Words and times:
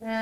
Hello 0.00 0.12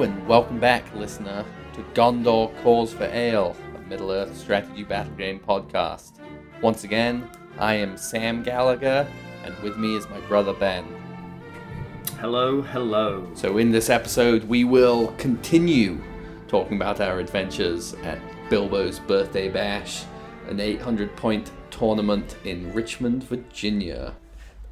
and 0.00 0.26
welcome 0.26 0.58
back, 0.58 0.94
listener, 0.94 1.44
to 1.74 1.82
Gondor 1.92 2.50
Calls 2.62 2.94
for 2.94 3.04
Ale, 3.04 3.54
a 3.74 3.80
Middle 3.80 4.10
Earth 4.10 4.34
strategy 4.34 4.82
battle 4.82 5.12
game 5.16 5.38
podcast. 5.40 6.15
Once 6.62 6.84
again, 6.84 7.28
I 7.58 7.74
am 7.74 7.98
Sam 7.98 8.42
Gallagher, 8.42 9.06
and 9.44 9.54
with 9.58 9.76
me 9.76 9.94
is 9.94 10.08
my 10.08 10.20
brother 10.20 10.54
Ben. 10.54 10.86
Hello, 12.18 12.62
hello. 12.62 13.28
So, 13.34 13.58
in 13.58 13.70
this 13.70 13.90
episode, 13.90 14.44
we 14.44 14.64
will 14.64 15.08
continue 15.18 16.02
talking 16.48 16.76
about 16.78 17.02
our 17.02 17.18
adventures 17.18 17.92
at 18.04 18.18
Bilbo's 18.48 18.98
Birthday 19.00 19.50
Bash, 19.50 20.04
an 20.48 20.58
800 20.58 21.14
point 21.14 21.50
tournament 21.70 22.38
in 22.44 22.72
Richmond, 22.72 23.24
Virginia. 23.24 24.14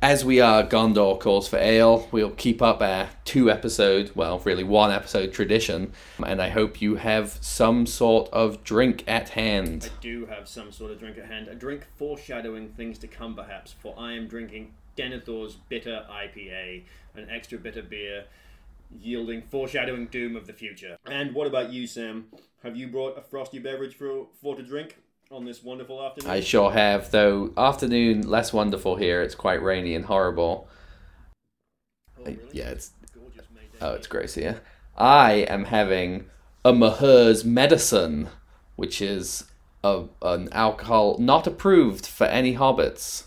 As 0.04 0.22
we 0.22 0.38
are 0.38 0.62
Gondor 0.62 1.18
Calls 1.18 1.48
for 1.48 1.56
Ale, 1.56 2.06
we'll 2.12 2.28
keep 2.28 2.60
up 2.60 2.82
our 2.82 3.08
two 3.24 3.50
episode, 3.50 4.10
well, 4.14 4.38
really 4.40 4.62
one 4.62 4.90
episode 4.90 5.32
tradition, 5.32 5.94
and 6.22 6.42
I 6.42 6.50
hope 6.50 6.82
you 6.82 6.96
have 6.96 7.38
some 7.40 7.86
sort 7.86 8.28
of 8.28 8.62
drink 8.64 9.04
at 9.06 9.30
hand. 9.30 9.90
I 9.90 10.02
do 10.02 10.26
have 10.26 10.46
some 10.46 10.72
sort 10.72 10.90
of 10.90 10.98
drink 10.98 11.16
at 11.16 11.24
hand. 11.24 11.48
A 11.48 11.54
drink 11.54 11.86
foreshadowing 11.96 12.68
things 12.74 12.98
to 12.98 13.06
come, 13.06 13.34
perhaps, 13.34 13.72
for 13.72 13.94
I 13.98 14.12
am 14.12 14.28
drinking 14.28 14.74
Denethor's 14.94 15.56
Bitter 15.70 16.04
IPA, 16.10 16.82
an 17.14 17.30
extra 17.30 17.56
bitter 17.56 17.82
beer, 17.82 18.26
yielding 19.00 19.40
foreshadowing 19.40 20.08
doom 20.08 20.36
of 20.36 20.46
the 20.46 20.52
future. 20.52 20.98
And 21.06 21.34
what 21.34 21.46
about 21.46 21.72
you, 21.72 21.86
Sam? 21.86 22.26
Have 22.62 22.76
you 22.76 22.88
brought 22.88 23.16
a 23.16 23.22
frosty 23.22 23.58
beverage 23.58 23.94
for, 23.94 24.26
for 24.42 24.54
to 24.54 24.62
drink 24.62 24.98
on 25.30 25.44
this 25.44 25.62
wonderful 25.62 26.04
afternoon? 26.04 26.30
I 26.30 26.40
sure 26.40 26.72
have, 26.72 27.10
though 27.10 27.52
afternoon 27.56 28.28
less 28.28 28.52
wonderful 28.52 28.96
here. 28.96 29.22
It's 29.22 29.34
quite 29.34 29.62
rainy 29.62 29.94
and 29.94 30.04
horrible. 30.04 30.68
Oh, 32.18 32.24
really? 32.24 32.38
Yeah, 32.52 32.68
it's 32.70 32.92
Gorgeous 33.14 33.46
May 33.54 33.62
Day. 33.62 33.78
oh, 33.80 33.94
it's 33.94 34.06
gross 34.06 34.34
here. 34.34 34.60
I 34.96 35.32
am 35.48 35.64
having 35.64 36.26
a 36.64 36.72
Maher's 36.72 37.44
medicine, 37.44 38.28
which 38.76 39.02
is 39.02 39.44
a, 39.82 40.04
an 40.22 40.48
alcohol 40.52 41.18
not 41.18 41.46
approved 41.46 42.06
for 42.06 42.24
any 42.24 42.54
hobbits. 42.54 43.24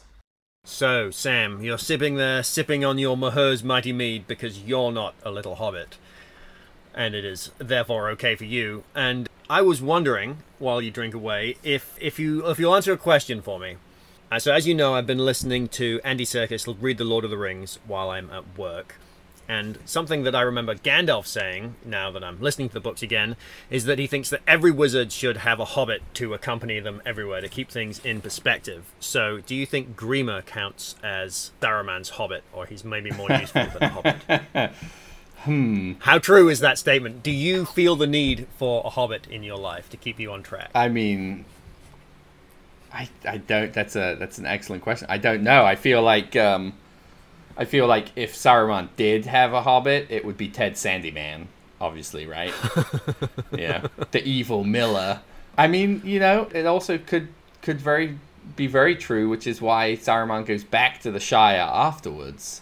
So, 0.64 1.12
Sam, 1.12 1.62
you're 1.62 1.78
sipping 1.78 2.16
there, 2.16 2.44
sipping 2.44 2.84
on 2.84 2.98
your 2.98 3.16
Maher's 3.16 3.64
Mighty 3.64 3.94
Mead 3.94 4.28
because 4.28 4.64
you're 4.64 4.92
not 4.92 5.16
a 5.24 5.32
little 5.32 5.56
hobbit. 5.56 5.98
And 6.94 7.16
it 7.16 7.24
is 7.24 7.52
therefore 7.58 8.10
okay 8.12 8.36
for 8.36 8.44
you. 8.44 8.84
And 8.96 9.27
I 9.50 9.62
was 9.62 9.82
wondering, 9.82 10.40
while 10.60 10.82
you 10.82 10.92
drink 10.92 11.14
away, 11.14 11.56
if, 11.64 11.98
if 12.02 12.20
you 12.20 12.46
if 12.50 12.60
you'll 12.60 12.76
answer 12.76 12.92
a 12.92 12.98
question 12.98 13.42
for 13.42 13.60
me. 13.60 13.78
Uh, 14.30 14.40
so 14.40 14.54
as 14.54 14.68
you 14.68 14.76
know, 14.76 14.96
I've 14.96 15.08
been 15.08 15.20
listening 15.20 15.70
to 15.70 16.02
Andy 16.04 16.26
Serkis 16.26 16.76
read 16.82 16.98
The 16.98 17.06
Lord 17.06 17.24
of 17.24 17.32
the 17.32 17.38
Rings 17.38 17.80
while 17.88 18.10
I'm 18.10 18.30
at 18.30 18.58
work. 18.58 18.96
And 19.48 19.80
something 19.86 20.24
that 20.24 20.36
I 20.36 20.42
remember 20.42 20.76
Gandalf 20.76 21.26
saying, 21.26 21.76
now 21.86 22.12
that 22.12 22.22
I'm 22.22 22.42
listening 22.42 22.68
to 22.68 22.74
the 22.74 22.82
books 22.82 23.02
again, 23.02 23.38
is 23.70 23.86
that 23.86 23.98
he 23.98 24.06
thinks 24.06 24.30
that 24.32 24.42
every 24.46 24.72
wizard 24.72 25.14
should 25.14 25.38
have 25.38 25.62
a 25.62 25.66
hobbit 25.66 26.02
to 26.16 26.34
accompany 26.34 26.82
them 26.82 27.02
everywhere 27.06 27.40
to 27.40 27.48
keep 27.48 27.72
things 27.72 28.00
in 28.04 28.20
perspective. 28.20 28.84
So, 29.00 29.40
do 29.40 29.56
you 29.56 29.66
think 29.66 29.96
Grima 29.96 30.46
counts 30.46 30.96
as 31.02 31.52
Saruman's 31.62 32.10
hobbit, 32.10 32.44
or 32.52 32.66
he's 32.66 32.84
maybe 32.84 33.12
more 33.12 33.32
useful 33.32 33.68
than 33.68 33.84
a 33.84 33.88
hobbit? 33.88 34.72
Hmm. 35.48 35.94
How 36.00 36.20
true 36.20 36.50
is 36.50 36.60
that 36.60 36.78
statement? 36.78 37.24
Do 37.24 37.32
you 37.32 37.64
feel 37.66 37.96
the 37.96 38.06
need 38.06 38.48
for 38.58 38.82
a 38.84 38.90
hobbit 38.90 39.28
in 39.28 39.44
your 39.44 39.58
life 39.58 39.90
to 39.92 39.98
keep 39.98 40.20
you 40.20 40.30
on 40.34 40.44
track? 40.44 40.70
I 40.76 40.90
mean, 40.90 41.46
I 42.94 43.08
I 43.26 43.38
don't. 43.38 43.72
That's 43.72 43.96
a 43.96 44.16
that's 44.20 44.38
an 44.40 44.46
excellent 44.46 44.84
question. 44.84 45.08
I 45.10 45.18
don't 45.18 45.44
know. 45.44 45.64
I 45.64 45.76
feel 45.76 46.02
like 46.02 46.36
um, 46.36 46.74
I 47.58 47.64
feel 47.64 47.88
like 47.88 48.08
if 48.18 48.36
Saruman 48.36 48.90
did 48.98 49.26
have 49.26 49.54
a 49.54 49.62
hobbit, 49.62 50.08
it 50.10 50.26
would 50.26 50.36
be 50.38 50.50
Ted 50.50 50.74
Sandyman, 50.74 51.46
obviously, 51.80 52.28
right? 52.28 52.54
yeah, 53.58 53.88
the 54.12 54.22
evil 54.28 54.66
Miller. 54.66 55.22
I 55.58 55.68
mean, 55.68 56.02
you 56.04 56.20
know, 56.20 56.50
it 56.54 56.66
also 56.66 56.98
could 56.98 57.30
could 57.62 57.80
very 57.80 58.20
be 58.58 58.68
very 58.68 58.98
true, 58.98 59.30
which 59.30 59.48
is 59.48 59.62
why 59.62 59.94
Saruman 59.94 60.46
goes 60.46 60.66
back 60.66 61.00
to 61.04 61.12
the 61.12 61.22
Shire 61.22 61.62
afterwards, 61.62 62.62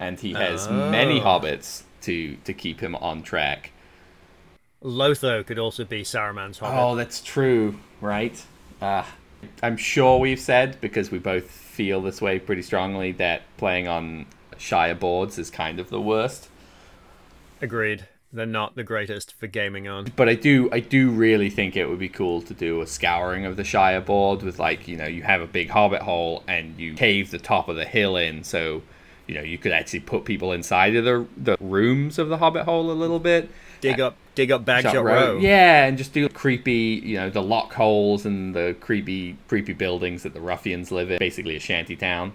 and 0.00 0.18
he 0.18 0.32
has 0.32 0.68
many 0.68 1.20
Oh. 1.20 1.24
hobbits 1.24 1.83
to 2.04 2.36
to 2.44 2.54
keep 2.54 2.80
him 2.80 2.94
on 2.96 3.22
track. 3.22 3.72
Lotho 4.82 5.44
could 5.46 5.58
also 5.58 5.84
be 5.84 6.02
Saruman's 6.02 6.58
hobbit. 6.58 6.78
Oh, 6.78 6.94
that's 6.94 7.22
true, 7.22 7.78
right? 8.02 8.42
Uh, 8.82 9.04
I'm 9.62 9.78
sure 9.78 10.18
we've 10.18 10.40
said, 10.40 10.78
because 10.80 11.10
we 11.10 11.18
both 11.18 11.50
feel 11.50 12.02
this 12.02 12.20
way 12.20 12.38
pretty 12.38 12.62
strongly, 12.62 13.12
that 13.12 13.42
playing 13.56 13.88
on 13.88 14.26
Shire 14.58 14.94
boards 14.94 15.38
is 15.38 15.48
kind 15.48 15.80
of 15.80 15.88
the 15.88 16.00
worst. 16.00 16.48
Agreed. 17.62 18.08
They're 18.30 18.44
not 18.44 18.74
the 18.74 18.82
greatest 18.82 19.32
for 19.32 19.46
gaming 19.46 19.88
on. 19.88 20.12
But 20.16 20.28
I 20.28 20.34
do, 20.34 20.68
I 20.72 20.80
do 20.80 21.10
really 21.10 21.48
think 21.48 21.76
it 21.76 21.88
would 21.88 22.00
be 22.00 22.08
cool 22.08 22.42
to 22.42 22.52
do 22.52 22.82
a 22.82 22.86
scouring 22.86 23.46
of 23.46 23.56
the 23.56 23.64
Shire 23.64 24.00
board 24.00 24.42
with, 24.42 24.58
like, 24.58 24.86
you 24.88 24.96
know, 24.96 25.06
you 25.06 25.22
have 25.22 25.40
a 25.40 25.46
big 25.46 25.70
hobbit 25.70 26.02
hole 26.02 26.42
and 26.46 26.78
you 26.78 26.94
cave 26.94 27.30
the 27.30 27.38
top 27.38 27.68
of 27.68 27.76
the 27.76 27.84
hill 27.86 28.16
in, 28.16 28.44
so 28.44 28.82
you 29.26 29.34
know 29.34 29.42
you 29.42 29.58
could 29.58 29.72
actually 29.72 30.00
put 30.00 30.24
people 30.24 30.52
inside 30.52 30.94
of 30.96 31.04
the 31.04 31.26
the 31.36 31.56
rooms 31.60 32.18
of 32.18 32.28
the 32.28 32.38
hobbit 32.38 32.64
hole 32.64 32.90
a 32.90 32.92
little 32.92 33.18
bit. 33.20 33.50
Dig 33.80 34.00
up, 34.00 34.16
dig 34.34 34.50
up 34.50 34.64
Bagshot 34.64 34.92
Shot 34.92 35.04
Row. 35.04 35.38
Yeah, 35.38 35.84
and 35.84 35.98
just 35.98 36.14
do 36.14 36.26
creepy, 36.30 37.02
you 37.04 37.16
know, 37.18 37.28
the 37.28 37.42
lock 37.42 37.74
holes 37.74 38.24
and 38.24 38.54
the 38.54 38.74
creepy, 38.80 39.36
creepy 39.46 39.74
buildings 39.74 40.22
that 40.22 40.32
the 40.32 40.40
ruffians 40.40 40.90
live 40.90 41.10
in. 41.10 41.18
Basically, 41.18 41.54
a 41.56 41.60
shanty 41.60 41.94
town. 41.94 42.32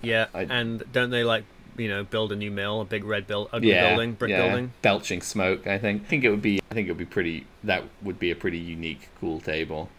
Yeah, 0.00 0.26
I- 0.32 0.42
and 0.48 0.82
don't 0.92 1.10
they 1.10 1.24
like 1.24 1.44
you 1.76 1.88
know 1.88 2.04
build 2.04 2.32
a 2.32 2.36
new 2.36 2.50
mill, 2.50 2.80
a 2.80 2.84
big 2.86 3.04
red 3.04 3.26
build, 3.26 3.50
ugly 3.52 3.70
Yeah, 3.70 3.90
building, 3.90 4.12
brick 4.14 4.30
yeah, 4.30 4.46
building? 4.48 4.72
belching 4.80 5.20
smoke. 5.20 5.66
I 5.66 5.76
think. 5.78 6.02
I 6.02 6.06
think 6.06 6.24
it 6.24 6.30
would 6.30 6.42
be. 6.42 6.60
I 6.70 6.74
think 6.74 6.88
it 6.88 6.90
would 6.92 6.98
be 6.98 7.04
pretty. 7.04 7.46
That 7.64 7.84
would 8.02 8.18
be 8.18 8.30
a 8.30 8.36
pretty 8.36 8.58
unique, 8.58 9.08
cool 9.20 9.40
table. 9.40 9.90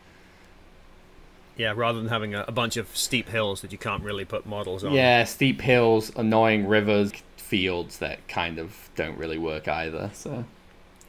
Yeah, 1.59 1.73
rather 1.75 1.99
than 1.99 2.07
having 2.07 2.33
a, 2.33 2.45
a 2.47 2.51
bunch 2.51 2.77
of 2.77 2.95
steep 2.95 3.27
hills 3.27 3.59
that 3.61 3.71
you 3.73 3.77
can't 3.77 4.01
really 4.01 4.23
put 4.23 4.45
models 4.45 4.83
on. 4.83 4.93
Yeah, 4.93 5.25
steep 5.25 5.59
hills, 5.61 6.09
annoying 6.15 6.65
rivers, 6.67 7.11
fields 7.35 7.97
that 7.97 8.25
kind 8.29 8.57
of 8.59 8.89
don't 8.95 9.17
really 9.17 9.37
work 9.37 9.67
either. 9.67 10.09
So 10.13 10.45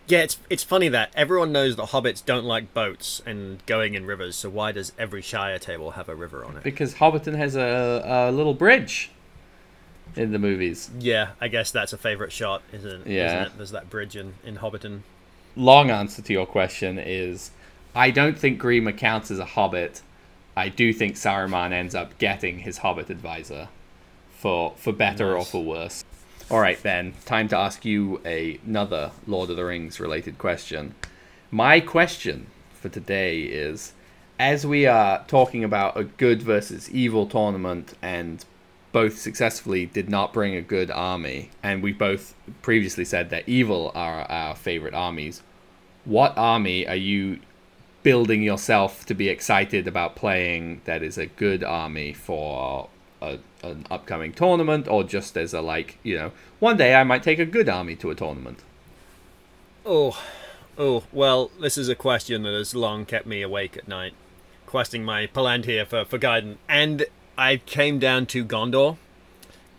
yeah. 0.08 0.22
It's 0.22 0.38
it's 0.50 0.64
funny 0.64 0.88
that 0.88 1.12
everyone 1.14 1.52
knows 1.52 1.76
that 1.76 1.90
hobbits 1.90 2.24
don't 2.24 2.44
like 2.44 2.74
boats 2.74 3.22
and 3.24 3.64
going 3.66 3.94
in 3.94 4.06
rivers. 4.06 4.34
So 4.34 4.50
why 4.50 4.72
does 4.72 4.92
every 4.98 5.22
Shire 5.22 5.60
table 5.60 5.92
have 5.92 6.08
a 6.08 6.16
river 6.16 6.44
on 6.44 6.56
it? 6.56 6.64
because 6.64 6.94
Hobbiton 6.94 7.36
has 7.36 7.54
a, 7.54 8.02
a 8.04 8.32
little 8.32 8.54
bridge 8.54 9.12
in 10.16 10.32
the 10.32 10.40
movies. 10.40 10.90
Yeah, 10.98 11.30
I 11.40 11.46
guess 11.46 11.70
that's 11.70 11.92
a 11.92 11.98
favorite 11.98 12.32
shot, 12.32 12.62
isn't 12.72 13.02
it? 13.02 13.06
Yeah. 13.06 13.26
Isn't 13.26 13.52
it? 13.52 13.56
There's 13.56 13.70
that 13.70 13.88
bridge 13.88 14.16
in 14.16 14.34
in 14.42 14.56
Hobbiton. 14.56 15.02
long 15.54 15.90
answer 15.90 16.22
to 16.22 16.32
your 16.32 16.46
question 16.46 16.98
is 16.98 17.52
I 17.94 18.10
don't 18.10 18.36
think 18.36 18.60
Grima 18.60 18.96
counts 18.96 19.30
as 19.30 19.38
a 19.38 19.44
hobbit. 19.44 20.02
I 20.56 20.68
do 20.68 20.92
think 20.92 21.16
Saruman 21.16 21.72
ends 21.72 21.94
up 21.94 22.18
getting 22.18 22.60
his 22.60 22.78
hobbit 22.78 23.10
advisor 23.10 23.68
for 24.30 24.74
for 24.76 24.92
better 24.92 25.36
or 25.36 25.44
for 25.44 25.64
worse. 25.64 26.04
All 26.50 26.60
right, 26.60 26.82
then, 26.82 27.14
time 27.26 27.46
to 27.48 27.56
ask 27.56 27.84
you 27.84 28.20
a- 28.24 28.58
another 28.66 29.12
Lord 29.26 29.50
of 29.50 29.56
the 29.56 29.64
Rings 29.64 30.00
related 30.00 30.36
question. 30.36 30.94
My 31.50 31.78
question 31.78 32.48
for 32.74 32.88
today 32.88 33.42
is 33.42 33.92
as 34.40 34.66
we 34.66 34.86
are 34.86 35.22
talking 35.28 35.62
about 35.62 35.96
a 35.96 36.04
good 36.04 36.42
versus 36.42 36.90
evil 36.90 37.26
tournament 37.26 37.94
and 38.00 38.44
both 38.90 39.18
successfully 39.18 39.86
did 39.86 40.08
not 40.08 40.32
bring 40.32 40.56
a 40.56 40.62
good 40.62 40.90
army, 40.90 41.50
and 41.62 41.82
we 41.82 41.92
both 41.92 42.34
previously 42.62 43.04
said 43.04 43.30
that 43.30 43.48
evil 43.48 43.92
are 43.94 44.22
our 44.22 44.56
favorite 44.56 44.94
armies. 44.94 45.42
What 46.04 46.36
army 46.36 46.88
are 46.88 46.96
you 46.96 47.38
building 48.02 48.42
yourself 48.42 49.04
to 49.06 49.14
be 49.14 49.28
excited 49.28 49.86
about 49.86 50.16
playing 50.16 50.80
that 50.84 51.02
is 51.02 51.18
a 51.18 51.26
good 51.26 51.62
army 51.62 52.12
for 52.12 52.88
a, 53.20 53.38
an 53.62 53.86
upcoming 53.90 54.32
tournament, 54.32 54.88
or 54.88 55.04
just 55.04 55.36
as 55.36 55.52
a 55.52 55.60
like, 55.60 55.98
you 56.02 56.16
know, 56.16 56.32
one 56.58 56.76
day 56.76 56.94
I 56.94 57.04
might 57.04 57.22
take 57.22 57.38
a 57.38 57.46
good 57.46 57.68
army 57.68 57.96
to 57.96 58.10
a 58.10 58.14
tournament? 58.14 58.62
Oh, 59.84 60.22
oh. 60.78 61.04
Well, 61.12 61.50
this 61.60 61.76
is 61.76 61.88
a 61.88 61.94
question 61.94 62.42
that 62.42 62.52
has 62.52 62.74
long 62.74 63.04
kept 63.04 63.26
me 63.26 63.42
awake 63.42 63.76
at 63.76 63.88
night, 63.88 64.14
questing 64.66 65.04
my 65.04 65.26
Palantir 65.26 65.86
for 65.86 66.04
for 66.04 66.18
guidance. 66.18 66.58
And 66.68 67.06
I 67.36 67.58
came 67.58 67.98
down 67.98 68.26
to 68.26 68.44
Gondor. 68.44 68.96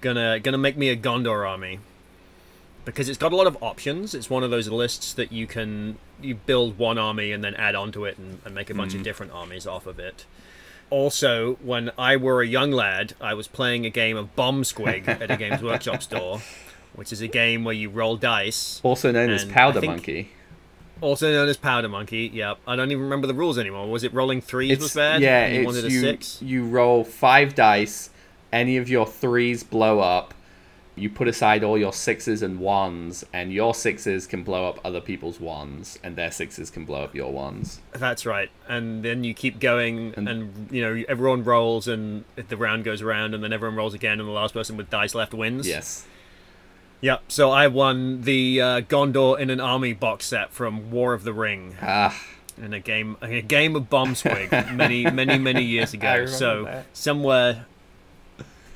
Gonna 0.01 0.39
gonna 0.39 0.57
make 0.57 0.77
me 0.77 0.89
a 0.89 0.97
Gondor 0.97 1.47
army 1.47 1.79
because 2.85 3.09
it's 3.09 3.17
got 3.17 3.31
a 3.31 3.35
lot 3.35 3.47
of 3.47 3.57
options. 3.61 4.13
It's 4.13 4.29
one 4.29 4.43
of 4.43 4.51
those 4.51 4.67
lists 4.67 5.13
that 5.13 5.31
you 5.31 5.47
can 5.47 5.97
you 6.21 6.35
build 6.35 6.77
one 6.77 6.97
army 6.97 7.31
and 7.31 7.43
then 7.43 7.55
add 7.55 7.75
onto 7.75 8.05
it 8.05 8.17
and, 8.17 8.39
and 8.45 8.53
make 8.55 8.69
a 8.69 8.73
bunch 8.73 8.93
of 8.93 8.99
hmm. 8.99 9.03
different 9.03 9.31
armies 9.31 9.67
off 9.67 9.85
of 9.85 9.99
it. 9.99 10.25
Also, 10.89 11.55
when 11.63 11.89
I 11.97 12.17
were 12.17 12.41
a 12.41 12.47
young 12.47 12.71
lad, 12.71 13.13
I 13.21 13.33
was 13.33 13.47
playing 13.47 13.85
a 13.85 13.89
game 13.89 14.17
of 14.17 14.35
Bomb 14.35 14.63
Squig 14.63 15.07
at 15.07 15.31
a 15.31 15.37
Games 15.37 15.61
Workshop 15.63 16.03
store, 16.03 16.41
which 16.93 17.13
is 17.13 17.21
a 17.21 17.29
game 17.29 17.63
where 17.63 17.73
you 17.73 17.89
roll 17.89 18.17
dice. 18.17 18.81
Also 18.83 19.09
known 19.11 19.29
as 19.29 19.45
Powder 19.45 19.81
Monkey. 19.81 20.31
Also 20.99 21.31
known 21.31 21.47
as 21.47 21.55
Powder 21.55 21.87
Monkey. 21.87 22.29
Yep. 22.33 22.59
I 22.67 22.75
don't 22.75 22.91
even 22.91 23.05
remember 23.05 23.25
the 23.25 23.33
rules 23.33 23.57
anymore. 23.57 23.89
Was 23.89 24.03
it 24.03 24.13
rolling 24.13 24.41
threes 24.41 24.79
was 24.79 24.93
bad? 24.93 25.21
Yeah, 25.21 25.47
you 25.47 25.69
it's 25.69 25.83
you, 25.83 26.01
six. 26.01 26.41
you 26.41 26.65
roll 26.65 27.05
five 27.05 27.55
dice. 27.55 28.09
Any 28.51 28.75
of 28.75 28.89
your 28.89 29.07
threes 29.07 29.63
blow 29.63 30.01
up. 30.01 30.33
You 30.95 31.09
put 31.09 31.27
aside 31.29 31.63
all 31.63 31.77
your 31.77 31.93
sixes 31.93 32.41
and 32.41 32.59
ones, 32.59 33.23
and 33.31 33.53
your 33.53 33.73
sixes 33.73 34.27
can 34.27 34.43
blow 34.43 34.67
up 34.67 34.79
other 34.83 34.99
people's 34.99 35.39
ones, 35.39 35.97
and 36.03 36.17
their 36.17 36.31
sixes 36.31 36.69
can 36.69 36.83
blow 36.83 37.03
up 37.03 37.15
your 37.15 37.31
ones. 37.31 37.79
That's 37.93 38.25
right. 38.25 38.49
And 38.67 39.01
then 39.03 39.23
you 39.23 39.33
keep 39.33 39.59
going, 39.59 40.13
And- 40.17 40.27
and, 40.27 40.67
you 40.69 40.81
know 40.81 41.03
everyone 41.07 41.43
rolls, 41.45 41.87
and 41.87 42.25
the 42.35 42.57
round 42.57 42.83
goes 42.83 43.01
around, 43.01 43.33
and 43.33 43.41
then 43.43 43.53
everyone 43.53 43.77
rolls 43.77 43.93
again, 43.93 44.19
and 44.19 44.27
the 44.27 44.33
last 44.33 44.53
person 44.53 44.75
with 44.75 44.89
dice 44.89 45.15
left 45.15 45.33
wins. 45.33 45.65
Yes. 45.67 46.05
Yep. 46.99 47.23
So 47.29 47.49
I 47.51 47.67
won 47.67 48.21
the 48.21 48.61
uh, 48.61 48.81
Gondor 48.81 49.39
in 49.39 49.49
an 49.49 49.59
Army 49.59 49.93
box 49.93 50.25
set 50.25 50.51
from 50.53 50.91
War 50.91 51.13
of 51.13 51.23
the 51.23 51.33
Ring 51.33 51.75
Ah, 51.81 52.15
in 52.61 52.73
a 52.73 52.79
game 52.79 53.17
a 53.21 53.41
game 53.41 53.75
of 53.75 53.89
Bomb 53.89 54.13
Squig 54.13 54.51
many 54.75 55.09
many 55.09 55.39
many 55.39 55.63
years 55.63 55.93
ago. 55.95 56.27
So 56.27 56.65
that. 56.65 56.85
somewhere 56.93 57.65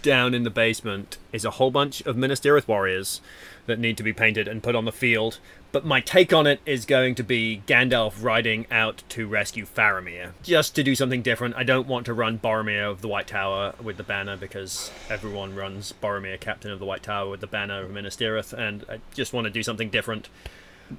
down 0.05 0.33
in 0.35 0.43
the 0.43 0.49
basement 0.51 1.17
is 1.33 1.43
a 1.43 1.51
whole 1.51 1.71
bunch 1.71 2.01
of 2.01 2.15
Minas 2.15 2.39
Tirith 2.39 2.67
warriors 2.67 3.21
that 3.65 3.79
need 3.79 3.97
to 3.97 4.03
be 4.03 4.13
painted 4.13 4.47
and 4.47 4.61
put 4.61 4.75
on 4.75 4.85
the 4.85 4.91
field. 4.91 5.39
But 5.71 5.83
my 5.83 5.99
take 5.99 6.31
on 6.31 6.45
it 6.45 6.61
is 6.65 6.85
going 6.85 7.15
to 7.15 7.23
be 7.23 7.63
Gandalf 7.67 8.23
riding 8.23 8.67
out 8.69 9.01
to 9.09 9.27
rescue 9.27 9.65
Faramir. 9.65 10.31
Just 10.43 10.75
to 10.75 10.83
do 10.83 10.93
something 10.95 11.23
different. 11.23 11.55
I 11.55 11.63
don't 11.63 11.87
want 11.87 12.05
to 12.05 12.13
run 12.13 12.37
Boromir 12.37 12.89
of 12.89 13.01
the 13.01 13.07
White 13.07 13.27
Tower 13.27 13.73
with 13.81 13.97
the 13.97 14.03
banner 14.03 14.37
because 14.37 14.91
everyone 15.09 15.55
runs 15.55 15.91
Boromir, 16.01 16.39
Captain 16.39 16.71
of 16.71 16.77
the 16.79 16.85
White 16.85 17.03
Tower, 17.03 17.27
with 17.31 17.41
the 17.41 17.47
banner 17.47 17.81
of 17.83 17.89
Minas 17.89 18.15
Tirith, 18.15 18.53
and 18.53 18.85
I 18.87 18.99
just 19.15 19.33
want 19.33 19.45
to 19.45 19.51
do 19.51 19.63
something 19.63 19.89
different. 19.89 20.29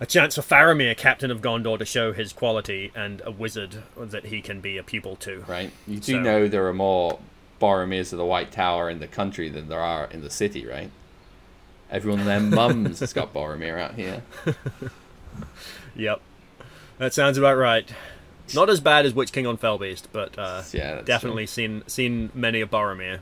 A 0.00 0.04
chance 0.06 0.34
for 0.34 0.42
Faramir, 0.42 0.96
Captain 0.96 1.30
of 1.30 1.40
Gondor, 1.40 1.78
to 1.78 1.84
show 1.84 2.12
his 2.12 2.32
quality 2.32 2.90
and 2.96 3.22
a 3.24 3.30
wizard 3.30 3.84
that 3.96 4.26
he 4.26 4.42
can 4.42 4.60
be 4.60 4.76
a 4.76 4.82
pupil 4.82 5.14
to. 5.16 5.44
right. 5.46 5.70
You 5.86 6.00
do 6.00 6.14
So- 6.14 6.20
know 6.20 6.48
there 6.48 6.66
are 6.66 6.74
more 6.74 7.20
Boromirs 7.60 8.12
of 8.12 8.18
the 8.18 8.24
White 8.24 8.52
Tower 8.52 8.90
in 8.90 9.00
the 9.00 9.06
country 9.06 9.48
than 9.48 9.68
there 9.68 9.80
are 9.80 10.06
in 10.10 10.22
the 10.22 10.30
city, 10.30 10.66
right? 10.66 10.90
Everyone 11.90 12.20
and 12.20 12.28
their 12.28 12.40
mums 12.40 13.00
has 13.00 13.12
got 13.12 13.32
Boromir 13.32 13.78
out 13.78 13.94
here. 13.94 14.22
Yep. 15.94 16.20
That 16.98 17.14
sounds 17.14 17.38
about 17.38 17.56
right. 17.56 17.90
Not 18.54 18.70
as 18.70 18.80
bad 18.80 19.06
as 19.06 19.14
Witch 19.14 19.32
King 19.32 19.46
on 19.46 19.56
Fellbeast, 19.56 20.04
but 20.12 20.38
uh, 20.38 20.62
Yeah, 20.72 21.02
definitely 21.02 21.46
seen 21.46 21.82
seen 21.86 22.30
many 22.34 22.60
a 22.60 22.66
Boromir. 22.66 23.20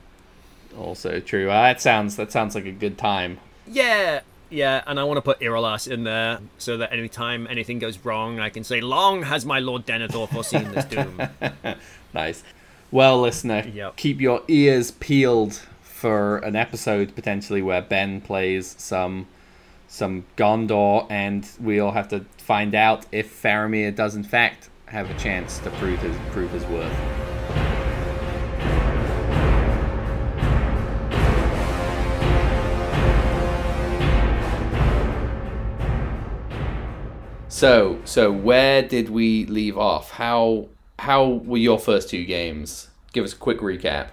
Also 0.77 1.19
true. 1.19 1.49
Uh, 1.49 1.61
that 1.63 1.81
sounds 1.81 2.15
that 2.17 2.31
sounds 2.31 2.53
like 2.53 2.65
a 2.65 2.71
good 2.71 2.97
time. 2.97 3.39
Yeah, 3.67 4.21
yeah, 4.49 4.83
and 4.85 4.99
I 4.99 5.03
want 5.03 5.17
to 5.17 5.21
put 5.21 5.39
Irolas 5.39 5.89
in 5.89 6.03
there 6.03 6.39
so 6.57 6.77
that 6.77 6.91
anytime 6.93 7.47
anything 7.47 7.79
goes 7.79 7.97
wrong, 8.05 8.39
I 8.39 8.49
can 8.49 8.63
say, 8.63 8.81
"Long 8.81 9.23
has 9.23 9.45
my 9.45 9.59
Lord 9.59 9.85
Denethor 9.85 10.29
foreseen 10.29 10.71
this 10.71 10.85
doom." 10.85 11.21
Nice. 12.13 12.45
Well, 12.95 13.19
listener, 13.19 13.65
Yep. 13.73 13.97
keep 13.97 14.21
your 14.21 14.43
ears 14.47 14.91
peeled 14.91 15.59
for 15.81 16.37
an 16.37 16.55
episode 16.55 17.13
potentially 17.13 17.61
where 17.61 17.81
Ben 17.81 18.21
plays 18.21 18.73
some 18.77 19.27
some 19.89 20.23
Gondor, 20.37 21.05
and 21.09 21.45
we'll 21.59 21.91
have 21.91 22.07
to 22.07 22.23
find 22.37 22.73
out 22.73 23.05
if 23.11 23.29
Faramir 23.43 23.93
does 23.93 24.15
in 24.15 24.23
fact 24.23 24.69
have 24.85 25.09
a 25.11 25.13
chance 25.15 25.59
to 25.59 25.69
prove 25.71 25.99
his 26.01 26.15
prove 26.31 26.51
his 26.51 26.63
worth. 26.67 26.95
So, 37.47 37.99
so 38.05 38.31
where 38.31 38.81
did 38.81 39.09
we 39.09 39.45
leave 39.45 39.77
off? 39.77 40.11
How 40.11 40.67
how 40.99 41.27
were 41.27 41.57
your 41.57 41.79
first 41.79 42.09
two 42.09 42.25
games? 42.25 42.89
Give 43.13 43.23
us 43.23 43.33
a 43.33 43.37
quick 43.37 43.59
recap. 43.59 44.09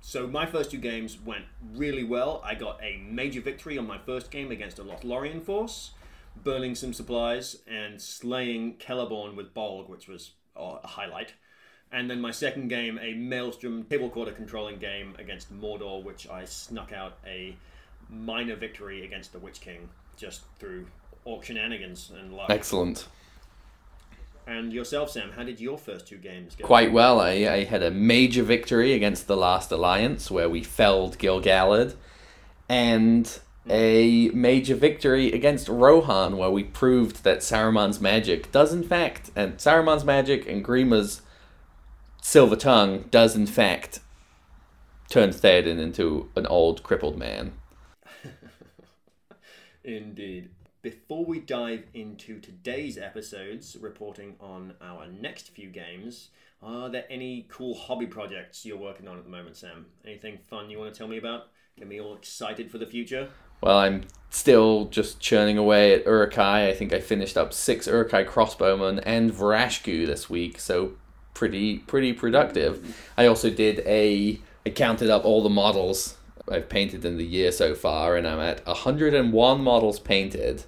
So 0.00 0.26
my 0.26 0.44
first 0.44 0.72
two 0.72 0.78
games 0.78 1.18
went 1.24 1.44
really 1.74 2.02
well. 2.02 2.42
I 2.44 2.56
got 2.56 2.82
a 2.82 2.96
major 3.08 3.40
victory 3.40 3.78
on 3.78 3.86
my 3.86 3.98
first 3.98 4.30
game 4.30 4.50
against 4.50 4.80
a 4.80 4.82
Lothlorien 4.82 5.40
force, 5.40 5.92
burning 6.42 6.74
some 6.74 6.92
supplies 6.92 7.58
and 7.68 8.02
slaying 8.02 8.74
Celeborn 8.78 9.36
with 9.36 9.54
Bolg, 9.54 9.88
which 9.88 10.08
was 10.08 10.32
a 10.56 10.84
highlight. 10.84 11.34
And 11.92 12.10
then 12.10 12.20
my 12.20 12.30
second 12.32 12.68
game, 12.68 12.98
a 13.00 13.14
Maelstrom 13.14 13.84
table 13.84 14.10
quarter 14.10 14.32
controlling 14.32 14.78
game 14.78 15.14
against 15.18 15.52
Mordor, 15.52 16.02
which 16.02 16.28
I 16.28 16.44
snuck 16.44 16.92
out 16.92 17.18
a 17.26 17.56
minor 18.08 18.56
victory 18.56 19.04
against 19.04 19.32
the 19.32 19.38
Witch 19.38 19.60
King 19.60 19.88
just 20.16 20.42
through 20.58 20.86
orc 21.24 21.44
shenanigans 21.44 22.12
and 22.18 22.34
luck. 22.34 22.50
Excellent. 22.50 23.06
And 24.46 24.72
yourself, 24.72 25.10
Sam, 25.10 25.30
how 25.32 25.44
did 25.44 25.60
your 25.60 25.78
first 25.78 26.08
two 26.08 26.16
games 26.16 26.56
go? 26.56 26.66
Quite 26.66 26.92
well. 26.92 27.20
I, 27.20 27.30
I 27.30 27.64
had 27.64 27.82
a 27.82 27.90
major 27.90 28.42
victory 28.42 28.92
against 28.92 29.26
the 29.26 29.36
Last 29.36 29.70
Alliance 29.70 30.30
where 30.30 30.48
we 30.48 30.62
felled 30.62 31.18
Gil-galad, 31.18 31.94
and 32.68 33.26
hmm. 33.64 33.70
a 33.70 34.30
major 34.30 34.74
victory 34.74 35.32
against 35.32 35.68
Rohan 35.68 36.36
where 36.36 36.50
we 36.50 36.64
proved 36.64 37.22
that 37.24 37.38
Saruman's 37.38 38.00
magic 38.00 38.50
does 38.50 38.72
in 38.72 38.82
fact, 38.82 39.30
and 39.36 39.58
Saruman's 39.58 40.04
magic 40.04 40.48
and 40.48 40.64
Grima's 40.64 41.22
silver 42.22 42.56
tongue 42.56 43.04
does 43.10 43.34
in 43.34 43.46
fact 43.46 44.00
turn 45.08 45.30
Theoden 45.30 45.78
into 45.78 46.30
an 46.36 46.46
old 46.46 46.82
crippled 46.82 47.18
man. 47.18 47.52
Indeed. 49.84 50.50
Before 50.82 51.26
we 51.26 51.40
dive 51.40 51.84
into 51.92 52.40
today's 52.40 52.96
episodes, 52.96 53.76
reporting 53.78 54.36
on 54.40 54.72
our 54.80 55.06
next 55.06 55.50
few 55.50 55.68
games, 55.68 56.30
are 56.62 56.88
there 56.88 57.04
any 57.10 57.46
cool 57.50 57.74
hobby 57.74 58.06
projects 58.06 58.64
you're 58.64 58.78
working 58.78 59.06
on 59.06 59.18
at 59.18 59.24
the 59.24 59.30
moment, 59.30 59.58
Sam? 59.58 59.84
Anything 60.06 60.38
fun 60.48 60.70
you 60.70 60.78
want 60.78 60.94
to 60.94 60.96
tell 60.96 61.06
me 61.06 61.18
about? 61.18 61.48
Get 61.78 61.86
me 61.86 62.00
all 62.00 62.14
excited 62.14 62.70
for 62.70 62.78
the 62.78 62.86
future? 62.86 63.28
Well, 63.60 63.76
I'm 63.76 64.04
still 64.30 64.86
just 64.86 65.20
churning 65.20 65.58
away 65.58 65.92
at 65.92 66.06
Uruk-hai. 66.06 66.70
I 66.70 66.74
think 66.74 66.94
I 66.94 67.00
finished 67.00 67.36
up 67.36 67.52
six 67.52 67.86
Uruk-hai 67.86 68.24
crossbowmen 68.24 69.02
and 69.04 69.30
Vraskû 69.30 70.06
this 70.06 70.30
week, 70.30 70.58
so 70.58 70.92
pretty 71.34 71.76
pretty 71.80 72.14
productive. 72.14 72.96
I 73.18 73.26
also 73.26 73.50
did 73.50 73.80
a 73.80 74.40
I 74.64 74.70
counted 74.70 75.10
up 75.10 75.26
all 75.26 75.42
the 75.42 75.50
models 75.50 76.16
I've 76.48 76.68
painted 76.68 77.04
in 77.04 77.16
the 77.16 77.24
year 77.24 77.52
so 77.52 77.74
far, 77.74 78.16
and 78.16 78.26
I'm 78.26 78.40
at 78.40 78.64
101 78.66 79.60
models 79.62 79.98
painted, 80.00 80.64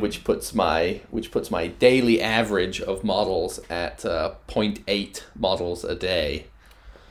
which 0.00 0.24
puts 0.24 0.54
my 0.54 1.00
which 1.10 1.30
puts 1.30 1.50
my 1.50 1.66
daily 1.66 2.20
average 2.22 2.80
of 2.80 3.02
models 3.02 3.60
at 3.68 4.04
uh, 4.04 4.34
0.8 4.48 5.22
models 5.34 5.84
a 5.84 5.94
day. 5.94 6.46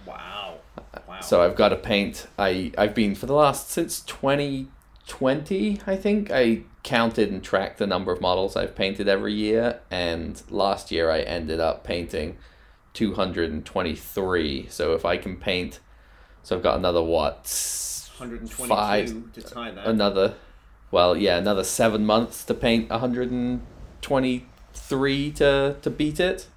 Wow. 0.05 0.59
Wow. 1.07 1.19
So 1.21 1.41
I've 1.41 1.55
got 1.55 1.69
to 1.69 1.75
paint. 1.75 2.27
I 2.37 2.71
I've 2.77 2.95
been 2.95 3.15
for 3.15 3.25
the 3.25 3.33
last 3.33 3.69
since 3.69 3.99
2020. 4.01 5.81
I 5.85 5.95
think 5.95 6.31
I 6.31 6.61
counted 6.83 7.29
and 7.31 7.43
tracked 7.43 7.77
the 7.77 7.87
number 7.87 8.11
of 8.11 8.21
models 8.21 8.55
I've 8.55 8.75
painted 8.75 9.07
every 9.07 9.33
year, 9.33 9.81
and 9.91 10.41
last 10.49 10.91
year 10.91 11.11
I 11.11 11.19
ended 11.21 11.59
up 11.59 11.83
painting 11.83 12.37
223. 12.93 14.67
So 14.69 14.93
if 14.93 15.03
I 15.05 15.17
can 15.17 15.35
paint, 15.37 15.79
so 16.49 16.57
I've 16.57 16.63
got 16.63 16.77
another 16.79 17.03
what? 17.03 17.41
s- 17.45 18.09
122 18.17 18.67
five- 18.67 19.33
to 19.33 19.41
tie 19.43 19.69
that. 19.69 19.85
Another, 19.85 20.33
well, 20.89 21.15
yeah, 21.15 21.37
another 21.37 21.63
seven 21.63 22.07
months 22.07 22.43
to 22.45 22.55
paint 22.55 22.89
123 22.89 25.31
to 25.33 25.75
to 25.79 25.89
beat 25.91 26.19
it. 26.19 26.47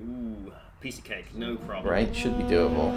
Ooh, 0.00 0.52
piece 0.80 0.98
of 0.98 1.04
cake. 1.04 1.32
No 1.32 1.54
problem. 1.54 1.92
Right? 1.92 2.12
Should 2.16 2.36
be 2.36 2.42
doable. 2.42 2.90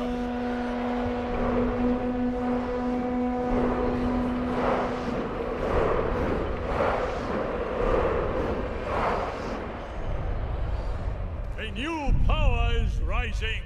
A 11.57 11.71
new 11.71 12.13
power 12.27 12.71
is 12.73 12.99
rising. 13.01 13.61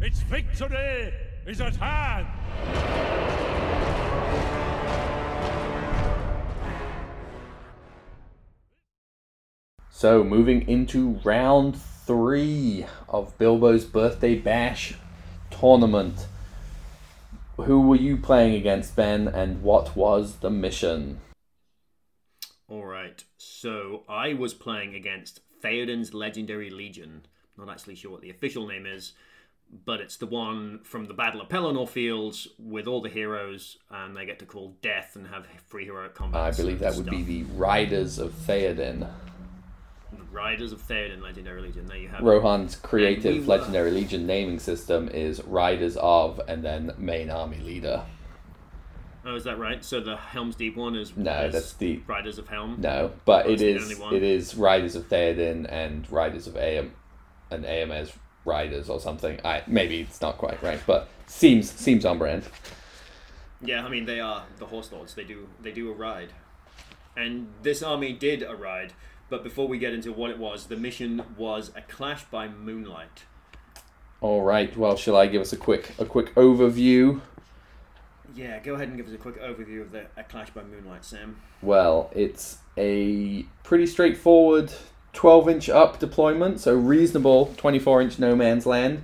Its 0.00 0.20
victory 0.20 1.12
is 1.46 1.60
at 1.60 1.76
hand. 1.76 2.26
So, 9.90 10.22
moving 10.22 10.68
into 10.68 11.20
round 11.24 11.76
three 11.76 12.84
of 13.08 13.38
Bilbo's 13.38 13.84
Birthday 13.84 14.34
Bash 14.34 14.94
tournament. 15.50 16.26
Who 17.56 17.80
were 17.80 17.96
you 17.96 18.16
playing 18.16 18.54
against, 18.54 18.96
Ben, 18.96 19.28
and 19.28 19.62
what 19.62 19.96
was 19.96 20.36
the 20.36 20.50
mission? 20.50 21.20
All 22.68 22.84
right. 22.84 23.22
So 23.36 24.02
I 24.08 24.32
was 24.32 24.52
playing 24.52 24.94
against 24.94 25.40
Theoden's 25.62 26.12
Legendary 26.12 26.70
Legion. 26.70 27.26
Not 27.56 27.70
actually 27.70 27.94
sure 27.94 28.10
what 28.10 28.22
the 28.22 28.30
official 28.30 28.66
name 28.66 28.84
is, 28.86 29.12
but 29.84 30.00
it's 30.00 30.16
the 30.16 30.26
one 30.26 30.80
from 30.84 31.06
the 31.06 31.14
Battle 31.14 31.40
of 31.40 31.48
Pelennor 31.48 31.88
Fields 31.88 32.48
with 32.58 32.86
all 32.86 33.00
the 33.00 33.08
heroes, 33.08 33.78
and 33.90 34.16
they 34.16 34.24
get 34.26 34.38
to 34.40 34.46
call 34.46 34.74
death 34.82 35.16
and 35.16 35.26
have 35.28 35.46
free 35.66 35.84
heroic 35.84 36.14
combat. 36.14 36.40
I 36.40 36.50
believe 36.52 36.78
that 36.80 36.94
would 36.94 37.10
be 37.10 37.22
the 37.22 37.42
Riders 37.54 38.18
of 38.18 38.32
Theoden. 38.32 39.08
the 40.12 40.22
Riders 40.30 40.70
of 40.72 40.80
Theoden 40.86 41.20
Legendary 41.22 41.60
Legion. 41.62 41.86
There 41.86 41.96
you 41.96 42.08
have 42.08 42.20
it. 42.20 42.24
Rohan's 42.24 42.80
we 42.80 42.88
creative 42.88 43.46
were- 43.48 43.56
Legendary 43.56 43.90
Legion 43.90 44.26
naming 44.26 44.58
system 44.60 45.08
is 45.08 45.42
Riders 45.44 45.96
of 45.96 46.40
and 46.46 46.62
then 46.64 46.92
main 46.98 47.30
army 47.30 47.58
leader. 47.58 48.04
Oh, 49.26 49.34
is 49.34 49.44
that 49.44 49.58
right? 49.58 49.82
So 49.82 50.00
the 50.00 50.16
Helm's 50.16 50.54
Deep 50.54 50.76
one 50.76 50.94
is 50.94 51.16
No, 51.16 51.46
is 51.46 51.52
that's 51.54 51.72
the- 51.72 52.00
Riders 52.06 52.38
of 52.38 52.46
Helm. 52.48 52.76
No, 52.78 53.10
but 53.24 53.46
the 53.46 53.52
is 53.54 53.90
it 54.12 54.22
is 54.22 54.54
Riders 54.54 54.94
of 54.94 55.08
Theoden 55.08 55.66
and 55.68 56.08
Riders 56.12 56.46
of 56.46 56.56
Am 56.58 56.92
and 57.50 57.64
AMS 57.64 58.12
Riders 58.44 58.88
or 58.88 59.00
something. 59.00 59.40
I 59.44 59.62
maybe 59.66 60.00
it's 60.00 60.20
not 60.20 60.38
quite 60.38 60.62
right, 60.62 60.80
but 60.86 61.08
seems 61.26 61.70
seems 61.70 62.04
on 62.04 62.18
brand. 62.18 62.44
Yeah, 63.60 63.84
I 63.84 63.88
mean 63.88 64.04
they 64.04 64.20
are 64.20 64.44
the 64.58 64.66
horse 64.66 64.92
lords. 64.92 65.14
They 65.14 65.24
do 65.24 65.48
they 65.60 65.72
do 65.72 65.90
a 65.90 65.94
ride, 65.94 66.30
and 67.16 67.48
this 67.62 67.82
army 67.82 68.12
did 68.12 68.42
a 68.42 68.54
ride. 68.54 68.92
But 69.30 69.42
before 69.42 69.66
we 69.66 69.78
get 69.78 69.94
into 69.94 70.12
what 70.12 70.30
it 70.30 70.38
was, 70.38 70.66
the 70.66 70.76
mission 70.76 71.22
was 71.36 71.72
a 71.74 71.80
clash 71.80 72.24
by 72.24 72.46
moonlight. 72.46 73.24
All 74.20 74.42
right. 74.42 74.76
Well, 74.76 74.96
shall 74.96 75.16
I 75.16 75.26
give 75.26 75.40
us 75.40 75.52
a 75.52 75.56
quick 75.56 75.92
a 75.98 76.04
quick 76.04 76.34
overview? 76.34 77.20
Yeah, 78.34 78.58
go 78.58 78.74
ahead 78.74 78.88
and 78.88 78.96
give 78.96 79.06
us 79.06 79.12
a 79.12 79.18
quick 79.18 79.40
overview 79.40 79.80
of 79.82 79.92
the 79.92 80.06
a 80.16 80.24
clash 80.24 80.50
by 80.50 80.62
moonlight, 80.62 81.04
Sam. 81.04 81.36
Well, 81.62 82.10
it's 82.14 82.58
a 82.76 83.44
pretty 83.62 83.86
straightforward 83.86 84.72
12 85.14 85.48
inch 85.48 85.68
up 85.70 85.98
deployment, 85.98 86.60
so 86.60 86.74
reasonable 86.74 87.54
24 87.56 88.02
inch 88.02 88.18
no 88.18 88.36
man's 88.36 88.66
land. 88.66 89.02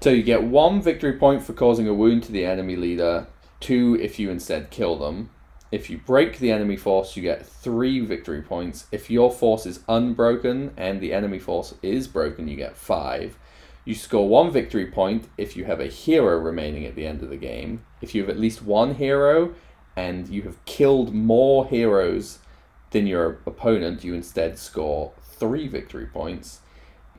So 0.00 0.10
you 0.10 0.22
get 0.22 0.42
one 0.42 0.82
victory 0.82 1.14
point 1.14 1.42
for 1.42 1.54
causing 1.54 1.88
a 1.88 1.94
wound 1.94 2.24
to 2.24 2.32
the 2.32 2.44
enemy 2.44 2.76
leader, 2.76 3.26
two 3.60 3.98
if 4.02 4.18
you 4.18 4.30
instead 4.30 4.68
kill 4.68 4.96
them. 4.96 5.30
If 5.72 5.88
you 5.88 5.98
break 5.98 6.38
the 6.38 6.52
enemy 6.52 6.76
force, 6.76 7.16
you 7.16 7.22
get 7.22 7.46
three 7.46 8.00
victory 8.00 8.42
points. 8.42 8.86
If 8.92 9.10
your 9.10 9.32
force 9.32 9.66
is 9.66 9.80
unbroken 9.88 10.72
and 10.76 11.00
the 11.00 11.14
enemy 11.14 11.38
force 11.38 11.74
is 11.82 12.06
broken, 12.06 12.48
you 12.48 12.56
get 12.56 12.76
five. 12.76 13.38
You 13.84 13.94
score 13.94 14.28
one 14.28 14.50
victory 14.50 14.86
point 14.86 15.28
if 15.36 15.56
you 15.56 15.64
have 15.64 15.80
a 15.80 15.86
hero 15.86 16.38
remaining 16.38 16.86
at 16.86 16.94
the 16.94 17.06
end 17.06 17.22
of 17.22 17.30
the 17.30 17.36
game. 17.36 17.84
If 18.02 18.14
you 18.14 18.20
have 18.22 18.30
at 18.30 18.38
least 18.38 18.62
one 18.62 18.94
hero 18.94 19.54
and 19.96 20.28
you 20.28 20.42
have 20.42 20.64
killed 20.64 21.14
more 21.14 21.66
heroes 21.66 22.38
than 22.94 23.06
your 23.06 23.38
opponent, 23.44 24.02
you 24.04 24.14
instead 24.14 24.58
score 24.58 25.12
three 25.20 25.68
victory 25.68 26.06
points. 26.06 26.60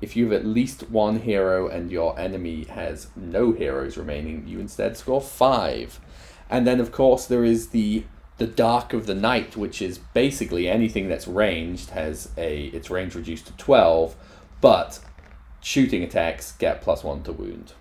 If 0.01 0.15
you 0.15 0.23
have 0.23 0.33
at 0.33 0.45
least 0.45 0.89
one 0.89 1.19
hero 1.19 1.67
and 1.67 1.91
your 1.91 2.17
enemy 2.19 2.63
has 2.63 3.09
no 3.15 3.51
heroes 3.51 3.97
remaining, 3.97 4.47
you 4.47 4.59
instead 4.59 4.97
score 4.97 5.21
five. 5.21 5.99
And 6.49 6.65
then, 6.65 6.79
of 6.79 6.91
course, 6.91 7.27
there 7.27 7.45
is 7.45 7.69
the 7.69 8.05
the 8.37 8.47
Dark 8.47 8.91
of 8.91 9.05
the 9.05 9.15
Night, 9.15 9.55
which 9.55 9.81
is 9.81 9.97
basically 9.97 10.67
anything 10.67 11.07
that's 11.07 11.27
ranged 11.27 11.91
has 11.91 12.29
a 12.37 12.65
its 12.67 12.89
range 12.89 13.15
reduced 13.15 13.47
to 13.47 13.53
twelve, 13.53 14.15
but 14.61 14.99
shooting 15.61 16.03
attacks 16.03 16.53
get 16.53 16.81
plus 16.81 17.03
one 17.03 17.23
to 17.23 17.31
wound. 17.31 17.73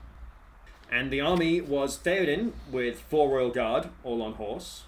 And 0.91 1.11
the 1.11 1.21
army 1.21 1.61
was 1.61 1.99
Theoden 1.99 2.53
with 2.71 3.01
four 3.01 3.31
royal 3.31 3.51
guard, 3.51 3.89
all 4.05 4.23
on 4.23 4.35
horse. 4.35 4.85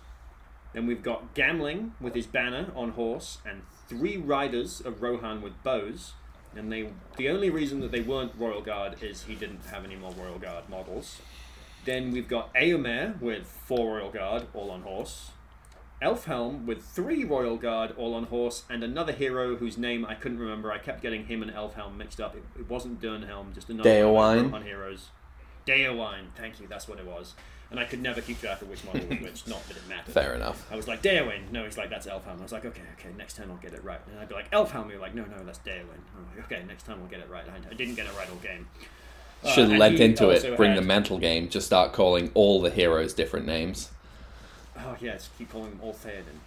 Then 0.76 0.86
we've 0.86 1.02
got 1.02 1.34
Gamling 1.34 1.92
with 2.02 2.14
his 2.14 2.26
banner 2.26 2.66
on 2.76 2.90
horse, 2.90 3.38
and 3.46 3.62
three 3.88 4.18
riders 4.18 4.82
of 4.82 5.00
Rohan 5.00 5.40
with 5.40 5.54
bows. 5.62 6.12
And 6.54 6.70
they, 6.70 6.90
the 7.16 7.30
only 7.30 7.48
reason 7.48 7.80
that 7.80 7.92
they 7.92 8.02
weren't 8.02 8.32
royal 8.36 8.60
guard 8.60 9.02
is 9.02 9.22
he 9.22 9.34
didn't 9.34 9.64
have 9.70 9.86
any 9.86 9.96
more 9.96 10.12
royal 10.12 10.38
guard 10.38 10.68
models. 10.68 11.22
Then 11.86 12.10
we've 12.10 12.28
got 12.28 12.52
Eomer 12.52 13.18
with 13.22 13.46
four 13.46 13.96
royal 13.96 14.10
guard, 14.10 14.48
all 14.52 14.70
on 14.70 14.82
horse. 14.82 15.30
Elfhelm 16.02 16.66
with 16.66 16.84
three 16.84 17.24
royal 17.24 17.56
guard, 17.56 17.94
all 17.96 18.12
on 18.12 18.24
horse, 18.24 18.64
and 18.68 18.84
another 18.84 19.12
hero 19.14 19.56
whose 19.56 19.78
name 19.78 20.04
I 20.04 20.14
couldn't 20.14 20.38
remember. 20.38 20.70
I 20.70 20.76
kept 20.76 21.00
getting 21.00 21.24
him 21.24 21.42
and 21.42 21.50
Elfhelm 21.50 21.96
mixed 21.96 22.20
up. 22.20 22.36
It, 22.36 22.44
it 22.58 22.68
wasn't 22.68 23.00
Durnhelm, 23.00 23.54
just 23.54 23.70
another 23.70 23.88
Deowine? 23.88 24.42
Rohan 24.42 24.62
heroes. 24.64 25.08
Deowine, 25.66 26.26
thank 26.36 26.60
you, 26.60 26.66
that's 26.66 26.86
what 26.86 26.98
it 26.98 27.06
was. 27.06 27.34
And 27.70 27.80
I 27.80 27.84
could 27.84 28.00
never 28.00 28.20
keep 28.20 28.40
track 28.40 28.62
of 28.62 28.68
which 28.68 28.84
model 28.84 29.00
was 29.08 29.20
which, 29.20 29.46
not 29.48 29.66
that 29.66 29.76
it 29.76 29.88
mattered. 29.88 30.12
Fair 30.12 30.34
enough. 30.34 30.70
I 30.70 30.76
was 30.76 30.86
like, 30.86 31.02
Deowine. 31.02 31.50
No, 31.50 31.64
he's 31.64 31.76
like, 31.76 31.90
that's 31.90 32.06
Elfhelm. 32.06 32.38
I 32.38 32.42
was 32.42 32.52
like, 32.52 32.64
okay, 32.64 32.82
okay, 32.98 33.08
next 33.18 33.36
time 33.36 33.50
I'll 33.50 33.56
get 33.56 33.72
it 33.72 33.82
right. 33.82 33.98
And 34.08 34.20
I'd 34.20 34.28
be 34.28 34.34
like, 34.34 34.50
Elfhelm. 34.52 34.88
You're 34.88 35.00
like, 35.00 35.14
no, 35.14 35.24
no, 35.24 35.42
that's 35.44 35.58
Deowine. 35.58 36.02
I'm 36.16 36.26
like, 36.36 36.46
okay, 36.46 36.64
next 36.66 36.84
time 36.84 37.00
I'll 37.02 37.08
get 37.08 37.20
it 37.20 37.28
right. 37.28 37.44
I, 37.48 37.74
didn't 37.74 37.96
get 37.96 38.06
it 38.06 38.16
right 38.16 38.28
all 38.30 38.36
game. 38.36 38.68
Uh, 39.44 39.48
Should 39.48 39.70
have 39.70 39.78
lent 39.78 39.98
into 39.98 40.30
it, 40.30 40.56
bring 40.56 40.70
had- 40.70 40.78
the 40.82 40.86
mental 40.86 41.18
game, 41.18 41.48
just 41.48 41.66
start 41.66 41.92
calling 41.92 42.30
all 42.34 42.62
the 42.62 42.70
heroes 42.70 43.12
different 43.14 43.46
names. 43.46 43.90
Oh 44.78 44.96
yes, 45.00 45.30
keep 45.38 45.50
calling 45.50 45.70
them 45.70 45.80
all 45.82 45.94
Theoden. 45.94 46.40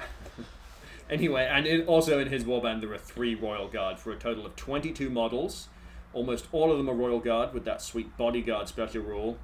anyway, 1.10 1.48
and 1.50 1.66
in, 1.66 1.86
also 1.86 2.18
in 2.18 2.28
his 2.28 2.44
warband 2.44 2.80
there 2.80 2.92
are 2.92 2.98
three 2.98 3.34
royal 3.34 3.68
guard 3.68 3.98
for 3.98 4.10
a 4.12 4.16
total 4.16 4.46
of 4.46 4.56
twenty-two 4.56 5.10
models. 5.10 5.68
Almost 6.12 6.46
all 6.52 6.70
of 6.70 6.78
them 6.78 6.88
are 6.88 6.94
royal 6.94 7.20
guard 7.20 7.52
with 7.52 7.64
that 7.64 7.82
sweet 7.82 8.16
bodyguard 8.16 8.68
special 8.68 9.02
rule, 9.02 9.38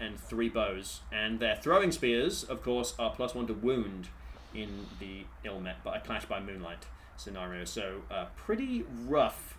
and 0.00 0.18
three 0.18 0.48
bows. 0.48 1.00
And 1.12 1.40
their 1.40 1.56
throwing 1.56 1.92
spears, 1.92 2.44
of 2.44 2.62
course, 2.62 2.94
are 2.98 3.10
plus 3.10 3.34
one 3.34 3.46
to 3.46 3.54
wound 3.54 4.08
in 4.54 4.86
the 5.00 5.24
Ill 5.44 5.60
Met, 5.60 5.76
but 5.84 5.96
a 5.96 6.00
clash 6.00 6.24
by 6.24 6.40
moonlight 6.40 6.86
scenario. 7.16 7.64
So 7.64 8.02
uh, 8.10 8.26
pretty 8.36 8.84
rough. 9.06 9.56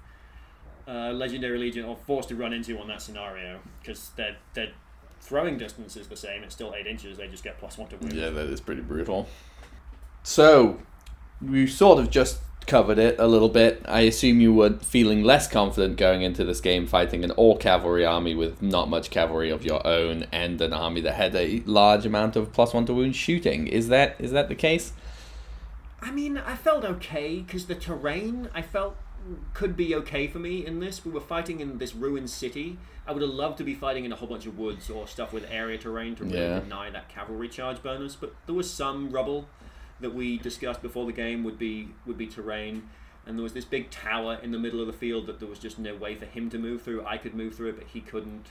Uh, 0.88 1.12
Legendary 1.12 1.58
Legion 1.58 1.86
are 1.86 1.96
forced 1.96 2.30
to 2.30 2.36
run 2.36 2.54
into 2.54 2.80
on 2.80 2.88
that 2.88 3.02
scenario 3.02 3.60
because 3.82 4.10
their 4.12 4.38
their 4.54 4.72
throwing 5.20 5.58
distance 5.58 5.98
is 5.98 6.08
the 6.08 6.16
same. 6.16 6.44
It's 6.44 6.56
still 6.56 6.74
eight 6.74 6.88
inches. 6.88 7.18
They 7.18 7.28
just 7.28 7.44
get 7.44 7.60
plus 7.60 7.78
one 7.78 7.90
to 7.90 7.98
wound. 7.98 8.14
Yeah, 8.14 8.30
that 8.30 8.48
is 8.48 8.62
pretty 8.62 8.82
brutal. 8.82 9.28
So, 10.24 10.80
we 11.42 11.68
sort 11.68 12.00
of 12.00 12.10
just 12.10 12.40
covered 12.68 13.00
it 13.00 13.16
a 13.18 13.28
little 13.28 13.50
bit. 13.50 13.82
I 13.88 14.02
assume 14.02 14.40
you 14.42 14.54
were 14.54 14.74
feeling 14.80 15.24
less 15.24 15.48
confident 15.48 15.98
going 15.98 16.22
into 16.22 16.44
this 16.44 16.62
game 16.62 16.86
fighting 16.86 17.24
an 17.24 17.32
all 17.32 17.58
cavalry 17.58 18.06
army 18.06 18.36
with 18.36 18.62
not 18.62 18.90
much 18.90 19.10
cavalry 19.10 19.50
of 19.50 19.64
your 19.66 19.86
own 19.88 20.28
and 20.32 20.60
an 20.62 20.74
army 20.74 21.02
that 21.02 21.14
had 21.16 21.34
a 21.36 21.64
large 21.66 22.06
amount 22.06 22.36
of 22.36 22.52
plus 22.52 22.74
one 22.74 22.86
to 22.86 22.94
wound 22.94 23.16
shooting. 23.16 23.68
Is 23.68 23.88
that 23.88 24.16
is 24.20 24.32
that 24.32 24.50
the 24.50 24.56
case? 24.56 24.94
I 26.02 26.12
mean, 26.12 26.38
I 26.38 26.56
felt 26.56 26.84
okay 26.86 27.40
because 27.40 27.66
the 27.66 27.76
terrain 27.76 28.50
I 28.54 28.62
felt 28.62 28.98
could 29.54 29.76
be 29.76 29.96
okay 29.96 30.28
for 30.28 30.40
me 30.40 30.66
in 30.66 30.80
this. 30.80 31.04
We 31.04 31.12
were 31.12 31.20
fighting 31.22 31.60
in 31.60 31.80
this 31.80 31.96
ruined 31.96 32.30
city. 32.30 32.78
I 33.08 33.14
would 33.14 33.22
have 33.22 33.32
loved 33.32 33.58
to 33.60 33.64
be 33.64 33.74
fighting 33.74 34.06
in 34.06 34.12
a 34.12 34.16
whole 34.16 34.28
bunch 34.28 34.46
of 34.46 34.58
woods 34.58 34.90
or 34.90 35.08
stuff 35.08 35.34
with 35.34 35.46
area 35.50 35.78
terrain 35.78 36.16
to 36.18 36.24
really 36.26 36.38
Yeah. 36.38 36.60
deny 36.60 36.90
that 36.92 37.10
cavalry 37.10 37.48
charge 37.50 37.82
bonus. 37.82 38.16
But 38.16 38.34
there 38.46 38.56
was 38.56 38.70
some 38.70 39.10
rubble 39.10 39.48
that 40.00 40.14
we 40.14 40.38
discussed 40.38 40.82
before 40.82 41.06
the 41.06 41.12
game 41.12 41.44
would 41.44 41.58
be 41.58 41.90
would 42.06 42.18
be 42.18 42.28
terrain. 42.28 42.90
And 43.26 43.38
there 43.38 43.44
was 43.44 43.54
this 43.54 43.66
big 43.66 43.90
tower 43.90 44.40
in 44.42 44.52
the 44.52 44.60
middle 44.60 44.80
of 44.80 44.88
the 44.88 44.94
field 44.94 45.28
that 45.28 45.40
there 45.40 45.50
was 45.50 45.60
just 45.60 45.78
no 45.78 45.94
way 45.96 46.16
for 46.16 46.26
him 46.26 46.50
to 46.50 46.58
move 46.58 46.82
through. 46.82 47.06
I 47.06 47.18
could 47.18 47.36
move 47.36 47.56
through 47.56 47.70
it, 47.70 47.78
but 47.78 47.88
he 47.88 48.00
couldn't. 48.00 48.48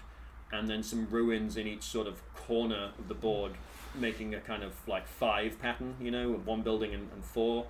And 0.53 0.69
then 0.69 0.83
some 0.83 1.09
ruins 1.11 1.57
in 1.57 1.67
each 1.67 1.83
sort 1.83 2.07
of 2.07 2.21
corner 2.35 2.91
of 2.99 3.09
the 3.09 3.15
board, 3.15 3.53
making 3.95 4.35
a 4.35 4.41
kind 4.41 4.62
of 4.62 4.75
like 4.87 5.09
five 5.09 5.59
pattern, 5.61 5.97
you 5.99 6.11
know, 6.11 6.33
one 6.33 6.61
building 6.61 6.93
and, 6.93 7.09
and 7.12 7.25
four 7.25 7.67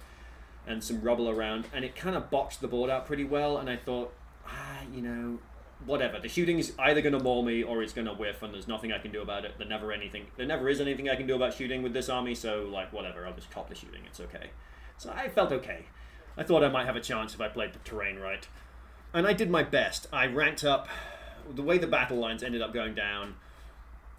and 0.67 0.83
some 0.83 1.01
rubble 1.01 1.29
around, 1.29 1.67
and 1.73 1.85
it 1.85 1.95
kind 1.95 2.17
of 2.17 2.29
boxed 2.31 2.61
the 2.61 2.69
board 2.69 2.91
out 2.91 3.07
pretty 3.07 3.25
well. 3.25 3.59
And 3.59 3.71
I 3.71 3.77
thought, 3.77 4.13
ah, 4.47 4.81
you 4.93 5.01
know, 5.01 5.39
whatever. 5.85 6.19
The 6.19 6.29
shooting's 6.29 6.73
either 6.79 7.03
going 7.03 7.13
to 7.13 7.23
maul 7.23 7.43
me 7.43 7.63
or 7.63 7.83
it's 7.83 7.93
going 7.93 8.07
to 8.07 8.15
whiff, 8.15 8.43
and 8.43 8.55
there's 8.55 8.69
nothing 8.69 8.93
I 8.93 8.99
can 8.99 9.13
do 9.13 9.23
about 9.23 9.45
it. 9.45 9.59
There 9.59 9.67
never 9.67 9.93
anything. 9.93 10.27
There 10.37 10.47
never 10.47 10.69
is 10.69 10.81
anything 10.81 11.09
I 11.09 11.17
can 11.17 11.27
do 11.27 11.37
about 11.37 11.55
shooting 11.55 11.83
with 11.83 11.93
this 11.93 12.09
army. 12.09 12.35
So 12.35 12.69
like, 12.73 12.93
whatever. 12.93 13.27
I'll 13.27 13.35
just 13.35 13.51
cop 13.51 13.69
the 13.69 13.75
shooting. 13.75 14.03
It's 14.07 14.21
okay. 14.21 14.51
So 14.99 15.13
I 15.15 15.29
felt 15.29 15.53
okay. 15.53 15.87
I 16.37 16.43
thought 16.43 16.63
I 16.63 16.69
might 16.69 16.87
have 16.87 16.97
a 16.97 17.01
chance 17.01 17.35
if 17.35 17.41
I 17.41 17.49
played 17.49 17.73
the 17.73 17.79
terrain 17.79 18.19
right, 18.19 18.47
and 19.15 19.27
I 19.27 19.33
did 19.33 19.51
my 19.51 19.63
best. 19.63 20.07
I 20.13 20.27
ranked 20.27 20.65
up. 20.65 20.89
The 21.55 21.63
way 21.63 21.79
the 21.79 21.87
battle 21.87 22.19
lines 22.19 22.43
ended 22.43 22.61
up 22.61 22.75
going 22.75 22.95
down, 22.95 23.37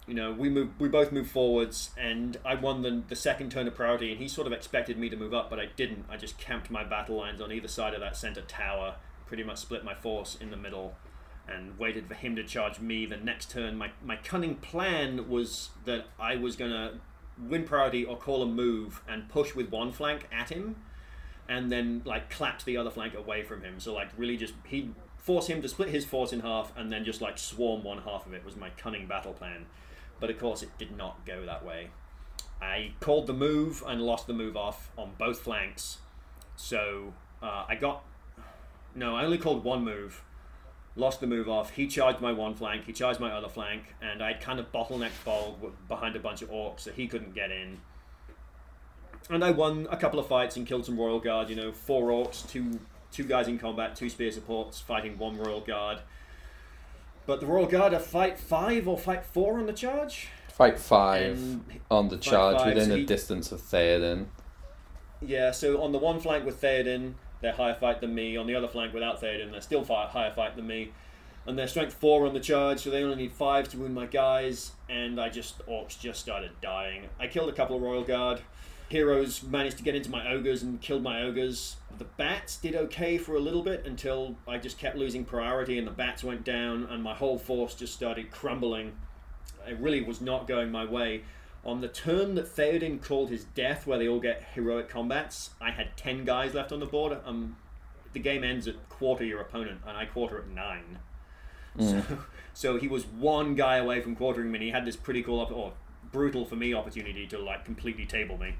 you 0.06 0.14
know, 0.14 0.32
we 0.32 0.48
moved, 0.48 0.80
we 0.80 0.88
both 0.88 1.12
moved 1.12 1.30
forwards, 1.30 1.90
and 1.96 2.36
I 2.44 2.54
won 2.54 2.82
the, 2.82 3.02
the 3.06 3.14
second 3.14 3.52
turn 3.52 3.68
of 3.68 3.74
priority, 3.74 4.10
and 4.10 4.20
he 4.20 4.26
sort 4.26 4.46
of 4.46 4.52
expected 4.52 4.98
me 4.98 5.08
to 5.10 5.16
move 5.16 5.34
up, 5.34 5.50
but 5.50 5.60
I 5.60 5.66
didn't. 5.76 6.06
I 6.10 6.16
just 6.16 6.38
camped 6.38 6.70
my 6.70 6.82
battle 6.82 7.16
lines 7.16 7.40
on 7.40 7.52
either 7.52 7.68
side 7.68 7.94
of 7.94 8.00
that 8.00 8.16
center 8.16 8.40
tower, 8.40 8.96
pretty 9.26 9.44
much 9.44 9.58
split 9.58 9.84
my 9.84 9.94
force 9.94 10.36
in 10.40 10.50
the 10.50 10.56
middle, 10.56 10.96
and 11.48 11.78
waited 11.78 12.06
for 12.06 12.14
him 12.14 12.36
to 12.36 12.44
charge 12.44 12.80
me 12.80 13.06
the 13.06 13.16
next 13.16 13.50
turn. 13.50 13.76
My, 13.76 13.90
my 14.04 14.16
cunning 14.16 14.56
plan 14.56 15.28
was 15.28 15.70
that 15.84 16.06
I 16.18 16.36
was 16.36 16.56
going 16.56 16.70
to 16.70 16.94
win 17.38 17.64
priority 17.64 18.04
or 18.04 18.16
call 18.16 18.42
a 18.42 18.46
move 18.46 19.02
and 19.08 19.28
push 19.28 19.54
with 19.54 19.70
one 19.70 19.92
flank 19.92 20.28
at 20.32 20.50
him, 20.50 20.76
and 21.48 21.70
then 21.70 22.02
like 22.04 22.30
clapped 22.30 22.64
the 22.64 22.76
other 22.76 22.90
flank 22.90 23.14
away 23.14 23.42
from 23.42 23.62
him. 23.62 23.80
So 23.80 23.94
like 23.94 24.08
really 24.16 24.36
just 24.36 24.54
he 24.66 24.90
force 25.16 25.46
him 25.46 25.62
to 25.62 25.68
split 25.68 25.88
his 25.88 26.04
force 26.04 26.32
in 26.32 26.40
half 26.40 26.72
and 26.76 26.90
then 26.92 27.04
just 27.04 27.20
like 27.20 27.38
swarm 27.38 27.84
one 27.84 28.02
half 28.02 28.26
of 28.26 28.34
it 28.34 28.44
was 28.44 28.56
my 28.56 28.70
cunning 28.70 29.06
battle 29.06 29.32
plan. 29.32 29.66
But 30.20 30.30
of 30.30 30.38
course 30.38 30.62
it 30.62 30.70
did 30.78 30.96
not 30.96 31.24
go 31.24 31.46
that 31.46 31.64
way. 31.64 31.90
I 32.60 32.92
called 33.00 33.26
the 33.26 33.32
move 33.32 33.82
and 33.86 34.02
lost 34.02 34.26
the 34.26 34.32
move 34.32 34.56
off 34.56 34.90
on 34.96 35.12
both 35.18 35.40
flanks. 35.40 35.98
So 36.56 37.14
Uh, 37.40 37.64
I 37.68 37.76
got 37.76 38.02
no, 38.94 39.14
I 39.14 39.24
only 39.24 39.38
called 39.38 39.62
one 39.64 39.84
move. 39.84 40.22
Lost 40.98 41.20
the 41.20 41.28
move 41.28 41.48
off. 41.48 41.70
He 41.70 41.86
charged 41.86 42.20
my 42.20 42.32
one 42.32 42.54
flank. 42.56 42.84
He 42.84 42.92
charged 42.92 43.20
my 43.20 43.30
other 43.30 43.48
flank, 43.48 43.94
and 44.02 44.20
I 44.20 44.32
kind 44.32 44.58
of 44.58 44.72
bottlenecked 44.72 45.24
Bolg 45.24 45.70
behind 45.86 46.16
a 46.16 46.18
bunch 46.18 46.42
of 46.42 46.50
orcs, 46.50 46.80
so 46.80 46.90
he 46.90 47.06
couldn't 47.06 47.36
get 47.36 47.52
in. 47.52 47.78
And 49.30 49.44
I 49.44 49.52
won 49.52 49.86
a 49.92 49.96
couple 49.96 50.18
of 50.18 50.26
fights 50.26 50.56
and 50.56 50.66
killed 50.66 50.84
some 50.86 50.98
royal 50.98 51.20
guard. 51.20 51.50
You 51.50 51.54
know, 51.56 51.70
four 51.70 52.08
orcs, 52.10 52.46
two 52.48 52.80
two 53.12 53.22
guys 53.22 53.46
in 53.46 53.58
combat, 53.60 53.94
two 53.94 54.10
spear 54.10 54.32
supports 54.32 54.80
fighting 54.80 55.16
one 55.18 55.38
royal 55.38 55.60
guard. 55.60 56.00
But 57.26 57.38
the 57.40 57.46
royal 57.46 57.66
guard 57.66 57.94
are 57.94 58.00
fight 58.00 58.36
five 58.38 58.88
or 58.88 58.98
fight 58.98 59.24
four 59.24 59.58
on 59.60 59.66
the 59.66 59.72
charge. 59.72 60.28
Fight 60.48 60.80
five 60.80 61.38
And 61.38 61.64
on 61.92 62.08
the 62.08 62.16
charge 62.18 62.56
five, 62.56 62.74
within 62.74 62.88
so 62.88 62.94
a 62.94 62.98
he- 62.98 63.04
distance 63.06 63.52
of 63.52 63.60
Theoden. 63.62 64.26
Yeah, 65.20 65.52
so 65.52 65.80
on 65.80 65.92
the 65.92 65.98
one 65.98 66.18
flank 66.18 66.44
with 66.44 66.60
Theoden, 66.60 67.14
they're 67.40 67.52
higher 67.52 67.74
fight 67.74 68.00
than 68.00 68.14
me. 68.14 68.36
On 68.36 68.46
the 68.46 68.54
other 68.54 68.68
flank 68.68 68.92
without 68.92 69.20
Theoden, 69.20 69.52
they're 69.52 69.60
still 69.60 69.84
higher 69.84 70.32
fight 70.32 70.56
than 70.56 70.66
me. 70.66 70.92
And 71.46 71.58
they're 71.58 71.68
strength 71.68 71.94
four 71.94 72.26
on 72.26 72.34
the 72.34 72.40
charge, 72.40 72.80
so 72.80 72.90
they 72.90 73.02
only 73.02 73.16
need 73.16 73.32
five 73.32 73.68
to 73.70 73.78
wound 73.78 73.94
my 73.94 74.06
guys. 74.06 74.72
And 74.88 75.20
I 75.20 75.30
just 75.30 75.64
orcs 75.66 75.98
just 75.98 76.20
started 76.20 76.50
dying. 76.60 77.08
I 77.18 77.26
killed 77.26 77.48
a 77.48 77.52
couple 77.52 77.76
of 77.76 77.82
royal 77.82 78.04
guard. 78.04 78.42
Heroes 78.88 79.42
managed 79.42 79.76
to 79.78 79.82
get 79.82 79.94
into 79.94 80.10
my 80.10 80.30
ogres 80.30 80.62
and 80.62 80.80
killed 80.80 81.02
my 81.02 81.22
ogres. 81.22 81.76
The 81.98 82.04
bats 82.04 82.56
did 82.56 82.74
okay 82.74 83.18
for 83.18 83.34
a 83.34 83.40
little 83.40 83.62
bit 83.62 83.86
until 83.86 84.36
I 84.46 84.56
just 84.58 84.78
kept 84.78 84.96
losing 84.96 85.24
priority 85.24 85.78
and 85.78 85.86
the 85.86 85.92
bats 85.92 86.24
went 86.24 86.44
down 86.44 86.84
and 86.84 87.02
my 87.02 87.14
whole 87.14 87.38
force 87.38 87.74
just 87.74 87.92
started 87.92 88.30
crumbling. 88.30 88.92
It 89.66 89.78
really 89.78 90.02
was 90.02 90.22
not 90.22 90.48
going 90.48 90.70
my 90.70 90.86
way. 90.86 91.22
On 91.64 91.80
the 91.80 91.88
turn 91.88 92.34
that 92.36 92.46
Theoden 92.46 93.02
called 93.02 93.30
his 93.30 93.44
death, 93.44 93.86
where 93.86 93.98
they 93.98 94.08
all 94.08 94.20
get 94.20 94.44
heroic 94.54 94.88
combats, 94.88 95.50
I 95.60 95.70
had 95.70 95.96
10 95.96 96.24
guys 96.24 96.54
left 96.54 96.72
on 96.72 96.80
the 96.80 96.86
board. 96.86 97.18
Um, 97.24 97.56
the 98.12 98.20
game 98.20 98.44
ends 98.44 98.66
at 98.68 98.88
quarter 98.88 99.24
your 99.24 99.40
opponent, 99.40 99.80
and 99.86 99.96
I 99.96 100.06
quarter 100.06 100.38
at 100.38 100.48
9. 100.48 100.98
So, 101.78 102.02
so 102.54 102.76
he 102.78 102.88
was 102.88 103.06
one 103.06 103.54
guy 103.54 103.76
away 103.76 104.00
from 104.00 104.16
quartering 104.16 104.50
me, 104.50 104.56
and 104.56 104.64
he 104.64 104.70
had 104.70 104.84
this 104.84 104.96
pretty 104.96 105.22
cool, 105.22 105.40
op- 105.40 105.52
or 105.52 105.72
brutal 106.10 106.44
for 106.44 106.56
me, 106.56 106.74
opportunity 106.74 107.26
to 107.26 107.38
like 107.38 107.64
completely 107.64 108.06
table 108.06 108.38
me. 108.38 108.54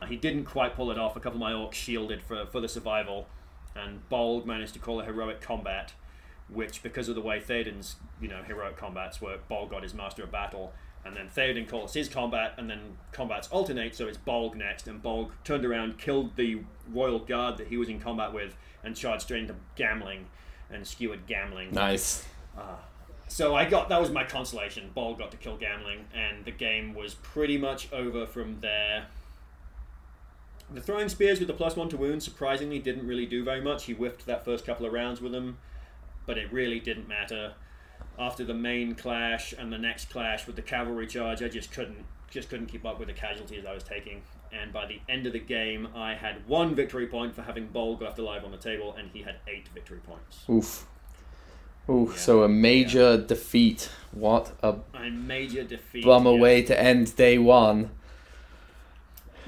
Uh, 0.00 0.06
he 0.06 0.16
didn't 0.16 0.44
quite 0.44 0.74
pull 0.74 0.90
it 0.90 0.98
off. 0.98 1.16
A 1.16 1.20
couple 1.20 1.36
of 1.36 1.40
my 1.40 1.52
orcs 1.52 1.74
shielded 1.74 2.22
for, 2.22 2.46
for 2.46 2.60
the 2.60 2.68
survival, 2.68 3.26
and 3.74 4.00
Bolg 4.10 4.46
managed 4.46 4.74
to 4.74 4.78
call 4.78 5.00
a 5.00 5.04
heroic 5.04 5.40
combat, 5.40 5.92
which, 6.48 6.82
because 6.82 7.08
of 7.08 7.14
the 7.14 7.20
way 7.20 7.40
Theoden's 7.40 7.96
you 8.20 8.28
know 8.28 8.42
heroic 8.42 8.76
combats 8.76 9.20
work, 9.20 9.48
Bolg 9.48 9.70
got 9.70 9.82
his 9.82 9.94
Master 9.94 10.22
of 10.22 10.30
Battle, 10.30 10.72
and 11.04 11.16
then 11.16 11.28
Theoden 11.28 11.68
calls 11.68 11.94
his 11.94 12.08
combat, 12.08 12.54
and 12.56 12.68
then 12.68 12.98
combats 13.12 13.48
alternate, 13.48 13.94
so 13.94 14.06
it's 14.06 14.18
Bolg 14.18 14.54
next, 14.54 14.88
and 14.88 15.02
Bolg 15.02 15.30
turned 15.44 15.64
around, 15.64 15.98
killed 15.98 16.36
the 16.36 16.60
royal 16.92 17.18
guard 17.18 17.58
that 17.58 17.68
he 17.68 17.76
was 17.76 17.88
in 17.88 18.00
combat 18.00 18.32
with, 18.32 18.56
and 18.82 18.96
charged 18.96 19.22
straight 19.22 19.42
into 19.42 19.56
Gamling, 19.76 20.24
and 20.70 20.86
skewered 20.86 21.26
Gamling. 21.26 21.72
Nice. 21.72 22.26
Ah. 22.56 22.78
So 23.28 23.54
I 23.54 23.64
got 23.64 23.88
that 23.88 24.00
was 24.00 24.10
my 24.10 24.24
consolation. 24.24 24.90
Bolg 24.94 25.18
got 25.18 25.30
to 25.30 25.36
kill 25.36 25.56
Gamling, 25.56 26.02
and 26.14 26.44
the 26.44 26.50
game 26.50 26.94
was 26.94 27.14
pretty 27.14 27.58
much 27.58 27.92
over 27.92 28.26
from 28.26 28.60
there. 28.60 29.06
The 30.70 30.80
throwing 30.80 31.08
spears 31.08 31.38
with 31.38 31.48
the 31.48 31.54
plus 31.54 31.76
one 31.76 31.88
to 31.90 31.96
wound 31.96 32.22
surprisingly 32.22 32.78
didn't 32.78 33.06
really 33.06 33.26
do 33.26 33.44
very 33.44 33.60
much. 33.60 33.84
He 33.84 33.92
whiffed 33.92 34.26
that 34.26 34.44
first 34.44 34.64
couple 34.64 34.86
of 34.86 34.92
rounds 34.92 35.20
with 35.20 35.32
them, 35.32 35.58
but 36.26 36.38
it 36.38 36.52
really 36.52 36.80
didn't 36.80 37.08
matter. 37.08 37.54
After 38.18 38.44
the 38.44 38.54
main 38.54 38.94
clash 38.94 39.52
and 39.52 39.72
the 39.72 39.78
next 39.78 40.10
clash 40.10 40.46
with 40.46 40.56
the 40.56 40.62
cavalry 40.62 41.06
charge, 41.06 41.42
I 41.42 41.48
just 41.48 41.72
couldn't 41.72 42.04
just 42.30 42.48
couldn't 42.48 42.66
keep 42.66 42.84
up 42.84 42.98
with 42.98 43.08
the 43.08 43.14
casualties 43.14 43.64
I 43.64 43.72
was 43.74 43.84
taking. 43.84 44.22
And 44.52 44.72
by 44.72 44.86
the 44.86 45.00
end 45.08 45.26
of 45.26 45.32
the 45.32 45.40
game, 45.40 45.88
I 45.94 46.14
had 46.14 46.46
one 46.48 46.74
victory 46.74 47.06
point 47.06 47.34
for 47.34 47.42
having 47.42 47.68
Bolg 47.68 48.00
left 48.00 48.18
alive 48.18 48.44
on 48.44 48.50
the 48.52 48.56
table, 48.56 48.94
and 48.98 49.10
he 49.12 49.22
had 49.22 49.36
eight 49.48 49.68
victory 49.74 49.98
points. 49.98 50.44
Oof. 50.48 50.86
Oof. 51.88 52.10
Yeah. 52.12 52.16
So 52.16 52.42
a 52.44 52.48
major 52.48 53.16
defeat. 53.18 53.90
What 54.12 54.52
a 54.62 54.76
A 54.94 55.10
major 55.10 55.64
defeat. 55.64 56.04
bummer 56.04 56.32
yeah. 56.34 56.40
way 56.40 56.62
to 56.62 56.80
end 56.80 57.14
day 57.16 57.36
one. 57.38 57.90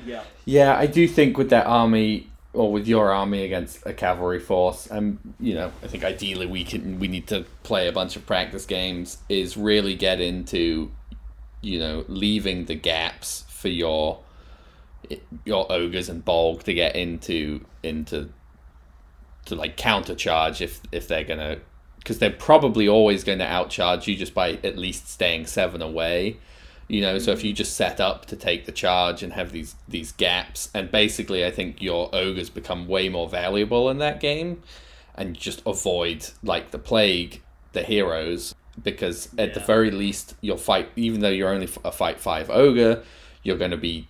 Yeah. 0.05 0.23
Yeah, 0.45 0.77
I 0.77 0.87
do 0.87 1.07
think 1.09 1.39
with 1.39 1.51
that 1.51 1.67
army 1.67 2.31
or 2.57 2.73
with 2.73 2.89
your 2.89 3.13
army 3.13 3.45
against 3.45 3.85
a 3.87 3.93
cavalry 3.93 4.41
force, 4.41 4.87
and 4.87 5.19
you 5.39 5.55
know, 5.55 5.71
I 5.83 5.87
think 5.87 6.05
ideally 6.05 6.47
we 6.47 6.65
can 6.65 6.99
we 6.99 7.07
need 7.07 7.27
to 7.29 7.45
play 7.63 7.87
a 7.87 7.93
bunch 7.93 8.17
of 8.17 8.27
practice 8.27 8.67
games. 8.67 9.19
Is 9.29 9.57
really 9.57 9.95
get 9.95 10.21
into, 10.21 10.91
you 11.61 11.79
know, 11.79 12.05
leaving 12.09 12.65
the 12.65 12.75
gaps 12.75 13.45
for 13.49 13.69
your 13.69 14.21
your 15.45 15.71
ogres 15.71 16.09
and 16.09 16.25
bolg 16.25 16.63
to 16.65 16.75
get 16.75 16.97
into 16.97 17.65
into 17.83 18.31
to 19.45 19.55
like 19.55 19.77
countercharge 19.77 20.61
if 20.61 20.81
if 20.91 21.07
they're 21.07 21.25
gonna 21.25 21.59
because 21.99 22.19
they're 22.19 22.31
probably 22.31 22.89
always 22.89 23.25
going 23.25 23.39
to 23.41 23.45
outcharge 23.45 24.07
you 24.07 24.17
just 24.17 24.33
by 24.33 24.53
at 24.63 24.79
least 24.79 25.09
staying 25.09 25.45
seven 25.45 25.83
away 25.83 26.37
you 26.89 27.01
know 27.01 27.19
so 27.19 27.33
if 27.33 27.43
you 27.43 27.53
just 27.53 27.77
set 27.77 28.01
up 28.01 28.27
to 28.27 28.37
take 28.37 28.67
the 28.67 28.73
charge 28.73 29.23
and 29.23 29.33
have 29.33 29.53
these 29.53 29.75
these 29.89 30.13
gaps 30.13 30.71
and 30.75 30.91
basically 30.91 31.45
i 31.45 31.51
think 31.51 31.83
your 31.83 32.09
ogres 32.15 32.51
become 32.51 32.87
way 32.87 33.09
more 33.09 33.29
valuable 33.29 33.91
in 33.91 33.99
that 33.99 34.21
game 34.21 34.63
and 35.15 35.37
just 35.37 35.63
avoid 35.67 36.29
like 36.43 36.71
the 36.71 36.79
plague 36.79 37.43
the 37.73 37.83
heroes 37.83 38.55
because 38.83 39.29
at 39.39 39.55
the 39.55 39.61
very 39.61 39.91
least 39.91 40.35
you'll 40.41 40.57
fight 40.57 40.89
even 40.97 41.21
though 41.21 41.29
you're 41.31 41.51
only 41.51 41.69
a 41.85 41.93
fight 41.93 42.21
five 42.21 42.51
ogre 42.51 43.03
you're 43.43 43.57
going 43.57 43.71
to 43.71 43.77
be 43.77 44.09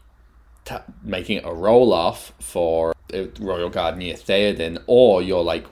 t- 0.65 0.77
making 1.03 1.43
a 1.45 1.53
roll 1.53 1.93
off 1.93 2.33
for 2.41 2.95
uh, 3.15 3.25
royal 3.41 3.71
guard 3.71 3.97
near 3.97 4.15
theoden 4.15 4.83
or 4.87 5.23
you're 5.23 5.45
like 5.45 5.65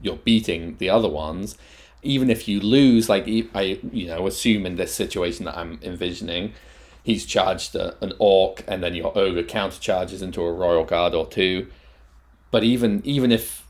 you're 0.00 0.16
beating 0.16 0.76
the 0.78 0.88
other 0.88 1.08
ones 1.08 1.56
even 2.02 2.30
if 2.30 2.48
you 2.48 2.60
lose 2.60 3.08
like 3.08 3.24
I, 3.54 3.78
you 3.92 4.06
know 4.06 4.26
assume 4.26 4.66
in 4.66 4.76
this 4.76 4.94
situation 4.94 5.44
that 5.44 5.56
i'm 5.56 5.78
envisioning 5.82 6.52
he's 7.02 7.26
charged 7.26 7.74
a, 7.74 7.96
an 8.02 8.12
orc 8.18 8.64
and 8.68 8.82
then 8.82 8.94
your 8.94 9.16
ogre 9.16 9.42
countercharges 9.42 10.22
into 10.22 10.42
a 10.42 10.52
royal 10.52 10.84
guard 10.84 11.14
or 11.14 11.26
two. 11.26 11.68
But 12.50 12.64
even 12.64 13.02
even 13.04 13.32
if 13.32 13.66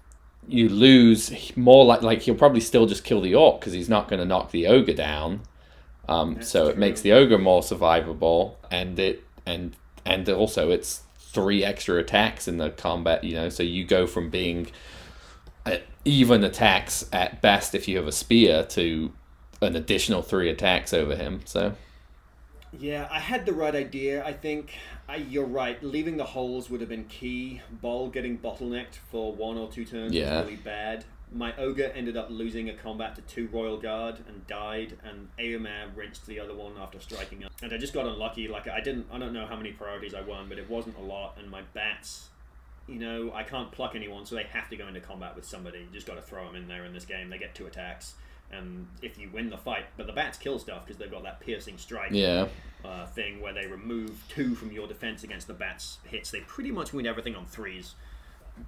you 0.49 0.69
lose 0.69 1.57
more 1.57 1.85
like 1.85 2.03
like 2.03 2.23
he'll 2.23 2.35
probably 2.35 2.61
still 2.61 2.87
just 2.87 3.05
kill 3.05 3.21
the 3.21 3.35
orc 3.35 3.61
because 3.61 3.73
he's 3.73 3.89
not 3.89 4.09
going 4.09 4.21
to 4.21 4.27
knock 4.27 4.51
the 4.51 4.67
ogre 4.67 4.93
down. 4.93 5.43
Um, 6.09 6.43
so 6.43 6.67
it 6.67 6.77
makes 6.77 7.01
the 7.01 7.13
ogre 7.13 7.39
more 7.39 7.63
survivable 7.63 8.57
and 8.71 8.99
it 8.99 9.25
and 9.47 9.77
and 10.05 10.29
also 10.29 10.71
it's 10.71 11.03
three 11.19 11.65
extra 11.65 11.97
attacks 11.97 12.47
in 12.47 12.59
the 12.59 12.71
combat 12.71 13.25
you 13.25 13.35
know 13.35 13.49
so 13.49 13.63
you 13.63 13.85
go 13.85 14.07
from 14.07 14.29
being 14.29 14.67
Uh, 15.65 15.77
even 16.05 16.43
attacks 16.43 17.09
at 17.13 17.41
best 17.41 17.75
if 17.75 17.87
you 17.87 17.97
have 17.97 18.07
a 18.07 18.13
spear 18.13 18.65
to 18.65 19.13
an 19.61 19.77
additional 19.77 20.21
three 20.23 20.51
attacks 20.51 20.93
over 20.93 21.15
him 21.15 21.41
so 21.45 21.75
Yeah, 22.77 23.07
I 23.11 23.21
had 23.21 23.47
the 23.47 23.53
right 23.53 23.75
idea. 23.75 24.25
I 24.25 24.33
think 24.33 24.73
I, 25.09 25.17
you're 25.17 25.45
right. 25.47 25.81
Leaving 25.83 26.17
the 26.17 26.25
holes 26.25 26.71
would 26.71 26.81
have 26.81 26.89
been 26.89 27.05
key. 27.05 27.61
Bolg 27.83 28.13
getting 28.13 28.39
bottlenecked 28.39 28.97
for 29.11 29.33
one 29.33 29.57
or 29.59 29.69
two 29.71 29.85
turns 29.85 30.13
Yeah. 30.15 30.39
was 30.39 30.45
really 30.47 30.57
bad. 30.57 31.05
My 31.35 31.55
ogre 31.57 31.93
ended 31.95 32.17
up 32.17 32.29
losing 32.31 32.69
a 32.69 32.75
combat 32.75 33.15
to 33.17 33.23
two 33.23 33.49
royal 33.53 33.79
guard 33.79 34.19
and 34.27 34.47
died, 34.47 34.99
and 35.05 35.29
Eomer 35.39 35.95
wrenched 35.97 36.27
the 36.27 36.39
other 36.41 36.55
one 36.55 36.73
after 36.79 36.99
striking 37.01 37.45
up. 37.45 37.53
And 37.63 37.73
I 37.73 37.79
just 37.79 37.95
got 37.95 38.07
unlucky. 38.07 38.49
Like 38.49 38.69
I 38.69 38.81
didn't, 38.81 39.07
I 39.13 39.19
don't 39.19 39.33
know 39.33 39.47
how 39.47 39.57
many 39.57 39.73
priorities 39.73 40.13
I 40.15 40.21
won, 40.23 40.49
but 40.49 40.59
it 40.59 40.69
wasn't 40.69 40.97
a 40.99 41.03
lot. 41.03 41.37
And 41.39 41.51
my 41.51 41.63
bats, 41.75 42.29
you 42.89 42.99
know, 42.99 43.33
I 43.33 43.43
can't 43.43 43.71
pluck 43.71 43.95
anyone, 43.95 44.27
so 44.27 44.35
they 44.35 44.45
have 44.45 44.69
to 44.71 44.77
go 44.77 44.89
into 44.89 45.01
combat 45.01 45.37
with 45.37 45.45
somebody. 45.45 45.81
You 45.81 45.87
just 45.93 46.07
got 46.07 46.15
to 46.15 46.23
throw 46.23 46.47
them 46.47 46.57
in 46.57 46.69
there 46.69 46.85
in 46.85 46.93
this 46.93 47.05
game. 47.05 47.31
They 47.31 47.39
get 47.39 47.55
two 47.55 47.67
attacks, 47.67 48.15
and 48.51 48.87
if 49.01 49.19
you 49.19 49.31
win 49.33 49.51
the 49.51 49.59
fight, 49.59 49.85
but 49.97 50.07
the 50.07 50.13
bats 50.13 50.39
kill 50.39 50.59
stuff 50.59 50.85
because 50.85 50.99
they've 50.99 51.11
got 51.11 51.23
that 51.23 51.41
piercing 51.41 51.79
strike 51.79 52.11
yeah 52.11 52.47
uh, 52.85 53.07
thing 53.07 53.41
where 53.41 53.53
they 53.53 53.67
remove 53.67 54.23
two 54.29 54.55
from 54.55 54.73
your 54.73 54.87
defense 54.89 55.23
against 55.23 55.47
the 55.47 55.55
bats 55.55 55.99
hits. 56.05 56.31
They 56.31 56.41
pretty 56.41 56.71
much 56.71 56.93
win 56.93 57.07
everything 57.07 57.37
on 57.37 57.47
threes, 57.47 57.95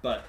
but 0.01 0.25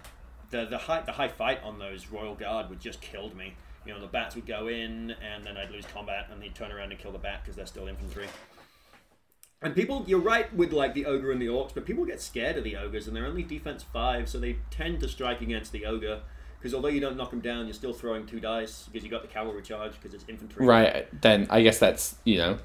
the 0.51 0.67
the 0.67 0.79
high 0.79 1.03
the 1.03 1.13
high 1.13 1.29
fight 1.29 1.63
on 1.63 1.79
those 1.79 2.09
royal 2.09 2.35
guard 2.35 2.69
would 2.71 2.81
just 2.81 3.01
killed 3.01 3.37
me. 3.37 3.55
You 3.87 3.95
know, 3.95 4.01
the 4.01 4.09
bats 4.09 4.35
would 4.35 4.47
go 4.47 4.67
in, 4.67 5.13
and 5.13 5.45
then 5.45 5.57
I'd 5.57 5.71
lose 5.71 5.85
combat, 5.87 6.27
and 6.33 6.43
he'd 6.43 6.57
turn 6.57 6.73
around 6.73 6.91
and 6.91 7.01
kill 7.01 7.13
the 7.13 7.19
bat 7.19 7.43
because 7.43 7.55
they're 7.55 7.67
still 7.67 7.87
infantry. 7.87 8.27
And 9.63 9.75
people, 9.75 10.05
you're 10.07 10.21
right 10.21 10.53
with 10.55 10.73
like 10.73 10.95
the 10.95 11.07
ogre 11.07 11.33
and 11.33 11.41
the 11.41 11.47
orcs, 11.47 11.73
but 11.75 11.87
people 11.87 12.05
get 12.05 12.21
scared 12.21 12.57
of 12.57 12.65
the 12.65 12.77
ogres, 12.77 13.07
and 13.07 13.17
they're 13.17 13.27
only 13.27 13.43
defense 13.43 13.83
five, 13.83 14.29
so 14.29 14.39
they 14.39 14.59
tend 14.71 15.01
to 15.01 15.09
strike 15.09 15.41
against 15.41 15.73
the 15.73 15.87
ogre. 15.87 16.21
Because 16.59 16.75
although 16.75 16.89
you 16.89 17.01
don't 17.01 17.17
knock 17.17 17.31
them 17.31 17.41
down, 17.41 17.67
you're 17.67 17.75
still 17.75 17.93
throwing 17.93 18.27
two 18.27 18.41
dice 18.41 18.85
because 18.91 19.05
you 19.05 19.11
got 19.11 19.23
the 19.23 19.29
cavalry 19.29 19.63
charge 19.63 19.93
because 19.95 20.13
it's 20.15 20.25
infantry. 20.29 20.67
right 20.67 21.09
then 21.23 21.47
i 21.51 21.63
guess 21.63 21.79
that's 21.79 22.17
you 22.25 22.39
know 22.39 22.59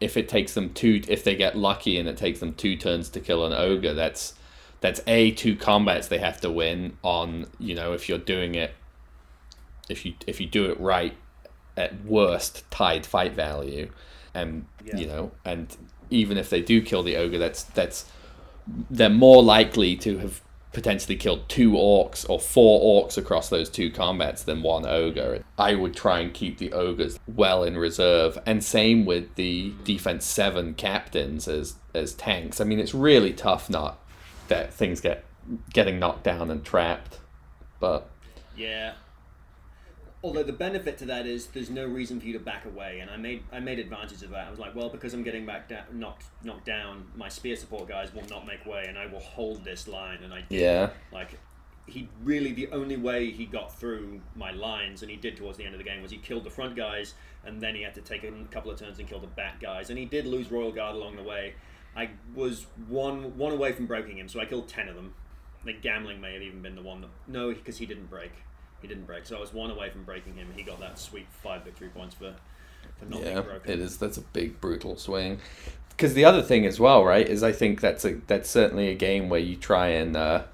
if 0.00 0.16
it 0.16 0.28
takes 0.28 0.54
them 0.54 0.72
two 0.72 1.02
if 1.08 1.24
they 1.24 1.34
get 1.36 1.56
lucky 1.56 1.98
and 1.98 2.08
it 2.08 2.16
takes 2.16 2.40
them 2.40 2.54
two 2.54 2.76
turns 2.76 3.08
to 3.10 3.20
kill 3.20 3.44
an 3.44 3.52
ogre 3.52 3.92
that's 3.92 4.34
that's 4.80 5.00
a 5.06 5.32
two 5.32 5.56
combats 5.56 6.08
they 6.08 6.18
have 6.18 6.40
to 6.40 6.50
win 6.50 6.96
on 7.02 7.46
you 7.58 7.74
know 7.74 7.92
if 7.92 8.08
you're 8.08 8.16
doing 8.16 8.54
it 8.54 8.72
if 9.90 10.06
you 10.06 10.14
if 10.26 10.40
you 10.40 10.46
do 10.46 10.70
it 10.70 10.78
right 10.80 11.14
at 11.76 12.04
worst 12.04 12.64
tied 12.70 13.04
fight 13.04 13.34
value 13.34 13.90
and 14.32 14.64
Yeah. 14.84 14.96
you 14.96 15.06
know 15.06 15.32
and 15.44 15.76
even 16.10 16.38
if 16.38 16.50
they 16.50 16.62
do 16.62 16.80
kill 16.80 17.02
the 17.02 17.16
ogre 17.16 17.38
that's 17.38 17.62
that's 17.62 18.10
they're 18.90 19.08
more 19.08 19.42
likely 19.42 19.96
to 19.96 20.18
have 20.18 20.42
potentially 20.72 21.16
killed 21.16 21.48
two 21.48 21.72
orcs 21.72 22.28
or 22.28 22.38
four 22.38 23.02
orcs 23.04 23.16
across 23.16 23.48
those 23.48 23.68
two 23.68 23.90
combats 23.90 24.42
than 24.42 24.62
one 24.62 24.86
ogre. 24.86 25.42
I 25.58 25.74
would 25.74 25.96
try 25.96 26.20
and 26.20 26.32
keep 26.32 26.58
the 26.58 26.72
ogres 26.72 27.18
well 27.26 27.64
in 27.64 27.78
reserve, 27.78 28.38
and 28.46 28.62
same 28.62 29.04
with 29.04 29.34
the 29.36 29.72
defense 29.84 30.24
seven 30.26 30.74
captains 30.74 31.48
as 31.48 31.76
as 31.94 32.14
tanks. 32.14 32.60
I 32.60 32.64
mean, 32.64 32.78
it's 32.78 32.94
really 32.94 33.32
tough 33.32 33.70
not 33.70 33.98
that 34.48 34.72
things 34.72 35.00
get 35.00 35.24
getting 35.72 35.98
knocked 35.98 36.24
down 36.24 36.50
and 36.50 36.64
trapped, 36.64 37.18
but 37.80 38.10
Yeah. 38.56 38.92
Although 40.22 40.42
the 40.42 40.52
benefit 40.52 40.98
to 40.98 41.04
that 41.06 41.26
is 41.26 41.46
there's 41.46 41.70
no 41.70 41.86
reason 41.86 42.18
for 42.20 42.26
you 42.26 42.32
to 42.32 42.40
back 42.40 42.64
away, 42.64 42.98
and 43.00 43.10
I 43.10 43.16
made 43.16 43.44
I 43.52 43.60
made 43.60 43.78
advantage 43.78 44.22
of 44.22 44.30
that. 44.30 44.48
I 44.48 44.50
was 44.50 44.58
like, 44.58 44.74
well, 44.74 44.88
because 44.88 45.14
I'm 45.14 45.22
getting 45.22 45.46
back 45.46 45.68
down, 45.68 45.84
knocked 45.92 46.24
knocked 46.42 46.66
down, 46.66 47.06
my 47.16 47.28
spear 47.28 47.54
support 47.54 47.88
guys 47.88 48.12
will 48.12 48.26
not 48.28 48.46
make 48.46 48.66
way, 48.66 48.86
and 48.88 48.98
I 48.98 49.06
will 49.06 49.20
hold 49.20 49.64
this 49.64 49.86
line. 49.86 50.22
And 50.24 50.34
I 50.34 50.40
did. 50.48 50.60
yeah, 50.60 50.90
Like, 51.12 51.38
he 51.86 52.08
really 52.22 52.52
the 52.52 52.68
only 52.72 52.96
way 52.96 53.30
he 53.30 53.46
got 53.46 53.78
through 53.78 54.20
my 54.34 54.50
lines, 54.50 55.02
and 55.02 55.10
he 55.10 55.16
did 55.16 55.36
towards 55.36 55.56
the 55.56 55.64
end 55.64 55.74
of 55.74 55.78
the 55.78 55.84
game, 55.84 56.02
was 56.02 56.10
he 56.10 56.18
killed 56.18 56.44
the 56.44 56.50
front 56.50 56.74
guys, 56.74 57.14
and 57.44 57.60
then 57.60 57.76
he 57.76 57.82
had 57.82 57.94
to 57.94 58.00
take 58.00 58.24
a 58.24 58.32
couple 58.50 58.72
of 58.72 58.78
turns 58.78 58.98
and 58.98 59.08
kill 59.08 59.20
the 59.20 59.26
back 59.28 59.60
guys, 59.60 59.88
and 59.88 59.98
he 59.98 60.04
did 60.04 60.26
lose 60.26 60.50
Royal 60.50 60.72
Guard 60.72 60.96
along 60.96 61.16
the 61.16 61.22
way. 61.22 61.54
I 61.96 62.10
was 62.34 62.66
one 62.88 63.36
one 63.38 63.52
away 63.52 63.72
from 63.72 63.86
breaking 63.86 64.18
him, 64.18 64.28
so 64.28 64.40
I 64.40 64.46
killed 64.46 64.68
ten 64.68 64.88
of 64.88 64.96
them. 64.96 65.14
The 65.64 65.74
Gamling 65.74 66.20
may 66.20 66.34
have 66.34 66.42
even 66.42 66.60
been 66.60 66.76
the 66.76 66.82
one 66.82 67.00
that 67.02 67.10
no, 67.26 67.52
because 67.52 67.78
he 67.78 67.86
didn't 67.86 68.10
break. 68.10 68.32
He 68.80 68.88
didn't 68.88 69.06
break, 69.06 69.26
so 69.26 69.36
I 69.36 69.40
was 69.40 69.52
one 69.52 69.70
away 69.70 69.90
from 69.90 70.04
breaking 70.04 70.34
him. 70.34 70.48
He 70.54 70.62
got 70.62 70.80
that 70.80 70.98
sweet 70.98 71.26
five 71.42 71.64
victory 71.64 71.88
points 71.88 72.14
for 72.14 72.34
for 72.98 73.04
not 73.06 73.20
yeah, 73.20 73.34
being 73.34 73.42
broken. 73.42 73.70
it 73.70 73.80
is. 73.80 73.96
That's 73.98 74.16
a 74.16 74.22
big 74.22 74.60
brutal 74.60 74.96
swing. 74.96 75.40
Because 75.90 76.14
the 76.14 76.24
other 76.24 76.42
thing 76.42 76.64
as 76.64 76.78
well, 76.78 77.04
right, 77.04 77.26
is 77.26 77.42
I 77.42 77.52
think 77.52 77.80
that's 77.80 78.04
a 78.04 78.14
that's 78.26 78.48
certainly 78.48 78.88
a 78.88 78.94
game 78.94 79.28
where 79.28 79.40
you 79.40 79.56
try 79.56 79.88
and, 79.88 80.16
uh, 80.16 80.44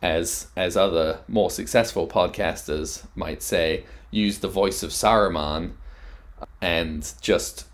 as 0.00 0.46
as 0.56 0.76
other 0.76 1.20
more 1.28 1.50
successful 1.50 2.06
podcasters 2.06 3.04
might 3.14 3.42
say, 3.42 3.84
use 4.10 4.38
the 4.38 4.48
voice 4.48 4.82
of 4.82 4.90
Saruman, 4.90 5.72
and 6.62 7.12
just 7.20 7.66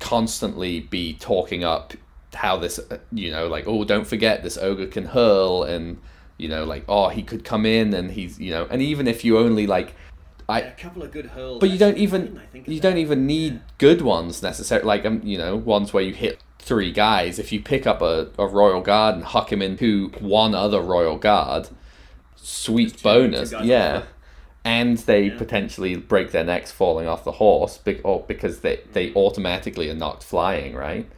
constantly 0.00 0.80
be 0.80 1.14
talking 1.14 1.62
up 1.62 1.94
how 2.34 2.56
this, 2.56 2.78
uh, 2.78 2.98
you 3.12 3.30
know, 3.30 3.46
like 3.46 3.68
oh, 3.68 3.84
don't 3.84 4.06
forget 4.06 4.42
this 4.42 4.58
ogre 4.58 4.86
can 4.88 5.06
hurl, 5.06 5.62
and 5.62 5.98
you 6.38 6.48
know, 6.48 6.64
like 6.64 6.84
oh, 6.88 7.08
he 7.08 7.22
could 7.22 7.44
come 7.44 7.64
in 7.66 7.94
and 7.94 8.10
he's 8.12 8.38
you 8.38 8.50
know, 8.50 8.66
and 8.70 8.80
even 8.82 9.06
if 9.08 9.24
you 9.24 9.38
only 9.38 9.66
like. 9.66 9.94
I, 10.48 10.60
Yeah, 10.60 10.66
a 10.68 10.72
couple 10.76 11.02
of 11.02 11.10
good 11.10 11.26
hurls. 11.26 11.58
but 11.58 11.70
you 11.70 11.78
don't 11.78 11.98
even 11.98 12.40
you 12.66 12.78
don't 12.78 12.98
even 12.98 13.26
need 13.26 13.60
good 13.78 14.00
ones 14.00 14.42
necessarily. 14.44 14.86
Like 14.86 15.04
um, 15.04 15.20
you 15.24 15.36
know, 15.38 15.56
ones 15.56 15.92
where 15.92 16.04
you 16.04 16.14
hit 16.14 16.38
three 16.60 16.92
guys. 16.92 17.40
If 17.40 17.50
you 17.50 17.60
pick 17.60 17.84
up 17.84 18.00
a, 18.00 18.28
a 18.38 18.46
royal 18.46 18.80
guard 18.80 19.16
and 19.16 19.24
huck 19.24 19.50
him 19.50 19.60
into 19.60 20.10
one 20.20 20.54
other 20.54 20.80
royal 20.80 21.16
guard, 21.16 21.68
sweet 22.36 22.96
two- 22.96 23.02
bonus, 23.02 23.50
two 23.50 23.58
yeah. 23.64 24.04
And 24.64 24.98
they 24.98 25.24
Yeah. 25.30 25.38
potentially 25.38 25.96
break 25.96 26.32
their 26.32 26.44
necks 26.44 26.70
falling 26.72 27.06
off 27.08 27.24
the 27.24 27.32
horse, 27.32 27.78
be- 27.78 28.00
or 28.02 28.24
because 28.28 28.60
they 28.60 28.80
they 28.92 29.12
automatically 29.14 29.90
are 29.90 29.94
knocked 29.94 30.22
flying, 30.22 30.74
right? 30.76 31.08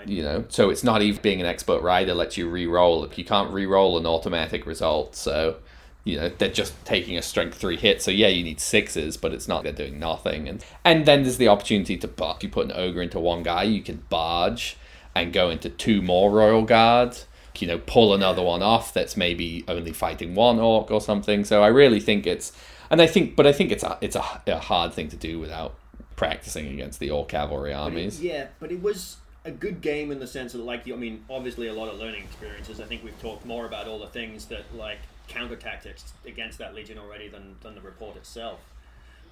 Right. 0.00 0.08
You 0.08 0.22
know, 0.22 0.44
so 0.48 0.70
it's 0.70 0.82
not 0.84 1.02
even 1.02 1.20
being 1.22 1.40
an 1.40 1.46
expert 1.46 1.82
rider 1.82 2.14
lets 2.14 2.36
you 2.36 2.48
re-roll. 2.48 3.08
You 3.14 3.24
can't 3.24 3.52
re-roll 3.52 3.98
an 3.98 4.06
automatic 4.06 4.66
result, 4.66 5.14
so 5.16 5.56
you 6.04 6.16
know 6.16 6.30
they're 6.38 6.48
just 6.50 6.72
taking 6.84 7.18
a 7.18 7.22
strength 7.22 7.58
three 7.58 7.76
hit. 7.76 8.00
So 8.02 8.10
yeah, 8.10 8.28
you 8.28 8.42
need 8.42 8.60
sixes, 8.60 9.16
but 9.16 9.32
it's 9.34 9.46
not 9.48 9.62
they're 9.64 9.72
doing 9.72 9.98
nothing. 9.98 10.48
And 10.48 10.64
and 10.84 11.06
then 11.06 11.22
there's 11.22 11.36
the 11.38 11.48
opportunity 11.48 11.96
to 11.98 12.08
bar- 12.08 12.34
if 12.36 12.42
you 12.42 12.48
put 12.48 12.66
an 12.66 12.72
ogre 12.74 13.02
into 13.02 13.20
one 13.20 13.42
guy, 13.42 13.64
you 13.64 13.82
can 13.82 14.02
barge 14.08 14.76
and 15.14 15.32
go 15.32 15.50
into 15.50 15.68
two 15.68 16.00
more 16.02 16.30
royal 16.30 16.62
guards. 16.62 17.26
You 17.58 17.66
know, 17.66 17.78
pull 17.78 18.14
another 18.14 18.42
one 18.42 18.62
off 18.62 18.94
that's 18.94 19.18
maybe 19.18 19.64
only 19.68 19.92
fighting 19.92 20.34
one 20.34 20.58
orc 20.58 20.90
or 20.90 21.00
something. 21.00 21.44
So 21.44 21.62
I 21.62 21.66
really 21.66 22.00
think 22.00 22.26
it's, 22.26 22.52
and 22.90 23.02
I 23.02 23.06
think, 23.06 23.36
but 23.36 23.46
I 23.46 23.52
think 23.52 23.70
it's 23.70 23.82
a 23.84 23.98
it's 24.00 24.16
a, 24.16 24.24
a 24.46 24.58
hard 24.58 24.94
thing 24.94 25.08
to 25.10 25.16
do 25.16 25.38
without 25.38 25.74
practicing 26.16 26.68
against 26.68 27.00
the 27.00 27.10
orc 27.10 27.28
cavalry 27.28 27.72
But 27.72 27.76
it- 27.76 27.82
armies. 27.82 28.22
yeah, 28.22 28.46
but 28.60 28.72
it 28.72 28.80
was 28.82 29.16
a 29.44 29.50
good 29.50 29.80
game 29.80 30.10
in 30.10 30.18
the 30.20 30.26
sense 30.26 30.52
that, 30.52 30.58
like, 30.62 30.90
I 30.90 30.96
mean, 30.96 31.24
obviously 31.30 31.66
a 31.68 31.72
lot 31.72 31.88
of 31.88 31.98
learning 31.98 32.24
experiences. 32.24 32.80
I 32.80 32.84
think 32.84 33.02
we've 33.02 33.18
talked 33.20 33.46
more 33.46 33.66
about 33.66 33.88
all 33.88 33.98
the 33.98 34.06
things 34.08 34.46
that, 34.46 34.74
like, 34.74 34.98
counter 35.28 35.56
tactics 35.56 36.12
against 36.26 36.58
that 36.58 36.74
legion 36.74 36.98
already 36.98 37.28
than, 37.28 37.56
than 37.62 37.74
the 37.74 37.80
report 37.80 38.16
itself. 38.16 38.60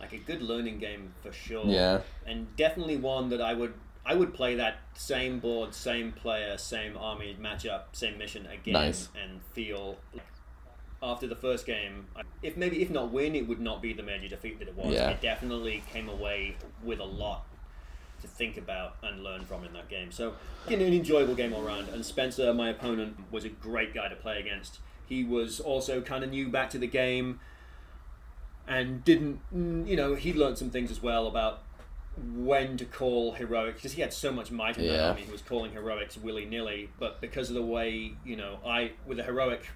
Like 0.00 0.12
a 0.12 0.18
good 0.18 0.42
learning 0.42 0.78
game 0.78 1.12
for 1.22 1.32
sure. 1.32 1.66
Yeah. 1.66 2.00
And 2.24 2.54
definitely 2.56 2.96
one 2.96 3.30
that 3.30 3.40
I 3.40 3.52
would 3.54 3.74
I 4.06 4.14
would 4.14 4.32
play 4.32 4.54
that 4.54 4.76
same 4.94 5.38
board, 5.40 5.74
same 5.74 6.12
player, 6.12 6.56
same 6.56 6.96
army 6.96 7.36
matchup, 7.38 7.82
same 7.92 8.16
mission 8.16 8.46
again, 8.46 8.74
Nice. 8.74 9.08
and 9.20 9.42
feel. 9.52 9.96
Like, 10.14 10.22
after 11.02 11.26
the 11.26 11.36
first 11.36 11.66
game, 11.66 12.06
if 12.42 12.56
maybe 12.56 12.80
if 12.80 12.90
not 12.90 13.12
win, 13.12 13.34
it 13.36 13.46
would 13.48 13.60
not 13.60 13.82
be 13.82 13.92
the 13.92 14.02
major 14.02 14.28
defeat 14.28 14.58
that 14.60 14.68
it 14.68 14.76
was. 14.76 14.94
Yeah. 14.94 15.10
I 15.10 15.14
definitely 15.14 15.82
came 15.92 16.08
away 16.08 16.56
with 16.82 17.00
a 17.00 17.04
lot 17.04 17.44
to 18.20 18.28
think 18.28 18.56
about 18.56 18.96
and 19.02 19.22
learn 19.22 19.44
from 19.44 19.64
in 19.64 19.72
that 19.74 19.88
game. 19.88 20.10
So, 20.10 20.34
an 20.66 20.80
enjoyable 20.80 21.34
game 21.34 21.52
all 21.52 21.62
round. 21.62 21.88
And 21.88 22.04
Spencer, 22.04 22.52
my 22.54 22.68
opponent, 22.70 23.16
was 23.30 23.44
a 23.44 23.48
great 23.48 23.94
guy 23.94 24.08
to 24.08 24.16
play 24.16 24.38
against. 24.38 24.78
He 25.06 25.24
was 25.24 25.60
also 25.60 26.00
kind 26.00 26.22
of 26.24 26.30
new 26.30 26.48
back 26.48 26.70
to 26.70 26.78
the 26.78 26.86
game 26.86 27.40
and 28.66 29.02
didn't, 29.04 29.40
mm, 29.54 29.88
you 29.88 29.96
know, 29.96 30.14
he 30.14 30.32
learned 30.32 30.58
some 30.58 30.70
things 30.70 30.90
as 30.90 31.02
well 31.02 31.26
about 31.26 31.62
when 32.34 32.76
to 32.76 32.84
call 32.84 33.32
heroic 33.32 33.76
because 33.76 33.92
he 33.92 34.02
had 34.02 34.12
so 34.12 34.32
much 34.32 34.50
might 34.50 34.76
in 34.76 34.86
that 34.88 34.94
Yeah. 34.94 35.08
army. 35.08 35.22
He 35.22 35.30
was 35.32 35.40
calling 35.40 35.72
heroics 35.72 36.18
willy 36.18 36.44
nilly, 36.44 36.90
but 36.98 37.20
because 37.20 37.48
of 37.48 37.54
the 37.54 37.62
way, 37.62 38.14
you 38.24 38.36
know, 38.36 38.58
I 38.66 38.92
with 39.06 39.18
a 39.20 39.22
heroic 39.22 39.68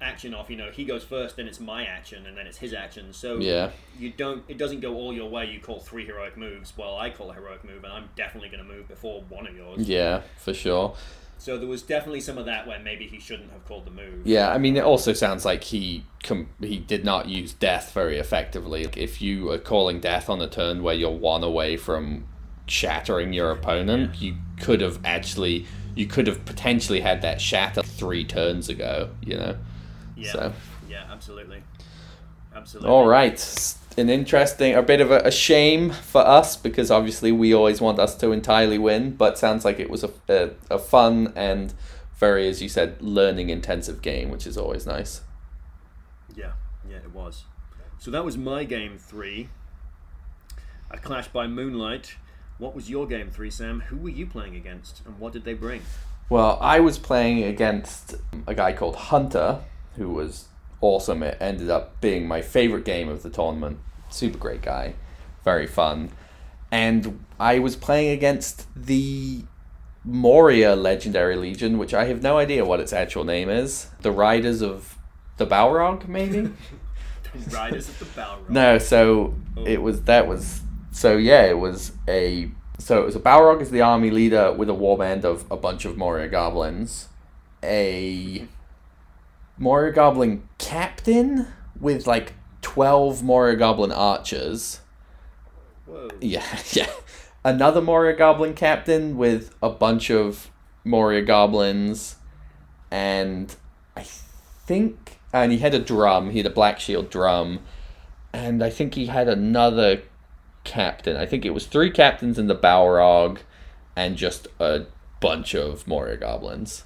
action 0.00 0.34
off, 0.34 0.50
you 0.50 0.56
know, 0.56 0.70
he 0.70 0.84
goes 0.84 1.04
first, 1.04 1.36
then 1.36 1.48
it's 1.48 1.58
my 1.60 1.84
action, 1.84 2.26
and 2.26 2.36
then 2.36 2.46
it's 2.46 2.58
his 2.58 2.74
action. 2.74 3.12
So 3.12 3.38
Yeah. 3.38 3.70
you 3.98 4.10
don't 4.10 4.42
it 4.48 4.58
doesn't 4.58 4.80
go 4.80 4.94
all 4.94 5.12
your 5.12 5.28
way 5.30 5.46
you 5.46 5.58
call 5.60 5.80
three 5.80 6.04
heroic 6.04 6.36
moves 6.36 6.72
well 6.76 6.98
i 6.98 7.08
call 7.08 7.30
a 7.30 7.34
heroic 7.34 7.64
move 7.64 7.82
and 7.82 7.90
i'm 7.92 8.10
definitely 8.14 8.50
going 8.50 8.62
to 8.62 8.70
move 8.70 8.86
before 8.88 9.22
one 9.30 9.46
of 9.46 9.56
yours 9.56 9.88
Yeah, 9.88 10.20
for 10.36 10.52
sure. 10.52 10.94
so 11.38 11.56
there 11.56 11.66
was 11.66 11.80
definitely 11.80 12.20
some 12.20 12.36
of 12.36 12.44
that 12.44 12.66
where 12.66 12.78
maybe 12.78 13.06
he 13.06 13.18
shouldn't 13.18 13.50
have 13.52 13.64
called 13.64 13.86
the 13.86 13.90
move 13.90 14.26
Yeah, 14.26 14.50
I 14.50 14.58
mean, 14.58 14.76
it 14.76 14.84
also 14.84 15.14
sounds 15.14 15.44
like 15.46 15.64
he 15.64 16.04
com- 16.22 16.48
he 16.60 16.78
did 16.78 17.04
not 17.06 17.28
use 17.28 17.54
death 17.54 17.92
very 17.94 18.18
effectively. 18.18 18.86
If 18.96 19.22
you 19.22 19.50
are 19.50 19.58
calling 19.58 19.98
death 20.00 20.28
on 20.28 20.40
a 20.42 20.46
turn 20.48 20.82
where 20.82 20.94
you're 20.94 21.10
one 21.10 21.42
away 21.42 21.76
from 21.78 22.26
shattering 22.66 23.32
your 23.32 23.50
opponent, 23.50 24.20
you 24.20 24.34
could 24.60 24.80
have 24.82 24.98
actually 25.04 25.64
you 25.94 26.06
could 26.06 26.26
have 26.26 26.44
potentially 26.44 27.00
had 27.00 27.22
that 27.22 27.40
shatter 27.40 27.82
three 27.82 28.24
turns 28.24 28.68
ago. 28.68 29.10
You 29.24 29.36
know. 29.38 29.56
Yeah. 30.16 30.32
So. 30.32 30.52
yeah 30.88 31.04
absolutely. 31.10 31.62
Absolutely. 32.54 32.90
All 32.90 33.06
right, 33.06 33.76
an 33.98 34.08
interesting, 34.08 34.74
a 34.74 34.82
bit 34.82 35.02
of 35.02 35.10
a, 35.10 35.18
a 35.20 35.30
shame 35.30 35.90
for 35.90 36.26
us 36.26 36.56
because 36.56 36.90
obviously 36.90 37.30
we 37.30 37.52
always 37.52 37.82
want 37.82 37.98
us 37.98 38.14
to 38.16 38.32
entirely 38.32 38.78
win, 38.78 39.14
but 39.14 39.36
sounds 39.38 39.64
like 39.64 39.78
it 39.78 39.90
was 39.90 40.02
a, 40.02 40.10
a, 40.28 40.50
a 40.70 40.78
fun 40.78 41.32
and 41.36 41.74
very, 42.16 42.48
as 42.48 42.62
you 42.62 42.68
said, 42.68 43.00
learning 43.02 43.50
intensive 43.50 44.00
game, 44.00 44.30
which 44.30 44.46
is 44.46 44.56
always 44.56 44.86
nice. 44.86 45.20
yeah. 46.34 46.52
Yeah 46.88 46.96
it 46.96 47.12
was. 47.12 47.44
So 47.98 48.10
that 48.10 48.24
was 48.24 48.36
my 48.36 48.64
game 48.64 48.96
three. 48.98 49.48
A 50.90 50.98
clash 50.98 51.28
by 51.28 51.46
moonlight. 51.46 52.16
What 52.58 52.74
was 52.74 52.88
your 52.88 53.06
game 53.06 53.30
three 53.30 53.50
sam? 53.50 53.80
Who 53.88 53.96
were 53.96 54.08
you 54.08 54.26
playing 54.26 54.56
against 54.56 55.02
and 55.04 55.18
what 55.18 55.32
did 55.32 55.44
they 55.44 55.54
bring? 55.54 55.82
Well, 56.28 56.58
I 56.60 56.80
was 56.80 56.98
playing 56.98 57.42
against 57.44 58.14
a 58.46 58.54
guy 58.54 58.72
called 58.72 58.96
Hunter, 58.96 59.60
who 59.96 60.10
was 60.10 60.46
awesome. 60.80 61.22
It 61.22 61.36
ended 61.40 61.70
up 61.70 62.00
being 62.00 62.26
my 62.26 62.42
favorite 62.42 62.84
game 62.84 63.08
of 63.08 63.22
the 63.22 63.30
tournament. 63.30 63.78
Super 64.10 64.38
great 64.38 64.62
guy, 64.62 64.94
very 65.44 65.66
fun. 65.66 66.10
And 66.70 67.24
I 67.38 67.58
was 67.58 67.76
playing 67.76 68.10
against 68.10 68.66
the 68.74 69.42
Moria 70.04 70.76
Legendary 70.76 71.36
Legion, 71.36 71.78
which 71.78 71.94
I 71.94 72.06
have 72.06 72.22
no 72.22 72.38
idea 72.38 72.64
what 72.64 72.80
its 72.80 72.92
actual 72.92 73.24
name 73.24 73.48
is. 73.48 73.88
The 74.02 74.12
Riders 74.12 74.62
of 74.62 74.96
the 75.36 75.46
Balrog, 75.46 76.08
maybe? 76.08 76.52
the 77.32 77.56
riders 77.56 77.88
of 77.88 77.98
the 77.98 78.04
balrog 78.06 78.48
No, 78.48 78.78
so 78.78 79.34
oh. 79.56 79.64
it 79.64 79.82
was 79.82 80.02
that 80.02 80.26
was 80.26 80.62
so 80.92 81.16
yeah, 81.16 81.44
it 81.44 81.58
was 81.58 81.92
a 82.08 82.50
so 82.78 83.02
it 83.02 83.06
was 83.06 83.16
a 83.16 83.20
Balrog 83.20 83.60
as 83.60 83.70
the 83.70 83.80
army 83.80 84.10
leader 84.10 84.52
with 84.52 84.68
a 84.68 84.74
warband 84.74 85.24
of 85.24 85.44
a 85.50 85.56
bunch 85.56 85.84
of 85.84 85.96
Moria 85.96 86.28
goblins, 86.28 87.08
a 87.62 88.46
Moria 89.58 89.92
goblin 89.92 90.48
captain 90.58 91.46
with 91.78 92.06
like 92.06 92.34
twelve 92.62 93.22
Moria 93.22 93.56
goblin 93.56 93.92
archers. 93.92 94.80
whoa 95.86 96.10
Yeah, 96.20 96.44
yeah. 96.72 96.90
Another 97.44 97.80
Moria 97.80 98.16
goblin 98.16 98.54
captain 98.54 99.16
with 99.16 99.54
a 99.62 99.70
bunch 99.70 100.10
of 100.10 100.50
Moria 100.84 101.22
goblins, 101.22 102.16
and 102.90 103.54
I 103.96 104.02
think, 104.02 105.18
and 105.32 105.52
he 105.52 105.58
had 105.58 105.74
a 105.74 105.78
drum. 105.78 106.30
He 106.30 106.38
had 106.38 106.46
a 106.46 106.50
black 106.50 106.80
shield 106.80 107.08
drum, 107.08 107.60
and 108.32 108.62
I 108.62 108.70
think 108.70 108.94
he 108.94 109.06
had 109.06 109.28
another 109.28 110.02
captain. 110.64 111.16
I 111.16 111.24
think 111.24 111.44
it 111.44 111.54
was 111.54 111.66
three 111.66 111.90
captains 111.90 112.38
in 112.38 112.46
the 112.46 112.56
Balrog, 112.56 113.38
and 113.94 114.16
just 114.16 114.48
a 114.58 114.86
bunch 115.20 115.54
of 115.54 115.86
Moria 115.86 116.16
goblins. 116.16 116.84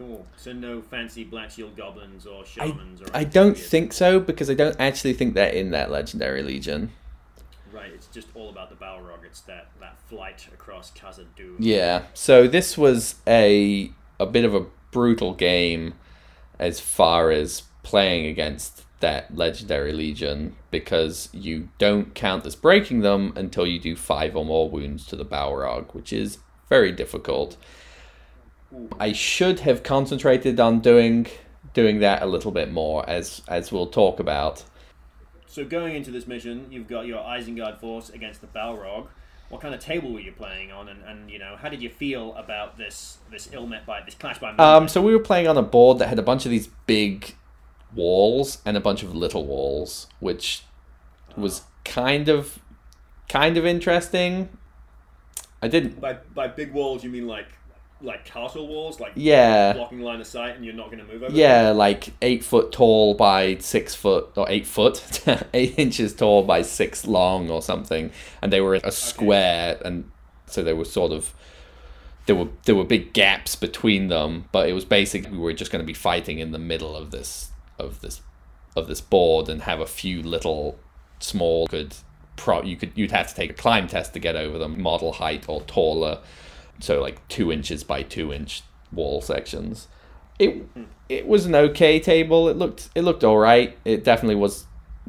Cool. 0.00 0.26
So 0.38 0.54
no 0.54 0.80
fancy 0.80 1.24
black 1.24 1.50
shield 1.50 1.76
goblins 1.76 2.24
or 2.24 2.42
I, 2.42 2.46
shamans 2.46 3.02
or 3.02 3.06
I 3.12 3.22
don't 3.22 3.56
think 3.56 3.92
so 3.92 4.18
because 4.18 4.48
I 4.48 4.54
don't 4.54 4.76
actually 4.80 5.12
think 5.12 5.34
they're 5.34 5.52
in 5.52 5.72
that 5.72 5.90
legendary 5.90 6.42
legion. 6.42 6.92
Right, 7.70 7.90
it's 7.92 8.06
just 8.06 8.28
all 8.34 8.48
about 8.48 8.70
the 8.70 8.76
Balrog. 8.76 9.24
It's 9.26 9.42
that, 9.42 9.68
that 9.78 9.98
flight 10.08 10.48
across 10.54 10.90
Khazad-dûm. 10.92 11.56
Yeah. 11.58 12.04
So 12.14 12.48
this 12.48 12.78
was 12.78 13.16
a 13.26 13.92
a 14.18 14.24
bit 14.24 14.46
of 14.46 14.54
a 14.54 14.64
brutal 14.90 15.34
game 15.34 15.92
as 16.58 16.80
far 16.80 17.30
as 17.30 17.64
playing 17.82 18.24
against 18.24 18.84
that 19.00 19.36
legendary 19.36 19.92
legion 19.92 20.56
because 20.70 21.28
you 21.32 21.68
don't 21.76 22.14
count 22.14 22.46
as 22.46 22.56
breaking 22.56 23.00
them 23.00 23.34
until 23.36 23.66
you 23.66 23.78
do 23.78 23.94
five 23.96 24.34
or 24.34 24.46
more 24.46 24.70
wounds 24.70 25.04
to 25.06 25.16
the 25.16 25.26
Balrog, 25.26 25.92
which 25.94 26.10
is 26.10 26.38
very 26.70 26.90
difficult. 26.90 27.58
I 28.98 29.12
should 29.12 29.60
have 29.60 29.82
concentrated 29.82 30.60
on 30.60 30.80
doing 30.80 31.26
doing 31.72 32.00
that 32.00 32.22
a 32.22 32.26
little 32.26 32.52
bit 32.52 32.70
more 32.72 33.08
as 33.08 33.42
as 33.48 33.72
we'll 33.72 33.88
talk 33.88 34.20
about. 34.20 34.64
So 35.46 35.64
going 35.64 35.96
into 35.96 36.10
this 36.10 36.26
mission, 36.26 36.66
you've 36.70 36.86
got 36.86 37.06
your 37.06 37.18
Isengard 37.18 37.80
force 37.80 38.10
against 38.10 38.40
the 38.40 38.46
Balrog. 38.46 39.08
What 39.48 39.60
kind 39.60 39.74
of 39.74 39.80
table 39.80 40.12
were 40.12 40.20
you 40.20 40.30
playing 40.30 40.70
on, 40.70 40.88
and, 40.88 41.02
and 41.02 41.28
you 41.28 41.40
know 41.40 41.56
how 41.60 41.68
did 41.68 41.82
you 41.82 41.90
feel 41.90 42.34
about 42.36 42.78
this 42.78 43.18
this 43.32 43.48
ill 43.52 43.66
met 43.66 43.84
by 43.84 44.00
this 44.04 44.14
clash 44.14 44.38
by 44.38 44.54
Um, 44.56 44.86
so 44.86 45.02
we 45.02 45.12
were 45.12 45.22
playing 45.22 45.48
on 45.48 45.56
a 45.56 45.62
board 45.62 45.98
that 45.98 46.08
had 46.08 46.20
a 46.20 46.22
bunch 46.22 46.44
of 46.44 46.50
these 46.50 46.68
big 46.86 47.34
walls 47.92 48.58
and 48.64 48.76
a 48.76 48.80
bunch 48.80 49.02
of 49.02 49.12
little 49.14 49.44
walls, 49.44 50.06
which 50.20 50.62
was 51.36 51.62
kind 51.84 52.28
of 52.28 52.60
kind 53.28 53.56
of 53.56 53.66
interesting. 53.66 54.50
I 55.60 55.66
didn't. 55.66 56.00
by 56.00 56.18
by 56.32 56.46
big 56.46 56.72
walls, 56.72 57.02
you 57.02 57.10
mean 57.10 57.26
like 57.26 57.48
like 58.02 58.24
castle 58.24 58.66
walls, 58.66 59.00
like 59.00 59.12
Yeah, 59.14 59.72
blocking 59.72 60.00
line 60.00 60.20
of 60.20 60.26
sight, 60.26 60.56
and 60.56 60.64
you're 60.64 60.74
not 60.74 60.90
going 60.90 61.04
to 61.04 61.12
move 61.12 61.22
over. 61.22 61.34
yeah, 61.34 61.70
like 61.70 62.12
eight 62.22 62.42
foot 62.44 62.72
tall 62.72 63.14
by 63.14 63.56
six 63.58 63.94
foot 63.94 64.30
or 64.36 64.46
eight 64.48 64.66
foot, 64.66 65.22
eight 65.54 65.78
inches 65.78 66.14
tall 66.14 66.42
by 66.42 66.62
six 66.62 67.06
long 67.06 67.50
or 67.50 67.62
something, 67.62 68.10
and 68.42 68.52
they 68.52 68.60
were 68.60 68.74
a 68.74 68.90
square, 68.90 69.78
and 69.84 70.10
so 70.46 70.62
they 70.62 70.72
were 70.72 70.84
sort 70.84 71.12
of 71.12 71.34
there 72.26 72.36
were 72.36 72.48
there 72.64 72.74
were 72.74 72.84
big 72.84 73.12
gaps 73.12 73.56
between 73.56 74.08
them, 74.08 74.44
but 74.52 74.68
it 74.68 74.72
was 74.72 74.84
basically 74.84 75.30
we 75.32 75.38
were 75.38 75.52
just 75.52 75.70
going 75.70 75.82
to 75.82 75.86
be 75.86 75.94
fighting 75.94 76.38
in 76.38 76.52
the 76.52 76.58
middle 76.58 76.96
of 76.96 77.10
this 77.10 77.50
of 77.78 78.00
this 78.00 78.20
of 78.76 78.86
this 78.86 79.00
board 79.00 79.48
and 79.48 79.62
have 79.62 79.80
a 79.80 79.86
few 79.86 80.22
little 80.22 80.78
small 81.18 81.66
good 81.66 81.94
pro 82.36 82.62
you 82.62 82.76
could 82.76 82.92
you'd 82.94 83.10
have 83.10 83.28
to 83.28 83.34
take 83.34 83.50
a 83.50 83.54
climb 83.54 83.86
test 83.86 84.12
to 84.14 84.18
get 84.18 84.36
over 84.36 84.56
them 84.58 84.80
model 84.80 85.12
height 85.14 85.44
or 85.48 85.60
taller 85.62 86.18
so 86.80 87.00
like 87.00 87.26
two 87.28 87.52
inches 87.52 87.84
by 87.84 88.02
two 88.02 88.32
inch 88.32 88.62
wall 88.92 89.20
sections 89.20 89.88
it 90.38 90.66
it 91.08 91.26
was 91.26 91.46
an 91.46 91.54
okay 91.54 92.00
table 92.00 92.48
it 92.48 92.56
looked 92.56 92.88
it 92.94 93.02
looked 93.02 93.22
all 93.22 93.38
right 93.38 93.78
it 93.84 94.02
definitely 94.02 94.34
was 94.34 94.64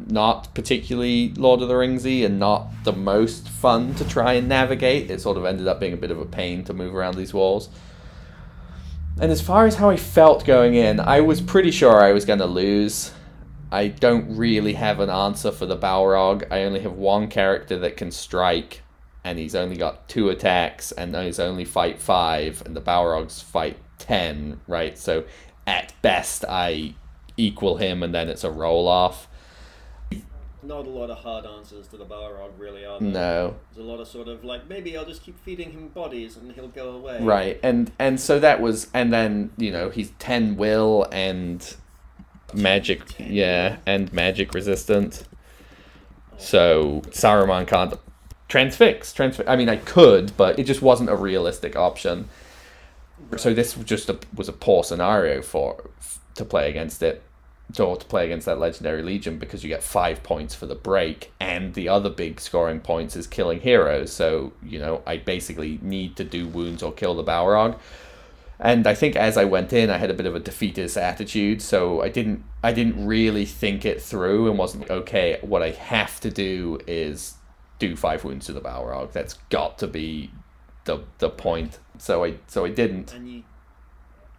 not 0.08 0.54
particularly 0.54 1.34
Lord 1.36 1.62
of 1.62 1.68
the 1.68 1.74
Ringsy 1.74 2.26
and 2.26 2.40
not 2.40 2.68
the 2.84 2.94
most 2.94 3.50
fun 3.50 3.94
to 3.96 4.08
try 4.08 4.34
and 4.34 4.48
navigate. 4.48 5.12
It 5.12 5.22
sort 5.22 5.38
of 5.38 5.46
ended 5.46 5.68
up 5.68 5.80
being 5.80 5.94
a 5.94 5.98
bit 5.98 6.12
of 6.12 6.20
a 6.20 6.26
pain 6.26 6.64
to 6.66 6.74
move 6.74 6.96
around 6.96 7.18
these 7.18 7.34
walls. 7.34 7.70
And 9.20 9.32
as 9.32 9.42
far 9.42 9.68
as 9.68 9.76
how 9.76 9.90
I 9.90 9.98
felt 9.98 10.46
going 10.46 10.74
in, 10.74 11.00
I 11.00 11.22
was 11.22 11.42
pretty 11.42 11.72
sure 11.72 12.02
I 12.02 12.14
was 12.14 12.26
going 12.26 12.40
to 12.40 12.46
lose. 12.46 13.12
I 13.72 13.90
don't 13.90 14.36
really 14.36 14.74
have 14.74 15.00
an 15.00 15.10
answer 15.10 15.52
for 15.52 15.66
the 15.66 15.78
Balrog. 15.78 16.46
I 16.50 16.64
only 16.64 16.80
have 16.82 16.94
one 16.94 17.28
character 17.28 17.78
that 17.80 17.98
can 17.98 18.12
strike, 18.12 18.82
and 19.24 19.38
he's 19.38 19.56
only 19.56 19.78
got 19.78 20.08
two 20.08 20.30
attacks, 20.30 20.92
and 20.92 21.16
he's 21.16 21.40
only 21.40 21.66
fight 21.66 22.00
five, 22.00 22.64
and 22.66 22.76
the 22.76 22.82
Balrogs 22.82 23.44
fight 23.44 23.78
ten, 23.98 24.60
right? 24.68 24.98
So 24.98 25.24
at 25.68 25.94
best, 26.02 26.44
I 26.48 26.96
equal 27.38 27.78
him, 27.78 28.04
and 28.04 28.14
then 28.14 28.30
it's 28.30 28.44
a 28.44 28.52
roll 28.52 28.88
off. 28.88 29.28
Not 30.64 30.86
a 30.86 30.90
lot 30.90 31.10
of 31.10 31.18
hard 31.18 31.46
answers 31.46 31.88
to 31.88 31.98
the 31.98 32.06
Balrog, 32.06 32.52
really, 32.58 32.86
are 32.86 33.00
there? 33.00 33.10
No. 33.10 33.56
There's 33.74 33.84
a 33.84 33.90
lot 33.90 34.00
of 34.00 34.08
sort 34.08 34.28
of 34.28 34.44
like 34.44 34.70
maybe 34.70 34.96
I'll 34.96 35.06
just 35.06 35.24
keep 35.24 35.40
feeding 35.44 35.72
him 35.72 35.88
bodies 35.88 36.38
and 36.38 36.52
he'll 36.52 36.68
go 36.68 36.92
away. 36.92 37.20
Right, 37.22 37.60
and 37.64 37.92
and 37.98 38.20
so 38.20 38.40
that 38.40 38.62
was, 38.62 38.88
and 38.94 39.12
then 39.12 39.52
you 39.58 39.72
know 39.72 39.90
he's 39.90 40.12
ten 40.20 40.58
will 40.58 41.08
and 41.12 41.76
magic, 42.54 43.02
yeah, 43.18 43.78
and 43.88 44.14
magic 44.14 44.54
resistant. 44.54 45.24
So 46.38 47.02
Saruman 47.08 47.68
can't 47.68 47.94
transfix. 48.52 49.14
Transfix. 49.14 49.50
I 49.50 49.56
mean, 49.56 49.70
I 49.70 49.78
could, 49.78 50.36
but 50.36 50.60
it 50.60 50.66
just 50.66 50.82
wasn't 50.82 51.10
a 51.10 51.16
realistic 51.16 51.78
option. 51.78 52.28
So 53.38 53.54
this 53.54 53.78
was 53.78 53.86
just 53.86 54.10
a, 54.10 54.20
was 54.36 54.50
a 54.50 54.54
poor 54.54 54.84
scenario 54.84 55.42
for 55.42 55.90
to 56.36 56.44
play 56.44 56.70
against 56.70 57.02
it, 57.02 57.24
or 57.80 57.96
to 57.96 58.06
play 58.06 58.26
against 58.26 58.46
that 58.48 58.60
legendary 58.60 59.04
legion 59.04 59.38
because 59.38 59.64
you 59.64 59.70
get 59.70 59.82
five 59.82 60.22
points 60.22 60.54
for 60.54 60.66
the 60.66 60.76
break, 60.76 61.32
and 61.40 61.76
the 61.76 61.88
other 61.88 62.10
big 62.10 62.42
scoring 62.42 62.82
points 62.82 63.16
is 63.16 63.26
killing 63.26 63.62
heroes. 63.62 64.12
So 64.12 64.52
you 64.62 64.80
know, 64.80 65.02
I 65.08 65.16
basically 65.16 65.80
need 65.82 66.18
to 66.18 66.26
do 66.26 66.46
wounds 66.46 66.84
or 66.84 66.92
kill 66.92 67.16
the 67.16 67.24
Balrog. 67.24 67.80
And 68.60 68.86
I 68.86 68.96
think 68.96 69.16
as 69.16 69.38
I 69.38 69.46
went 69.46 69.72
in, 69.72 69.90
I 69.90 69.98
had 69.98 70.12
a 70.12 70.14
bit 70.14 70.26
of 70.26 70.36
a 70.36 70.40
defeatist 70.40 70.98
attitude, 70.98 71.62
so 71.62 72.02
I 72.02 72.10
didn't 72.10 72.44
I 72.62 72.74
didn't 72.74 73.08
really 73.08 73.46
think 73.46 73.86
it 73.86 74.02
through 74.02 74.50
and 74.50 74.58
wasn't 74.58 74.82
like, 74.82 74.92
okay. 74.92 75.40
What 75.42 75.64
I 75.64 75.70
have 75.70 76.20
to 76.20 76.30
do 76.30 76.80
is 76.86 77.36
do 77.82 77.96
five 77.96 78.24
wounds 78.24 78.46
to 78.46 78.54
the 78.54 78.62
Balrog. 78.62 79.12
That's 79.12 79.34
got 79.50 79.78
to 79.80 79.88
be 79.88 80.32
the 80.86 81.04
the 81.18 81.30
point. 81.30 81.80
So 81.98 82.24
I 82.24 82.36
so 82.48 82.64
I 82.64 82.70
didn't. 82.70 83.14
And 83.14 83.28
you, 83.30 83.44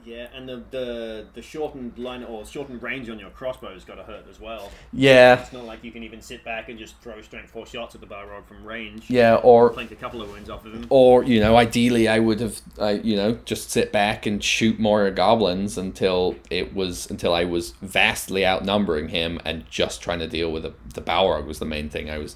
yeah, 0.05 0.27
and 0.35 0.49
the 0.49 0.63
the 0.71 1.27
the 1.35 1.43
shortened 1.43 1.97
line 1.97 2.25
or 2.25 2.45
shortened 2.45 2.83
range 2.83 3.09
on 3.09 3.19
your 3.21 3.31
crossbow's 3.31 3.85
got 3.85 3.97
to 3.97 4.03
hurt 4.03 4.25
as 4.29 4.41
well. 4.41 4.71
Yeah, 4.93 5.41
It's 5.41 5.53
not 5.53 5.65
like 5.65 5.85
you 5.85 5.93
can 5.93 6.03
even 6.03 6.21
sit 6.21 6.45
back 6.45 6.69
and 6.69 6.77
just 6.79 6.97
throw 7.01 7.21
strength 7.23 7.51
four 7.51 7.67
shots 7.67 7.95
at 7.95 8.01
the 8.01 8.07
Balrog 8.09 8.47
from 8.47 8.65
range. 8.65 9.09
yeah, 9.09 9.37
or 9.37 9.71
Plank 9.71 9.93
a 9.93 9.97
couple 9.97 10.21
of 10.23 10.29
wounds 10.31 10.51
off 10.51 10.65
of 10.67 10.75
him. 10.75 10.87
or 10.89 11.23
you 11.25 11.39
know, 11.41 11.57
ideally, 11.57 12.09
I 12.09 12.19
would 12.19 12.41
have, 12.41 12.61
I 12.81 12.93
you 12.93 13.15
know, 13.17 13.39
just 13.45 13.71
sit 13.71 13.93
back 13.93 14.27
and 14.27 14.43
shoot 14.43 14.79
more 14.81 15.09
goblins 15.13 15.79
until 15.79 16.35
it 16.51 16.75
was 16.75 17.09
until 17.11 17.33
I 17.33 17.45
was 17.45 17.71
vastly 17.81 18.45
outnumbering 18.45 19.09
him 19.11 19.41
and 19.45 19.69
just 19.71 20.01
trying 20.03 20.19
to 20.21 20.29
deal 20.29 20.51
with 20.51 20.65
the 20.65 20.75
the 20.95 21.03
Balrog 21.03 21.47
was 21.47 21.61
the 21.61 21.65
main 21.65 21.89
thing 21.89 22.11
I 22.11 22.19
was 22.19 22.35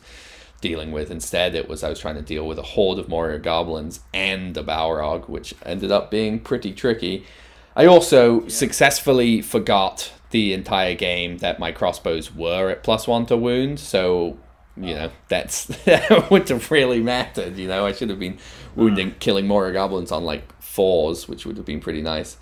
dealing 0.67 0.91
with. 0.93 1.11
Instead, 1.11 1.55
it 1.55 1.69
was 1.69 1.85
I 1.85 1.89
was 1.89 2.01
trying 2.01 2.17
to 2.17 2.23
deal 2.23 2.47
with 2.47 2.59
a 2.59 2.63
horde 2.63 2.99
of 2.99 3.09
Moria 3.09 3.39
goblins 3.39 4.01
and 4.13 4.57
a 4.57 4.63
Balrog, 4.63 5.29
which 5.29 5.55
ended 5.65 5.93
up 5.93 6.11
being 6.11 6.41
pretty 6.41 6.73
tricky. 6.73 7.25
I 7.77 7.87
also 7.87 8.49
successfully 8.49 9.43
forgot 9.43 10.13
the 10.31 10.53
entire 10.53 10.95
game 10.95 11.39
that 11.39 11.59
my 11.59 11.73
crossbows 11.73 12.35
were 12.35 12.71
at 12.71 12.83
plus 12.83 13.07
one 13.07 13.27
to 13.27 13.37
wound, 13.37 13.79
so 13.79 14.39
you 14.77 14.95
know 14.95 15.11
oh. 15.11 15.17
that's 15.29 15.65
that 15.85 16.31
would 16.31 16.49
have 16.49 16.71
really 16.71 17.01
mattered. 17.01 17.57
You 17.57 17.69
know, 17.69 17.87
I 17.87 17.93
should 17.93 18.11
have 18.11 18.19
been 18.19 18.35
mm. 18.35 18.41
wounding, 18.75 19.15
killing 19.21 19.47
Moria 19.47 19.73
goblins 19.73 20.11
on 20.11 20.25
like 20.25 20.53
fours, 20.61 21.29
which 21.29 21.47
would 21.47 21.57
have 21.57 21.67
been 21.67 21.81
pretty 21.81 22.03
nice. 22.03 22.37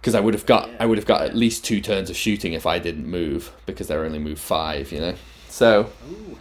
Because 0.00 0.14
I 0.14 0.20
would 0.20 0.34
have 0.34 0.46
got, 0.46 0.70
I 0.78 0.86
would 0.86 0.98
have 0.98 1.06
got 1.06 1.22
at 1.22 1.34
least 1.34 1.64
two 1.64 1.80
turns 1.80 2.10
of 2.10 2.16
shooting 2.16 2.52
if 2.52 2.64
I 2.64 2.78
didn't 2.78 3.08
move, 3.08 3.52
because 3.66 3.88
they 3.88 3.96
only 3.96 4.20
move 4.20 4.38
five. 4.38 4.92
You 4.92 5.00
know, 5.00 5.14
so 5.48 5.90
Ooh, 6.10 6.38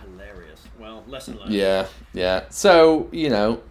lesson 1.15 1.37
learned. 1.39 1.53
yeah, 1.53 1.87
yeah. 2.13 2.43
So 2.49 3.09
you 3.11 3.29
know, 3.29 3.61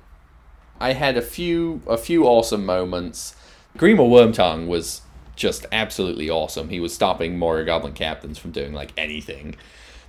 I 0.80 0.92
had 0.92 1.16
a 1.16 1.22
few 1.22 1.82
a 1.86 1.96
few 1.96 2.24
awesome 2.24 2.66
moments. 2.66 3.36
Grima 3.76 4.08
Wormtongue 4.08 4.66
was 4.66 5.02
just 5.36 5.66
absolutely 5.72 6.30
awesome. 6.30 6.68
He 6.68 6.80
was 6.80 6.94
stopping 6.94 7.38
Moria 7.38 7.64
Goblin 7.64 7.92
captains 7.92 8.38
from 8.38 8.52
doing 8.52 8.72
like 8.72 8.92
anything. 8.96 9.56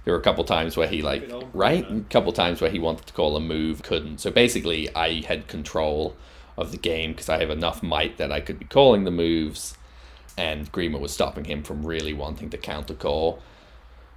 There 0.04 0.13
were 0.13 0.19
a 0.19 0.24
couple 0.24 0.43
times 0.43 0.78
where 0.78 0.88
he 0.88 1.02
like 1.02 1.32
right, 1.54 1.89
a 1.89 2.02
couple 2.10 2.32
times 2.32 2.62
where 2.62 2.69
he 2.69 2.80
wanted 2.80 3.08
to 3.08 3.13
call 3.13 3.36
a 3.36 3.39
move, 3.39 3.84
couldn't. 3.84 4.19
So 4.19 4.32
basically, 4.32 4.93
I 4.95 5.21
had 5.21 5.48
control 5.48 6.15
of 6.58 6.71
the 6.71 6.78
game 6.78 7.12
because 7.12 7.28
I 7.28 7.39
have 7.39 7.50
enough 7.50 7.84
might 7.84 8.17
that 8.17 8.32
I 8.32 8.39
could 8.39 8.60
be 8.60 8.65
calling 8.65 9.04
the 9.04 9.12
moves, 9.12 9.76
and 10.38 10.71
Grima 10.71 11.00
was 11.00 11.12
stopping 11.12 11.45
him 11.45 11.63
from 11.63 11.86
really 11.86 12.13
wanting 12.13 12.50
to 12.52 12.58
counter 12.58 12.93
call. 12.93 13.41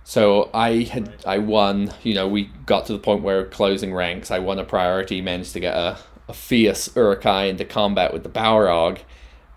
So 0.09 0.49
I 0.55 0.85
had 0.85 1.13
I 1.27 1.37
won. 1.37 1.93
You 2.03 2.15
know, 2.15 2.27
we 2.27 2.45
got 2.65 2.87
to 2.87 2.95
the 2.95 2.99
point 2.99 3.23
where 3.23 3.45
closing 3.45 3.93
ranks. 3.93 4.31
I 4.31 4.39
won 4.39 4.59
a 4.59 4.65
priority, 4.65 5.21
managed 5.21 5.53
to 5.53 5.61
get 5.61 5.77
a, 5.77 5.99
a 6.27 6.33
fierce 6.33 6.89
Uruk-hai 6.97 7.45
into 7.45 7.67
combat 7.67 8.15
with 8.15 8.23
the 8.23 8.31
Balrog, 8.31 9.01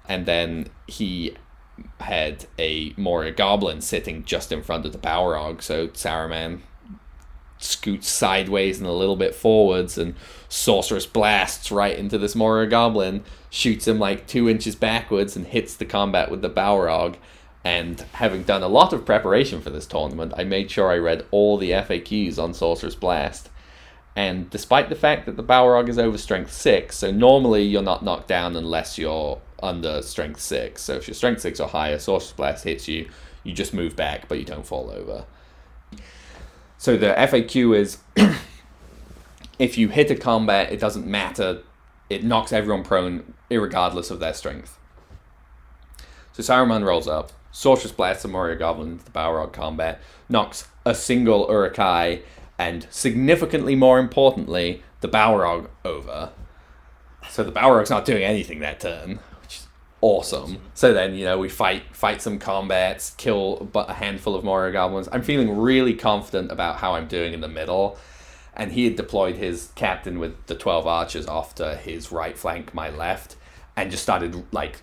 and 0.10 0.26
then 0.26 0.68
he 0.88 1.38
had 2.02 2.48
a 2.60 2.94
Moria 2.98 3.32
Goblin 3.32 3.80
sitting 3.80 4.26
just 4.26 4.52
in 4.52 4.62
front 4.62 4.86
of 4.86 4.92
the 4.92 4.98
Balrog. 4.98 5.62
So 5.62 5.88
Saruman 5.88 6.60
scoots 7.58 8.10
sideways 8.10 8.78
and 8.78 8.88
a 8.88 8.92
little 8.92 9.16
bit 9.16 9.34
forwards, 9.34 9.98
and 9.98 10.16
Sorcerous 10.50 11.06
blasts 11.06 11.72
right 11.72 11.98
into 11.98 12.18
this 12.18 12.36
Moria 12.36 12.68
Goblin, 12.68 13.24
shoots 13.50 13.88
him 13.88 14.00
like 14.00 14.28
two 14.28 14.50
inches 14.50 14.76
backwards, 14.76 15.38
and 15.38 15.48
hits 15.48 15.76
the 15.76 15.86
combat 15.86 16.30
with 16.30 16.42
the 16.42 16.50
Balrog. 16.50 17.16
And 17.64 18.00
having 18.14 18.44
done 18.44 18.64
a 18.64 18.68
lot 18.68 18.92
of 18.92 19.06
preparation 19.06 19.62
for 19.62 19.70
this 19.70 19.86
tournament, 19.86 20.34
I 20.36 20.44
made 20.44 20.72
sure 20.72 20.92
I 20.92 20.98
read 20.98 21.26
all 21.30 21.58
the 21.58 21.72
FAQs 21.72 22.40
on 22.40 22.54
Sorcerous 22.54 22.96
Blast. 22.96 23.50
And 24.16 24.50
despite 24.50 24.90
the 24.90 24.96
fact 24.96 25.26
that 25.26 25.38
the 25.38 25.44
Balrog 25.44 25.88
is 25.88 26.00
over 26.00 26.18
strength 26.18 26.52
6, 26.52 26.98
so 26.98 27.12
normally 27.12 27.64
you're 27.64 27.82
not 27.82 28.04
knocked 28.04 28.28
down 28.28 28.56
unless 28.56 28.98
you're 28.98 29.40
under 29.62 30.02
strength 30.02 30.40
six. 30.40 30.82
So 30.82 30.96
if 30.96 31.08
you're 31.08 31.16
strength 31.16 31.42
six 31.42 31.60
or 31.60 31.68
higher, 31.68 32.00
Sorcerous 32.00 32.34
Blast 32.34 32.64
hits 32.64 32.88
you, 32.88 33.10
you 33.44 33.54
just 33.54 33.74
move 33.74 33.96
back, 33.96 34.28
but 34.28 34.40
you 34.40 34.46
don't 34.46 34.66
fall 34.66 34.92
over. 34.92 35.26
So 36.78 36.98
the 36.98 37.14
FAQ 37.18 37.78
is 37.78 37.98
if 39.60 39.78
you 39.78 39.90
hit 39.90 40.10
a 40.12 40.16
combat, 40.16 40.72
it 40.72 40.80
doesn't 40.80 41.06
matter. 41.06 41.62
It 42.10 42.24
knocks 42.24 42.52
everyone 42.52 42.84
prone, 42.84 43.34
regardless 43.50 44.12
of 44.12 44.20
their 44.20 44.34
strength. 44.34 44.78
So 46.34 46.42
Saruman 46.44 46.84
rolls 46.86 47.08
up, 47.08 47.32
Sorcerous 47.52 47.92
Blast 47.92 48.22
the 48.22 48.28
Moria 48.28 48.56
Goblin 48.56 48.94
into 48.94 49.06
the 49.06 49.12
Balrog 49.12 49.54
combat, 49.54 50.02
knocks 50.30 50.68
a 50.86 50.96
single 50.96 51.48
Uruk-hai, 51.50 52.22
and 52.58 52.88
significantly 52.90 53.76
more 53.76 54.00
importantly, 54.00 54.84
the 55.02 55.10
Balrog 55.10 55.68
over. 55.84 56.32
So 57.30 57.44
the 57.44 57.52
Balrog's 57.52 57.90
not 57.90 58.06
doing 58.06 58.24
anything 58.24 58.60
that 58.60 58.80
turn, 58.80 59.20
which 59.42 59.58
is 59.58 59.68
awesome. 60.02 60.62
So 60.74 60.94
then, 60.94 61.14
you 61.16 61.26
know, 61.26 61.38
we 61.38 61.50
fight 61.50 61.84
fight 61.96 62.22
some 62.22 62.40
combats, 62.40 63.12
kill 63.12 63.70
but 63.72 63.90
a 63.90 63.94
handful 63.94 64.36
of 64.36 64.44
Moria 64.44 64.72
Goblins. 64.72 65.10
I'm 65.12 65.22
feeling 65.22 65.58
really 65.58 65.94
confident 65.94 66.52
about 66.52 66.78
how 66.78 66.96
I'm 66.96 67.08
doing 67.08 67.34
in 67.34 67.42
the 67.42 67.48
middle. 67.48 67.98
And 68.54 68.74
he 68.74 68.84
had 68.84 68.98
deployed 68.98 69.36
his 69.38 69.70
captain 69.76 70.20
with 70.20 70.48
the 70.48 70.56
12 70.56 70.86
archers 70.86 71.26
off 71.26 71.56
to 71.56 71.76
his 71.76 72.12
right 72.12 72.38
flank, 72.38 72.74
my 72.74 72.90
left, 72.90 73.38
and 73.78 73.90
just 73.90 74.04
started 74.04 74.44
like 74.52 74.82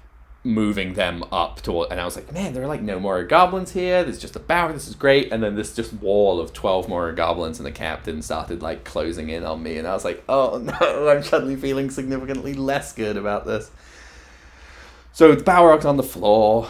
moving 0.48 0.94
them 0.94 1.22
up 1.30 1.60
toward 1.60 1.92
and 1.92 2.00
I 2.00 2.04
was 2.04 2.16
like, 2.16 2.32
man, 2.32 2.54
there 2.54 2.62
are 2.62 2.66
like 2.66 2.80
no 2.80 2.98
more 2.98 3.22
goblins 3.22 3.72
here. 3.72 4.02
There's 4.02 4.18
just 4.18 4.34
a 4.34 4.40
bower. 4.40 4.72
This 4.72 4.88
is 4.88 4.94
great. 4.94 5.30
And 5.30 5.42
then 5.42 5.54
this 5.54 5.74
just 5.74 5.92
wall 5.92 6.40
of 6.40 6.52
twelve 6.52 6.88
more 6.88 7.12
goblins 7.12 7.58
and 7.58 7.66
the 7.66 7.72
captain 7.72 8.22
started 8.22 8.62
like 8.62 8.84
closing 8.84 9.28
in 9.28 9.44
on 9.44 9.62
me, 9.62 9.76
and 9.76 9.86
I 9.86 9.94
was 9.94 10.04
like, 10.04 10.24
oh 10.28 10.58
no, 10.80 11.08
I'm 11.08 11.22
suddenly 11.22 11.56
feeling 11.56 11.90
significantly 11.90 12.54
less 12.54 12.92
good 12.92 13.16
about 13.16 13.46
this. 13.46 13.70
So 15.12 15.34
the 15.34 15.42
Balrog's 15.42 15.84
on 15.84 15.96
the 15.96 16.02
floor. 16.02 16.68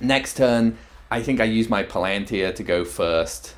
Next 0.00 0.36
turn, 0.36 0.78
I 1.10 1.22
think 1.22 1.40
I 1.40 1.44
used 1.44 1.70
my 1.70 1.82
Palantir 1.82 2.54
to 2.54 2.62
go 2.62 2.84
first. 2.84 3.54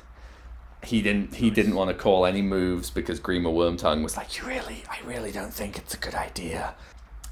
He 0.83 1.03
didn't. 1.03 1.35
He 1.35 1.51
didn't 1.51 1.75
want 1.75 1.89
to 1.89 1.93
call 1.93 2.25
any 2.25 2.41
moves 2.41 2.89
because 2.89 3.19
Grima 3.19 3.53
Wormtongue 3.53 4.01
was 4.01 4.17
like, 4.17 4.39
"You 4.39 4.47
really, 4.47 4.83
I 4.89 4.97
really 5.05 5.31
don't 5.31 5.53
think 5.53 5.77
it's 5.77 5.93
a 5.93 5.97
good 5.97 6.15
idea." 6.15 6.73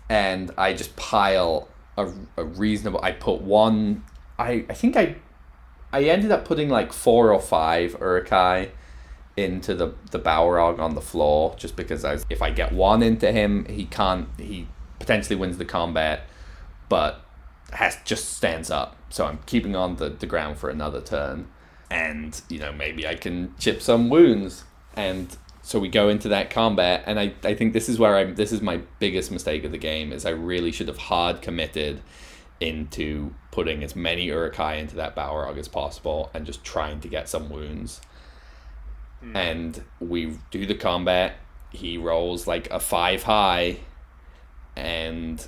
And 0.09 0.51
I 0.57 0.73
just 0.73 0.95
pile 0.95 1.69
a, 1.97 2.11
a 2.35 2.43
reasonable. 2.43 2.99
I 3.01 3.11
put 3.11 3.41
one. 3.41 4.03
I 4.37 4.65
I 4.69 4.73
think 4.73 4.97
I 4.97 5.15
I 5.93 6.03
ended 6.03 6.31
up 6.31 6.45
putting 6.45 6.69
like 6.69 6.91
four 6.91 7.31
or 7.31 7.39
five 7.39 7.95
Uruk-hai 7.99 8.71
into 9.37 9.73
the 9.75 9.93
the 10.11 10.19
Balrog 10.19 10.79
on 10.79 10.95
the 10.95 11.01
floor 11.01 11.55
just 11.57 11.75
because 11.75 12.03
I 12.03 12.13
was, 12.13 12.25
if 12.29 12.41
I 12.41 12.49
get 12.49 12.73
one 12.73 13.03
into 13.03 13.31
him, 13.31 13.65
he 13.65 13.85
can't. 13.85 14.27
He 14.37 14.67
potentially 14.99 15.35
wins 15.35 15.57
the 15.57 15.65
combat, 15.65 16.23
but 16.89 17.23
has 17.71 17.97
just 18.03 18.33
stands 18.33 18.69
up. 18.71 18.95
So 19.09 19.25
I'm 19.25 19.39
keeping 19.45 19.75
on 19.75 19.95
the, 19.95 20.09
the 20.09 20.25
ground 20.25 20.57
for 20.57 20.69
another 20.69 21.01
turn, 21.01 21.47
and 21.89 22.41
you 22.49 22.59
know 22.59 22.73
maybe 22.73 23.07
I 23.07 23.15
can 23.15 23.53
chip 23.59 23.81
some 23.81 24.09
wounds 24.09 24.63
and 24.95 25.37
so 25.69 25.77
we 25.77 25.87
go 25.87 26.09
into 26.09 26.29
that 26.29 26.49
combat 26.49 27.03
and 27.05 27.19
I, 27.19 27.31
I 27.43 27.53
think 27.53 27.73
this 27.73 27.89
is 27.89 27.99
where 27.99 28.15
I'm 28.15 28.33
this 28.33 28.51
is 28.51 28.59
my 28.59 28.81
biggest 28.97 29.29
mistake 29.29 29.63
of 29.63 29.71
the 29.71 29.77
game 29.77 30.11
is 30.11 30.25
I 30.25 30.31
really 30.31 30.71
should 30.71 30.87
have 30.87 30.97
hard 30.97 31.43
committed 31.43 32.01
into 32.59 33.35
putting 33.51 33.83
as 33.83 33.95
many 33.95 34.23
Uruk-hai 34.25 34.77
into 34.77 34.95
that 34.95 35.15
Balrog 35.15 35.59
as 35.59 35.67
possible 35.67 36.31
and 36.33 36.43
just 36.43 36.63
trying 36.63 37.01
to 37.01 37.07
get 37.07 37.29
some 37.29 37.51
wounds. 37.51 38.01
Mm. 39.23 39.35
And 39.35 39.83
we 39.99 40.39
do 40.49 40.65
the 40.65 40.73
combat. 40.73 41.35
He 41.69 41.99
rolls 41.99 42.47
like 42.47 42.67
a 42.71 42.79
five 42.79 43.21
high 43.21 43.77
and 44.75 45.47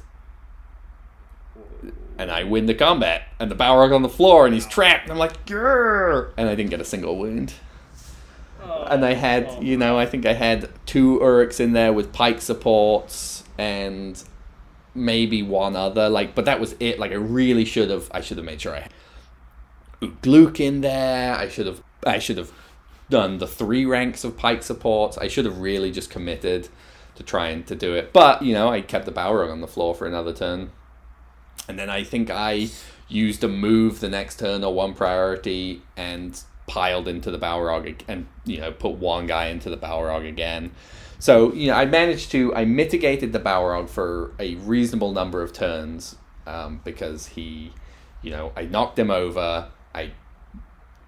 and 2.19 2.29
I 2.29 2.43
win 2.43 2.67
the 2.67 2.75
combat. 2.75 3.23
And 3.39 3.49
the 3.49 3.55
Balrog 3.55 3.91
on 3.91 4.03
the 4.03 4.09
floor 4.09 4.45
and 4.45 4.53
he's 4.53 4.67
trapped. 4.67 5.05
And 5.05 5.13
I'm 5.13 5.17
like, 5.17 5.47
Grr! 5.47 6.31
and 6.37 6.47
I 6.47 6.53
didn't 6.53 6.69
get 6.69 6.79
a 6.79 6.85
single 6.85 7.17
wound 7.17 7.55
and 8.61 9.05
I 9.05 9.13
had, 9.13 9.47
oh. 9.49 9.61
you 9.61 9.77
know, 9.77 9.97
I 9.97 10.05
think 10.05 10.25
I 10.25 10.33
had 10.33 10.69
two 10.85 11.19
Uruks 11.19 11.59
in 11.59 11.73
there 11.73 11.93
with 11.93 12.11
pike 12.11 12.41
supports 12.41 13.43
and 13.57 14.21
maybe 14.93 15.41
one 15.41 15.75
other. 15.75 16.09
Like, 16.09 16.35
but 16.35 16.45
that 16.45 16.59
was 16.59 16.75
it. 16.79 16.99
Like, 16.99 17.11
I 17.11 17.15
really 17.15 17.65
should 17.65 17.89
have. 17.89 18.09
I 18.13 18.21
should 18.21 18.37
have 18.37 18.45
made 18.45 18.61
sure 18.61 18.75
I 18.75 18.81
had 18.81 18.93
Ugluk 20.01 20.59
in 20.59 20.81
there. 20.81 21.35
I 21.35 21.47
should 21.47 21.67
have. 21.67 21.81
I 22.05 22.19
should 22.19 22.37
have 22.37 22.51
done 23.09 23.37
the 23.37 23.47
three 23.47 23.85
ranks 23.85 24.23
of 24.23 24.37
pike 24.37 24.63
supports. 24.63 25.17
I 25.17 25.27
should 25.27 25.45
have 25.45 25.59
really 25.59 25.91
just 25.91 26.09
committed 26.09 26.69
to 27.15 27.23
trying 27.23 27.63
to 27.65 27.75
do 27.75 27.93
it. 27.93 28.11
But 28.13 28.41
you 28.41 28.53
know, 28.53 28.69
I 28.69 28.81
kept 28.81 29.05
the 29.05 29.11
Balrog 29.11 29.51
on 29.51 29.61
the 29.61 29.67
floor 29.67 29.93
for 29.93 30.07
another 30.07 30.33
turn, 30.33 30.71
and 31.67 31.77
then 31.77 31.89
I 31.89 32.03
think 32.03 32.29
I 32.29 32.69
used 33.07 33.43
a 33.43 33.47
move 33.47 33.99
the 33.99 34.09
next 34.09 34.39
turn 34.39 34.63
or 34.63 34.73
one 34.73 34.93
priority 34.93 35.81
and 35.97 36.41
piled 36.67 37.07
into 37.07 37.31
the 37.31 37.39
Balrog 37.39 38.01
and 38.07 38.27
you 38.45 38.59
know 38.59 38.71
put 38.71 38.93
one 38.93 39.27
guy 39.27 39.47
into 39.47 39.69
the 39.69 39.77
Balrog 39.77 40.27
again. 40.27 40.71
So 41.19 41.53
you 41.53 41.67
know 41.67 41.75
I 41.75 41.85
managed 41.85 42.31
to 42.31 42.53
I 42.55 42.65
mitigated 42.65 43.33
the 43.33 43.39
Balrog 43.39 43.89
for 43.89 44.33
a 44.39 44.55
reasonable 44.55 45.11
number 45.11 45.41
of 45.41 45.53
turns 45.53 46.15
um, 46.47 46.81
because 46.83 47.27
he, 47.27 47.73
you 48.21 48.31
know, 48.31 48.51
I 48.55 48.65
knocked 48.65 48.97
him 48.97 49.11
over. 49.11 49.69
I 49.93 50.11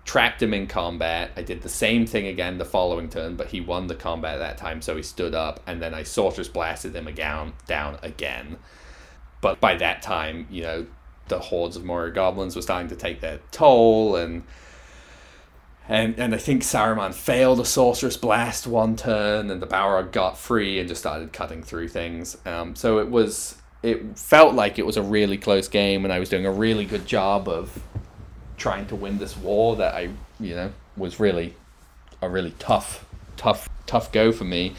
trapped 0.06 0.42
him 0.42 0.54
in 0.54 0.68
combat. 0.68 1.32
I 1.36 1.42
did 1.42 1.62
the 1.62 1.70
same 1.70 2.06
thing 2.06 2.28
again 2.28 2.58
the 2.58 2.66
following 2.66 3.10
turn, 3.10 3.36
but 3.36 3.48
he 3.48 3.62
won 3.62 3.88
the 3.88 3.96
combat 3.96 4.40
that 4.40 4.58
time, 4.58 4.82
so 4.82 4.96
he 4.96 5.04
stood 5.04 5.34
up, 5.34 5.60
and 5.66 5.82
then 5.82 5.94
I 5.94 6.04
sorcerous 6.04 6.48
blasted 6.48 6.96
him 6.96 7.08
again 7.08 7.54
down 7.68 7.98
again. 8.02 8.58
But 9.42 9.60
by 9.60 9.76
that 9.76 10.02
time, 10.02 10.48
you 10.50 10.64
know, 10.64 10.86
the 11.28 11.40
hordes 11.40 11.76
of 11.76 11.84
Moria 11.84 12.14
goblins 12.14 12.56
were 12.56 12.62
starting 12.62 12.90
to 12.90 12.96
take 12.96 13.22
their 13.22 13.40
toll, 13.52 14.16
and 14.16 14.44
and 15.90 16.18
and 16.18 16.34
I 16.34 16.38
think 16.38 16.64
Saruman 16.64 17.14
failed 17.14 17.60
a 17.60 17.66
sorcerous 17.66 18.18
blast 18.18 18.66
one 18.68 18.96
turn, 18.96 19.52
and 19.52 19.62
the 19.62 19.68
Balrog 19.68 20.12
got 20.12 20.38
free 20.38 20.80
and 20.80 20.88
just 20.88 21.02
started 21.02 21.34
cutting 21.34 21.62
through 21.62 21.90
things. 21.90 22.38
Um, 22.46 22.76
so 22.76 23.00
it 23.00 23.10
was 23.10 23.56
it 23.82 24.18
felt 24.18 24.56
like 24.56 24.80
it 24.80 24.86
was 24.86 24.96
a 24.96 25.04
really 25.04 25.38
close 25.38 25.68
game, 25.68 26.06
and 26.06 26.14
I 26.14 26.20
was 26.20 26.30
doing 26.30 26.46
a 26.46 26.52
really 26.52 26.86
good 26.86 27.06
job 27.06 27.50
of 27.50 27.82
trying 28.56 28.86
to 28.88 28.96
win 28.96 29.18
this 29.18 29.36
war 29.36 29.76
that 29.76 29.94
I 29.94 30.10
you 30.40 30.56
know 30.56 30.72
was 30.96 31.20
really 31.20 31.56
a 32.22 32.30
really 32.30 32.54
tough 32.60 33.06
tough 33.36 33.68
tough 33.86 34.12
go 34.12 34.32
for 34.32 34.46
me. 34.46 34.76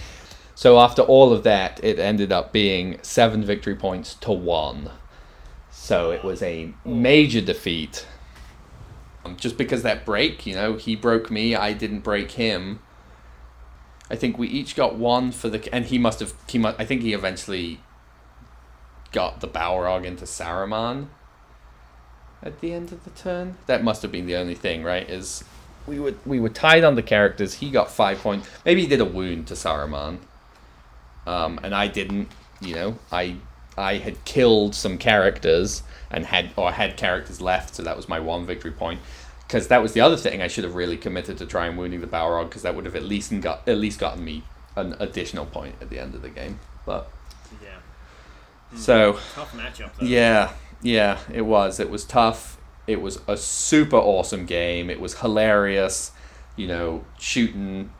So 0.54 0.78
after 0.78 1.02
all 1.02 1.32
of 1.32 1.42
that, 1.42 1.82
it 1.82 1.98
ended 1.98 2.32
up 2.32 2.52
being 2.52 2.98
seven 3.02 3.44
victory 3.44 3.74
points 3.74 4.14
to 4.14 4.32
one. 4.32 4.90
So 5.70 6.12
it 6.12 6.24
was 6.24 6.42
a 6.42 6.72
major 6.84 7.40
defeat 7.40 8.06
just 9.36 9.56
because 9.56 9.82
that 9.82 10.04
break, 10.04 10.46
you 10.46 10.54
know, 10.54 10.74
he 10.74 10.96
broke 10.96 11.30
me, 11.30 11.54
I 11.54 11.72
didn't 11.72 12.00
break 12.00 12.32
him. 12.32 12.80
I 14.10 14.16
think 14.16 14.38
we 14.38 14.48
each 14.48 14.76
got 14.76 14.96
one 14.96 15.32
for 15.32 15.48
the, 15.48 15.72
and 15.74 15.86
he 15.86 15.98
must 15.98 16.20
have, 16.20 16.34
he 16.48 16.58
must, 16.58 16.78
I 16.78 16.84
think 16.84 17.02
he 17.02 17.14
eventually 17.14 17.80
got 19.12 19.40
the 19.40 19.48
Balrog 19.48 20.04
into 20.04 20.24
Saruman 20.24 21.06
at 22.42 22.60
the 22.60 22.72
end 22.72 22.92
of 22.92 23.02
the 23.04 23.10
turn. 23.10 23.56
That 23.66 23.82
must 23.82 24.02
have 24.02 24.12
been 24.12 24.26
the 24.26 24.36
only 24.36 24.54
thing, 24.54 24.84
right? 24.84 25.08
Is 25.08 25.44
we 25.86 25.98
were 25.98 26.14
we 26.24 26.40
were 26.40 26.50
tied 26.50 26.84
on 26.84 26.94
the 26.94 27.02
characters. 27.02 27.54
He 27.54 27.70
got 27.70 27.90
five 27.90 28.18
points. 28.18 28.48
Maybe 28.64 28.82
he 28.82 28.86
did 28.86 29.00
a 29.00 29.04
wound 29.04 29.46
to 29.48 29.54
Saruman, 29.54 30.18
um, 31.26 31.58
and 31.62 31.74
I 31.74 31.88
didn't. 31.88 32.28
You 32.60 32.74
know, 32.74 32.98
I 33.10 33.36
I 33.76 33.96
had 33.96 34.24
killed 34.24 34.74
some 34.74 34.98
characters 34.98 35.82
and 36.10 36.26
had 36.26 36.50
or 36.56 36.72
had 36.72 36.96
characters 36.96 37.40
left, 37.40 37.74
so 37.74 37.82
that 37.82 37.96
was 37.96 38.08
my 38.08 38.20
one 38.20 38.46
victory 38.46 38.70
point. 38.70 39.00
Because 39.46 39.68
that 39.68 39.82
was 39.82 39.92
the 39.92 40.00
other 40.00 40.16
thing 40.16 40.40
I 40.40 40.48
should 40.48 40.64
have 40.64 40.74
really 40.74 40.96
committed 40.96 41.38
to 41.38 41.46
try 41.46 41.66
and 41.66 41.76
wounding 41.76 42.00
the 42.00 42.06
Balrog, 42.06 42.48
because 42.48 42.62
that 42.62 42.74
would 42.74 42.86
have 42.86 42.96
at 42.96 43.02
least 43.02 43.38
got 43.40 43.66
at 43.68 43.78
least 43.78 43.98
gotten 43.98 44.24
me 44.24 44.44
an 44.76 44.96
additional 44.98 45.46
point 45.46 45.76
at 45.80 45.90
the 45.90 45.98
end 45.98 46.14
of 46.14 46.22
the 46.22 46.30
game. 46.30 46.60
But 46.86 47.10
yeah, 47.62 47.78
hmm. 48.70 48.76
so 48.76 49.12
tough 49.34 49.52
matchup. 49.52 49.90
Though. 49.98 50.06
Yeah, 50.06 50.52
yeah, 50.82 51.18
it 51.32 51.42
was. 51.42 51.78
It 51.80 51.90
was 51.90 52.04
tough. 52.04 52.58
It 52.86 53.00
was 53.00 53.18
a 53.26 53.36
super 53.36 53.96
awesome 53.96 54.46
game. 54.46 54.90
It 54.90 55.00
was 55.00 55.20
hilarious. 55.20 56.12
You 56.56 56.68
know, 56.68 57.04
shooting 57.18 57.90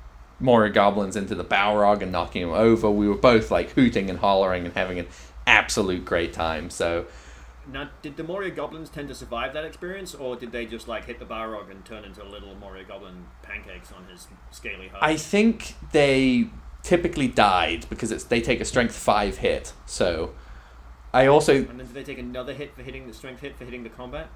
more 0.40 0.68
goblins 0.68 1.16
into 1.16 1.34
the 1.34 1.44
Balrog 1.44 2.02
and 2.02 2.12
knocking 2.12 2.42
him 2.42 2.52
over. 2.52 2.90
We 2.90 3.08
were 3.08 3.16
both 3.16 3.50
like 3.50 3.70
hooting 3.70 4.10
and 4.10 4.18
hollering 4.18 4.64
and 4.64 4.74
having 4.74 4.98
an 4.98 5.06
absolute 5.46 6.04
great 6.04 6.32
time. 6.32 6.70
So 6.70 7.06
now, 7.66 7.90
did 8.02 8.16
the 8.16 8.24
Moria 8.24 8.50
goblins 8.50 8.90
tend 8.90 9.08
to 9.08 9.14
survive 9.14 9.54
that 9.54 9.64
experience, 9.64 10.14
or 10.14 10.36
did 10.36 10.52
they 10.52 10.66
just 10.66 10.86
like 10.86 11.06
hit 11.06 11.18
the 11.18 11.24
Balrog 11.24 11.70
and 11.70 11.84
turn 11.84 12.04
into 12.04 12.22
little 12.22 12.54
Moria 12.54 12.84
goblin 12.84 13.26
pancakes 13.42 13.90
on 13.92 14.06
his 14.06 14.26
scaly 14.50 14.88
hide? 14.88 14.98
I 15.00 15.16
think 15.16 15.74
they 15.92 16.50
typically 16.82 17.28
died 17.28 17.86
because 17.88 18.12
it's 18.12 18.24
they 18.24 18.40
take 18.40 18.60
a 18.60 18.64
strength 18.64 18.94
five 18.94 19.38
hit. 19.38 19.72
So 19.86 20.34
I 21.12 21.26
also 21.26 21.56
and 21.56 21.80
then 21.80 21.86
do 21.86 21.92
they 21.94 22.04
take 22.04 22.18
another 22.18 22.52
hit 22.52 22.74
for 22.74 22.82
hitting 22.82 23.06
the 23.06 23.14
strength 23.14 23.40
hit 23.40 23.56
for 23.56 23.64
hitting 23.64 23.82
the 23.82 23.88
combat? 23.88 24.28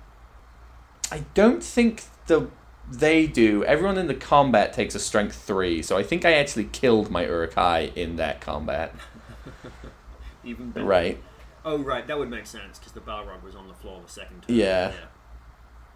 I 1.13 1.25
don't 1.35 1.63
think 1.63 2.05
the 2.27 2.49
they 2.91 3.27
do. 3.27 3.63
Everyone 3.65 3.99
in 3.99 4.07
the 4.07 4.15
combat 4.15 4.73
takes 4.73 4.95
a 4.95 4.99
strength 4.99 5.37
three, 5.37 5.83
so 5.83 5.99
I 5.99 6.03
think 6.03 6.25
I 6.25 6.33
actually 6.33 6.65
killed 6.65 7.11
my 7.11 7.27
Uruk-hai 7.27 7.93
in 7.95 8.17
that 8.17 8.41
combat. 8.41 8.95
Even 10.49 10.71
better. 10.71 10.87
Right. 10.87 11.23
Oh 11.65 11.79
right, 11.79 12.07
that 12.07 12.19
would 12.19 12.31
make 12.31 12.47
sense 12.47 12.79
because 12.79 12.93
the 12.93 13.01
Balrog 13.01 13.43
was 13.43 13.55
on 13.55 13.69
the 13.69 13.75
floor 13.75 14.01
the 14.05 14.11
second 14.11 14.43
time. 14.43 14.57
Yeah. 14.57 14.93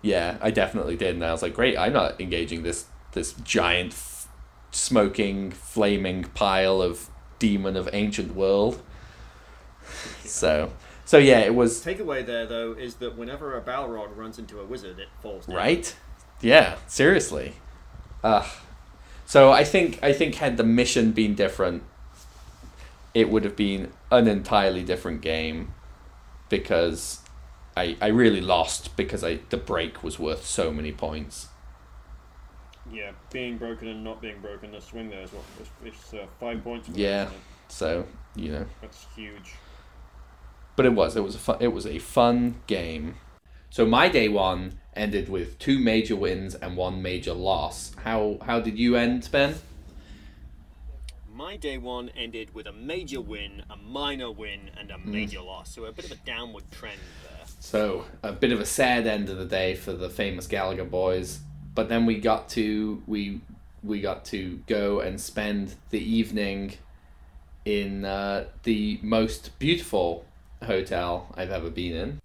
Yeah, 0.03 0.37
I 0.43 0.51
definitely 0.51 0.97
did, 0.97 1.15
and 1.15 1.25
I 1.25 1.31
was 1.31 1.43
like, 1.43 1.55
great, 1.55 1.79
I'm 1.79 1.93
not 1.93 2.21
engaging 2.21 2.63
this 2.65 2.87
this 3.13 3.33
giant, 3.35 3.93
f- 3.93 4.29
smoking, 4.73 5.51
flaming 5.53 6.25
pile 6.35 6.83
of 6.83 7.09
demon 7.39 7.77
of 7.77 7.89
ancient 7.93 8.35
world. 8.35 8.83
So, 10.25 10.73
so 11.05 11.19
yeah, 11.19 11.41
it 11.41 11.55
was 11.55 11.85
Takeaway 11.85 12.25
there 12.25 12.47
though 12.47 12.73
is 12.73 12.97
that 12.97 13.17
whenever 13.17 13.57
a 13.57 13.61
Balrog 13.61 14.17
runs 14.17 14.39
into 14.39 14.61
a 14.61 14.65
wizard, 14.65 14.99
it 14.99 15.09
falls 15.21 15.47
down. 15.47 15.57
right. 15.57 15.95
Yeah, 16.41 16.77
seriously. 16.89 17.55
Ugh. 18.25 18.47
So 19.27 19.53
I 19.53 19.63
think 19.65 20.03
I 20.03 20.13
think 20.13 20.35
had 20.37 20.57
the 20.57 20.65
mission 20.65 21.13
been 21.13 21.35
different, 21.35 21.85
it 23.15 23.29
would 23.31 23.45
have 23.45 23.57
been 23.57 23.93
an 24.11 24.29
entirely 24.29 24.83
different 24.85 25.21
game, 25.23 25.75
because 26.49 27.21
I 27.77 27.97
I 28.01 28.09
really 28.09 28.41
lost 28.41 28.97
because 28.97 29.25
I 29.25 29.41
the 29.51 29.57
break 29.59 30.03
was 30.03 30.19
worth 30.19 30.45
so 30.47 30.73
many 30.73 30.93
points. 30.93 31.49
Yeah, 32.91 33.13
being 33.31 33.59
broken 33.59 33.89
and 33.89 34.03
not 34.05 34.21
being 34.21 34.41
broken, 34.41 34.73
the 34.73 34.81
swing 34.81 35.11
there 35.11 35.23
is 35.23 35.33
what 35.33 35.45
it's, 35.85 36.13
uh, 36.15 36.27
five 36.41 36.63
points. 36.65 36.89
Yeah. 36.89 37.31
So 37.69 38.07
you 38.35 38.53
know. 38.53 38.67
that's 38.81 39.07
huge. 39.15 39.61
but 40.77 40.87
it 40.87 40.91
was 40.95 41.17
it 41.17 41.23
was 41.23 41.35
a 41.35 41.39
fun, 41.39 41.57
it 41.61 41.69
was 41.69 41.87
a 41.87 41.99
fun 41.99 42.63
game. 42.67 43.17
So 43.71 43.87
my 43.87 44.09
day 44.09 44.29
one 44.29 44.81
ended 44.95 45.29
with 45.29 45.59
two 45.59 45.79
major 45.79 46.17
wins 46.17 46.55
and 46.55 46.77
one 46.77 47.03
major 47.03 47.33
loss. 47.35 47.93
How 48.05 48.39
how 48.47 48.61
did 48.61 48.79
you 48.79 48.97
end, 48.97 49.29
Ben? 49.33 49.57
My 51.35 51.57
day 51.57 51.79
one 51.79 52.11
ended 52.11 52.55
with 52.55 52.67
a 52.67 52.73
major 52.73 53.21
win, 53.21 53.63
a 53.71 53.77
minor 53.77 54.31
win, 54.31 54.71
and 54.79 54.91
a 54.91 54.99
major 54.99 55.41
loss. 55.41 55.75
So 55.75 55.87
a 55.87 55.93
bit 55.93 56.05
of 56.05 56.13
a 56.13 56.27
downward 56.27 56.71
trend 56.71 57.01
there. 57.23 57.47
So 57.59 58.05
a 58.23 58.33
bit 58.33 58.53
of 58.53 58.61
a 58.61 58.67
sad 58.67 59.07
end 59.07 59.31
of 59.31 59.39
the 59.39 59.47
day 59.47 59.75
for 59.75 59.93
the 59.93 60.11
famous 60.11 60.47
Gallagher 60.47 60.85
boys. 60.85 61.41
But 61.75 61.89
then 61.89 62.05
we 62.05 62.19
got 62.19 62.51
to 62.51 63.03
we 63.07 63.41
we 63.83 64.01
got 64.01 64.27
to 64.27 64.61
go 64.67 65.01
and 65.01 65.19
spend 65.19 65.75
the 65.89 65.99
evening 65.99 66.75
in 67.65 68.05
uh, 68.05 68.45
the 68.65 69.01
most 69.03 69.59
beautiful 69.59 70.27
hotel 70.63 71.33
I've 71.35 71.51
ever 71.51 71.71
been 71.71 71.95
in. 71.95 72.21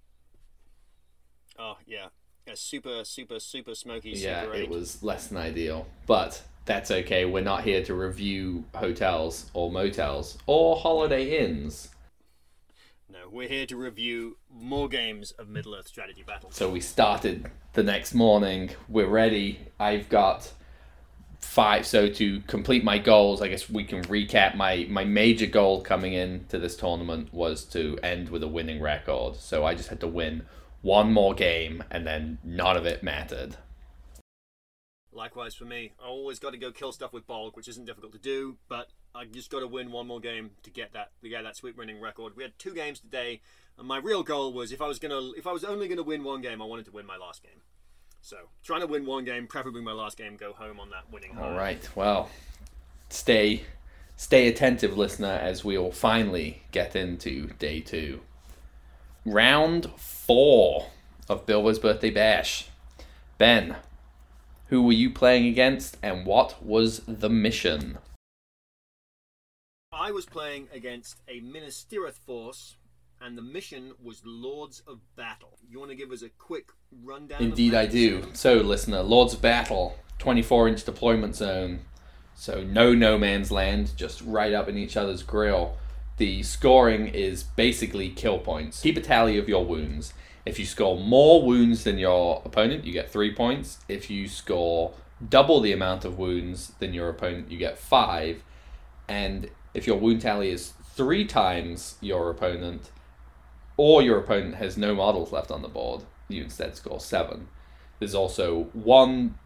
Oh 1.58 1.78
yeah, 1.86 2.08
a 2.46 2.56
super, 2.56 3.04
super, 3.06 3.40
super 3.40 3.74
smoky. 3.74 4.12
Yeah, 4.12 4.42
super 4.42 4.56
it 4.56 4.70
was 4.70 5.02
less 5.02 5.28
than 5.28 5.38
ideal, 5.38 5.88
but 6.06 6.44
that's 6.68 6.92
okay. 6.92 7.26
We're 7.26 7.44
not 7.44 7.64
here 7.64 7.84
to 7.86 7.96
review 7.96 8.66
hotels 8.76 9.50
or 9.54 9.72
motels 9.72 10.38
or 10.46 10.76
holiday 10.76 11.44
inns. 11.44 11.90
No, 13.10 13.20
we're 13.32 13.48
here 13.48 13.66
to 13.66 13.78
review 13.78 14.38
more 14.52 14.88
games 14.88 15.32
of 15.32 15.48
Middle 15.48 15.74
Earth 15.74 15.88
strategy 15.88 16.24
battles. 16.28 16.56
So 16.56 16.70
we 16.70 16.82
started 16.82 17.50
the 17.74 17.84
next 17.84 18.14
morning. 18.14 18.72
We're 18.90 19.08
ready. 19.08 19.60
I've 19.80 20.10
got 20.10 20.52
five. 21.40 21.88
So 21.88 22.10
to 22.10 22.42
complete 22.42 22.84
my 22.84 22.98
goals, 22.98 23.42
I 23.42 23.48
guess 23.48 23.70
we 23.70 23.86
can 23.86 24.04
recap. 24.04 24.56
My 24.56 24.86
my 24.90 25.06
major 25.06 25.48
goal 25.48 25.82
coming 25.82 26.14
into 26.14 26.60
this 26.60 26.76
tournament 26.76 27.34
was 27.34 27.64
to 27.66 27.98
end 28.04 28.30
with 28.30 28.44
a 28.44 28.48
winning 28.48 28.82
record. 28.82 29.38
So 29.38 29.66
I 29.66 29.74
just 29.74 29.90
had 29.90 30.02
to 30.02 30.08
win 30.08 30.44
one 30.82 31.12
more 31.12 31.34
game, 31.34 31.84
and 31.90 32.06
then 32.06 32.40
none 32.44 32.78
of 32.78 32.86
it 32.86 33.04
mattered. 33.04 33.56
Likewise 35.18 35.56
for 35.56 35.66
me, 35.66 35.94
I 36.00 36.06
always 36.06 36.38
got 36.38 36.52
to 36.52 36.60
go 36.60 36.72
kill 36.72 36.92
stuff 36.92 37.12
with 37.12 37.26
Bolg, 37.26 37.56
which 37.56 37.68
isn't 37.68 37.86
difficult 37.86 38.14
to 38.14 38.20
do, 38.20 38.58
but 38.70 38.90
I 39.16 39.26
just 39.26 39.50
got 39.50 39.62
to 39.62 39.68
win 39.68 39.92
one 39.92 40.06
more 40.06 40.20
game 40.20 40.52
to 40.62 40.70
get 40.70 40.94
that 40.94 41.10
to 41.24 41.28
get 41.28 41.44
that 41.44 41.56
sweet 41.56 41.76
winning 41.76 42.00
record. 42.00 42.34
We 42.36 42.44
had 42.44 42.58
two 42.60 42.76
games 42.76 43.00
today, 43.00 43.42
and 43.80 43.88
my 43.88 43.98
real 43.98 44.22
goal 44.22 44.54
was 44.54 44.72
if 44.72 44.80
I 44.80 44.88
was 44.88 45.00
gonna 45.00 45.32
if 45.36 45.48
I 45.48 45.52
was 45.52 45.64
only 45.64 45.88
gonna 45.88 46.04
win 46.04 46.24
one 46.24 46.42
game, 46.42 46.62
I 46.62 46.66
wanted 46.66 46.86
to 46.86 46.92
win 46.92 47.08
my 47.08 47.18
last 47.18 47.42
game. 47.42 47.62
So 48.22 48.38
trying 48.64 48.82
to 48.82 48.88
win 48.88 49.08
one 49.08 49.26
game, 49.26 49.48
preferably 49.48 49.82
my 49.82 49.92
last 49.92 50.18
game, 50.18 50.38
go 50.38 50.54
home 50.54 50.80
on 50.80 50.92
that 50.92 51.12
winning. 51.12 51.36
All 51.36 51.50
high. 51.50 51.58
right. 51.58 51.90
Well, 51.96 52.30
stay 53.10 53.64
stay 54.18 54.48
attentive, 54.48 54.96
listener, 54.96 55.40
as 55.42 55.66
we 55.66 55.80
will 55.80 55.92
finally 55.92 56.62
get 56.72 56.96
into 56.96 57.48
day 57.58 57.80
two. 57.80 58.22
Round 59.26 59.90
four 59.98 60.92
of 61.28 61.48
Bilbo's 61.48 61.80
birthday 61.80 62.12
bash. 62.12 62.68
Ben, 63.40 63.78
who 64.68 64.82
were 64.82 64.94
you 64.94 65.10
playing 65.10 65.48
against, 65.48 65.98
and 66.02 66.26
what 66.26 66.64
was 66.64 67.02
the 67.08 67.30
mission? 67.30 67.98
I 69.92 70.12
was 70.12 70.26
playing 70.26 70.68
against 70.74 71.22
a 71.28 71.40
Minas 71.40 71.86
Tirith 71.90 72.20
force, 72.20 72.76
and 73.22 73.38
the 73.38 73.42
mission 73.42 73.94
was 74.04 74.22
Lords 74.26 74.84
of 74.88 75.00
Battle. 75.16 75.58
You 75.68 75.80
want 75.80 75.92
to 75.92 75.98
give 75.98 76.12
us 76.12 76.22
a 76.22 76.30
quick 76.30 76.70
rundown? 77.04 77.42
Indeed? 77.42 77.74
I 77.74 77.86
do. 77.86 78.26
So, 78.34 78.56
listener, 78.56 79.02
Lords 79.02 79.34
of 79.34 79.42
Battle, 79.42 79.96
24 80.20 80.68
inch 80.68 80.84
deployment 80.84 81.36
zone. 81.36 81.80
So, 82.36 82.64
no 82.64 82.94
no 82.94 83.18
man's 83.18 83.50
land, 83.50 83.94
just 83.96 84.22
right 84.22 84.54
up 84.54 84.68
in 84.68 84.78
each 84.78 84.98
other's 84.98 85.24
grill. 85.24 85.78
The 86.18 86.44
scoring 86.44 87.08
is 87.08 87.44
basically 87.44 88.10
kill 88.10 88.40
points. 88.40 88.82
Keep 88.82 88.98
a 88.98 89.02
tally 89.02 89.38
of 89.38 89.48
your 89.48 89.66
wounds. 89.66 90.14
If 90.48 90.60
you 90.60 90.66
score 90.66 90.98
more 90.98 91.46
wounds 91.46 91.84
than 91.84 91.98
your 91.98 92.42
opponent, 92.46 92.86
you 92.86 92.94
get 92.94 93.12
three 93.12 93.36
points. 93.36 93.80
If 93.90 94.10
you 94.10 94.30
score 94.30 94.94
double 95.30 95.60
the 95.60 95.74
amount 95.74 96.06
of 96.06 96.18
wounds 96.18 96.72
than 96.80 96.94
your 96.94 97.10
opponent, 97.10 97.52
you 97.52 97.58
get 97.58 97.78
five. 97.78 98.42
And 99.10 99.50
if 99.74 99.86
your 99.86 99.98
wound 99.98 100.22
tally 100.22 100.50
is 100.50 100.72
three 100.96 101.26
times 101.26 101.98
your 102.00 102.30
opponent, 102.30 102.92
or 103.76 104.02
your 104.02 104.20
opponent 104.20 104.56
has 104.56 104.78
no 104.78 104.96
models 104.96 105.34
left 105.34 105.52
on 105.52 105.64
the 105.64 105.68
board, 105.68 106.04
you 106.30 106.44
instead 106.44 106.78
score 106.78 107.02
seven. 107.02 107.50
There's 108.00 108.16
also 108.16 108.70
one 108.72 109.38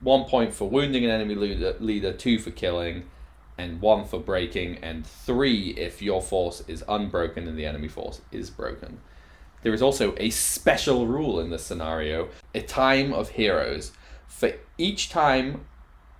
one 0.00 0.24
point 0.24 0.52
for 0.52 0.68
wounding 0.68 1.06
an 1.06 1.10
enemy 1.10 1.36
leader, 1.36 1.74
leader, 1.80 2.12
two 2.12 2.38
for 2.38 2.50
killing, 2.50 3.04
and 3.56 3.80
one 3.80 4.04
for 4.04 4.20
breaking, 4.20 4.76
and 4.82 5.06
three 5.06 5.70
if 5.70 6.02
your 6.02 6.20
force 6.20 6.62
is 6.68 6.84
unbroken 6.86 7.48
and 7.48 7.58
the 7.58 7.64
enemy 7.64 7.88
force 7.88 8.20
is 8.30 8.50
broken. 8.50 9.00
There 9.62 9.74
is 9.74 9.82
also 9.82 10.14
a 10.16 10.30
special 10.30 11.06
rule 11.06 11.40
in 11.40 11.50
this 11.50 11.64
scenario 11.64 12.28
a 12.54 12.62
time 12.62 13.12
of 13.12 13.30
heroes. 13.30 13.92
For 14.26 14.52
each 14.78 15.10
time 15.10 15.66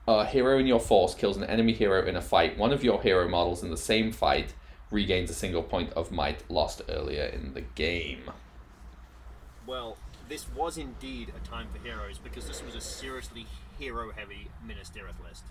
a 0.06 0.26
hero 0.26 0.58
in 0.58 0.66
your 0.66 0.80
force 0.80 1.14
kills 1.14 1.36
an 1.36 1.44
enemy 1.44 1.72
hero 1.72 2.06
in 2.06 2.16
a 2.16 2.22
fight, 2.22 2.58
one 2.58 2.72
of 2.72 2.84
your 2.84 3.00
hero 3.00 3.28
models 3.28 3.62
in 3.62 3.70
the 3.70 3.76
same 3.76 4.12
fight 4.12 4.54
regains 4.90 5.30
a 5.30 5.34
single 5.34 5.62
point 5.62 5.92
of 5.92 6.10
might 6.10 6.50
lost 6.50 6.82
earlier 6.88 7.24
in 7.24 7.54
the 7.54 7.60
game. 7.60 8.30
Well, 9.66 9.96
this 10.28 10.46
was 10.54 10.76
indeed 10.76 11.32
a 11.36 11.46
time 11.48 11.68
for 11.72 11.82
heroes 11.86 12.18
because 12.18 12.46
this 12.46 12.62
was 12.62 12.74
a 12.74 12.80
seriously 12.80 13.46
hero 13.78 14.10
heavy 14.10 14.48
Minas 14.64 14.90
list. 15.24 15.44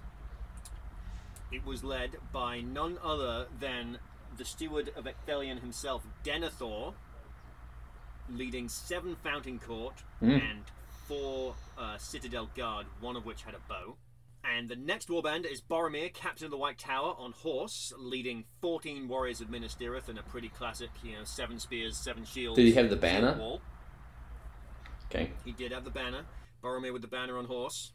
It 1.52 1.66
was 1.66 1.84
led 1.84 2.18
by 2.32 2.62
none 2.62 2.98
other 3.04 3.48
than 3.60 4.00
the 4.38 4.46
steward 4.46 4.92
of 4.96 5.06
Ecthelion 5.06 5.62
himself, 5.62 6.06
Denethor, 6.24 6.94
leading 8.32 8.70
seven 8.70 9.16
Fountain 9.24 9.60
Court 9.60 9.96
and 10.22 10.62
four 11.08 11.56
uh, 11.78 11.98
Citadel 11.98 12.50
Guard, 12.56 12.86
one 13.02 13.16
of 13.16 13.26
which 13.26 13.44
had 13.44 13.54
a 13.56 13.60
bow. 13.68 13.96
And 14.44 14.70
the 14.70 14.76
next 14.76 15.10
warband 15.10 15.46
is 15.52 15.62
Boromir, 15.62 16.14
captain 16.14 16.46
of 16.46 16.52
the 16.52 16.58
White 16.58 16.78
Tower, 16.78 17.14
on 17.18 17.34
horse, 17.34 17.92
leading 17.98 18.46
14 18.62 19.08
warriors 19.08 19.42
of 19.42 19.50
Minas 19.50 19.76
Tirith 19.80 20.08
in 20.08 20.18
a 20.18 20.24
pretty 20.24 20.48
classic, 20.50 20.90
you 21.04 21.12
know, 21.14 21.26
seven 21.26 21.60
spears, 21.60 21.98
seven 21.98 22.24
shields. 22.24 22.56
Did 22.58 22.66
he 22.66 22.74
have 22.74 22.90
the 22.90 22.96
banner? 22.96 23.38
wall. 23.38 23.62
Okay. 25.12 25.32
He 25.44 25.52
did 25.52 25.72
have 25.72 25.84
the 25.84 25.90
banner. 25.90 26.22
Boromir 26.64 26.94
with 26.94 27.02
the 27.02 27.08
banner 27.08 27.38
on 27.38 27.46
horse. 27.46 27.92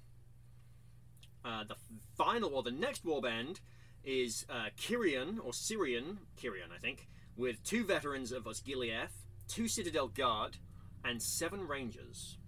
Uh, 1.45 1.65
the 1.65 1.77
final, 2.17 2.55
or 2.55 2.63
the 2.63 2.71
next 2.71 3.05
warband, 3.07 3.61
is 4.05 4.45
uh, 4.51 4.69
Kyrian, 4.79 5.39
or 5.43 5.53
Syrian, 5.53 6.19
Kyrian, 6.41 6.73
I 6.75 6.79
think, 6.79 7.09
with 7.37 7.63
two 7.65 7.85
veterans 7.85 8.33
of 8.33 8.45
Osgiliath, 8.45 9.24
two 9.49 9.69
Citadel 9.69 10.09
Guard, 10.09 10.57
and 11.05 11.23
seven 11.23 11.67
Rangers. 11.67 12.39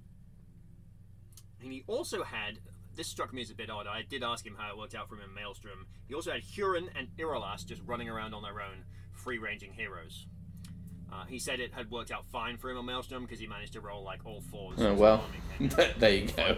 And 1.63 1.73
he 1.73 1.85
also 1.87 2.23
had, 2.23 2.59
this 2.95 3.07
struck 3.07 3.33
me 3.33 3.43
as 3.43 3.51
a 3.51 3.55
bit 3.55 3.71
odd, 3.71 3.87
I 3.87 4.03
did 4.03 4.23
ask 4.23 4.47
him 4.47 4.57
how 4.59 4.71
it 4.71 4.79
worked 4.79 4.95
out 4.95 5.09
for 5.09 5.17
him 5.17 5.23
in 5.29 5.35
Maelstrom. 5.35 5.87
He 6.09 6.15
also 6.15 6.33
had 6.33 6.43
Hurin 6.43 6.89
and 6.97 7.09
Irolas 7.19 7.67
just 7.67 7.83
running 7.87 8.09
around 8.09 8.35
on 8.35 8.43
their 8.43 8.61
own, 8.61 8.85
free 9.13 9.39
ranging 9.39 9.73
heroes. 9.73 10.27
Uh, 11.13 11.25
he 11.25 11.39
said 11.39 11.61
it 11.61 11.73
had 11.73 11.91
worked 11.91 12.11
out 12.11 12.27
fine 12.27 12.57
for 12.57 12.71
him 12.71 12.79
on 12.79 12.87
Maelstrom 12.87 13.23
because 13.23 13.39
he 13.39 13.47
managed 13.47 13.75
to 13.75 13.81
roll 13.81 14.03
like 14.03 14.21
all 14.25 14.41
fours. 14.41 14.79
Oh, 14.81 14.95
well. 14.95 15.23
army 15.59 15.71
came 15.71 15.81
in. 15.81 15.95
there 15.99 16.11
you 16.11 16.29
go. 16.29 16.57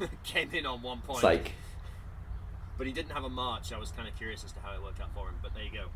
came 0.24 0.50
in 0.52 0.66
on 0.66 0.82
one 0.82 1.00
point. 1.00 1.22
Like, 1.22 1.52
But 2.78 2.86
he 2.86 2.92
didn't 2.92 3.12
have 3.12 3.24
a 3.24 3.30
march. 3.30 3.72
I 3.72 3.78
was 3.78 3.90
kind 3.90 4.08
of 4.08 4.16
curious 4.16 4.44
as 4.44 4.52
to 4.52 4.60
how 4.60 4.74
it 4.74 4.82
worked 4.82 5.00
out 5.00 5.12
for 5.14 5.28
him. 5.28 5.34
But 5.42 5.54
there 5.54 5.64
you 5.64 5.72
go. 5.72 5.86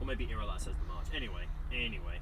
Or 0.00 0.06
maybe 0.06 0.26
Irolas 0.26 0.64
has 0.64 0.64
the 0.64 0.86
march. 0.88 1.06
Anyway, 1.14 1.44
anyway. 1.72 2.18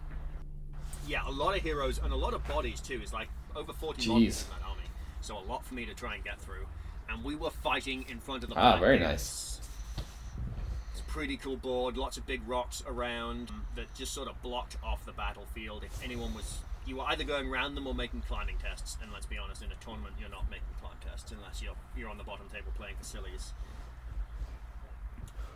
Yeah, 1.06 1.22
a 1.26 1.30
lot 1.30 1.56
of 1.56 1.62
heroes 1.62 1.98
and 2.02 2.12
a 2.12 2.16
lot 2.16 2.34
of 2.34 2.46
bodies 2.46 2.80
too. 2.80 3.00
It's 3.02 3.12
like 3.12 3.28
over 3.56 3.72
40 3.72 4.06
bodies 4.06 4.44
in 4.44 4.58
that 4.58 4.68
army. 4.68 4.82
So 5.20 5.38
a 5.38 5.40
lot 5.40 5.64
for 5.64 5.74
me 5.74 5.86
to 5.86 5.94
try 5.94 6.14
and 6.14 6.24
get 6.24 6.40
through. 6.40 6.66
And 7.08 7.24
we 7.24 7.34
were 7.34 7.50
fighting 7.50 8.04
in 8.08 8.18
front 8.18 8.42
of 8.42 8.50
the 8.50 8.58
Ah, 8.58 8.78
very 8.78 8.98
nice. 8.98 9.60
It's 10.92 11.00
a 11.00 11.04
pretty 11.04 11.36
cool 11.36 11.56
board, 11.56 11.96
lots 11.96 12.16
of 12.16 12.26
big 12.26 12.46
rocks 12.46 12.82
around 12.86 13.50
that 13.76 13.92
just 13.94 14.12
sort 14.12 14.28
of 14.28 14.40
blocked 14.42 14.76
off 14.82 15.04
the 15.06 15.12
battlefield. 15.12 15.84
If 15.84 16.04
anyone 16.04 16.34
was, 16.34 16.58
you 16.86 16.96
were 16.96 17.04
either 17.04 17.24
going 17.24 17.48
around 17.48 17.74
them 17.74 17.86
or 17.86 17.94
making 17.94 18.22
climbing 18.22 18.56
tests. 18.62 18.98
And 19.02 19.12
let's 19.12 19.26
be 19.26 19.38
honest, 19.38 19.62
in 19.62 19.72
a 19.72 19.76
tournament, 19.76 20.16
you're 20.20 20.28
not 20.28 20.50
making 20.50 20.66
climb 20.80 20.96
tests 21.08 21.32
unless 21.32 21.62
you're 21.62 21.76
you're 21.96 22.10
on 22.10 22.18
the 22.18 22.24
bottom 22.24 22.46
table 22.52 22.72
playing 22.76 22.96
for 22.98 23.04
sillies. 23.04 23.52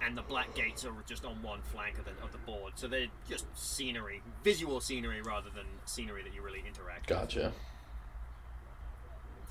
And 0.04 0.18
the 0.18 0.22
black 0.22 0.54
gates 0.54 0.84
are 0.84 0.92
just 1.06 1.24
on 1.24 1.40
one 1.42 1.60
flank 1.62 1.98
of 1.98 2.04
the, 2.04 2.10
of 2.24 2.32
the 2.32 2.38
board, 2.38 2.72
so 2.74 2.88
they're 2.88 3.06
just 3.28 3.46
scenery, 3.54 4.20
visual 4.42 4.80
scenery 4.80 5.22
rather 5.22 5.48
than 5.54 5.66
scenery 5.84 6.22
that 6.24 6.34
you 6.34 6.42
really 6.42 6.62
interact. 6.66 7.08
with. 7.08 7.18
Gotcha. 7.18 7.52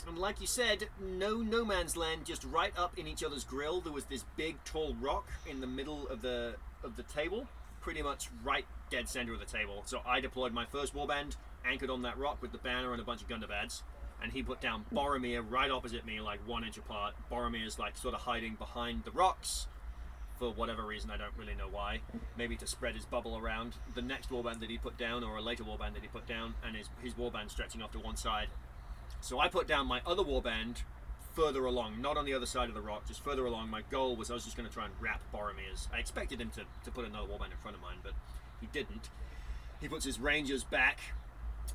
And 0.07 0.17
like 0.17 0.41
you 0.41 0.47
said, 0.47 0.89
no 0.99 1.37
no 1.37 1.63
man's 1.63 1.95
land, 1.95 2.25
just 2.25 2.43
right 2.43 2.77
up 2.77 2.97
in 2.97 3.07
each 3.07 3.23
other's 3.23 3.43
grill. 3.43 3.81
There 3.81 3.93
was 3.93 4.05
this 4.05 4.25
big 4.35 4.61
tall 4.65 4.95
rock 4.99 5.27
in 5.49 5.61
the 5.61 5.67
middle 5.67 6.07
of 6.07 6.21
the 6.21 6.55
of 6.83 6.95
the 6.95 7.03
table, 7.03 7.47
pretty 7.81 8.01
much 8.01 8.29
right 8.43 8.65
dead 8.89 9.07
center 9.07 9.33
of 9.33 9.39
the 9.39 9.45
table. 9.45 9.83
So 9.85 10.01
I 10.05 10.19
deployed 10.19 10.53
my 10.53 10.65
first 10.65 10.95
warband, 10.95 11.35
anchored 11.65 11.89
on 11.89 12.01
that 12.01 12.17
rock 12.17 12.41
with 12.41 12.51
the 12.51 12.57
banner 12.57 12.91
and 12.91 13.01
a 13.01 13.05
bunch 13.05 13.21
of 13.21 13.27
Gundabad's, 13.27 13.83
and 14.21 14.31
he 14.31 14.41
put 14.41 14.59
down 14.59 14.85
Boromir 14.93 15.43
right 15.47 15.69
opposite 15.69 16.05
me, 16.05 16.19
like 16.19 16.45
one 16.47 16.63
inch 16.63 16.77
apart. 16.77 17.13
Boromir's 17.31 17.77
like 17.77 17.95
sort 17.95 18.15
of 18.15 18.21
hiding 18.21 18.55
behind 18.55 19.03
the 19.03 19.11
rocks. 19.11 19.67
For 20.41 20.49
whatever 20.49 20.81
reason, 20.81 21.11
I 21.11 21.17
don't 21.17 21.37
really 21.37 21.53
know 21.53 21.67
why. 21.69 21.99
Maybe 22.35 22.55
to 22.55 22.65
spread 22.65 22.95
his 22.95 23.05
bubble 23.05 23.37
around. 23.37 23.75
The 23.93 24.01
next 24.01 24.31
warband 24.31 24.59
that 24.61 24.71
he 24.71 24.79
put 24.79 24.97
down, 24.97 25.23
or 25.23 25.37
a 25.37 25.41
later 25.41 25.63
warband 25.63 25.93
that 25.93 26.01
he 26.01 26.07
put 26.07 26.25
down, 26.25 26.55
and 26.65 26.75
his, 26.75 26.89
his 27.03 27.13
warband 27.13 27.51
stretching 27.51 27.79
off 27.79 27.91
to 27.91 27.99
one 27.99 28.17
side. 28.17 28.47
So 29.21 29.39
I 29.39 29.49
put 29.49 29.67
down 29.67 29.85
my 29.85 30.01
other 30.03 30.23
warband 30.23 30.81
further 31.35 31.65
along, 31.65 32.01
not 32.01 32.17
on 32.17 32.25
the 32.25 32.33
other 32.33 32.47
side 32.47 32.69
of 32.69 32.73
the 32.73 32.81
rock, 32.81 33.07
just 33.07 33.23
further 33.23 33.45
along. 33.45 33.69
My 33.69 33.83
goal 33.91 34.15
was 34.15 34.31
I 34.31 34.33
was 34.33 34.43
just 34.43 34.57
going 34.57 34.67
to 34.67 34.73
try 34.73 34.85
and 34.85 34.95
wrap 34.99 35.21
Boromir's. 35.31 35.87
I 35.93 35.99
expected 35.99 36.41
him 36.41 36.49
to, 36.55 36.61
to 36.85 36.89
put 36.91 37.05
another 37.05 37.27
warband 37.27 37.51
in 37.51 37.57
front 37.61 37.77
of 37.77 37.83
mine, 37.83 37.97
but 38.01 38.13
he 38.59 38.65
didn't. 38.73 39.11
He 39.79 39.87
puts 39.87 40.05
his 40.05 40.19
rangers 40.19 40.63
back 40.63 41.01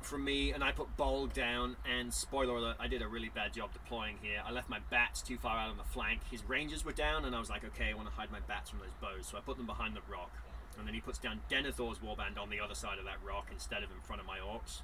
from 0.01 0.23
me, 0.23 0.51
and 0.51 0.63
I 0.63 0.71
put 0.71 0.95
Bolg 0.97 1.33
down. 1.33 1.75
And 1.89 2.13
spoiler 2.13 2.55
alert, 2.55 2.77
I 2.79 2.87
did 2.87 3.01
a 3.01 3.07
really 3.07 3.29
bad 3.29 3.53
job 3.53 3.73
deploying 3.73 4.17
here. 4.21 4.41
I 4.45 4.51
left 4.51 4.69
my 4.69 4.79
bats 4.89 5.21
too 5.21 5.37
far 5.37 5.57
out 5.57 5.69
on 5.69 5.77
the 5.77 5.83
flank. 5.83 6.21
His 6.29 6.47
rangers 6.47 6.85
were 6.85 6.93
down, 6.93 7.25
and 7.25 7.35
I 7.35 7.39
was 7.39 7.49
like, 7.49 7.63
okay, 7.65 7.91
I 7.91 7.93
want 7.93 8.07
to 8.07 8.13
hide 8.13 8.31
my 8.31 8.39
bats 8.47 8.69
from 8.69 8.79
those 8.79 8.93
bows, 9.01 9.27
so 9.27 9.37
I 9.37 9.41
put 9.41 9.57
them 9.57 9.65
behind 9.65 9.95
the 9.95 10.01
rock. 10.11 10.31
And 10.77 10.87
then 10.87 10.93
he 10.93 11.01
puts 11.01 11.17
down 11.17 11.41
Denethor's 11.49 11.99
warband 11.99 12.39
on 12.39 12.49
the 12.49 12.59
other 12.59 12.75
side 12.75 12.99
of 12.99 13.05
that 13.05 13.17
rock 13.25 13.47
instead 13.51 13.83
of 13.83 13.89
in 13.91 13.99
front 14.03 14.21
of 14.21 14.27
my 14.27 14.37
orcs 14.37 14.81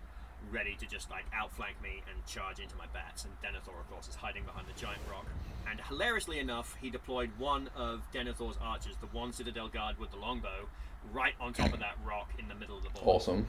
ready 0.51 0.75
to 0.79 0.85
just 0.85 1.09
like 1.09 1.25
outflank 1.33 1.81
me 1.81 2.01
and 2.11 2.25
charge 2.25 2.59
into 2.59 2.75
my 2.75 2.85
bats. 2.93 3.25
And 3.25 3.33
Denethor, 3.41 3.79
of 3.79 3.89
course, 3.89 4.07
is 4.07 4.15
hiding 4.15 4.43
behind 4.43 4.67
the 4.67 4.79
giant 4.79 5.01
rock. 5.09 5.25
And 5.69 5.79
hilariously 5.87 6.39
enough, 6.39 6.75
he 6.81 6.89
deployed 6.89 7.29
one 7.37 7.69
of 7.75 8.01
Denethor's 8.13 8.57
archers, 8.61 8.95
the 8.99 9.07
one 9.07 9.31
Citadel 9.31 9.69
guard 9.69 9.97
with 9.99 10.11
the 10.11 10.17
longbow, 10.17 10.67
right 11.11 11.33
on 11.39 11.53
top 11.53 11.73
of 11.73 11.79
that 11.79 11.97
rock 12.05 12.31
in 12.37 12.47
the 12.47 12.55
middle 12.55 12.77
of 12.77 12.83
the 12.83 12.89
board. 12.89 13.05
Awesome. 13.05 13.47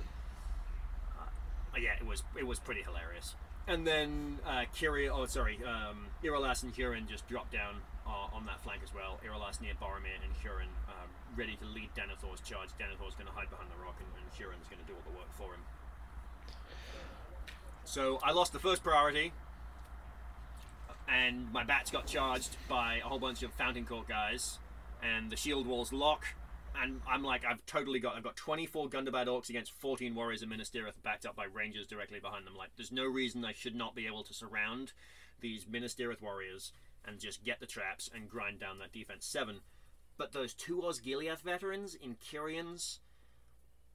Uh, 1.75 1.79
yeah, 1.81 1.97
it 1.99 2.07
was 2.07 2.23
it 2.39 2.47
was 2.47 2.59
pretty 2.59 2.83
hilarious. 2.83 3.35
And 3.67 3.87
then 3.87 4.39
uh, 4.47 4.65
Kiri, 4.75 5.09
oh 5.09 5.27
sorry, 5.27 5.59
um, 5.65 6.07
Irolas 6.23 6.63
and 6.63 6.75
Hurin 6.75 7.09
just 7.09 7.27
dropped 7.29 7.53
down 7.53 7.77
uh, 8.07 8.37
on 8.37 8.47
that 8.47 8.63
flank 8.63 8.83
as 8.85 8.95
well. 8.95 9.19
Irolas 9.25 9.61
near 9.61 9.75
Boromir 9.75 10.21
and 10.23 10.33
Hurin 10.43 10.69
um, 10.89 11.09
ready 11.35 11.57
to 11.57 11.65
lead 11.65 11.91
Denethor's 11.97 12.41
charge. 12.43 12.69
Denethor's 12.79 13.15
going 13.15 13.27
to 13.27 13.33
hide 13.33 13.49
behind 13.51 13.71
the 13.71 13.83
rock, 13.83 13.97
and, 13.99 14.09
and 14.21 14.31
Hurin's 14.33 14.69
going 14.69 14.81
to 14.81 14.87
do 14.87 14.93
all 14.93 15.11
the 15.11 15.17
work 15.17 15.33
for 15.37 15.55
him. 15.55 15.63
So 17.85 18.19
I 18.23 18.33
lost 18.33 18.53
the 18.53 18.59
first 18.59 18.83
priority, 18.83 19.33
and 21.09 21.51
my 21.53 21.65
bats 21.65 21.91
got 21.91 22.07
charged 22.07 22.57
by 22.69 22.97
a 22.97 23.09
whole 23.09 23.19
bunch 23.19 23.43
of 23.43 23.53
Fountain 23.55 23.85
Court 23.87 24.09
guys, 24.09 24.59
and 25.03 25.31
the 25.31 25.37
shield 25.37 25.67
walls 25.67 25.93
lock. 25.93 26.27
And 26.81 27.01
I'm 27.09 27.23
like, 27.23 27.45
I've 27.45 27.65
totally 27.67 28.01
got, 28.01 28.17
I've 28.17 28.25
got 28.25 28.37
24 28.37 28.89
Gundabad 28.89 29.27
orcs 29.27 29.49
against 29.49 29.73
14 29.73 30.15
warriors 30.15 30.43
of 30.43 30.49
Minas 30.49 30.71
Tirith 30.71 31.03
backed 31.03 31.25
up 31.25 31.37
by 31.37 31.45
rangers 31.45 31.87
directly 31.87 32.19
behind 32.21 32.47
them. 32.47 32.57
Like, 32.57 32.71
there's 32.77 32.93
no 32.93 33.05
reason 33.05 33.45
I 33.45 33.53
should 33.53 33.77
not 33.77 33.95
be 33.95 34.07
able 34.07 34.25
to 34.25 34.35
surround 34.35 34.93
these 35.41 35.67
Minas 35.69 35.95
Tirith 35.95 36.21
warriors 36.21 36.73
and 37.05 37.21
just 37.21 37.45
get 37.45 37.61
the 37.61 37.67
traps 37.67 38.11
and 38.13 38.29
grind 38.29 38.59
down 38.59 38.79
that 38.79 38.93
defense 38.93 39.27
seven. 39.27 39.61
But 40.17 40.33
those 40.33 40.55
two 40.55 40.79
Osgiliath 40.79 41.43
veterans 41.43 41.95
in 41.95 42.17
Kyrion's 42.17 43.01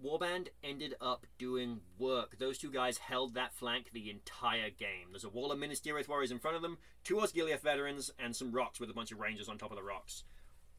Warband 0.03 0.47
ended 0.63 0.95
up 1.01 1.25
doing 1.37 1.81
work. 1.97 2.37
Those 2.39 2.57
two 2.57 2.71
guys 2.71 2.97
held 2.97 3.33
that 3.33 3.53
flank 3.53 3.91
the 3.91 4.09
entire 4.09 4.69
game. 4.69 5.07
There's 5.11 5.25
a 5.25 5.29
wall 5.29 5.51
of 5.51 5.59
Minas 5.59 5.81
Tirith 5.81 6.07
warriors 6.07 6.31
in 6.31 6.39
front 6.39 6.55
of 6.55 6.61
them, 6.61 6.77
two 7.03 7.15
Osgiliath 7.15 7.61
veterans, 7.61 8.09
and 8.17 8.33
some 8.33 8.51
rocks 8.51 8.79
with 8.79 8.89
a 8.89 8.93
bunch 8.93 9.11
of 9.11 9.19
rangers 9.19 9.49
on 9.49 9.57
top 9.57 9.71
of 9.71 9.77
the 9.77 9.83
rocks. 9.83 10.23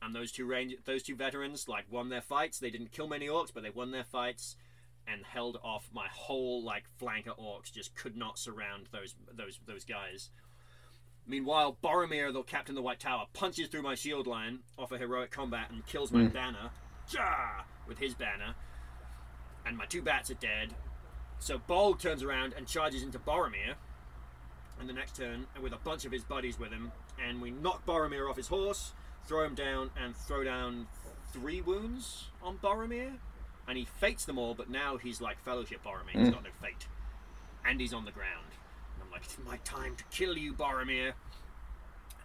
And 0.03 0.15
those 0.15 0.33
two 0.33 0.47
range, 0.47 0.75
those 0.85 1.03
two 1.03 1.15
veterans, 1.15 1.69
like 1.69 1.85
won 1.91 2.09
their 2.09 2.23
fights. 2.23 2.59
They 2.59 2.71
didn't 2.71 2.93
kill 2.93 3.09
many 3.09 3.29
orcs, 3.29 3.53
but 3.53 3.63
they 3.63 3.71
won 3.71 3.91
their 3.91 4.05
fights 4.05 4.57
and 5.07 5.25
held 5.25 5.59
off 5.63 5.91
my 5.93 6.07
whole 6.11 6.65
like 6.65 6.85
flanker 7.01 7.39
orcs. 7.39 7.73
Just 7.73 7.95
could 7.95 8.17
not 8.17 8.39
surround 8.39 8.89
those 8.93 9.15
those 9.33 9.61
those 9.67 9.85
guys. 9.85 10.31
Meanwhile, 11.27 11.77
Boromir, 11.85 12.33
the 12.33 12.43
captain 12.43 12.73
of 12.73 12.77
the 12.77 12.83
White 12.83 12.99
Tower, 12.99 13.27
punches 13.35 13.69
through 13.69 13.83
my 13.83 13.95
shield 13.95 14.27
line 14.27 14.61
off 14.79 14.91
a 14.91 14.99
heroic 14.99 15.31
combat 15.31 15.71
and 15.71 15.87
kills 15.87 16.11
my 16.11 16.25
hmm. 16.25 16.29
banner. 16.29 16.71
Jah! 17.09 17.65
With 17.87 17.99
his 17.99 18.15
banner 18.15 18.55
and 19.67 19.77
my 19.77 19.87
two 19.87 20.03
bats 20.03 20.31
are 20.31 20.35
dead. 20.35 20.75
So 21.39 21.59
Bolg 21.59 22.01
turns 22.01 22.23
around 22.23 22.55
and 22.57 22.67
charges 22.67 23.03
into 23.03 23.19
Boromir 23.19 23.75
in 24.81 24.87
the 24.87 24.93
next 24.93 25.17
turn, 25.17 25.47
and 25.55 25.63
with 25.63 25.73
a 25.73 25.79
bunch 25.79 26.05
of 26.05 26.13
his 26.13 26.25
buddies 26.25 26.59
with 26.59 26.71
him, 26.71 26.91
and 27.23 27.41
we 27.41 27.51
knock 27.51 27.85
Boromir 27.85 28.31
off 28.31 28.37
his 28.37 28.49
horse, 28.49 28.93
throw 29.31 29.45
him 29.45 29.55
down, 29.55 29.91
and 29.97 30.17
throw 30.17 30.43
down 30.43 30.89
three 31.33 31.61
wounds 31.61 32.25
on 32.43 32.59
Boromir, 32.59 33.13
and 33.69 33.79
he 33.79 33.85
fates 33.85 34.25
them 34.25 34.39
all. 34.39 34.55
But 34.55 34.69
now 34.69 34.97
he's 34.97 35.21
like 35.21 35.41
Fellowship 35.45 35.85
Boromir; 35.85 36.19
he's 36.19 36.31
got 36.31 36.43
no 36.43 36.51
fate, 36.61 36.89
and 37.65 37.81
he's 37.81 37.95
on 37.95 38.05
the 38.05 38.11
ground. 38.11 38.51
And 38.95 39.05
I'm 39.05 39.13
like, 39.13 39.23
it's 39.23 39.39
my 39.47 39.59
time 39.59 39.95
to 39.95 40.05
kill 40.11 40.37
you, 40.37 40.53
Boromir 40.53 41.13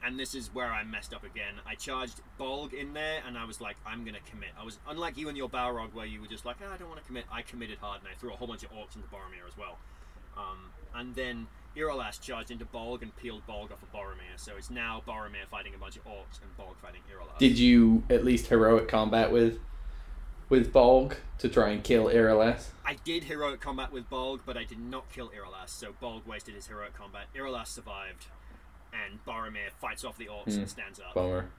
and 0.03 0.19
this 0.19 0.35
is 0.35 0.53
where 0.53 0.71
I 0.71 0.83
messed 0.83 1.13
up 1.13 1.23
again. 1.23 1.55
I 1.65 1.75
charged 1.75 2.21
Bolg 2.39 2.73
in 2.73 2.93
there, 2.93 3.21
and 3.25 3.37
I 3.37 3.45
was 3.45 3.59
like, 3.59 3.75
I'm 3.85 4.05
gonna 4.05 4.19
commit. 4.29 4.49
I 4.59 4.63
was 4.63 4.77
unlike 4.87 5.17
you 5.17 5.29
and 5.29 5.37
your 5.37 5.49
Balrog, 5.49 5.93
where 5.93 6.05
you 6.05 6.21
were 6.21 6.27
just 6.27 6.45
like, 6.45 6.57
"Ah, 6.63 6.73
I 6.73 6.77
don't 6.77 6.89
want 6.89 7.01
to 7.01 7.07
commit. 7.07 7.25
I 7.31 7.41
committed 7.41 7.79
hard, 7.79 8.01
and 8.01 8.09
I 8.09 8.13
threw 8.13 8.31
a 8.31 8.35
whole 8.35 8.47
bunch 8.47 8.63
of 8.63 8.71
orcs 8.71 8.95
into 8.95 9.07
Boromir 9.07 9.47
as 9.47 9.57
well. 9.57 9.77
Um, 10.37 10.71
and 10.93 11.15
then 11.15 11.47
Irolas 11.75 12.19
charged 12.19 12.51
into 12.51 12.65
Bolg 12.65 13.01
and 13.01 13.15
peeled 13.15 13.45
Bolg 13.47 13.71
off 13.71 13.83
of 13.83 13.91
Boromir. 13.93 14.37
So 14.37 14.53
it's 14.57 14.69
now 14.69 15.01
Boromir 15.07 15.47
fighting 15.49 15.73
a 15.75 15.77
bunch 15.77 15.97
of 15.97 16.05
orcs 16.05 16.39
and 16.41 16.57
Bolg 16.57 16.75
fighting 16.81 17.01
Irolas. 17.11 17.37
Did 17.37 17.57
you 17.57 18.03
at 18.09 18.23
least 18.23 18.47
heroic 18.47 18.87
combat 18.87 19.31
with 19.31 19.59
with 20.47 20.71
Bolg 20.71 21.15
to 21.39 21.49
try 21.49 21.69
and 21.69 21.83
kill 21.83 22.05
Irolas? 22.05 22.67
I 22.85 22.97
did 23.03 23.25
heroic 23.25 23.59
combat 23.59 23.91
with 23.91 24.09
Bolg, 24.09 24.41
but 24.45 24.57
I 24.57 24.63
did 24.63 24.79
not 24.79 25.11
kill 25.11 25.29
Irolas, 25.29 25.69
so 25.69 25.93
Bolg 26.01 26.25
wasted 26.25 26.55
his 26.55 26.67
heroic 26.67 26.93
combat. 26.93 27.25
Irolas 27.35 27.67
survived, 27.67 28.27
and 28.93 29.23
Boromir 29.25 29.71
fights 29.79 30.03
off 30.03 30.17
the 30.17 30.27
orcs 30.27 30.53
hmm. 30.53 30.59
and 30.59 30.69
stands 30.69 30.99
up. 30.99 31.13
Bummer. 31.15 31.49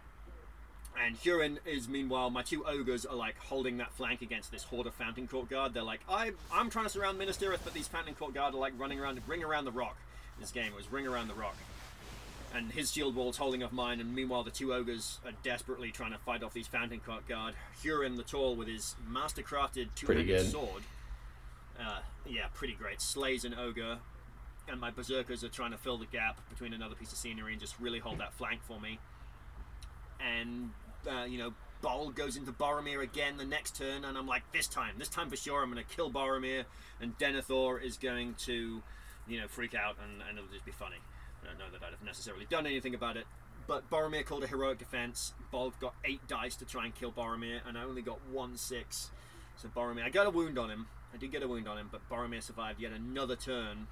And 1.04 1.20
Hurin 1.20 1.58
is 1.66 1.88
meanwhile, 1.88 2.30
my 2.30 2.42
two 2.42 2.64
ogres 2.64 3.04
are 3.04 3.16
like 3.16 3.36
holding 3.38 3.76
that 3.78 3.92
flank 3.92 4.22
against 4.22 4.50
this 4.50 4.64
horde 4.64 4.86
of 4.86 4.94
Fountain 4.94 5.28
Court 5.28 5.48
Guard. 5.48 5.74
They're 5.74 5.82
like, 5.82 6.00
I, 6.08 6.32
I'm 6.52 6.70
trying 6.70 6.86
to 6.86 6.90
surround 6.90 7.18
Minas 7.18 7.36
Tirith, 7.36 7.60
but 7.64 7.74
these 7.74 7.88
Fountain 7.88 8.14
Court 8.14 8.34
Guard 8.34 8.54
are 8.54 8.58
like 8.58 8.72
running 8.78 8.98
around, 8.98 9.20
ring 9.26 9.44
around 9.44 9.66
the 9.66 9.72
rock. 9.72 9.96
This 10.40 10.50
game 10.50 10.66
it 10.72 10.76
was 10.76 10.90
ring 10.90 11.06
around 11.06 11.28
the 11.28 11.34
rock. 11.34 11.56
And 12.54 12.72
his 12.72 12.92
shield 12.92 13.14
wall's 13.14 13.36
holding 13.36 13.62
off 13.62 13.72
mine, 13.72 14.00
and 14.00 14.14
meanwhile 14.14 14.42
the 14.42 14.50
two 14.50 14.72
ogres 14.72 15.18
are 15.26 15.32
desperately 15.42 15.90
trying 15.90 16.12
to 16.12 16.18
fight 16.18 16.42
off 16.42 16.54
these 16.54 16.66
Fountain 16.66 17.00
Court 17.00 17.26
Guard. 17.28 17.54
Hurin 17.82 18.16
the 18.16 18.22
Tall 18.22 18.56
with 18.56 18.68
his 18.68 18.94
master-crafted 19.06 19.88
two-handed 19.94 20.50
sword. 20.50 20.82
Uh, 21.78 21.98
yeah, 22.26 22.46
pretty 22.54 22.72
great. 22.72 23.02
Slays 23.02 23.44
an 23.44 23.54
ogre, 23.54 23.98
and 24.68 24.80
my 24.80 24.90
berserkers 24.90 25.44
are 25.44 25.48
trying 25.48 25.72
to 25.72 25.76
fill 25.76 25.98
the 25.98 26.06
gap 26.06 26.40
between 26.48 26.72
another 26.72 26.94
piece 26.94 27.12
of 27.12 27.18
scenery 27.18 27.52
and 27.52 27.60
just 27.60 27.78
really 27.78 27.98
hold 27.98 28.18
that 28.18 28.32
flank 28.32 28.62
for 28.62 28.80
me 28.80 28.98
and 30.20 30.70
uh, 31.06 31.24
you 31.24 31.38
know 31.38 31.54
Bolg 31.82 32.14
goes 32.14 32.36
into 32.36 32.52
Boromir 32.52 33.02
again 33.02 33.36
the 33.36 33.44
next 33.44 33.76
turn, 33.76 34.04
and 34.04 34.16
I'm 34.16 34.26
like, 34.26 34.42
this 34.52 34.66
time, 34.66 34.94
this 34.98 35.08
time 35.08 35.30
for 35.30 35.36
sure, 35.36 35.62
I'm 35.62 35.70
going 35.70 35.84
to 35.84 35.94
kill 35.96 36.10
Boromir, 36.10 36.64
and 37.00 37.16
Denethor 37.18 37.82
is 37.82 37.96
going 37.98 38.34
to, 38.46 38.82
you 39.28 39.40
know, 39.40 39.46
freak 39.46 39.74
out, 39.74 39.96
and, 40.02 40.22
and 40.28 40.38
it'll 40.38 40.50
just 40.50 40.64
be 40.64 40.72
funny. 40.72 40.96
I 41.42 41.48
don't 41.48 41.58
know 41.58 41.70
that 41.72 41.84
I'd 41.84 41.92
have 41.92 42.02
necessarily 42.02 42.46
done 42.48 42.66
anything 42.66 42.94
about 42.94 43.16
it, 43.16 43.26
but 43.66 43.88
Boromir 43.90 44.24
called 44.24 44.42
a 44.42 44.46
heroic 44.46 44.78
defense. 44.78 45.34
Bolg 45.52 45.78
got 45.80 45.94
eight 46.04 46.26
dice 46.26 46.56
to 46.56 46.64
try 46.64 46.86
and 46.86 46.94
kill 46.94 47.12
Boromir, 47.12 47.60
and 47.68 47.76
I 47.76 47.84
only 47.84 48.02
got 48.02 48.18
one 48.32 48.56
six. 48.56 49.10
So 49.56 49.68
Boromir, 49.68 50.02
I 50.04 50.08
got 50.08 50.26
a 50.26 50.30
wound 50.30 50.58
on 50.58 50.70
him. 50.70 50.86
I 51.14 51.18
did 51.18 51.30
get 51.30 51.42
a 51.42 51.48
wound 51.48 51.68
on 51.68 51.78
him, 51.78 51.88
but 51.92 52.08
Boromir 52.10 52.42
survived 52.42 52.80
yet 52.80 52.92
another 52.92 53.36
turn. 53.36 53.86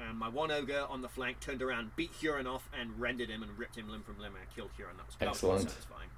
And 0.00 0.18
my 0.18 0.28
one 0.28 0.50
ogre 0.50 0.86
on 0.88 1.02
the 1.02 1.08
flank 1.08 1.40
turned 1.40 1.60
around, 1.60 1.94
beat 1.96 2.12
Hurin 2.14 2.46
off, 2.46 2.68
and 2.78 2.98
rendered 2.98 3.28
him 3.28 3.42
and 3.42 3.58
ripped 3.58 3.76
him 3.76 3.90
limb 3.90 4.02
from 4.02 4.18
limb. 4.18 4.32
And 4.34 4.44
I 4.50 4.54
killed 4.54 4.70
Hurin. 4.78 4.96
That 4.96 5.06
was, 5.06 5.16
that 5.18 5.28
was 5.28 5.36
Excellent. 5.36 5.70
satisfying. 5.70 6.08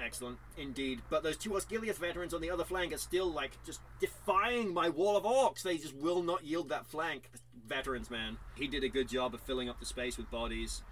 Excellent, 0.00 0.38
indeed. 0.56 1.00
But 1.10 1.22
those 1.22 1.36
two 1.36 1.50
Osgiliath 1.50 1.96
veterans 1.98 2.32
on 2.32 2.40
the 2.40 2.50
other 2.50 2.64
flank 2.64 2.92
are 2.92 2.98
still 2.98 3.30
like 3.32 3.52
just 3.66 3.80
defying 4.00 4.72
my 4.72 4.88
wall 4.88 5.16
of 5.16 5.24
orcs. 5.24 5.62
They 5.62 5.76
just 5.76 5.94
will 5.96 6.22
not 6.22 6.44
yield 6.44 6.68
that 6.68 6.86
flank. 6.86 7.30
Veterans, 7.66 8.10
man. 8.10 8.38
He 8.54 8.66
did 8.68 8.84
a 8.84 8.88
good 8.88 9.08
job 9.08 9.34
of 9.34 9.40
filling 9.40 9.68
up 9.68 9.78
the 9.80 9.86
space 9.86 10.16
with 10.16 10.30
bodies. 10.30 10.82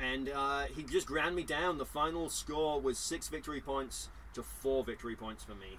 and 0.00 0.28
uh, 0.28 0.64
he 0.74 0.82
just 0.82 1.06
ground 1.06 1.34
me 1.34 1.42
down. 1.42 1.78
The 1.78 1.84
final 1.86 2.28
score 2.30 2.80
was 2.80 2.98
six 2.98 3.28
victory 3.28 3.60
points 3.60 4.08
to 4.34 4.42
four 4.42 4.84
victory 4.84 5.16
points 5.16 5.42
for 5.44 5.54
me. 5.54 5.78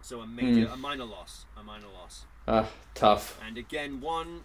So 0.00 0.20
a 0.20 0.26
major, 0.26 0.68
a 0.72 0.76
minor 0.76 1.04
loss, 1.04 1.46
a 1.58 1.62
minor 1.62 1.86
loss. 1.92 2.24
Ah, 2.46 2.68
tough. 2.94 3.40
And 3.46 3.56
again, 3.58 4.00
one, 4.02 4.44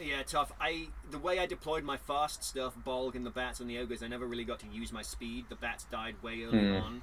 yeah, 0.00 0.22
tough. 0.22 0.52
I 0.60 0.88
the 1.10 1.18
way 1.18 1.38
I 1.38 1.46
deployed 1.46 1.84
my 1.84 1.96
fast 1.96 2.44
stuff, 2.44 2.74
Bolg 2.84 3.14
and 3.14 3.24
the 3.24 3.30
bats 3.30 3.60
and 3.60 3.68
the 3.68 3.78
ogres, 3.78 4.02
I 4.02 4.08
never 4.08 4.26
really 4.26 4.44
got 4.44 4.60
to 4.60 4.66
use 4.66 4.92
my 4.92 5.02
speed. 5.02 5.46
The 5.48 5.54
bats 5.54 5.84
died 5.84 6.16
way 6.22 6.42
early 6.44 6.76
on. 6.76 7.02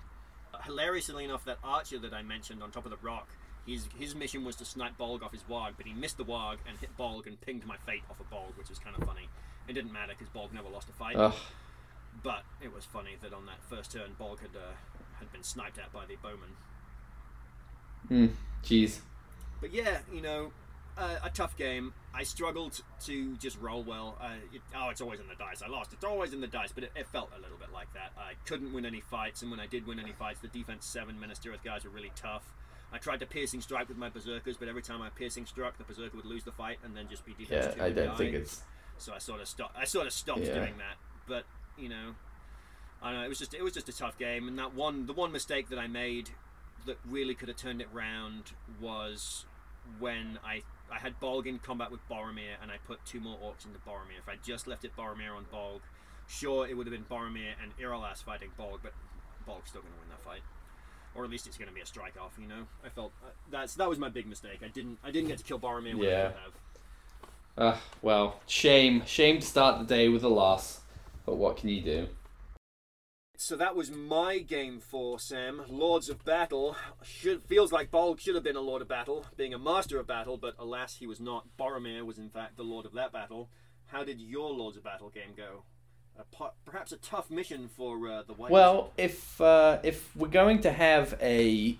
Uh, 0.54 0.62
hilariously 0.64 1.24
enough, 1.24 1.46
that 1.46 1.58
archer 1.64 2.00
that 2.00 2.14
I 2.14 2.22
mentioned 2.22 2.62
on 2.62 2.72
top 2.72 2.86
of 2.86 2.92
the 2.92 2.98
rock, 3.02 3.30
his 3.66 3.88
his 3.98 4.16
mission 4.16 4.44
was 4.44 4.56
to 4.58 4.66
snipe 4.66 4.98
Bolg 4.98 5.24
off 5.24 5.32
his 5.32 5.44
warg, 5.44 5.74
but 5.78 5.86
he 5.86 5.94
missed 5.94 6.18
the 6.18 6.26
warg 6.26 6.58
and 6.68 6.78
hit 6.80 6.90
Bolg 6.98 7.28
and 7.28 7.40
pinged 7.40 7.66
my 7.66 7.78
fate 7.86 8.04
off 8.10 8.20
a 8.20 8.34
Bolg, 8.34 8.58
which 8.58 8.70
was 8.70 8.80
kind 8.80 8.96
of 8.98 9.08
funny. 9.08 9.30
It 9.68 9.74
didn't 9.74 9.94
matter 9.94 10.14
because 10.18 10.30
Bolg 10.30 10.54
never 10.54 10.70
lost 10.70 10.90
a 10.90 10.94
fight. 10.94 11.16
Ugh. 11.16 11.34
But 12.24 12.44
it 12.62 12.74
was 12.74 12.84
funny 12.84 13.16
that 13.22 13.34
on 13.34 13.46
that 13.46 13.64
first 13.70 13.92
turn, 13.92 14.16
Bolg 14.20 14.40
had 14.40 14.56
uh, 14.56 14.74
had 15.20 15.32
been 15.32 15.44
sniped 15.44 15.78
at 15.78 15.94
by 15.94 16.06
the 16.06 16.16
bowman. 16.18 16.58
Hmm. 18.08 18.28
Jeez. 18.64 19.00
But 19.62 19.72
yeah, 19.74 20.00
you 20.12 20.22
know, 20.22 20.52
uh, 20.98 21.18
a 21.24 21.30
tough 21.30 21.56
game. 21.58 21.94
I 22.14 22.24
struggled 22.24 22.82
to 23.06 23.36
just 23.38 23.60
roll 23.62 23.84
well. 23.84 24.18
Uh, 24.22 24.34
it, 24.54 24.62
oh, 24.76 24.90
it's 24.90 25.02
always 25.02 25.20
in 25.20 25.28
the 25.28 25.36
dice. 25.36 25.62
I 25.62 25.68
lost. 25.68 25.94
It's 25.94 26.04
always 26.04 26.34
in 26.34 26.42
the 26.42 26.48
dice, 26.48 26.72
but 26.74 26.84
it, 26.84 26.92
it 26.96 27.08
felt 27.08 27.30
a 27.38 27.42
little 27.42 27.58
bit 27.58 27.72
like 27.74 27.94
that. 27.94 28.12
I 28.18 28.34
couldn't 28.46 28.74
win 28.74 28.86
any 28.86 29.02
fights, 29.02 29.42
and 29.42 29.50
when 29.52 29.60
I 29.60 29.68
did 29.68 29.88
win 29.88 30.00
any 30.00 30.12
fights, 30.12 30.40
the 30.42 30.48
defense 30.50 30.86
seven 30.86 31.20
Minas 31.20 31.40
Tirith 31.40 31.64
guys 31.64 31.84
were 31.84 31.90
really 31.92 32.12
tough. 32.16 32.44
I 32.94 32.98
tried 32.98 33.22
to 33.22 33.26
piercing 33.26 33.62
strike 33.62 33.88
with 33.88 33.98
my 33.98 34.10
berserkers, 34.10 34.58
but 34.58 34.68
every 34.68 34.82
time 34.82 35.02
I 35.02 35.10
piercing 35.10 35.46
struck, 35.46 35.78
the 35.78 35.86
berserker 35.86 36.18
would 36.18 36.26
lose 36.26 36.44
the 36.44 36.52
fight 36.52 36.80
and 36.84 36.96
then 36.96 37.08
just 37.10 37.26
be 37.26 37.34
defense 37.34 37.68
Yeah, 37.68 37.72
two 37.76 37.84
I 37.84 37.92
don't 37.92 38.18
think 38.18 38.34
it's. 38.36 38.64
So 38.98 39.14
I 39.14 39.18
sort 39.20 39.40
of 39.40 39.48
stopped. 39.48 39.78
I 39.78 39.86
sort 39.86 40.08
of 40.08 40.14
stopped 40.14 40.42
Yeah. 40.42 40.54
doing 40.56 40.78
that. 40.78 40.98
But 41.28 41.46
you 41.78 41.88
know, 41.88 42.16
I 43.02 43.12
don't 43.12 43.20
know. 43.22 43.26
It 43.26 43.30
was 43.30 43.40
just 43.40 43.54
it 43.54 43.64
was 43.64 43.74
just 43.74 43.88
a 43.88 43.94
tough 43.98 44.18
game, 44.20 44.48
and 44.50 44.60
that 44.60 44.74
one 44.76 45.06
the 45.06 45.14
one 45.14 45.32
mistake 45.32 45.70
that 45.70 45.80
I 45.80 45.88
made 45.88 46.32
that 46.86 46.98
really 47.10 47.34
could 47.34 47.48
have 47.48 47.58
turned 47.58 47.80
it 47.80 47.88
round 47.94 48.52
was 48.82 49.46
when 50.00 50.38
I 50.44 50.64
I 50.92 51.00
had 51.00 51.20
Bolg 51.20 51.46
in 51.48 51.60
combat 51.60 51.90
with 51.92 52.02
Boromir, 52.10 52.56
and 52.62 52.70
I 52.72 52.76
put 52.86 53.04
two 53.06 53.20
more 53.20 53.38
orcs 53.38 53.66
into 53.66 53.80
Boromir. 53.80 54.20
If 54.20 54.28
I 54.28 54.36
just 54.44 54.68
left 54.68 54.84
it 54.84 54.96
Boromir 54.98 55.36
on 55.36 55.46
Bolg, 55.54 55.80
sure 56.28 56.68
it 56.68 56.76
would 56.76 56.86
have 56.88 56.94
been 56.94 57.06
Boromir 57.06 57.54
and 57.62 57.72
Irolas 57.78 58.24
fighting 58.24 58.50
Bolg, 58.60 58.80
but 58.84 58.94
Bolg's 59.48 59.70
still 59.70 59.82
going 59.82 59.94
to 59.94 60.00
win 60.00 60.10
that 60.10 60.22
fight. 60.22 60.42
Or 61.16 61.24
at 61.26 61.30
least 61.30 61.48
it's 61.48 61.58
going 61.58 61.68
to 61.68 61.74
be 61.74 61.82
a 61.82 61.86
strike 61.86 62.16
off, 62.22 62.34
you 62.40 62.48
know. 62.48 62.68
I 62.86 62.90
felt 62.90 63.12
uh, 63.26 63.30
that's 63.50 63.76
that 63.76 63.90
was 63.90 64.00
my 64.00 64.08
big 64.10 64.28
mistake. 64.28 64.60
I 64.64 64.70
didn't 64.70 64.98
I 65.04 65.12
didn't 65.12 65.28
get 65.28 65.40
to 65.40 65.44
kill 65.44 65.60
Boromir 65.60 65.96
when 65.96 66.08
I 66.08 66.12
Yeah. 66.12 66.28
could 66.28 66.38
have. 66.38 66.54
Uh, 67.58 67.78
well, 68.02 68.40
shame. 68.48 69.04
Shame 69.06 69.40
to 69.40 69.46
start 69.46 69.80
the 69.80 69.86
day 69.86 70.08
with 70.08 70.24
a 70.24 70.30
loss. 70.30 70.80
But 71.26 71.36
what 71.36 71.58
can 71.58 71.68
you 71.70 71.82
do? 71.82 72.08
So 73.44 73.56
that 73.56 73.76
was 73.76 73.90
my 73.90 74.38
game 74.38 74.80
for 74.80 75.18
Sam. 75.18 75.64
Lords 75.68 76.10
of 76.10 76.24
Battle 76.24 76.76
should 77.02 77.44
feels 77.48 77.72
like 77.72 77.90
Bolg 77.90 78.20
should 78.20 78.36
have 78.36 78.44
been 78.44 78.56
a 78.56 78.62
Lord 78.62 78.84
of 78.84 78.88
Battle, 78.88 79.26
being 79.36 79.52
a 79.52 79.58
Master 79.58 80.00
of 80.00 80.06
Battle, 80.06 80.38
but 80.38 80.54
alas 80.60 80.98
he 80.98 81.08
was 81.08 81.20
not. 81.20 81.48
Boromir 81.60 82.06
was 82.06 82.20
in 82.20 82.30
fact 82.30 82.56
the 82.56 82.64
Lord 82.64 82.86
of 82.86 82.94
that 82.94 83.12
battle. 83.12 83.50
How 83.88 84.04
did 84.04 84.22
your 84.22 84.52
Lords 84.52 84.78
of 84.78 84.84
Battle 84.84 85.10
game 85.10 85.34
go? 85.36 85.64
A, 86.20 86.24
po- 86.26 86.54
perhaps 86.66 86.92
a 86.92 86.98
tough 86.98 87.32
mission 87.32 87.68
for 87.68 88.08
uh, 88.08 88.22
the 88.22 88.34
White. 88.34 88.52
Well, 88.52 88.94
if 88.96 89.42
uh, 89.42 89.80
if 89.82 90.16
we're 90.16 90.28
going 90.28 90.62
to 90.62 90.72
have 90.72 91.18
a 91.20 91.80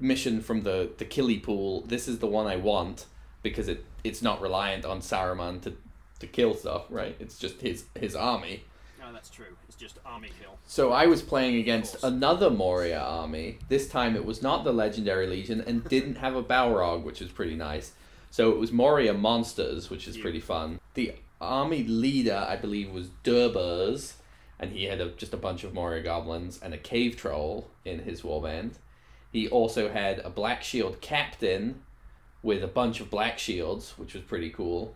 mission 0.00 0.40
from 0.40 0.62
the 0.62 0.90
the 0.98 1.04
Killy 1.04 1.38
pool, 1.38 1.82
this 1.82 2.08
is 2.08 2.18
the 2.18 2.26
one 2.26 2.48
I 2.48 2.56
want 2.56 3.06
because 3.44 3.68
it 3.68 3.84
it's 4.02 4.20
not 4.20 4.40
reliant 4.40 4.84
on 4.84 5.00
Saruman 5.00 5.62
to 5.62 5.76
to 6.18 6.26
kill 6.26 6.54
stuff, 6.54 6.86
right? 6.90 7.14
It's 7.20 7.38
just 7.38 7.60
his 7.60 7.84
his 7.94 8.16
army. 8.16 8.64
No, 9.10 9.14
that's 9.16 9.28
true. 9.30 9.56
It's 9.66 9.76
just 9.76 9.98
army 10.06 10.30
kill. 10.40 10.56
So 10.66 10.92
I 10.92 11.06
was 11.06 11.20
playing 11.20 11.56
against 11.56 11.96
another 12.04 12.48
Moria 12.48 13.00
army. 13.00 13.58
This 13.68 13.88
time 13.88 14.14
it 14.14 14.24
was 14.24 14.40
not 14.40 14.62
the 14.62 14.72
Legendary 14.72 15.26
Legion 15.26 15.60
and 15.66 15.82
didn't 15.88 16.14
have 16.16 16.36
a 16.36 16.42
Balrog, 16.44 17.02
which 17.02 17.18
was 17.20 17.28
pretty 17.30 17.56
nice. 17.56 17.90
So 18.30 18.50
it 18.52 18.58
was 18.58 18.70
Moria 18.70 19.12
monsters, 19.12 19.90
which 19.90 20.06
is 20.06 20.16
Yeah. 20.16 20.22
pretty 20.22 20.38
fun. 20.38 20.78
The 20.94 21.14
army 21.40 21.82
leader, 21.82 22.46
I 22.48 22.54
believe, 22.54 22.92
was 22.92 23.08
Durburz, 23.24 24.12
and 24.60 24.70
he 24.70 24.84
had 24.84 25.00
a, 25.00 25.08
just 25.10 25.34
a 25.34 25.38
bunch 25.38 25.64
of 25.64 25.74
Moria 25.74 26.04
goblins 26.04 26.60
and 26.62 26.72
a 26.72 26.78
cave 26.78 27.16
troll 27.16 27.68
in 27.84 28.00
his 28.00 28.22
warband. 28.22 28.74
He 29.32 29.48
also 29.48 29.90
had 29.90 30.20
a 30.20 30.30
Black 30.30 30.62
Shield 30.62 31.00
captain 31.00 31.82
with 32.44 32.62
a 32.62 32.68
bunch 32.68 33.00
of 33.00 33.10
Black 33.10 33.40
Shields, 33.40 33.94
which 33.98 34.14
was 34.14 34.22
pretty 34.22 34.50
cool. 34.50 34.94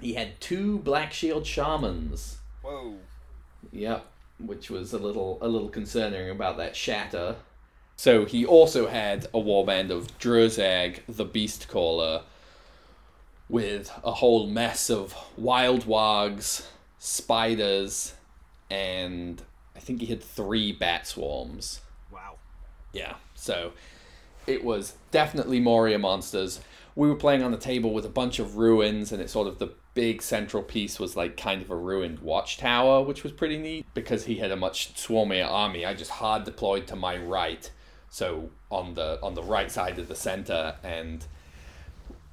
He 0.00 0.14
had 0.14 0.40
two 0.40 0.78
Black 0.80 1.12
Shield 1.12 1.46
shamans. 1.46 2.38
Whoa. 2.62 2.96
Yep, 3.72 4.06
which 4.38 4.70
was 4.70 4.92
a 4.92 4.98
little 4.98 5.38
a 5.40 5.48
little 5.48 5.68
concerning 5.68 6.30
about 6.30 6.56
that 6.56 6.76
shatter. 6.76 7.36
So 7.96 8.24
he 8.24 8.46
also 8.46 8.88
had 8.88 9.26
a 9.26 9.38
warband 9.38 9.90
of 9.90 10.18
Druzhag, 10.18 11.00
the 11.06 11.24
Beast 11.24 11.68
Caller, 11.68 12.22
with 13.48 13.92
a 14.02 14.12
whole 14.12 14.46
mess 14.46 14.88
of 14.88 15.14
wild 15.36 15.84
wargs, 15.84 16.66
spiders, 16.98 18.14
and 18.70 19.42
I 19.76 19.80
think 19.80 20.00
he 20.00 20.06
had 20.06 20.22
three 20.22 20.72
bat 20.72 21.06
swarms. 21.06 21.80
Wow. 22.10 22.36
Yeah, 22.92 23.16
so 23.34 23.72
it 24.46 24.64
was 24.64 24.94
definitely 25.10 25.60
Moria 25.60 25.98
monsters. 25.98 26.60
We 26.94 27.08
were 27.08 27.16
playing 27.16 27.42
on 27.42 27.50
the 27.50 27.58
table 27.58 27.92
with 27.92 28.06
a 28.06 28.10
bunch 28.10 28.38
of 28.38 28.56
ruins, 28.56 29.12
and 29.12 29.20
it's 29.20 29.32
sort 29.32 29.46
of 29.46 29.58
the 29.58 29.68
big 29.94 30.22
central 30.22 30.62
piece 30.62 30.98
was 30.98 31.16
like 31.16 31.36
kind 31.36 31.62
of 31.62 31.70
a 31.70 31.76
ruined 31.76 32.20
watchtower, 32.20 33.02
which 33.02 33.22
was 33.22 33.32
pretty 33.32 33.58
neat 33.58 33.86
because 33.94 34.24
he 34.24 34.36
had 34.36 34.50
a 34.50 34.56
much 34.56 34.94
swarmier 34.94 35.48
army. 35.48 35.84
I 35.84 35.94
just 35.94 36.12
hard 36.12 36.44
deployed 36.44 36.86
to 36.88 36.96
my 36.96 37.16
right, 37.16 37.70
so 38.08 38.50
on 38.70 38.94
the 38.94 39.18
on 39.22 39.34
the 39.34 39.42
right 39.42 39.70
side 39.70 39.98
of 39.98 40.08
the 40.08 40.14
center, 40.14 40.76
and 40.82 41.26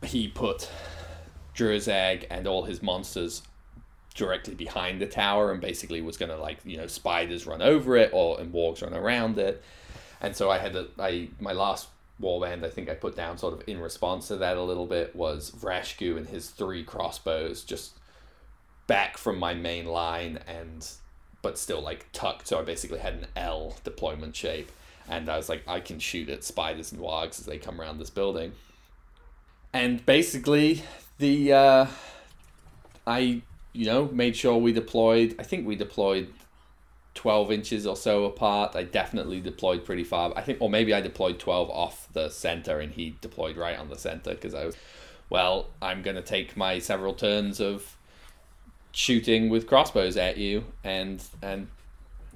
he 0.03 0.27
put 0.27 0.69
Druzhag 1.55 2.25
and 2.29 2.45
all 2.47 2.63
his 2.63 2.81
monsters 2.81 3.41
directly 4.13 4.55
behind 4.55 4.99
the 4.99 5.05
tower 5.05 5.51
and 5.51 5.61
basically 5.61 6.01
was 6.01 6.17
gonna 6.17 6.37
like 6.37 6.57
you 6.65 6.75
know 6.75 6.87
spiders 6.87 7.45
run 7.45 7.61
over 7.61 7.95
it 7.95 8.09
or 8.13 8.39
and 8.41 8.51
wargs 8.51 8.81
run 8.81 8.93
around 8.95 9.37
it 9.37 9.63
and 10.21 10.35
so 10.35 10.49
I 10.49 10.57
had 10.57 10.75
a, 10.75 10.87
I 10.97 11.29
my 11.39 11.53
last 11.53 11.87
warband 12.21 12.65
I 12.65 12.69
think 12.69 12.89
I 12.89 12.95
put 12.95 13.15
down 13.15 13.37
sort 13.37 13.53
of 13.53 13.63
in 13.67 13.79
response 13.79 14.27
to 14.29 14.37
that 14.37 14.57
a 14.57 14.63
little 14.63 14.87
bit 14.87 15.15
was 15.15 15.51
Vraskû 15.51 16.17
and 16.17 16.27
his 16.27 16.49
three 16.49 16.83
crossbows 16.83 17.63
just 17.63 17.91
back 18.87 19.17
from 19.17 19.37
my 19.37 19.53
main 19.53 19.85
line 19.85 20.39
and 20.47 20.87
but 21.41 21.57
still 21.57 21.81
like 21.81 22.07
tucked 22.13 22.47
so 22.47 22.59
I 22.59 22.63
basically 22.63 22.99
had 22.99 23.13
an 23.13 23.27
L 23.35 23.75
deployment 23.83 24.35
shape. 24.35 24.71
And 25.09 25.29
I 25.29 25.37
was 25.37 25.47
like 25.47 25.63
I 25.67 25.79
can 25.79 25.99
shoot 25.99 26.29
at 26.29 26.43
spiders 26.43 26.91
and 26.91 26.99
wargs 27.01 27.39
as 27.39 27.45
they 27.45 27.57
come 27.57 27.79
around 27.79 27.99
this 27.99 28.09
building. 28.09 28.53
And 29.71 30.05
basically 30.05 30.83
the 31.19 31.53
uh, 31.53 31.85
I 33.05 33.41
you 33.73 33.85
know 33.85 34.07
made 34.07 34.35
sure 34.35 34.57
we 34.57 34.73
deployed 34.73 35.35
I 35.37 35.43
think 35.43 35.67
we 35.67 35.75
deployed 35.75 36.33
12 37.17 37.51
inches 37.51 37.85
or 37.85 37.95
so 37.97 38.23
apart. 38.25 38.75
I 38.75 38.83
definitely 38.83 39.41
deployed 39.41 39.83
pretty 39.83 40.03
far. 40.05 40.31
I 40.35 40.41
think, 40.41 40.61
or 40.61 40.69
maybe 40.69 40.93
I 40.93 41.01
deployed 41.01 41.39
12 41.39 41.69
off 41.69 42.07
the 42.13 42.29
center 42.29 42.79
and 42.79 42.93
he 42.93 43.17
deployed 43.19 43.57
right 43.57 43.77
on 43.77 43.89
the 43.89 43.97
center 43.97 44.31
because 44.31 44.53
I 44.53 44.65
was, 44.65 44.77
well, 45.29 45.67
I'm 45.81 46.01
going 46.03 46.15
to 46.15 46.21
take 46.21 46.55
my 46.55 46.79
several 46.79 47.13
turns 47.13 47.59
of 47.59 47.97
shooting 48.91 49.49
with 49.49 49.67
crossbows 49.67 50.15
at 50.15 50.37
you 50.37 50.63
and, 50.83 51.21
and 51.41 51.67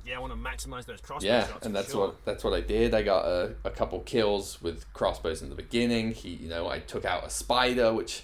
Yeah, 0.06 0.18
I 0.18 0.20
want 0.20 0.34
to 0.34 0.40
maximize 0.40 0.86
those 0.86 1.00
crossbow 1.02 1.28
yeah, 1.28 1.48
shots. 1.48 1.66
and 1.66 1.76
that's 1.76 1.92
sure. 1.92 2.08
what 2.08 2.26
that's 2.26 2.44
what 2.44 2.54
I 2.54 2.62
did. 2.62 2.94
I 2.94 3.04
got 3.04 3.26
a, 3.26 3.54
a 3.64 3.70
couple 3.70 4.00
kills 4.02 4.62
with 4.62 4.92
crossbows 4.94 5.42
in 5.42 5.50
the 5.50 5.56
beginning. 5.56 6.12
He, 6.12 6.30
you 6.30 6.50
know, 6.50 6.68
I 6.68 6.80
took 6.80 7.06
out 7.06 7.24
a 7.26 7.30
spider, 7.30 7.94
which 7.94 8.24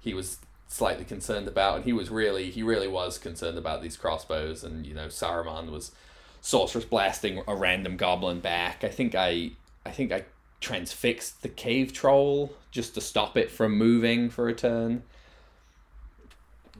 he 0.00 0.14
was 0.14 0.38
slightly 0.72 1.04
concerned 1.04 1.48
about, 1.48 1.76
and 1.76 1.84
he 1.84 1.92
was 1.92 2.10
really 2.10 2.50
he 2.50 2.62
really 2.62 2.88
was 2.88 3.18
concerned 3.18 3.58
about 3.58 3.82
these 3.82 3.96
crossbows. 3.96 4.64
And 4.64 4.86
you 4.86 4.94
know, 4.94 5.06
Saruman 5.06 5.70
was 5.70 5.92
sorcerous 6.40 6.84
blasting 6.84 7.42
a 7.46 7.54
random 7.54 7.96
goblin 7.96 8.40
back. 8.40 8.82
I 8.82 8.88
think 8.88 9.14
I 9.14 9.52
I 9.84 9.90
think 9.90 10.12
I 10.12 10.24
transfixed 10.60 11.42
the 11.42 11.48
cave 11.48 11.92
troll 11.92 12.52
just 12.70 12.94
to 12.94 13.00
stop 13.00 13.36
it 13.36 13.50
from 13.50 13.76
moving 13.76 14.30
for 14.30 14.48
a 14.48 14.54
turn. 14.54 15.02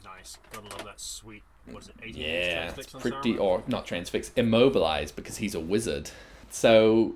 Nice. 0.04 0.38
Gotta 0.52 0.68
love 0.68 0.84
that 0.84 1.00
sweet. 1.00 1.42
Was 1.72 1.88
it 1.88 1.94
18 2.02 2.22
Yeah, 2.22 2.28
it's 2.28 2.74
transfix 2.74 2.92
pretty 2.94 3.34
Saruman? 3.34 3.40
or 3.40 3.62
not 3.66 3.86
transfix, 3.86 4.32
immobilized 4.36 5.14
because 5.16 5.36
he's 5.36 5.54
a 5.54 5.60
wizard. 5.60 6.10
So, 6.50 7.14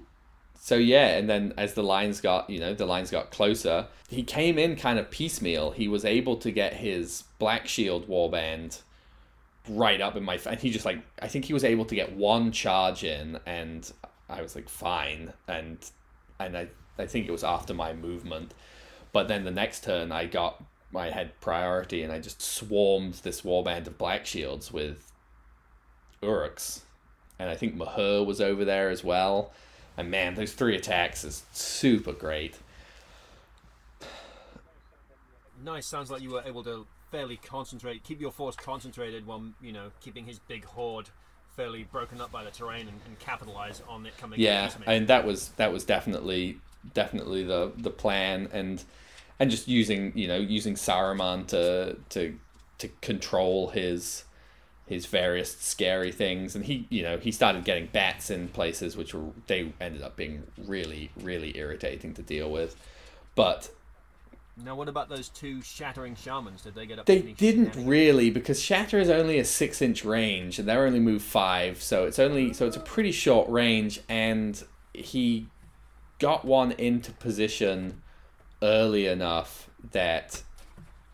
so 0.66 0.74
yeah, 0.74 1.16
and 1.16 1.30
then 1.30 1.54
as 1.56 1.74
the 1.74 1.84
lines 1.84 2.20
got, 2.20 2.50
you 2.50 2.58
know, 2.58 2.74
the 2.74 2.86
lines 2.86 3.08
got 3.08 3.30
closer, 3.30 3.86
he 4.08 4.24
came 4.24 4.58
in 4.58 4.74
kind 4.74 4.98
of 4.98 5.12
piecemeal. 5.12 5.70
He 5.70 5.86
was 5.86 6.04
able 6.04 6.36
to 6.38 6.50
get 6.50 6.72
his 6.72 7.22
Black 7.38 7.68
Shield 7.68 8.08
warband 8.08 8.80
right 9.68 10.00
up 10.00 10.16
in 10.16 10.24
my, 10.24 10.40
and 10.44 10.58
he 10.58 10.70
just 10.70 10.84
like, 10.84 10.98
I 11.22 11.28
think 11.28 11.44
he 11.44 11.54
was 11.54 11.62
able 11.62 11.84
to 11.84 11.94
get 11.94 12.16
one 12.16 12.50
charge 12.50 13.04
in, 13.04 13.38
and 13.46 13.88
I 14.28 14.42
was 14.42 14.56
like, 14.56 14.68
fine, 14.68 15.34
and 15.46 15.78
and 16.40 16.58
I 16.58 16.66
I 16.98 17.06
think 17.06 17.28
it 17.28 17.30
was 17.30 17.44
after 17.44 17.72
my 17.72 17.92
movement, 17.92 18.52
but 19.12 19.28
then 19.28 19.44
the 19.44 19.52
next 19.52 19.84
turn 19.84 20.10
I 20.10 20.26
got 20.26 20.64
I 20.96 21.10
had 21.10 21.40
priority, 21.40 22.02
and 22.02 22.12
I 22.12 22.18
just 22.18 22.42
swarmed 22.42 23.14
this 23.22 23.42
warband 23.42 23.86
of 23.86 23.98
Black 23.98 24.26
Shields 24.26 24.72
with 24.72 25.12
Uruks, 26.24 26.80
and 27.38 27.48
I 27.48 27.54
think 27.54 27.76
Mauhur 27.76 28.26
was 28.26 28.40
over 28.40 28.64
there 28.64 28.90
as 28.90 29.04
well. 29.04 29.52
And 29.96 30.10
man, 30.10 30.34
those 30.34 30.52
three 30.52 30.76
attacks 30.76 31.24
is 31.24 31.44
super 31.52 32.12
great. 32.12 32.56
Nice. 35.64 35.86
Sounds 35.86 36.10
like 36.10 36.22
you 36.22 36.30
were 36.30 36.42
able 36.44 36.62
to 36.64 36.86
fairly 37.10 37.36
concentrate, 37.36 38.04
keep 38.04 38.20
your 38.20 38.30
force 38.30 38.56
concentrated 38.56 39.26
while 39.26 39.42
you 39.60 39.72
know 39.72 39.90
keeping 40.00 40.26
his 40.26 40.38
big 40.38 40.64
horde 40.64 41.08
fairly 41.56 41.84
broken 41.84 42.20
up 42.20 42.30
by 42.30 42.44
the 42.44 42.50
terrain 42.50 42.82
and, 42.86 43.00
and 43.06 43.18
capitalize 43.18 43.82
on 43.88 44.04
it 44.04 44.16
coming. 44.18 44.38
Yeah, 44.38 44.70
and 44.86 45.08
that 45.08 45.24
was 45.26 45.48
that 45.56 45.72
was 45.72 45.84
definitely 45.84 46.58
definitely 46.92 47.42
the 47.42 47.72
the 47.76 47.90
plan, 47.90 48.48
and 48.52 48.84
and 49.40 49.50
just 49.50 49.66
using 49.66 50.12
you 50.14 50.28
know 50.28 50.36
using 50.36 50.74
Saruman 50.74 51.46
to 51.48 51.96
to 52.10 52.38
to 52.78 52.88
control 53.00 53.68
his 53.68 54.24
his 54.86 55.06
various 55.06 55.56
scary 55.56 56.12
things 56.12 56.54
and 56.54 56.64
he 56.64 56.86
you 56.90 57.02
know 57.02 57.18
he 57.18 57.32
started 57.32 57.64
getting 57.64 57.86
bats 57.86 58.30
in 58.30 58.48
places 58.48 58.96
which 58.96 59.12
were 59.12 59.30
they 59.48 59.72
ended 59.80 60.02
up 60.02 60.16
being 60.16 60.44
really 60.64 61.10
really 61.20 61.56
irritating 61.58 62.14
to 62.14 62.22
deal 62.22 62.50
with 62.50 62.76
but 63.34 63.68
now, 64.58 64.74
what 64.74 64.88
about 64.88 65.10
those 65.10 65.28
two 65.28 65.60
shattering 65.60 66.14
shamans? 66.14 66.62
Did 66.62 66.74
they 66.74 66.86
get 66.86 66.98
up? 66.98 67.04
they 67.04 67.20
didn't 67.20 67.72
shenanigans? 67.72 67.86
really 67.86 68.30
because 68.30 68.62
shatter 68.62 68.98
is 68.98 69.10
only 69.10 69.38
a 69.38 69.44
six 69.44 69.82
inch 69.82 70.02
range 70.02 70.58
and 70.58 70.66
they're 70.66 70.86
only 70.86 71.00
move 71.00 71.20
five 71.20 71.82
so 71.82 72.04
it's 72.04 72.18
only 72.18 72.54
so 72.54 72.66
it's 72.66 72.76
a 72.76 72.80
pretty 72.80 73.12
short 73.12 73.48
range 73.50 74.00
and 74.08 74.64
he 74.94 75.48
got 76.18 76.46
one 76.46 76.72
into 76.72 77.12
position 77.12 78.00
early 78.62 79.06
enough 79.06 79.68
that 79.92 80.42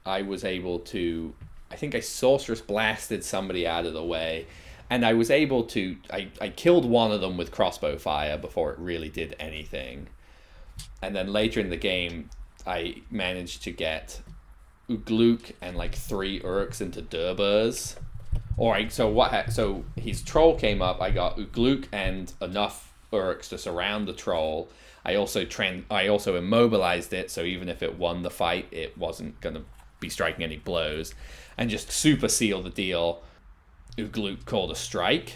i 0.07 0.23
was 0.23 0.45
able 0.45 0.79
to 0.79 1.35
i 1.73 1.77
think 1.77 1.95
i 1.95 2.01
sorcerous 2.01 2.61
blasted 2.61 3.25
somebody 3.25 3.67
out 3.67 3.87
of 3.87 3.93
the 3.93 4.05
way 4.05 4.47
and 4.91 5.05
i 5.05 5.13
was 5.13 5.31
able 5.31 5.65
to 5.65 5.97
i, 6.13 6.29
I 6.41 6.49
killed 6.49 6.85
one 6.85 7.11
of 7.13 7.21
them 7.21 7.37
with 7.37 7.51
crossbow 7.51 7.99
fire 7.99 8.39
before 8.39 8.73
it 8.73 8.79
really 8.79 9.09
did 9.09 9.35
anything 9.41 10.09
and 11.01 11.17
then 11.17 11.33
later 11.33 11.61
in 11.61 11.71
the 11.71 11.77
game 11.77 12.31
i 12.67 13.03
managed 13.11 13.63
to 13.65 13.71
get 13.71 14.21
Ugluk 14.93 15.53
and 15.61 15.77
like 15.77 15.95
three 15.95 16.41
Uruks 16.41 16.81
into 16.81 17.03
Durburz. 17.03 17.97
All 18.57 18.71
right, 18.71 18.93
so 18.93 19.09
what? 19.09 19.31
Ha- 19.31 19.51
so 19.51 19.85
his 19.97 20.23
troll 20.23 20.57
came 20.57 20.83
up. 20.83 21.01
I 21.01 21.11
got 21.11 21.39
Ugluk 21.39 21.87
and 21.93 22.33
enough 22.41 22.93
Uruks 23.13 23.49
to 23.51 23.59
surround 23.59 24.07
the 24.07 24.13
troll. 24.13 24.69
I 25.05 25.15
also 25.17 25.45
tran- 25.45 25.85
I 25.91 26.09
also 26.09 26.37
immobilized 26.37 27.13
it, 27.13 27.31
so 27.31 27.43
even 27.43 27.69
if 27.69 27.83
it 27.83 27.99
won 27.99 28.23
the 28.23 28.31
fight, 28.31 28.69
it 28.71 28.97
wasn't 28.97 29.41
gonna 29.41 29.63
be 30.03 30.11
striking 30.11 30.45
any 30.45 30.59
blows, 30.59 31.15
and 31.57 31.71
just 31.71 31.91
super 31.91 32.29
seal 32.29 32.63
the 32.63 32.71
deal. 32.71 33.23
Ugluk 33.97 34.45
called 34.45 34.71
a 34.71 34.77
strike, 34.77 35.35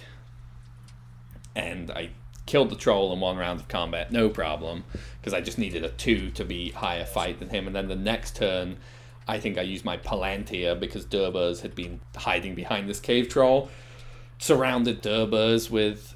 and 1.55 1.91
I 1.91 2.11
killed 2.47 2.71
the 2.71 2.77
troll 2.77 3.13
in 3.13 3.21
one 3.21 3.37
round 3.37 3.61
of 3.61 3.69
combat, 3.69 4.13
no 4.13 4.29
problem, 4.29 4.85
because 5.21 5.35
I 5.35 5.41
just 5.41 5.59
needed 5.59 5.85
a 5.85 5.91
two 5.91 6.31
to 6.33 6.45
be 6.45 6.71
higher 6.71 7.05
fight 7.05 7.39
than 7.39 7.49
him. 7.49 7.67
And 7.67 7.75
then 7.75 7.89
the 7.89 7.97
next 7.97 8.37
turn, 8.37 8.79
I 9.27 9.41
think 9.41 9.59
I 9.59 9.63
used 9.63 9.85
my 9.85 9.97
Palantir 9.97 10.79
because 10.79 11.05
Durburz 11.05 11.61
had 11.63 11.75
been 11.75 12.01
hiding 12.17 12.55
behind 12.55 12.89
this 12.89 13.01
cave 13.01 13.29
troll, 13.29 13.69
surrounded 14.39 15.03
Durburz 15.03 15.71
with 15.71 16.15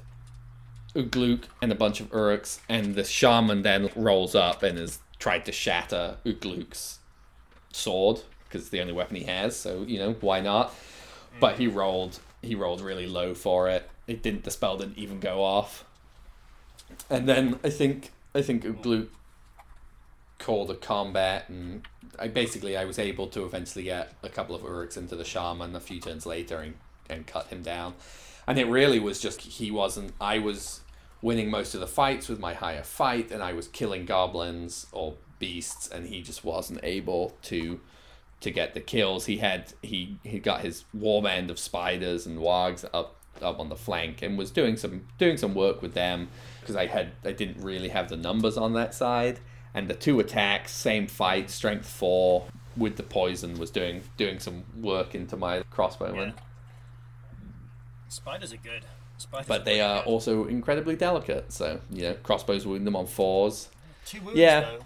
Ugluk 0.95 1.43
and 1.61 1.71
a 1.71 1.75
bunch 1.75 1.99
of 1.99 2.09
Uruks, 2.11 2.59
and 2.69 2.95
the 2.95 3.03
shaman 3.03 3.61
then 3.61 3.89
rolls 3.95 4.33
up 4.33 4.63
and 4.63 4.77
has 4.77 4.99
tried 5.19 5.45
to 5.45 5.51
shatter 5.51 6.17
Ugluk's 6.25 6.99
sword 7.71 8.21
because 8.51 8.63
it's 8.63 8.69
the 8.69 8.81
only 8.81 8.93
weapon 8.93 9.15
he 9.15 9.23
has. 9.23 9.55
So 9.55 9.83
you 9.83 9.97
know 9.97 10.13
why 10.19 10.41
not? 10.41 10.69
Mm. 10.69 11.39
But 11.39 11.57
he 11.57 11.67
rolled 11.67 12.19
he 12.41 12.55
rolled 12.55 12.81
really 12.81 13.07
low 13.07 13.33
for 13.33 13.69
it. 13.69 13.89
It 14.07 14.21
didn't 14.21 14.43
the 14.43 14.51
spell 14.51 14.77
didn't 14.77 14.97
even 14.97 15.19
go 15.19 15.43
off. 15.43 15.85
And 17.09 17.27
then 17.27 17.59
I 17.63 17.69
think 17.69 18.11
I 18.35 18.41
think 18.41 18.63
Ugluk 18.63 19.07
called 20.37 20.71
a 20.71 20.75
combat 20.75 21.47
and 21.49 21.87
I 22.19 22.27
basically 22.27 22.75
I 22.75 22.85
was 22.85 22.99
able 22.99 23.27
to 23.27 23.45
eventually 23.45 23.85
get 23.85 24.13
a 24.23 24.29
couple 24.29 24.55
of 24.55 24.63
Uruks 24.63 24.97
into 24.97 25.15
the 25.15 25.23
shaman 25.23 25.75
a 25.75 25.79
few 25.79 25.99
turns 25.99 26.25
later 26.25 26.57
and, 26.59 26.73
and 27.09 27.27
cut 27.27 27.47
him 27.47 27.61
down. 27.61 27.93
And 28.47 28.57
it 28.57 28.67
really 28.67 28.99
was 28.99 29.19
just 29.19 29.41
he 29.41 29.71
wasn't 29.71 30.13
I 30.19 30.39
was 30.39 30.81
winning 31.21 31.51
most 31.51 31.75
of 31.75 31.79
the 31.79 31.87
fights 31.87 32.27
with 32.27 32.39
my 32.39 32.53
higher 32.53 32.83
fight 32.83 33.31
and 33.31 33.43
I 33.43 33.53
was 33.53 33.67
killing 33.67 34.05
goblins 34.05 34.87
or 34.91 35.13
beasts 35.37 35.87
and 35.87 36.07
he 36.07 36.21
just 36.21 36.43
wasn't 36.43 36.79
able 36.83 37.35
to 37.43 37.79
to 38.41 38.51
get 38.51 38.73
the 38.73 38.79
kills. 38.81 39.25
He 39.25 39.37
had 39.37 39.73
he 39.81 40.17
he 40.23 40.39
got 40.39 40.61
his 40.61 40.85
warband 40.95 41.49
of 41.49 41.57
spiders 41.59 42.25
and 42.25 42.39
wargs 42.39 42.83
up 42.93 43.17
up 43.41 43.59
on 43.59 43.69
the 43.69 43.75
flank 43.75 44.21
and 44.21 44.37
was 44.37 44.51
doing 44.51 44.77
some 44.77 45.07
doing 45.17 45.37
some 45.37 45.55
work 45.55 45.81
with 45.81 45.93
them 45.93 46.27
because 46.59 46.75
I 46.75 46.87
had 46.87 47.11
I 47.23 47.31
didn't 47.31 47.63
really 47.63 47.89
have 47.89 48.09
the 48.09 48.17
numbers 48.17 48.57
on 48.57 48.73
that 48.73 48.93
side. 48.93 49.39
And 49.73 49.87
the 49.87 49.93
two 49.93 50.19
attacks, 50.19 50.73
same 50.73 51.07
fight, 51.07 51.49
strength 51.49 51.87
four 51.87 52.45
with 52.75 52.97
the 52.97 53.03
poison 53.03 53.57
was 53.57 53.71
doing 53.71 54.03
doing 54.17 54.39
some 54.39 54.63
work 54.81 55.15
into 55.15 55.37
my 55.37 55.61
crossbowman. 55.73 56.27
Yeah. 56.27 56.31
Spiders 58.09 58.51
are 58.51 58.57
good. 58.57 58.85
Spiders 59.17 59.47
But 59.47 59.65
they 59.65 59.79
are 59.81 60.03
good. 60.03 60.09
also 60.09 60.45
incredibly 60.45 60.95
delicate. 60.95 61.53
So 61.53 61.79
you 61.89 62.03
know, 62.03 62.13
crossbows 62.15 62.65
wound 62.65 62.85
them 62.85 62.95
on 62.95 63.07
fours. 63.07 63.69
two 64.05 64.21
wounds 64.21 64.37
yeah. 64.39 64.61
though. 64.61 64.79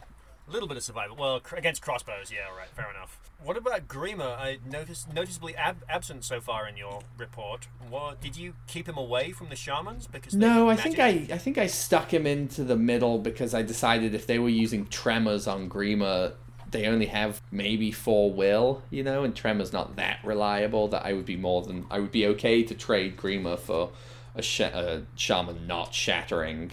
A 0.48 0.52
little 0.52 0.68
bit 0.68 0.78
of 0.78 0.84
survival. 0.84 1.16
Well, 1.16 1.42
against 1.54 1.82
crossbows, 1.82 2.32
yeah, 2.32 2.56
right, 2.56 2.68
fair 2.76 2.88
enough. 2.92 3.18
What 3.46 3.58
about 3.58 3.88
Grima? 3.88 4.36
I 4.40 4.58
noticed 4.68 5.14
noticeably 5.14 5.56
ab- 5.56 5.86
absent 5.88 6.26
so 6.26 6.42
far 6.42 6.68
in 6.68 6.78
your 6.78 7.02
report. 7.16 7.68
What 7.92 8.20
did 8.20 8.36
you 8.36 8.56
keep 8.66 8.90
him 8.90 8.98
away 8.98 9.34
from 9.34 9.50
the 9.50 9.56
shamans 9.56 10.08
because 10.08 10.34
No, 10.34 10.68
I 10.68 10.76
think 10.76 10.98
I 10.98 11.28
I 11.32 11.38
think 11.38 11.60
I 11.60 11.68
stuck 11.68 12.12
him 12.12 12.26
into 12.26 12.64
the 12.64 12.76
middle 12.76 13.20
because 13.20 13.54
I 13.54 13.62
decided 13.62 14.16
if 14.16 14.26
they 14.26 14.40
were 14.40 14.50
using 14.50 14.88
tremors 14.88 15.46
on 15.46 15.70
Grima, 15.70 16.34
they 16.72 16.88
only 16.88 17.06
have 17.06 17.40
maybe 17.52 17.92
four 17.92 18.34
will, 18.34 18.82
you 18.90 19.04
know, 19.04 19.24
and 19.24 19.36
tremors 19.36 19.72
not 19.72 19.96
that 19.96 20.22
reliable 20.24 20.88
that 20.88 21.06
I 21.06 21.14
would 21.14 21.26
be 21.26 21.38
more 21.38 21.62
than 21.62 21.86
I 21.92 22.00
would 22.00 22.12
be 22.12 22.26
okay 22.26 22.64
to 22.64 22.74
trade 22.74 23.16
Grima 23.16 23.60
for 23.60 23.92
a, 24.34 24.42
sh- 24.42 24.62
a 24.62 25.04
shaman 25.16 25.68
not 25.68 25.94
shattering 25.94 26.72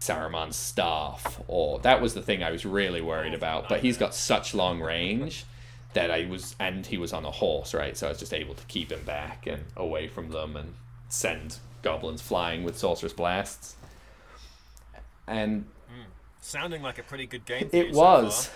Saruman's 0.00 0.56
staff 0.56 1.40
or 1.48 1.78
that 1.78 2.02
was 2.02 2.12
the 2.12 2.20
thing 2.20 2.42
I 2.42 2.50
was 2.50 2.66
really 2.66 3.00
worried 3.00 3.32
oh, 3.32 3.38
about. 3.38 3.70
But 3.70 3.80
he's 3.80 3.96
got 3.96 4.14
such 4.14 4.54
long 4.54 4.80
range 4.80 5.46
that 5.92 6.10
I 6.10 6.26
was 6.26 6.54
and 6.58 6.86
he 6.86 6.98
was 6.98 7.12
on 7.12 7.24
a 7.24 7.30
horse, 7.30 7.74
right? 7.74 7.96
So 7.96 8.06
I 8.06 8.10
was 8.10 8.18
just 8.18 8.32
able 8.32 8.54
to 8.54 8.64
keep 8.66 8.92
him 8.92 9.02
back 9.04 9.46
and 9.46 9.64
away 9.76 10.08
from 10.08 10.30
them 10.30 10.56
and 10.56 10.74
send 11.08 11.58
goblins 11.82 12.22
flying 12.22 12.64
with 12.64 12.78
sorcerous 12.78 13.12
blasts. 13.12 13.76
And 15.26 15.66
hmm. 15.88 16.10
sounding 16.40 16.82
like 16.82 16.98
a 16.98 17.02
pretty 17.02 17.26
good 17.26 17.44
game. 17.44 17.68
It 17.72 17.94
so 17.94 18.00
was. 18.00 18.46
far. 18.46 18.54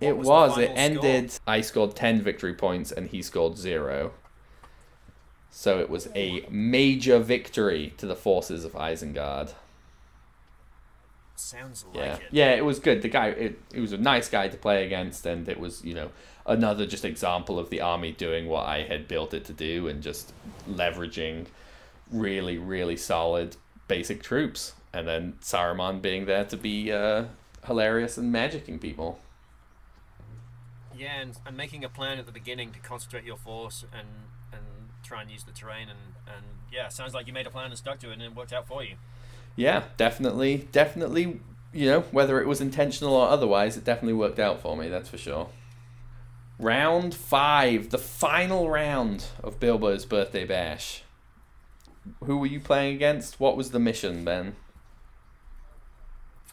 It 0.00 0.16
was 0.16 0.26
was. 0.26 0.58
It 0.58 0.72
ended. 0.74 1.32
I 1.46 1.62
scored 1.62 1.96
10 1.96 2.20
victory 2.20 2.54
points 2.54 2.92
and 2.92 3.08
he 3.08 3.22
scored 3.22 3.56
zero. 3.56 4.12
So 5.50 5.80
it 5.80 5.88
was 5.88 6.08
a 6.14 6.46
major 6.50 7.18
victory 7.18 7.94
to 7.96 8.06
the 8.06 8.16
forces 8.16 8.64
of 8.64 8.72
Isengard. 8.72 9.54
Sounds 11.36 11.84
like 11.94 11.96
Yeah, 11.96 12.14
it. 12.14 12.22
yeah, 12.30 12.50
it 12.54 12.64
was 12.64 12.78
good. 12.78 13.02
The 13.02 13.08
guy, 13.08 13.28
it, 13.28 13.58
it 13.72 13.80
was 13.80 13.92
a 13.92 13.98
nice 13.98 14.28
guy 14.28 14.48
to 14.48 14.56
play 14.56 14.86
against, 14.86 15.26
and 15.26 15.48
it 15.48 15.60
was 15.60 15.84
you 15.84 15.94
know 15.94 16.10
another 16.46 16.86
just 16.86 17.04
example 17.04 17.58
of 17.58 17.70
the 17.70 17.80
army 17.80 18.12
doing 18.12 18.46
what 18.48 18.66
I 18.66 18.82
had 18.82 19.06
built 19.06 19.34
it 19.34 19.44
to 19.46 19.52
do, 19.52 19.86
and 19.88 20.02
just 20.02 20.32
leveraging 20.68 21.46
really, 22.10 22.56
really 22.58 22.96
solid 22.96 23.56
basic 23.88 24.22
troops, 24.22 24.72
and 24.92 25.06
then 25.06 25.34
Saruman 25.42 26.00
being 26.00 26.26
there 26.26 26.44
to 26.46 26.56
be 26.56 26.90
uh, 26.92 27.26
hilarious 27.66 28.16
and 28.16 28.34
magicking 28.34 28.80
people. 28.80 29.18
Yeah, 30.96 31.20
and, 31.20 31.38
and 31.44 31.56
making 31.56 31.84
a 31.84 31.88
plan 31.88 32.18
at 32.18 32.26
the 32.26 32.32
beginning 32.32 32.72
to 32.72 32.78
concentrate 32.78 33.24
your 33.24 33.36
force 33.36 33.84
and 33.92 34.08
and 34.52 34.62
try 35.02 35.20
and 35.22 35.30
use 35.30 35.44
the 35.44 35.52
terrain 35.52 35.88
and 35.88 36.14
and 36.26 36.44
yeah, 36.72 36.88
sounds 36.88 37.14
like 37.14 37.26
you 37.26 37.32
made 37.32 37.46
a 37.46 37.50
plan 37.50 37.66
and 37.66 37.76
stuck 37.78 37.98
to 38.00 38.10
it 38.10 38.14
and 38.14 38.22
it 38.22 38.34
worked 38.34 38.52
out 38.52 38.66
for 38.66 38.82
you. 38.82 38.96
Yeah, 39.56 39.84
definitely, 39.96 40.68
definitely. 40.70 41.40
You 41.72 41.86
know, 41.90 42.00
whether 42.10 42.40
it 42.40 42.46
was 42.46 42.60
intentional 42.60 43.14
or 43.14 43.28
otherwise, 43.28 43.76
it 43.76 43.84
definitely 43.84 44.14
worked 44.14 44.38
out 44.38 44.60
for 44.60 44.76
me. 44.76 44.88
That's 44.88 45.08
for 45.08 45.18
sure. 45.18 45.48
Round 46.58 47.14
five, 47.14 47.90
the 47.90 47.98
final 47.98 48.70
round 48.70 49.26
of 49.42 49.60
Bilbo's 49.60 50.06
birthday 50.06 50.44
bash. 50.44 51.02
Who 52.24 52.38
were 52.38 52.46
you 52.46 52.60
playing 52.60 52.94
against? 52.94 53.40
What 53.40 53.56
was 53.56 53.72
the 53.72 53.78
mission, 53.78 54.24
Ben? 54.24 54.56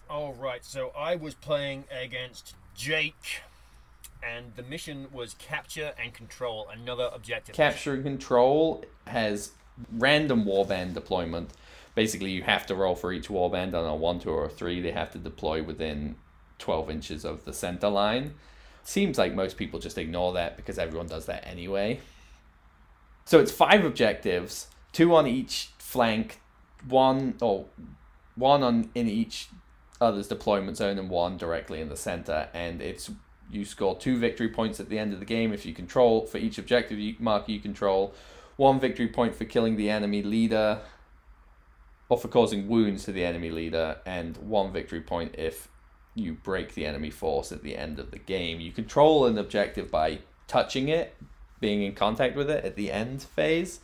All 0.10 0.34
right, 0.34 0.64
so 0.64 0.92
I 0.98 1.16
was 1.16 1.34
playing 1.34 1.86
against 1.90 2.56
Jake, 2.76 3.42
and 4.22 4.54
the 4.56 4.64
mission 4.64 5.08
was 5.12 5.36
capture 5.36 5.94
and 6.02 6.14
control 6.14 6.68
another 6.72 7.10
objective. 7.14 7.56
Capture 7.56 7.94
and 7.94 8.04
Control 8.04 8.84
has 9.08 9.52
random 9.92 10.46
warband 10.46 10.94
deployment. 10.94 11.52
Basically, 11.96 12.32
you 12.32 12.44
have 12.44 12.66
to 12.68 12.76
roll 12.76 12.96
for 12.96 13.14
each 13.14 13.28
warband 13.28 13.74
on 13.74 13.86
a 13.86 13.96
1, 13.96 14.20
2, 14.22 14.30
or 14.30 14.50
3. 14.50 14.82
They 14.82 14.92
have 14.92 15.12
to 15.12 15.18
deploy 15.20 15.62
within 15.62 16.16
12 16.60 16.90
inches 16.90 17.26
of 17.26 17.46
the 17.46 17.54
center 17.54 17.90
line. 17.90 18.34
seems 18.84 19.18
like 19.18 19.34
most 19.34 19.58
people 19.58 19.80
just 19.80 19.98
ignore 19.98 20.34
that 20.34 20.58
because 20.58 20.78
everyone 20.78 21.08
does 21.08 21.26
that 21.28 21.48
anyway. 21.48 22.00
So 23.26 23.40
it's 23.40 23.52
five 23.52 23.86
objectives, 23.86 24.68
two 24.92 25.16
on 25.16 25.28
each 25.28 25.70
flank, 25.78 26.42
one 26.88 27.36
or 27.42 27.66
one 28.36 28.64
on 28.64 28.90
in 28.96 29.08
each 29.08 29.50
other's 30.02 30.28
deployment 30.28 30.78
zone 30.78 30.98
and 31.00 31.10
one 31.10 31.38
directly 31.38 31.80
in 31.80 31.90
the 31.90 31.96
center. 31.96 32.50
And 32.54 32.82
it's 32.82 33.10
you 33.50 33.66
score 33.66 33.98
two 33.98 34.18
victory 34.18 34.50
points 34.50 34.80
at 34.80 34.90
the 34.90 35.00
end 35.00 35.14
of 35.14 35.20
the 35.20 35.26
game 35.26 35.54
if 35.54 35.66
you 35.66 35.74
control 35.74 36.26
for 36.26 36.38
each 36.38 36.58
objective 36.58 36.98
you, 36.98 37.16
marker 37.20 37.52
you 37.52 37.60
control, 37.60 38.14
one 38.58 38.80
victory 38.80 39.08
point 39.08 39.36
for 39.36 39.46
killing 39.46 39.76
the 39.76 39.90
enemy 39.90 40.24
leader 40.24 40.82
or 42.14 42.18
for 42.20 42.28
causing 42.28 42.68
wounds 42.68 43.06
to 43.06 43.12
the 43.12 43.26
enemy 43.26 43.50
leader, 43.50 43.98
and 44.06 44.38
one 44.38 44.72
victory 44.72 45.02
point 45.02 45.34
if 45.36 45.68
you 46.14 46.32
break 46.32 46.76
the 46.76 46.86
enemy 46.86 47.10
force 47.10 47.52
at 47.52 47.64
the 47.64 47.76
end 47.76 47.98
of 47.98 48.12
the 48.12 48.20
game. 48.20 48.60
You 48.60 48.72
control 48.72 49.26
an 49.26 49.36
objective 49.40 49.90
by 49.90 50.20
touching 50.48 50.90
it, 50.90 51.16
being 51.60 51.82
in 51.82 51.96
contact 51.96 52.36
with 52.36 52.52
it 52.52 52.64
at 52.64 52.76
the 52.76 52.92
end 52.92 53.24
phase, 53.24 53.80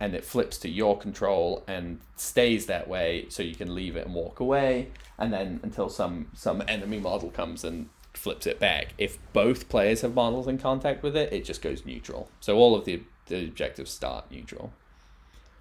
and 0.00 0.14
it 0.14 0.24
flips 0.24 0.56
to 0.60 0.68
your 0.70 0.96
control 0.96 1.62
and 1.68 2.00
stays 2.16 2.64
that 2.66 2.88
way 2.88 3.26
so 3.28 3.42
you 3.42 3.54
can 3.54 3.74
leave 3.74 3.96
it 3.96 4.06
and 4.06 4.14
walk 4.14 4.40
away, 4.40 4.88
and 5.18 5.30
then 5.30 5.60
until 5.62 5.90
some 5.90 6.28
some 6.32 6.62
enemy 6.66 6.98
model 6.98 7.30
comes 7.30 7.64
and 7.64 7.90
flips 8.14 8.46
it 8.46 8.58
back. 8.58 8.94
If 8.96 9.18
both 9.34 9.68
players 9.68 10.00
have 10.00 10.14
models 10.14 10.48
in 10.48 10.56
contact 10.56 11.02
with 11.02 11.14
it, 11.14 11.34
it 11.34 11.44
just 11.44 11.60
goes 11.60 11.84
neutral. 11.84 12.30
So 12.40 12.56
all 12.56 12.74
of 12.74 12.86
the 12.86 13.02
the 13.26 13.44
objectives 13.44 13.90
start 13.90 14.30
neutral. 14.30 14.72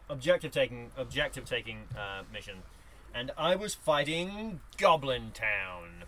Objective 0.09 0.51
taking, 0.51 0.91
objective 0.95 1.45
taking 1.45 1.79
uh, 1.97 2.23
mission, 2.31 2.63
and 3.13 3.31
I 3.37 3.55
was 3.55 3.75
fighting 3.75 4.61
Goblin 4.77 5.31
Town. 5.33 6.05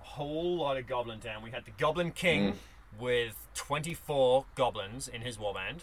A 0.00 0.04
whole 0.04 0.56
lot 0.56 0.76
of 0.76 0.86
Goblin 0.86 1.20
Town. 1.20 1.42
We 1.42 1.50
had 1.50 1.64
the 1.64 1.70
Goblin 1.72 2.10
King 2.10 2.54
with 2.98 3.46
24 3.54 4.46
goblins 4.54 5.08
in 5.08 5.20
his 5.22 5.36
warband. 5.36 5.80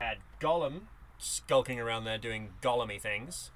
Had 0.00 0.18
Gollum 0.40 0.82
skulking 1.18 1.80
around 1.80 2.04
there 2.04 2.18
doing 2.18 2.50
gollumy 2.62 3.00
things. 3.00 3.50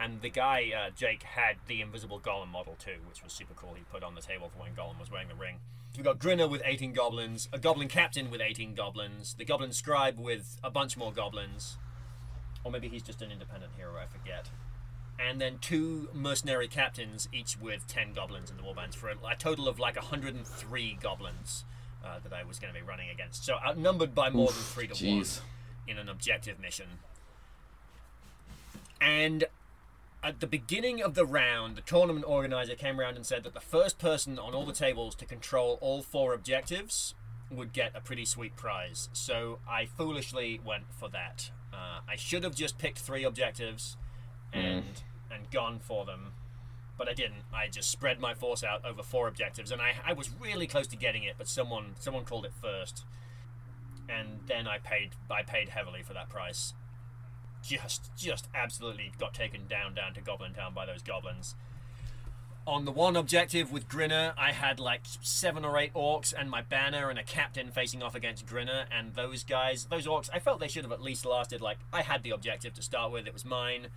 And 0.00 0.20
the 0.20 0.30
guy, 0.30 0.70
uh, 0.74 0.90
Jake, 0.96 1.22
had 1.22 1.56
the 1.66 1.80
invisible 1.80 2.18
Gollum 2.18 2.48
model 2.48 2.76
too, 2.78 2.96
which 3.08 3.22
was 3.22 3.32
super 3.32 3.54
cool. 3.54 3.74
He 3.74 3.82
put 3.90 4.02
on 4.02 4.14
the 4.14 4.22
table 4.22 4.50
for 4.50 4.62
when 4.62 4.74
Gollum 4.74 4.98
was 4.98 5.10
wearing 5.10 5.28
the 5.28 5.34
ring. 5.34 5.60
We 5.96 6.02
got 6.02 6.18
Grinnah 6.18 6.48
with 6.48 6.62
18 6.64 6.94
goblins, 6.94 7.48
a 7.52 7.58
Goblin 7.58 7.88
Captain 7.88 8.30
with 8.30 8.40
18 8.40 8.74
goblins, 8.74 9.34
the 9.34 9.44
Goblin 9.44 9.72
Scribe 9.72 10.18
with 10.18 10.58
a 10.64 10.70
bunch 10.70 10.96
more 10.96 11.12
goblins. 11.12 11.76
Or 12.64 12.70
maybe 12.70 12.88
he's 12.88 13.02
just 13.02 13.22
an 13.22 13.30
independent 13.30 13.72
hero, 13.76 13.92
I 14.00 14.06
forget. 14.06 14.50
And 15.18 15.40
then 15.40 15.58
two 15.60 16.08
mercenary 16.12 16.68
captains, 16.68 17.28
each 17.32 17.60
with 17.60 17.86
10 17.86 18.12
goblins 18.14 18.50
in 18.50 18.56
the 18.56 18.62
warbands, 18.62 18.94
for 18.94 19.08
a, 19.08 19.16
a 19.30 19.36
total 19.36 19.68
of 19.68 19.78
like 19.78 19.96
103 19.96 20.98
goblins 21.00 21.64
uh, 22.04 22.18
that 22.22 22.32
I 22.32 22.44
was 22.44 22.58
going 22.58 22.72
to 22.72 22.78
be 22.78 22.84
running 22.84 23.10
against. 23.10 23.44
So 23.44 23.56
outnumbered 23.64 24.14
by 24.14 24.30
more 24.30 24.48
than 24.48 24.62
3 24.62 24.86
to 24.88 25.06
1 25.06 25.24
in 25.88 25.98
an 25.98 26.08
objective 26.08 26.58
mission. 26.58 26.86
And 29.00 29.44
at 30.22 30.38
the 30.38 30.46
beginning 30.46 31.02
of 31.02 31.14
the 31.14 31.26
round, 31.26 31.76
the 31.76 31.80
tournament 31.80 32.24
organizer 32.26 32.76
came 32.76 33.00
around 33.00 33.16
and 33.16 33.26
said 33.26 33.42
that 33.42 33.54
the 33.54 33.60
first 33.60 33.98
person 33.98 34.38
on 34.38 34.54
all 34.54 34.64
the 34.64 34.72
tables 34.72 35.14
to 35.16 35.24
control 35.24 35.78
all 35.80 36.02
four 36.02 36.32
objectives 36.32 37.14
would 37.50 37.72
get 37.72 37.92
a 37.94 38.00
pretty 38.00 38.24
sweet 38.24 38.56
prize. 38.56 39.08
So 39.12 39.58
I 39.68 39.86
foolishly 39.86 40.60
went 40.64 40.84
for 40.96 41.08
that. 41.10 41.50
Uh, 41.72 42.00
I 42.08 42.16
should 42.16 42.44
have 42.44 42.54
just 42.54 42.78
picked 42.78 42.98
three 42.98 43.24
objectives 43.24 43.96
and 44.52 45.02
and 45.30 45.50
gone 45.50 45.78
for 45.80 46.04
them, 46.04 46.32
but 46.98 47.08
I 47.08 47.14
didn't. 47.14 47.44
I 47.52 47.68
just 47.68 47.90
spread 47.90 48.20
my 48.20 48.34
force 48.34 48.62
out 48.62 48.84
over 48.84 49.02
four 49.02 49.28
objectives, 49.28 49.70
and 49.70 49.80
I, 49.80 49.94
I 50.06 50.12
was 50.12 50.30
really 50.38 50.66
close 50.66 50.86
to 50.88 50.96
getting 50.96 51.22
it, 51.22 51.34
but 51.38 51.48
someone 51.48 51.94
someone 51.98 52.24
called 52.24 52.44
it 52.44 52.52
first, 52.60 53.04
and 54.08 54.40
then 54.46 54.66
I 54.68 54.78
paid 54.78 55.10
I 55.30 55.42
paid 55.42 55.70
heavily 55.70 56.02
for 56.02 56.12
that 56.12 56.28
price 56.28 56.74
just 57.62 58.10
just 58.16 58.48
absolutely 58.54 59.12
got 59.18 59.32
taken 59.32 59.66
down 59.68 59.94
down 59.94 60.14
to 60.14 60.20
Goblin 60.20 60.52
Town 60.52 60.74
by 60.74 60.84
those 60.84 61.02
goblins. 61.02 61.54
On 62.64 62.84
the 62.84 62.92
one 62.92 63.16
objective 63.16 63.72
with 63.72 63.88
Grinnah, 63.88 64.34
I 64.38 64.52
had 64.52 64.78
like 64.78 65.00
seven 65.20 65.64
or 65.64 65.76
eight 65.78 65.92
orcs 65.94 66.32
and 66.36 66.48
my 66.48 66.62
banner 66.62 67.10
and 67.10 67.18
a 67.18 67.24
captain 67.24 67.72
facing 67.72 68.04
off 68.04 68.14
against 68.14 68.46
Grinnah, 68.46 68.86
and 68.88 69.14
those 69.14 69.42
guys, 69.42 69.86
those 69.86 70.06
orcs, 70.06 70.30
I 70.32 70.38
felt 70.38 70.60
they 70.60 70.68
should 70.68 70.84
have 70.84 70.92
at 70.92 71.02
least 71.02 71.26
lasted. 71.26 71.60
Like 71.60 71.78
I 71.92 72.02
had 72.02 72.22
the 72.22 72.30
objective 72.30 72.72
to 72.74 72.82
start 72.82 73.10
with; 73.10 73.26
it 73.26 73.32
was 73.32 73.44
mine. 73.44 73.88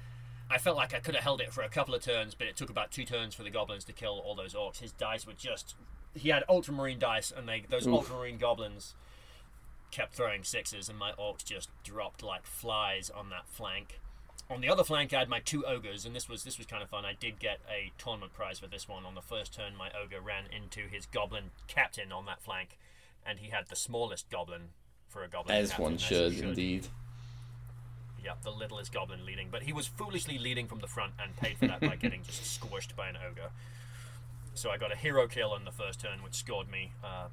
I 0.49 0.57
felt 0.57 0.77
like 0.77 0.95
I 0.95 0.99
could 0.99 1.13
have 1.13 1.23
held 1.23 1.41
it 1.41 1.53
for 1.53 1.61
a 1.61 1.69
couple 1.69 1.93
of 1.93 2.01
turns, 2.01 2.33
but 2.33 2.47
it 2.47 2.55
took 2.55 2.71
about 2.71 2.91
two 2.91 3.05
turns 3.05 3.35
for 3.35 3.43
the 3.43 3.51
goblins 3.51 3.83
to 3.85 3.93
kill 3.93 4.19
all 4.25 4.33
those 4.33 4.55
orcs. 4.55 4.79
His 4.79 4.91
dice 4.91 5.27
were 5.27 5.33
just. 5.33 5.75
He 6.15 6.29
had 6.29 6.43
ultramarine 6.49 6.97
dice, 6.97 7.31
and 7.35 7.47
they 7.47 7.65
those 7.69 7.85
ultramarine 7.85 8.39
goblins 8.39 8.95
kept 9.91 10.15
throwing 10.15 10.43
sixes, 10.43 10.89
and 10.89 10.97
my 10.97 11.11
orcs 11.11 11.45
just 11.45 11.69
dropped 11.83 12.23
like 12.23 12.47
flies 12.47 13.11
on 13.11 13.29
that 13.29 13.47
flank. 13.47 13.99
On 14.49 14.61
the 14.61 14.69
other 14.69 14.83
flank, 14.83 15.11
I 15.11 15.19
had 15.19 15.29
my 15.29 15.39
two 15.39 15.65
ogres, 15.65 16.05
and 16.05 16.15
this 16.15 16.29
was 16.29 16.43
this 16.43 16.57
was 16.59 16.67
kind 16.67 16.83
of 16.83 16.89
fun. 16.89 17.03
I 17.03 17.13
did 17.13 17.39
get 17.39 17.59
a 17.69 17.91
tournament 17.97 18.33
prize 18.33 18.59
for 18.59 18.67
this 18.67 18.87
one. 18.87 19.03
On 19.05 19.15
the 19.15 19.21
first 19.21 19.53
turn, 19.53 19.75
my 19.75 19.89
ogre 19.99 20.21
ran 20.21 20.45
into 20.55 20.87
his 20.87 21.07
goblin 21.07 21.45
captain 21.67 22.11
on 22.11 22.25
that 22.25 22.43
flank, 22.43 22.77
and 23.25 23.39
he 23.39 23.49
had 23.49 23.67
the 23.69 23.75
smallest 23.75 24.29
goblin 24.29 24.69
for 25.09 25.23
a 25.23 25.27
goblin. 25.27 25.57
As 25.57 25.69
captain, 25.69 25.83
one 25.83 25.91
he 25.93 25.97
should, 25.97 26.39
indeed. 26.39 26.87
Yeah, 28.23 28.33
the 28.43 28.51
littlest 28.51 28.93
goblin 28.93 29.25
leading, 29.25 29.49
but 29.51 29.63
he 29.63 29.73
was 29.73 29.87
foolishly 29.87 30.37
leading 30.37 30.67
from 30.67 30.79
the 30.79 30.87
front 30.87 31.13
and 31.19 31.35
paid 31.37 31.57
for 31.57 31.67
that 31.67 31.79
by 31.79 31.95
getting 32.01 32.21
just 32.23 32.59
squished 32.59 32.95
by 32.95 33.07
an 33.07 33.17
ogre. 33.17 33.49
So 34.53 34.69
I 34.69 34.77
got 34.77 34.91
a 34.91 34.95
hero 34.95 35.27
kill 35.27 35.51
on 35.51 35.65
the 35.65 35.71
first 35.71 35.99
turn, 35.99 36.23
which 36.23 36.35
scored 36.35 36.69
me, 36.69 36.91
uh, 37.03 37.27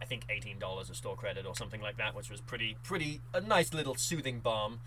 I 0.00 0.04
think, 0.04 0.26
eighteen 0.30 0.60
dollars 0.60 0.90
of 0.90 0.96
store 0.96 1.16
credit 1.16 1.44
or 1.44 1.56
something 1.56 1.80
like 1.80 1.96
that, 1.96 2.14
which 2.14 2.30
was 2.30 2.40
pretty, 2.40 2.76
pretty 2.84 3.20
a 3.34 3.40
nice 3.40 3.74
little 3.74 3.96
soothing 3.96 4.38
balm. 4.38 4.78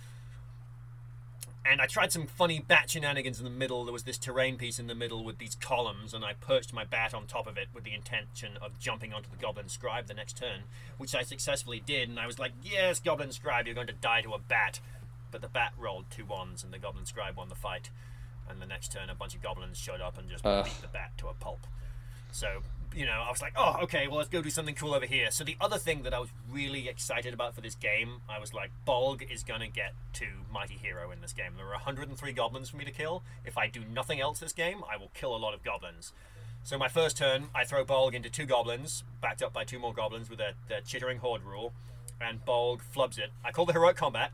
And 1.68 1.82
I 1.82 1.88
tried 1.88 2.12
some 2.12 2.28
funny 2.28 2.60
bat 2.60 2.92
shenanigans 2.92 3.40
in 3.40 3.44
the 3.44 3.50
middle. 3.50 3.86
There 3.86 3.94
was 3.94 4.04
this 4.04 4.20
terrain 4.20 4.56
piece 4.56 4.78
in 4.78 4.86
the 4.86 4.94
middle 4.94 5.24
with 5.24 5.40
these 5.40 5.56
columns, 5.56 6.14
and 6.14 6.24
I 6.24 6.34
perched 6.34 6.74
my 6.74 6.84
bat 6.84 7.12
on 7.14 7.26
top 7.26 7.48
of 7.48 7.58
it 7.58 7.70
with 7.74 7.84
the 7.84 7.94
intention 7.96 8.52
of 8.62 8.80
jumping 8.80 9.14
onto 9.14 9.32
the 9.32 9.38
Goblin 9.38 9.68
Scribe 9.68 10.06
the 10.06 10.14
next 10.14 10.38
turn, 10.38 10.66
which 10.98 11.16
I 11.16 11.24
successfully 11.24 11.82
did. 11.84 12.08
And 12.08 12.20
I 12.20 12.28
was 12.28 12.38
like, 12.38 12.52
"Yes, 12.62 13.00
Goblin 13.00 13.32
Scribe, 13.32 13.66
you're 13.66 13.74
going 13.74 13.88
to 13.88 13.94
die 13.94 14.22
to 14.22 14.34
a 14.34 14.40
bat." 14.40 14.80
But 15.32 15.42
the 15.42 15.48
bat 15.48 15.74
rolled 15.78 16.06
two 16.12 16.26
ones, 16.26 16.64
and 16.64 16.72
the 16.72 16.78
Goblin 16.78 17.06
Scribe 17.06 17.36
won 17.36 17.50
the 17.50 17.56
fight. 17.56 17.90
And 18.48 18.62
the 18.62 18.68
next 18.68 18.92
turn, 18.92 19.10
a 19.10 19.16
bunch 19.16 19.34
of 19.34 19.42
goblins 19.42 19.78
showed 19.78 20.02
up 20.02 20.20
and 20.20 20.30
just 20.30 20.46
Ugh. 20.46 20.66
beat 20.66 20.82
the 20.82 20.88
bat 20.88 21.18
to 21.18 21.28
a 21.28 21.34
pulp. 21.34 21.66
So, 22.32 22.62
you 22.96 23.06
know, 23.06 23.24
I 23.26 23.30
was 23.30 23.42
like, 23.42 23.54
oh, 23.58 23.80
okay, 23.84 24.08
well, 24.08 24.18
let's 24.18 24.30
go 24.30 24.42
do 24.42 24.50
something 24.50 24.74
cool 24.74 24.94
over 24.94 25.06
here. 25.06 25.30
So, 25.30 25.44
the 25.44 25.58
other 25.60 25.78
thing 25.78 26.04
that 26.04 26.14
I 26.14 26.20
was 26.20 26.30
really 26.50 26.88
excited 26.88 27.34
about 27.34 27.54
for 27.54 27.60
this 27.60 27.76
game, 27.76 28.22
I 28.30 28.40
was 28.40 28.54
like, 28.54 28.72
Bolg 28.88 29.30
is 29.30 29.44
to 29.44 29.68
get 29.68 29.94
to 30.14 30.26
Mighty 30.52 30.76
Hero 30.76 31.12
in 31.12 31.20
this 31.20 31.34
game. 31.34 31.52
There 31.58 31.66
are 31.66 31.72
103 31.72 32.32
goblins 32.32 32.70
for 32.70 32.78
me 32.78 32.86
to 32.86 32.92
kill. 32.92 33.22
If 33.44 33.58
I 33.58 33.68
do 33.68 33.82
nothing 33.94 34.22
else 34.22 34.40
this 34.40 34.54
game, 34.54 34.82
I 34.90 34.96
will 34.96 35.12
kill 35.14 35.36
a 35.36 35.38
lot 35.38 35.54
of 35.54 35.62
goblins. 35.62 36.14
So, 36.64 36.78
my 36.78 36.88
first 36.88 37.18
turn, 37.18 37.50
I 37.54 37.66
throw 37.66 37.84
Bolg 37.84 38.14
into 38.14 38.30
two 38.30 38.46
goblins, 38.46 39.04
backed 39.22 39.44
up 39.44 39.52
by 39.52 39.66
two 39.66 39.78
more 39.78 39.94
goblins 39.94 40.30
with 40.30 40.40
their, 40.40 40.54
their 40.70 40.82
chittering 40.82 41.20
horde 41.20 41.44
rule, 41.44 41.74
and 42.22 42.46
Bolg 42.46 42.80
flubs 42.96 43.20
it. 43.20 43.32
I 43.44 43.52
call 43.52 43.66
the 43.66 43.74
heroic 43.74 43.98
combat. 43.98 44.32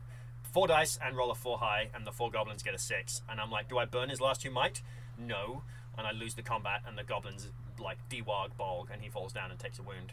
Four 0.52 0.68
dice 0.68 0.98
and 1.04 1.16
roll 1.16 1.30
a 1.30 1.34
four 1.34 1.58
high, 1.58 1.88
and 1.94 2.06
the 2.06 2.12
four 2.12 2.30
goblins 2.30 2.62
get 2.62 2.74
a 2.74 2.78
six. 2.78 3.22
And 3.28 3.40
I'm 3.40 3.50
like, 3.50 3.68
do 3.68 3.78
I 3.78 3.86
burn 3.86 4.08
his 4.08 4.20
last 4.20 4.42
two 4.42 4.50
might? 4.50 4.82
No. 5.18 5.62
And 5.98 6.06
I 6.06 6.12
lose 6.12 6.34
the 6.34 6.42
combat, 6.42 6.82
and 6.86 6.96
the 6.96 7.04
goblins 7.04 7.48
like 7.78 7.98
dewog 8.08 8.52
Bolg, 8.58 8.86
and 8.92 9.02
he 9.02 9.08
falls 9.08 9.32
down 9.32 9.50
and 9.50 9.58
takes 9.60 9.78
a 9.78 9.82
wound. 9.82 10.12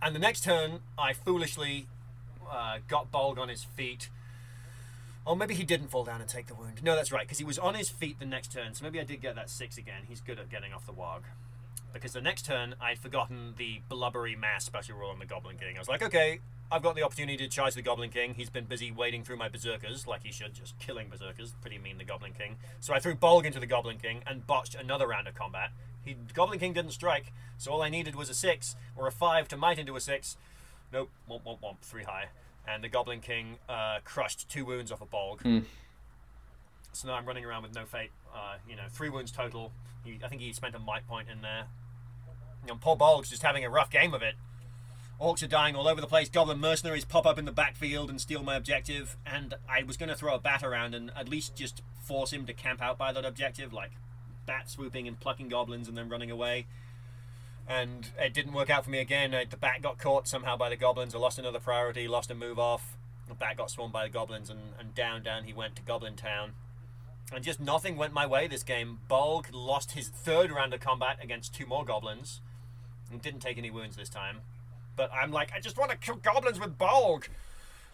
And 0.00 0.14
the 0.14 0.18
next 0.18 0.44
turn, 0.44 0.80
I 0.98 1.12
foolishly 1.12 1.86
uh, 2.50 2.78
got 2.86 3.10
Bolg 3.10 3.38
on 3.38 3.48
his 3.48 3.64
feet. 3.64 4.10
Or 5.24 5.36
maybe 5.36 5.54
he 5.54 5.64
didn't 5.64 5.88
fall 5.88 6.04
down 6.04 6.20
and 6.20 6.28
take 6.28 6.46
the 6.46 6.54
wound. 6.54 6.82
No, 6.82 6.94
that's 6.94 7.12
right, 7.12 7.26
because 7.26 7.38
he 7.38 7.44
was 7.44 7.58
on 7.58 7.74
his 7.74 7.90
feet 7.90 8.18
the 8.18 8.26
next 8.26 8.52
turn, 8.52 8.74
so 8.74 8.84
maybe 8.84 9.00
I 9.00 9.04
did 9.04 9.20
get 9.20 9.34
that 9.34 9.50
six 9.50 9.76
again. 9.76 10.02
He's 10.08 10.20
good 10.20 10.38
at 10.38 10.48
getting 10.50 10.72
off 10.72 10.86
the 10.86 10.92
wog. 10.92 11.24
Because 11.92 12.12
the 12.12 12.20
next 12.20 12.44
turn, 12.44 12.74
I'd 12.80 12.98
forgotten 12.98 13.54
the 13.56 13.80
blubbery 13.88 14.36
mass 14.36 14.64
special 14.64 14.98
rule 14.98 15.10
on 15.10 15.18
the 15.18 15.26
Goblin 15.26 15.56
King. 15.56 15.76
I 15.76 15.78
was 15.78 15.88
like, 15.88 16.02
okay, 16.02 16.40
I've 16.70 16.82
got 16.82 16.96
the 16.96 17.02
opportunity 17.02 17.38
to 17.38 17.48
charge 17.48 17.74
the 17.74 17.82
Goblin 17.82 18.10
King. 18.10 18.34
He's 18.34 18.50
been 18.50 18.66
busy 18.66 18.90
wading 18.90 19.24
through 19.24 19.38
my 19.38 19.48
berserkers, 19.48 20.06
like 20.06 20.22
he 20.22 20.30
should, 20.30 20.52
just 20.52 20.78
killing 20.78 21.08
berserkers. 21.08 21.54
Pretty 21.62 21.78
mean, 21.78 21.96
the 21.96 22.04
Goblin 22.04 22.34
King. 22.34 22.56
So 22.80 22.92
I 22.92 22.98
threw 22.98 23.14
Bolg 23.14 23.46
into 23.46 23.58
the 23.58 23.66
Goblin 23.66 23.96
King 23.96 24.22
and 24.26 24.46
botched 24.46 24.74
another 24.74 25.06
round 25.06 25.26
of 25.26 25.34
combat. 25.34 25.70
He, 26.04 26.16
Goblin 26.34 26.58
King 26.58 26.74
didn't 26.74 26.90
strike, 26.90 27.32
so 27.56 27.72
all 27.72 27.82
I 27.82 27.88
needed 27.88 28.14
was 28.14 28.28
a 28.28 28.34
six 28.34 28.76
or 28.96 29.06
a 29.06 29.10
five 29.12 29.48
to 29.48 29.56
might 29.56 29.78
into 29.78 29.96
a 29.96 30.00
six. 30.00 30.36
Nope, 30.92 31.10
womp 31.28 31.44
womp 31.44 31.60
womp, 31.60 31.78
three 31.80 32.04
high. 32.04 32.26
And 32.66 32.84
the 32.84 32.88
Goblin 32.88 33.20
King 33.20 33.56
uh, 33.66 34.00
crushed 34.04 34.48
two 34.50 34.66
wounds 34.66 34.92
off 34.92 35.00
a 35.00 35.06
Bolg. 35.06 35.40
So 36.92 37.08
now 37.08 37.14
I'm 37.14 37.24
running 37.24 37.44
around 37.46 37.62
with 37.62 37.74
no 37.74 37.86
fate. 37.86 38.10
Uh, 38.34 38.56
you 38.68 38.76
know, 38.76 38.84
three 38.90 39.08
wounds 39.08 39.32
total. 39.32 39.72
He, 40.04 40.18
I 40.22 40.28
think 40.28 40.42
he 40.42 40.52
spent 40.52 40.74
a 40.74 40.78
might 40.78 41.06
point 41.08 41.28
in 41.30 41.40
there. 41.40 41.64
You 42.62 42.74
know, 42.74 42.78
poor 42.80 42.96
Bolg's 42.96 43.30
just 43.30 43.42
having 43.42 43.64
a 43.64 43.70
rough 43.70 43.90
game 43.90 44.12
of 44.12 44.22
it. 44.22 44.34
Orcs 45.20 45.42
are 45.42 45.48
dying 45.48 45.74
all 45.74 45.88
over 45.88 46.00
the 46.00 46.06
place. 46.06 46.28
Goblin 46.28 46.60
mercenaries 46.60 47.04
pop 47.04 47.26
up 47.26 47.38
in 47.38 47.44
the 47.44 47.52
backfield 47.52 48.08
and 48.08 48.20
steal 48.20 48.42
my 48.42 48.54
objective. 48.54 49.16
And 49.26 49.54
I 49.68 49.82
was 49.82 49.96
going 49.96 50.08
to 50.08 50.14
throw 50.14 50.34
a 50.34 50.38
bat 50.38 50.62
around 50.62 50.94
and 50.94 51.10
at 51.16 51.28
least 51.28 51.56
just 51.56 51.82
force 52.00 52.32
him 52.32 52.46
to 52.46 52.52
camp 52.52 52.80
out 52.80 52.98
by 52.98 53.12
that 53.12 53.24
objective, 53.24 53.72
like 53.72 53.90
bat 54.46 54.70
swooping 54.70 55.08
and 55.08 55.18
plucking 55.18 55.48
goblins 55.48 55.88
and 55.88 55.98
then 55.98 56.08
running 56.08 56.30
away. 56.30 56.66
and 57.68 58.08
it 58.18 58.32
didn't 58.32 58.54
work 58.54 58.70
out 58.70 58.84
for 58.84 58.90
me 58.90 58.98
again. 58.98 59.34
Uh, 59.34 59.44
the 59.48 59.56
bat 59.56 59.82
got 59.82 59.98
caught 59.98 60.26
somehow 60.26 60.56
by 60.56 60.70
the 60.70 60.76
goblins. 60.76 61.14
I 61.14 61.18
lost 61.18 61.38
another 61.38 61.60
priority, 61.60 62.08
lost 62.08 62.30
a 62.30 62.34
move 62.34 62.58
off. 62.58 62.96
The 63.28 63.34
bat 63.34 63.58
got 63.58 63.70
swarmed 63.70 63.92
by 63.92 64.04
the 64.04 64.12
goblins, 64.12 64.48
and, 64.48 64.60
and 64.80 64.94
down, 64.94 65.22
down 65.22 65.44
he 65.44 65.52
went 65.52 65.76
to 65.76 65.82
Goblin 65.82 66.16
Town. 66.16 66.52
And 67.30 67.44
just 67.44 67.60
nothing 67.60 67.98
went 67.98 68.14
my 68.14 68.26
way 68.26 68.46
this 68.46 68.62
game. 68.62 69.00
Bolg 69.10 69.48
lost 69.52 69.92
his 69.92 70.08
third 70.08 70.50
round 70.50 70.72
of 70.72 70.80
combat 70.80 71.18
against 71.22 71.54
two 71.54 71.66
more 71.66 71.84
goblins, 71.84 72.40
and 73.12 73.20
didn't 73.20 73.40
take 73.40 73.58
any 73.58 73.70
wounds 73.70 73.96
this 73.96 74.08
time. 74.08 74.38
But 74.98 75.12
I'm 75.12 75.30
like, 75.30 75.52
I 75.54 75.60
just 75.60 75.78
want 75.78 75.92
to 75.92 75.96
kill 75.96 76.16
goblins 76.16 76.58
with 76.58 76.76
Bolg. 76.76 77.28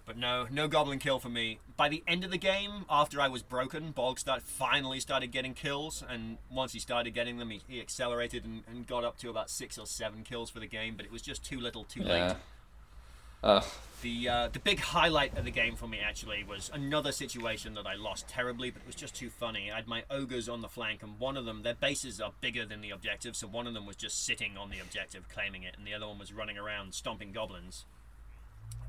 But 0.07 0.17
no, 0.17 0.47
no 0.51 0.69
goblin 0.69 0.99
kill 0.99 1.19
for 1.19 1.29
me. 1.29 1.59
By 1.77 1.91
the 1.91 2.03
end 2.09 2.25
of 2.25 2.31
the 2.31 2.39
game, 2.39 2.87
after 2.89 3.21
I 3.21 3.29
was 3.29 3.43
broken, 3.43 3.93
Bolg 3.93 4.19
start, 4.19 4.43
finally 4.43 5.01
started 5.01 5.31
getting 5.31 5.53
kills, 5.55 6.03
and 6.07 6.39
once 6.51 6.73
he 6.73 6.79
started 6.79 7.13
getting 7.13 7.37
them, 7.39 7.51
he, 7.51 7.61
he 7.69 7.81
accelerated 7.81 8.45
and, 8.45 8.63
and, 8.67 8.87
got 8.87 9.05
up 9.05 9.19
to 9.19 9.31
about 9.31 9.51
six 9.51 9.79
or 9.79 9.87
seven 9.87 10.23
kills 10.25 10.51
for 10.51 10.61
the 10.61 10.67
game, 10.67 10.95
but 10.97 11.05
it 11.07 11.13
was 11.13 11.23
just 11.23 11.45
too 11.45 11.61
little, 11.61 11.85
too 11.85 12.03
Yeah. 12.03 12.27
late. 12.29 12.37
Ugh. 13.45 13.65
The 14.01 14.29
uh, 14.29 14.49
the 14.49 14.59
big 14.59 14.81
highlight 14.81 15.37
of 15.37 15.45
the 15.45 15.51
game 15.51 15.77
for 15.77 15.87
me 15.87 15.99
actually 15.99 16.45
was 16.45 16.71
another 16.75 17.13
situation 17.13 17.75
that 17.75 17.87
I 17.87 17.95
lost 17.95 18.27
terribly, 18.27 18.71
but 18.71 18.83
it 18.83 18.87
was 18.87 18.95
just 18.95 19.15
too 19.15 19.31
funny. 19.31 19.71
I 19.71 19.77
had 19.77 19.87
my 19.87 20.05
ogres 20.11 20.49
on 20.49 20.63
the 20.63 20.69
flank, 20.69 21.03
and 21.03 21.19
one 21.19 21.37
of 21.37 21.45
them, 21.45 21.63
their 21.63 21.75
bases 21.75 22.21
are 22.21 22.33
bigger 22.41 22.65
than 22.65 22.81
the 22.81 22.91
objective, 22.91 23.37
so 23.37 23.47
one 23.47 23.67
of 23.67 23.75
them 23.75 23.87
was 23.87 23.97
just 23.97 24.25
sitting 24.25 24.57
on 24.57 24.71
the 24.71 24.79
objective, 24.79 25.29
claiming 25.29 25.63
it, 25.63 25.75
and 25.79 25.87
the 25.87 25.95
other 25.95 26.07
one 26.07 26.19
was 26.19 26.33
running 26.33 26.59
around 26.59 26.95
stomping 26.95 27.33
goblins. 27.33 27.85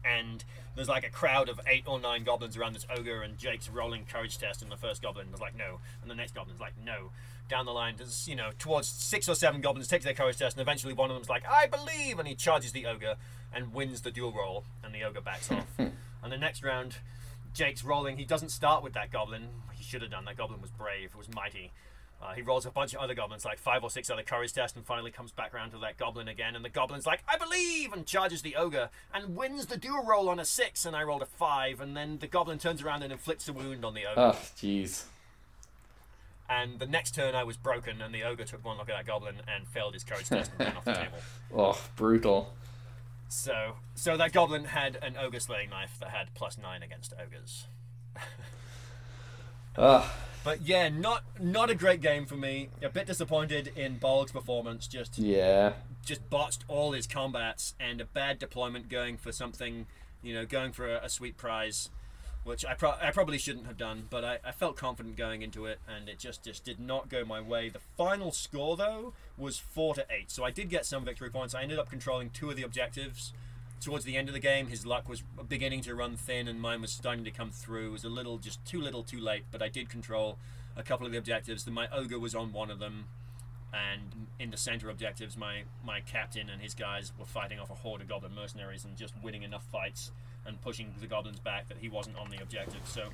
And 0.04 0.44
there's 0.76 0.90
like 0.90 1.06
a 1.06 1.10
crowd 1.10 1.50
of 1.50 1.60
eight 1.68 1.84
or 1.86 2.00
nine 2.00 2.24
goblins 2.24 2.58
around 2.58 2.74
this 2.74 2.86
ogre, 2.90 3.22
and 3.22 3.38
Jake's 3.38 3.70
rolling 3.70 4.06
courage 4.06 4.38
test, 4.38 4.62
and 4.62 4.72
the 4.72 4.78
first 4.78 5.02
goblin 5.02 5.32
was 5.32 5.42
like 5.42 5.56
no, 5.56 5.80
and 6.02 6.10
the 6.10 6.16
next 6.16 6.34
goblin's 6.34 6.62
like 6.62 6.74
no. 6.84 7.12
Down 7.48 7.66
the 7.66 7.72
line, 7.72 7.96
there's 7.98 8.28
you 8.28 8.36
know 8.36 8.52
towards 8.58 8.88
six 8.88 9.30
or 9.30 9.36
seven 9.36 9.62
goblins 9.62 9.88
take 9.88 10.02
their 10.02 10.14
courage 10.14 10.38
test, 10.38 10.56
and 10.58 10.62
eventually 10.62 10.94
one 10.94 11.12
of 11.12 11.16
them's 11.16 11.30
like 11.30 11.48
I 11.48 11.68
believe, 11.68 12.20
and 12.20 12.28
he 12.28 12.36
charges 12.36 12.72
the 12.72 12.86
ogre 12.86 13.16
and 13.54 13.74
wins 13.74 14.02
the 14.02 14.12
duel 14.12 14.32
roll, 14.32 14.66
and 14.84 14.94
the 14.94 15.04
ogre 15.04 15.22
backs 15.22 15.52
off. 15.52 15.68
and 15.78 15.94
the 16.32 16.38
next 16.38 16.64
round, 16.64 16.98
Jake's 17.54 17.84
rolling. 17.84 18.18
He 18.18 18.26
doesn't 18.26 18.50
start 18.50 18.84
with 18.84 18.94
that 18.94 19.12
goblin. 19.12 19.48
He 19.74 19.84
should 19.84 20.02
have 20.02 20.12
done. 20.12 20.26
That 20.26 20.38
goblin 20.38 20.62
was 20.62 20.72
brave. 20.72 21.12
It 21.14 21.18
was 21.18 21.34
mighty. 21.34 21.72
Uh, 22.22 22.34
he 22.34 22.42
rolls 22.42 22.66
a 22.66 22.72
bunch 22.72 22.94
of 22.94 23.02
other 23.02 23.14
goblins, 23.14 23.46
like 23.46 23.60
five 23.60 23.84
or 23.84 23.90
six 23.90 24.10
other 24.10 24.24
courage 24.24 24.54
tests, 24.54 24.76
and 24.76 24.86
finally 24.86 25.12
comes 25.12 25.32
back 25.32 25.54
around 25.54 25.72
to 25.72 25.78
that 25.80 25.98
goblin 25.98 26.28
again. 26.28 26.56
And 26.56 26.64
the 26.64 26.70
goblin's 26.70 27.06
like, 27.06 27.22
I 27.28 27.38
believe, 27.38 27.94
and 27.94 28.06
charges 28.06 28.42
the 28.42 28.56
ogre 28.56 28.90
and 29.14 29.36
wins 29.36 29.68
the 29.68 29.78
duel 29.78 30.04
roll 30.04 30.30
on 30.30 30.40
a 30.40 30.46
six. 30.46 30.86
And 30.86 30.96
I 30.96 31.04
rolled 31.04 31.22
a 31.22 31.28
five. 31.28 31.82
And 31.82 31.96
then 31.96 32.18
the 32.20 32.28
goblin 32.28 32.58
turns 32.58 32.82
around 32.82 33.04
and 33.04 33.12
inflicts 33.12 33.48
a 33.48 33.54
wound 33.54 33.84
on 33.86 33.94
the 33.94 34.06
ogre. 34.06 34.20
Ugh, 34.20 34.36
jeez. 34.58 35.04
And 36.50 36.80
the 36.80 36.86
next 36.86 37.16
turn, 37.16 37.36
I 37.36 37.44
was 37.44 37.58
broken, 37.58 38.02
and 38.02 38.14
the 38.14 38.24
ogre 38.24 38.44
took 38.46 38.64
one 38.64 38.78
look 38.78 38.90
at 38.90 38.96
that 38.96 39.06
goblin 39.06 39.36
and 39.48 39.68
failed 39.68 39.94
his 39.94 40.04
courage 40.04 40.30
test 40.30 40.52
and 40.58 40.68
ran 40.68 40.78
off 40.78 40.86
the 40.86 40.94
table. 40.94 41.18
Oh, 41.56 41.80
brutal. 41.96 42.54
So, 43.28 43.74
so 43.96 44.16
that 44.18 44.32
goblin 44.34 44.66
had 44.66 44.98
an 45.02 45.16
ogre 45.20 45.40
slaying 45.40 45.70
knife 45.72 45.98
that 46.00 46.10
had 46.10 46.34
plus 46.36 46.58
nine 46.58 46.84
against 46.84 47.14
ogres. 47.22 47.66
Ugh. 48.16 48.22
Ah. 49.78 50.14
But 50.46 50.62
yeah, 50.62 50.88
not 50.90 51.24
not 51.42 51.70
a 51.72 51.76
great 51.76 52.00
game 52.02 52.26
for 52.28 52.36
me. 52.38 52.70
A 52.84 52.88
bit 52.90 53.08
disappointed 53.08 53.72
in 53.76 53.98
Bolg's 53.98 54.32
performance. 54.32 54.86
Just 54.88 55.18
Yeah. 55.18 55.74
just 56.06 56.30
botched 56.30 56.64
all 56.68 56.92
his 56.94 57.08
combats 57.08 57.74
and 57.80 58.00
a 58.00 58.06
bad 58.06 58.38
deployment 58.40 58.88
going 58.90 59.18
for 59.18 59.32
something, 59.32 59.88
you 60.22 60.34
know, 60.36 60.46
going 60.46 60.72
for 60.72 60.88
a, 60.88 61.06
a 61.06 61.10
sweet 61.10 61.36
prize, 61.36 61.90
which 62.46 62.64
I, 62.64 62.76
pro- 62.76 62.94
I 63.02 63.10
probably 63.10 63.40
shouldn't 63.40 63.66
have 63.66 63.78
done, 63.78 64.04
but 64.12 64.24
I, 64.24 64.38
I 64.46 64.52
felt 64.52 64.78
confident 64.78 65.18
going 65.18 65.42
into 65.42 65.66
it 65.66 65.80
and 65.90 66.08
it 66.08 66.20
just, 66.20 66.44
just 66.44 66.64
did 66.64 66.80
not 66.80 67.10
go 67.10 67.26
my 67.26 67.42
way. 67.42 67.70
The 67.70 67.80
final 67.98 68.32
score, 68.32 68.78
though, 68.78 69.14
was 69.36 69.58
4 69.58 69.96
to 69.96 70.06
8, 70.08 70.30
so 70.30 70.44
I 70.44 70.52
did 70.52 70.70
get 70.70 70.86
some 70.86 71.04
victory 71.04 71.32
points. 71.32 71.56
I 71.56 71.64
ended 71.64 71.80
up 71.80 71.90
controlling 71.90 72.30
two 72.30 72.52
of 72.52 72.56
the 72.56 72.62
objectives. 72.62 73.34
Towards 73.82 74.06
the 74.06 74.16
end 74.16 74.30
of 74.30 74.36
the 74.36 74.40
game, 74.40 74.68
his 74.68 74.86
luck 74.86 75.10
was 75.10 75.24
beginning 75.50 75.82
to 75.82 75.96
run 75.96 76.18
thin 76.18 76.48
and 76.48 76.62
mine 76.62 76.82
was 76.82 76.92
starting 76.92 77.26
to 77.26 77.32
come 77.32 77.50
through. 77.50 77.88
It 77.88 77.92
was 77.92 78.04
a 78.04 78.10
little, 78.10 78.38
just 78.38 78.64
too 78.64 78.80
little 78.80 79.02
too 79.02 79.20
late, 79.20 79.46
but 79.52 79.64
I 79.64 79.68
did 79.68 79.90
control 79.90 80.38
a 80.78 80.84
couple 80.84 81.08
of 81.08 81.12
the 81.12 81.18
objectives. 81.18 81.68
My 81.68 81.88
ogre 81.92 82.20
was 82.20 82.36
on 82.36 82.54
one 82.54 82.70
of 82.70 82.78
them 82.78 83.06
and 83.74 84.28
in 84.40 84.52
the 84.52 84.58
center 84.58 84.90
objectives, 84.90 85.36
my 85.36 85.64
my 85.84 86.00
captain 86.00 86.50
and 86.50 86.62
his 86.62 86.74
guys 86.74 87.12
were 87.20 87.26
fighting 87.26 87.60
off 87.60 87.70
a 87.70 87.74
horde 87.74 88.02
of 88.02 88.08
goblin 88.08 88.34
mercenaries 88.34 88.86
and 88.86 88.96
just 88.96 89.14
winning 89.22 89.44
enough 89.44 89.66
fights 89.72 90.12
and 90.46 90.62
pushing 90.62 90.94
the 91.00 91.08
goblins 91.08 91.40
back 91.40 91.68
that 91.70 91.78
he 91.78 91.90
wasn't 91.90 92.18
on 92.18 92.30
the 92.30 92.42
objective. 92.42 92.82
So, 92.86 93.10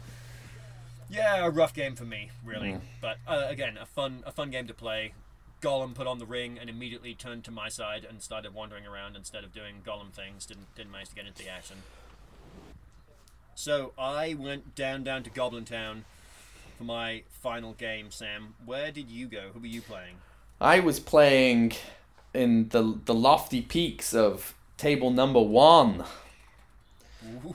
yeah, 1.10 1.46
a 1.46 1.50
rough 1.50 1.74
game 1.74 1.96
for 1.96 2.06
me, 2.06 2.32
really. 2.46 2.78
But 3.02 3.18
uh, 3.28 3.46
again, 3.48 3.78
a 3.78 3.86
fun 3.86 4.24
a 4.26 4.32
fun 4.32 4.50
game 4.50 4.68
to 4.68 4.74
play. 4.74 5.14
Gollum 5.62 5.94
put 5.94 6.08
on 6.08 6.18
the 6.18 6.26
ring 6.26 6.58
and 6.60 6.70
immediately 6.70 7.14
turned 7.14 7.44
to 7.44 7.52
my 7.52 7.70
side 7.70 8.04
and 8.08 8.20
started 8.22 8.54
wandering 8.54 8.88
around 8.88 9.16
instead 9.16 9.44
of 9.44 9.54
doing 9.54 9.82
Gollum 9.86 10.12
things. 10.12 10.46
Didn't 10.46 10.74
didn't 10.76 10.92
manage 10.92 11.10
to 11.10 11.16
get 11.16 11.28
into 11.28 11.44
the 11.44 11.50
action. 11.50 11.78
So 13.54 13.94
I 13.98 14.34
went 14.34 14.76
down 14.76 15.04
down 15.04 15.24
to 15.24 15.30
Goblin 15.30 15.66
Town 15.66 16.06
for 16.78 16.84
my 16.84 17.24
final 17.30 17.74
game. 17.74 18.10
Sam, 18.10 18.56
where 18.66 18.92
did 18.92 19.12
you 19.12 19.28
go? 19.28 19.50
Who 19.54 19.60
were 19.60 19.68
you 19.68 19.82
playing? 19.82 20.16
I 20.60 20.80
was 20.80 21.00
playing 21.00 21.74
in 22.34 22.70
the 22.70 22.98
the 23.06 23.14
lofty 23.14 23.62
peaks 23.62 24.14
of 24.14 24.56
table 24.78 25.12
number 25.12 25.42
one, 25.42 26.06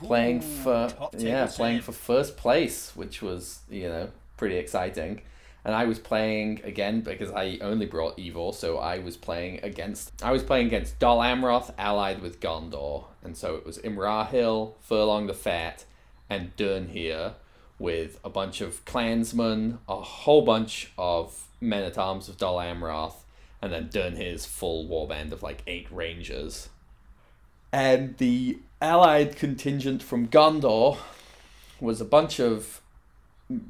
playing 0.03 0.41
for 0.41 0.89
yeah, 1.17 1.45
table 1.45 1.53
playing 1.55 1.81
for 1.81 1.91
first 1.91 2.37
place, 2.37 2.95
which 2.95 3.21
was 3.21 3.59
you 3.69 3.87
know 3.87 4.09
pretty 4.37 4.57
exciting. 4.57 5.21
And 5.65 5.75
I 5.75 5.83
was 5.83 5.99
playing 5.99 6.61
again 6.63 7.01
because 7.01 7.29
I 7.31 7.57
only 7.61 7.85
brought 7.85 8.17
Evil, 8.17 8.53
so 8.53 8.77
I 8.77 8.99
was 8.99 9.17
playing 9.17 9.59
against 9.63 10.11
I 10.23 10.31
was 10.31 10.43
playing 10.43 10.67
against 10.67 10.97
Dol 10.99 11.19
Amroth 11.19 11.73
allied 11.77 12.21
with 12.21 12.39
Gondor, 12.39 13.05
and 13.23 13.35
so 13.35 13.55
it 13.55 13.65
was 13.65 13.77
Imrahil, 13.79 14.73
Forlong 14.89 15.27
the 15.27 15.33
Fat, 15.33 15.85
and 16.29 16.55
Duinhir 16.55 17.33
with 17.79 18.19
a 18.23 18.29
bunch 18.29 18.61
of 18.61 18.83
clansmen, 18.85 19.79
a 19.87 20.01
whole 20.01 20.41
bunch 20.41 20.91
of 20.97 21.47
men 21.59 21.83
at 21.83 21.97
arms 21.97 22.29
of 22.29 22.37
Dol 22.37 22.57
Amroth, 22.57 23.23
and 23.61 23.71
then 23.71 23.89
Duinhir's 23.89 24.45
full 24.45 24.87
warband 24.87 25.31
of 25.31 25.43
like 25.43 25.63
eight 25.67 25.87
rangers. 25.91 26.69
And 27.71 28.17
the 28.17 28.59
allied 28.81 29.35
contingent 29.35 30.03
from 30.03 30.27
Gondor 30.27 30.97
was 31.79 32.01
a 32.01 32.05
bunch 32.05 32.39
of 32.39 32.81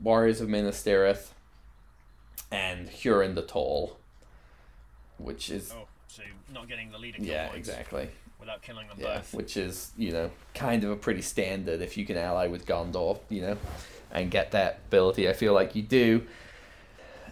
warriors 0.02 0.42
of 0.42 0.50
Minas 0.50 0.84
Tirith 0.84 1.30
and 2.52 2.90
Hurin 2.90 3.36
the 3.36 3.42
Tall, 3.42 3.98
which 5.18 5.50
is 5.50 5.74
Oh, 5.76 5.88
so 6.08 6.24
not 6.54 6.68
getting 6.68 6.92
the 6.92 6.98
leader 6.98 7.18
yeah, 7.22 7.52
exactly. 7.54 8.10
without 8.40 8.62
killing 8.62 8.88
them 8.88 8.98
Yeah, 9.00 9.18
both. 9.18 9.34
which 9.34 9.58
is 9.58 9.92
you 9.98 10.12
know 10.12 10.32
kind 10.54 10.84
of 10.84 10.92
a 10.92 10.96
pretty 10.96 11.22
standard 11.22 11.82
if 11.82 11.98
you 11.98 12.06
can 12.06 12.18
ally 12.18 12.48
with 12.48 12.66
Gondor, 12.66 13.20
you 13.30 13.42
know, 13.42 13.58
and 14.12 14.32
get 14.32 14.52
that 14.52 14.80
ability. 14.88 15.30
I 15.30 15.34
feel 15.34 15.54
like 15.54 15.76
you 15.76 15.82
do. 15.84 16.26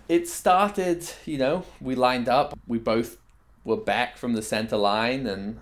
It 0.07 0.27
started, 0.27 1.03
you 1.25 1.39
know, 1.39 1.65
we 1.81 1.95
lined 1.95 2.29
up. 2.29 2.57
We 2.67 2.77
both 2.77 3.17
were 3.63 3.77
back 3.77 4.17
from 4.17 4.33
the 4.33 4.41
center 4.43 4.77
line, 4.77 5.25
and 5.25 5.61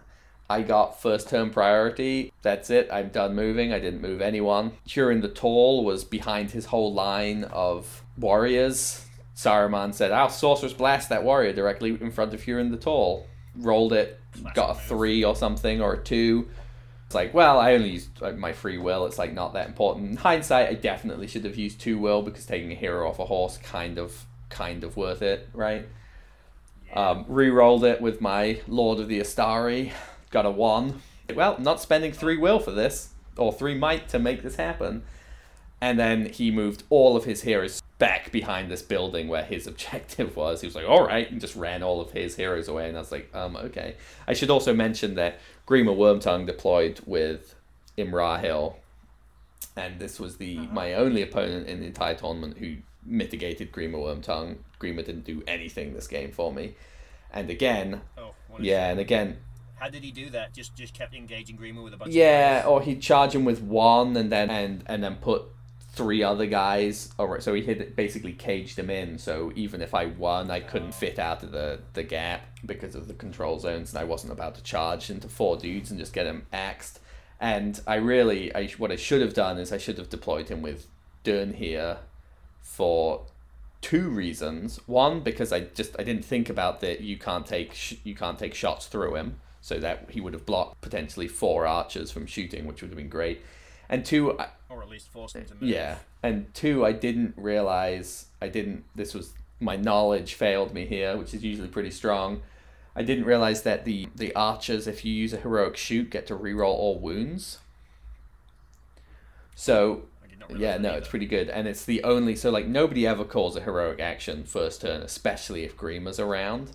I 0.50 0.62
got 0.62 1.02
first 1.02 1.30
turn 1.30 1.50
priority. 1.50 2.32
That's 2.42 2.70
it. 2.70 2.90
I'm 2.92 3.10
done 3.10 3.36
moving. 3.36 3.74
I 3.74 3.80
didn't 3.80 4.02
move 4.02 4.22
anyone. 4.22 4.74
Hurin 4.88 5.22
the 5.22 5.30
Tall 5.30 5.84
was 5.84 6.04
behind 6.04 6.52
his 6.52 6.66
whole 6.66 6.94
line 6.94 7.46
of 7.46 8.04
warriors. 8.18 9.06
Saruman 9.36 9.94
said, 9.94 10.12
"I'll 10.12 10.30
sorcerous 10.30 10.74
blast 10.74 11.10
that 11.10 11.24
warrior 11.24 11.54
directly 11.54 11.98
in 12.00 12.12
front 12.12 12.34
of 12.34 12.44
Hurin 12.44 12.72
the 12.72 12.78
Tall." 12.78 13.26
Rolled 13.56 13.94
it, 13.94 14.20
got 14.56 14.72
a 14.72 14.74
move. 14.74 14.84
three 14.84 15.24
or 15.24 15.36
something 15.36 15.80
or 15.82 15.94
a 15.94 16.04
two. 16.04 16.48
It's 17.06 17.16
like, 17.16 17.34
well, 17.36 17.60
I 17.60 17.74
only 17.74 17.92
used 17.92 18.20
my 18.38 18.54
free 18.54 18.80
will. 18.80 19.06
It's 19.06 19.20
like 19.20 19.34
not 19.34 19.54
that 19.54 19.68
important. 19.68 20.10
In 20.10 20.18
hindsight, 20.18 20.70
I 20.70 20.74
definitely 20.74 21.28
should 21.28 21.46
have 21.46 21.56
used 21.56 21.80
two 21.80 22.00
will 22.00 22.24
because 22.24 22.46
taking 22.48 22.72
a 22.72 22.76
hero 22.76 23.08
off 23.08 23.20
a 23.20 23.26
horse 23.26 23.58
kind 23.58 24.00
of 24.00 24.26
kind 24.50 24.84
of 24.84 24.98
worth 24.98 25.22
it, 25.22 25.48
right? 25.54 25.88
Um, 26.96 27.26
re-rolled 27.28 27.84
it 27.84 28.02
with 28.02 28.22
my 28.22 28.62
Lord 28.68 29.00
of 29.00 29.08
the 29.08 29.20
Istari, 29.20 29.92
got 30.34 30.46
a 30.46 30.52
one. 30.52 31.02
Well, 31.34 31.58
not 31.60 31.80
spending 31.80 32.12
three 32.12 32.38
will 32.38 32.60
for 32.60 32.72
this 32.72 33.10
or 33.38 33.54
three 33.54 33.76
might 33.76 34.10
to 34.10 34.20
make 34.20 34.44
this 34.44 34.58
happen. 34.58 35.04
And 35.80 35.98
then 36.00 36.26
he 36.26 36.52
moved 36.52 36.84
all 36.90 37.16
of 37.16 37.24
his 37.24 37.44
heroes 37.44 37.82
back 38.00 38.32
behind 38.32 38.70
this 38.70 38.82
building 38.82 39.28
where 39.28 39.44
his 39.44 39.68
objective 39.72 40.36
was. 40.36 40.62
He 40.62 40.68
was 40.68 40.76
like, 40.76 40.88
all 40.88 41.06
right, 41.06 41.30
and 41.32 41.40
just 41.40 41.56
ran 41.56 41.84
all 41.84 42.02
of 42.02 42.12
his 42.12 42.36
heroes 42.36 42.68
away. 42.68 42.90
And 42.90 42.98
I 42.98 43.00
was 43.00 43.12
like, 43.12 43.34
um, 43.34 43.56
okay. 43.56 43.96
I 44.28 44.34
should 44.34 44.50
also 44.50 44.74
mention 44.74 45.16
that 45.16 45.40
Grima 45.68 45.96
Wormtongue 45.96 46.46
deployed 46.46 47.00
with 47.06 47.56
Imrahil. 47.98 48.76
And 49.76 50.00
this 50.00 50.20
was 50.20 50.38
the 50.38 50.58
my 50.58 50.94
only 50.94 51.22
opponent 51.24 51.68
in 51.68 51.80
the 51.80 51.88
entire 51.88 52.14
tournament 52.14 52.58
who 52.58 52.76
mitigated 53.06 53.72
Grima 53.72 53.96
Wormtongue. 53.96 54.58
Grima 54.80 55.04
didn't 55.04 55.24
do 55.24 55.42
anything 55.48 55.94
this 55.94 56.08
game 56.08 56.32
for 56.32 56.54
me. 56.54 56.76
And 57.32 57.50
again, 57.50 58.02
Oh, 58.18 58.34
yeah, 58.60 58.92
and 58.92 59.00
again, 59.00 59.38
How 59.84 59.90
did 59.90 60.02
he 60.02 60.12
do 60.12 60.30
that? 60.30 60.54
Just 60.54 60.78
just 60.78 60.94
kept 60.94 61.14
engaging 61.14 61.58
Grima 61.58 61.84
with 61.84 61.94
a 61.94 61.98
bunch 61.98 62.14
yeah, 62.14 62.64
or 62.66 62.82
he'd 62.82 63.02
charge 63.02 63.36
him 63.36 63.44
with 63.44 63.62
one 63.62 64.16
and 64.16 64.32
then 64.32 64.50
and 64.50 64.82
and 64.86 65.04
then 65.04 65.18
put 65.18 65.44
three 65.92 66.24
other 66.24 66.46
guys. 66.46 67.14
Or 67.18 67.42
so 67.42 67.54
he 67.54 67.64
had 67.64 67.94
basically 67.94 68.32
caged 68.32 68.80
him 68.80 68.90
in. 68.90 69.18
So 69.18 69.52
even 69.56 69.82
if 69.82 69.94
I 69.94 70.06
won, 70.06 70.50
I 70.50 70.62
couldn't 70.62 70.94
fit 70.94 71.20
out 71.20 71.44
of 71.44 71.52
the 71.52 71.82
the 71.96 72.04
gap 72.04 72.44
because 72.66 72.96
of 72.96 73.10
the 73.10 73.14
control 73.14 73.60
zones, 73.60 73.90
and 73.90 74.00
I 74.00 74.06
wasn't 74.06 74.32
about 74.32 74.56
to 74.56 74.64
charge 74.64 75.10
into 75.10 75.28
four 75.28 75.58
dudes 75.58 75.92
and 75.92 76.00
just 76.00 76.14
get 76.14 76.28
him 76.28 76.46
axed. 76.54 77.02
And 77.42 77.82
I 77.86 77.96
really, 77.96 78.56
I 78.56 78.68
what 78.78 78.90
I 78.90 78.96
should 78.96 79.20
have 79.20 79.34
done 79.34 79.58
is 79.58 79.74
I 79.74 79.78
should 79.78 79.98
have 79.98 80.08
deployed 80.10 80.48
him 80.48 80.62
with 80.62 80.88
Duinhir 81.26 81.98
for 82.62 83.26
two 83.82 84.08
reasons. 84.08 84.80
One, 84.86 85.20
because 85.20 85.52
I 85.52 85.60
just 85.60 85.94
I 86.00 86.06
didn't 86.06 86.24
think 86.24 86.50
about 86.50 86.80
that 86.80 87.02
you 87.02 87.18
can't 87.18 87.46
take 87.46 87.74
sh- 87.74 87.96
you 88.06 88.16
can't 88.16 88.40
take 88.40 88.54
shots 88.54 88.88
through 88.88 89.16
him, 89.16 89.42
so 89.64 89.80
that 89.80 90.08
he 90.10 90.20
would 90.20 90.34
have 90.34 90.46
blocked 90.46 90.82
potentially 90.82 91.26
four 91.30 91.66
archers 91.66 92.12
from 92.12 92.26
shooting, 92.26 92.66
which 92.68 92.82
would 92.82 92.92
have 92.92 92.98
been 92.98 93.08
great. 93.08 93.42
And 93.88 94.06
two, 94.06 94.38
I, 94.38 94.50
Or 94.68 94.84
at 94.84 94.90
least 94.90 95.08
force 95.08 95.32
them 95.32 95.46
to 95.46 95.54
move. 95.54 95.64
yeah, 95.64 96.00
and 96.22 96.54
two, 96.54 96.86
I 96.86 96.92
didn't 96.92 97.34
realize 97.38 98.26
I 98.42 98.50
didn't. 98.50 98.84
This 98.94 99.14
was 99.14 99.32
my 99.62 99.78
knowledge 99.78 100.34
failed 100.34 100.74
me 100.74 100.86
here, 100.86 101.16
which 101.16 101.34
is 101.34 101.46
usually 101.46 101.70
pretty 101.70 101.92
strong. 101.92 102.42
I 102.94 103.04
didn't 103.04 103.24
realize 103.24 103.64
that 103.64 103.86
the 103.86 104.10
the 104.14 104.36
archers, 104.36 104.86
if 104.86 105.06
you 105.06 105.14
use 105.14 105.32
a 105.32 105.38
heroic 105.38 105.78
shoot, 105.78 106.10
get 106.10 106.28
to 106.28 106.36
reroll 106.36 106.76
all 106.76 107.00
wounds. 107.00 107.60
So 109.56 110.04
I 110.24 110.28
did 110.28 110.40
not 110.40 110.50
realize 110.50 110.62
yeah, 110.62 110.78
no, 110.78 110.90
either. 110.90 110.98
it's 110.98 111.08
pretty 111.08 111.26
good, 111.26 111.50
and 111.50 111.70
it's 111.70 111.86
the 111.86 112.04
only 112.04 112.36
so 112.36 112.50
like 112.50 112.68
nobody 112.68 113.08
ever 113.08 113.24
calls 113.24 113.56
a 113.56 113.62
heroic 113.62 114.02
action 114.02 114.44
first 114.44 114.82
turn, 114.82 115.02
especially 115.02 115.64
if 115.64 115.78
Grima's 115.78 116.20
around. 116.20 116.72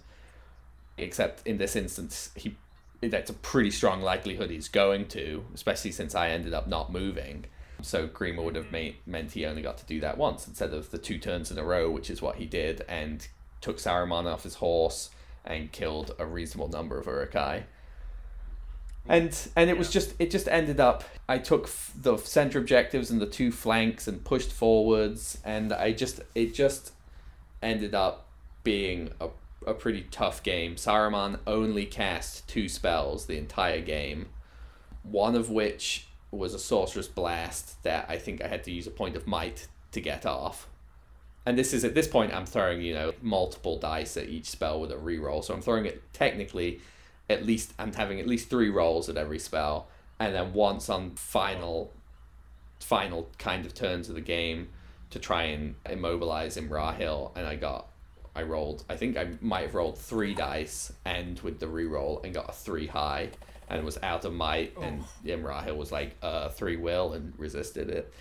Except 0.97 1.47
in 1.47 1.59
this 1.59 1.77
instance, 1.77 2.31
he 2.35 2.57
that's 3.01 3.31
a 3.31 3.35
pretty 3.35 3.71
strong 3.71 4.03
likelihood 4.03 4.51
he's 4.51 4.69
going 4.69 5.07
to, 5.09 5.45
especially 5.55 5.93
since 5.93 6.15
I 6.15 6.31
ended 6.31 6.55
up 6.55 6.67
not 6.67 6.93
moving. 6.93 7.45
So 7.81 8.09
Grima 8.09 8.43
would 8.43 8.57
have 8.57 8.67
mm. 8.67 8.73
made, 8.73 8.97
meant 9.07 9.33
he 9.33 9.47
only 9.47 9.63
got 9.63 9.79
to 9.79 9.87
do 9.87 10.01
that 10.01 10.19
once 10.19 10.49
instead 10.49 10.75
of 10.75 10.91
the 10.91 10.99
two 10.99 11.19
turns 11.19 11.51
in 11.51 11.59
a 11.59 11.65
row, 11.65 11.91
which 11.91 12.11
is 12.11 12.21
what 12.21 12.37
he 12.37 12.47
did, 12.47 12.85
and 12.89 13.27
took 13.61 13.79
Saruman 13.79 14.27
off 14.27 14.43
his 14.43 14.57
horse 14.57 15.11
and 15.45 15.73
killed 15.73 16.15
a 16.19 16.27
reasonable 16.27 16.69
number 16.69 16.99
of 16.99 17.07
Uruk-hai. 17.07 17.65
And 19.09 19.37
and 19.57 19.71
it 19.71 19.79
was 19.79 19.91
just 19.91 20.15
it 20.19 20.31
just 20.31 20.49
ended 20.49 20.81
up 20.81 21.03
i 21.31 21.39
took 21.39 21.65
f- 21.65 21.93
the 21.99 22.19
center 22.19 22.59
objectives 22.59 23.11
and 23.11 23.23
the 23.23 23.27
two 23.27 23.51
flanks 23.51 24.07
and 24.07 24.23
pushed 24.23 24.53
forwards 24.53 25.39
and 25.47 25.73
i 25.73 25.93
just 25.93 26.21
it 26.35 26.53
just 26.53 26.93
ended 27.63 27.95
up 27.95 28.27
being 28.65 29.09
a, 29.19 29.29
a 29.67 29.75
pretty 29.75 30.07
tough 30.11 30.43
game. 30.43 30.77
Saruman 30.77 31.39
only 31.47 31.87
cast 31.87 32.49
two 32.49 32.69
spells 32.69 33.27
the 33.27 33.39
entire 33.39 33.81
game 33.81 34.27
one 35.03 35.35
of 35.35 35.49
which 35.49 36.07
was 36.31 36.53
a 36.53 36.59
sorcerous 36.59 37.09
blast 37.09 37.83
that 37.83 38.05
i 38.11 38.19
think 38.19 38.43
i 38.43 38.47
had 38.47 38.63
to 38.63 38.71
use 38.71 38.87
a 38.87 38.91
point 38.91 39.17
of 39.17 39.27
might 39.27 39.67
to 39.91 40.03
get 40.03 40.27
off. 40.27 40.67
And 41.47 41.59
this 41.59 41.73
is 41.73 41.83
at 41.83 41.95
this 41.95 42.07
point 42.07 42.35
i'm 42.35 42.45
throwing 42.45 42.83
you 42.83 42.93
know 42.93 43.13
multiple 43.23 43.79
dice 43.79 44.17
at 44.19 44.29
each 44.29 44.47
spell 44.47 44.81
with 44.81 44.93
a 44.93 44.97
reroll. 44.97 45.43
So 45.43 45.55
i'm 45.55 45.63
throwing 45.63 45.87
it 45.87 46.03
technically 46.13 46.81
at 47.31 47.45
least 47.45 47.75
I'm 47.79 47.93
having 47.93 48.21
at 48.21 48.27
least 48.27 48.49
three 48.49 48.71
rolls 48.71 49.09
at 49.09 49.17
every 49.17 49.39
spell, 49.39 49.89
and 50.19 50.35
then 50.35 50.53
once 50.53 50.89
on 50.89 51.11
final, 51.13 51.93
final 52.81 53.29
kind 53.39 53.67
of 53.67 53.75
turns 53.75 54.09
of 54.09 54.15
the 54.15 54.21
game 54.21 54.69
to 55.11 55.19
try 55.19 55.45
and 55.45 55.75
immobilize 55.89 56.57
Imrahil, 56.57 57.37
and 57.37 57.47
I 57.47 57.57
got, 57.57 57.89
I 58.39 58.45
rolled, 58.45 58.85
I 58.89 58.97
think 58.97 59.17
I 59.17 59.31
might 59.41 59.63
have 59.63 59.75
rolled 59.75 59.99
three 59.99 60.33
dice, 60.33 60.93
and 61.05 61.41
with 61.41 61.59
the 61.59 61.67
reroll, 61.67 62.25
and 62.25 62.33
got 62.33 62.49
a 62.49 62.53
three 62.53 62.87
high, 62.87 63.31
and 63.69 63.85
was 63.85 63.99
out 64.01 64.25
of 64.25 64.33
might, 64.33 64.77
and 64.81 65.03
Imrahil 65.27 65.77
was 65.77 65.91
like 65.91 66.17
uh 66.23 66.49
three 66.51 66.77
will 66.77 67.15
and 67.15 67.33
resisted 67.37 67.91
it. 67.91 68.13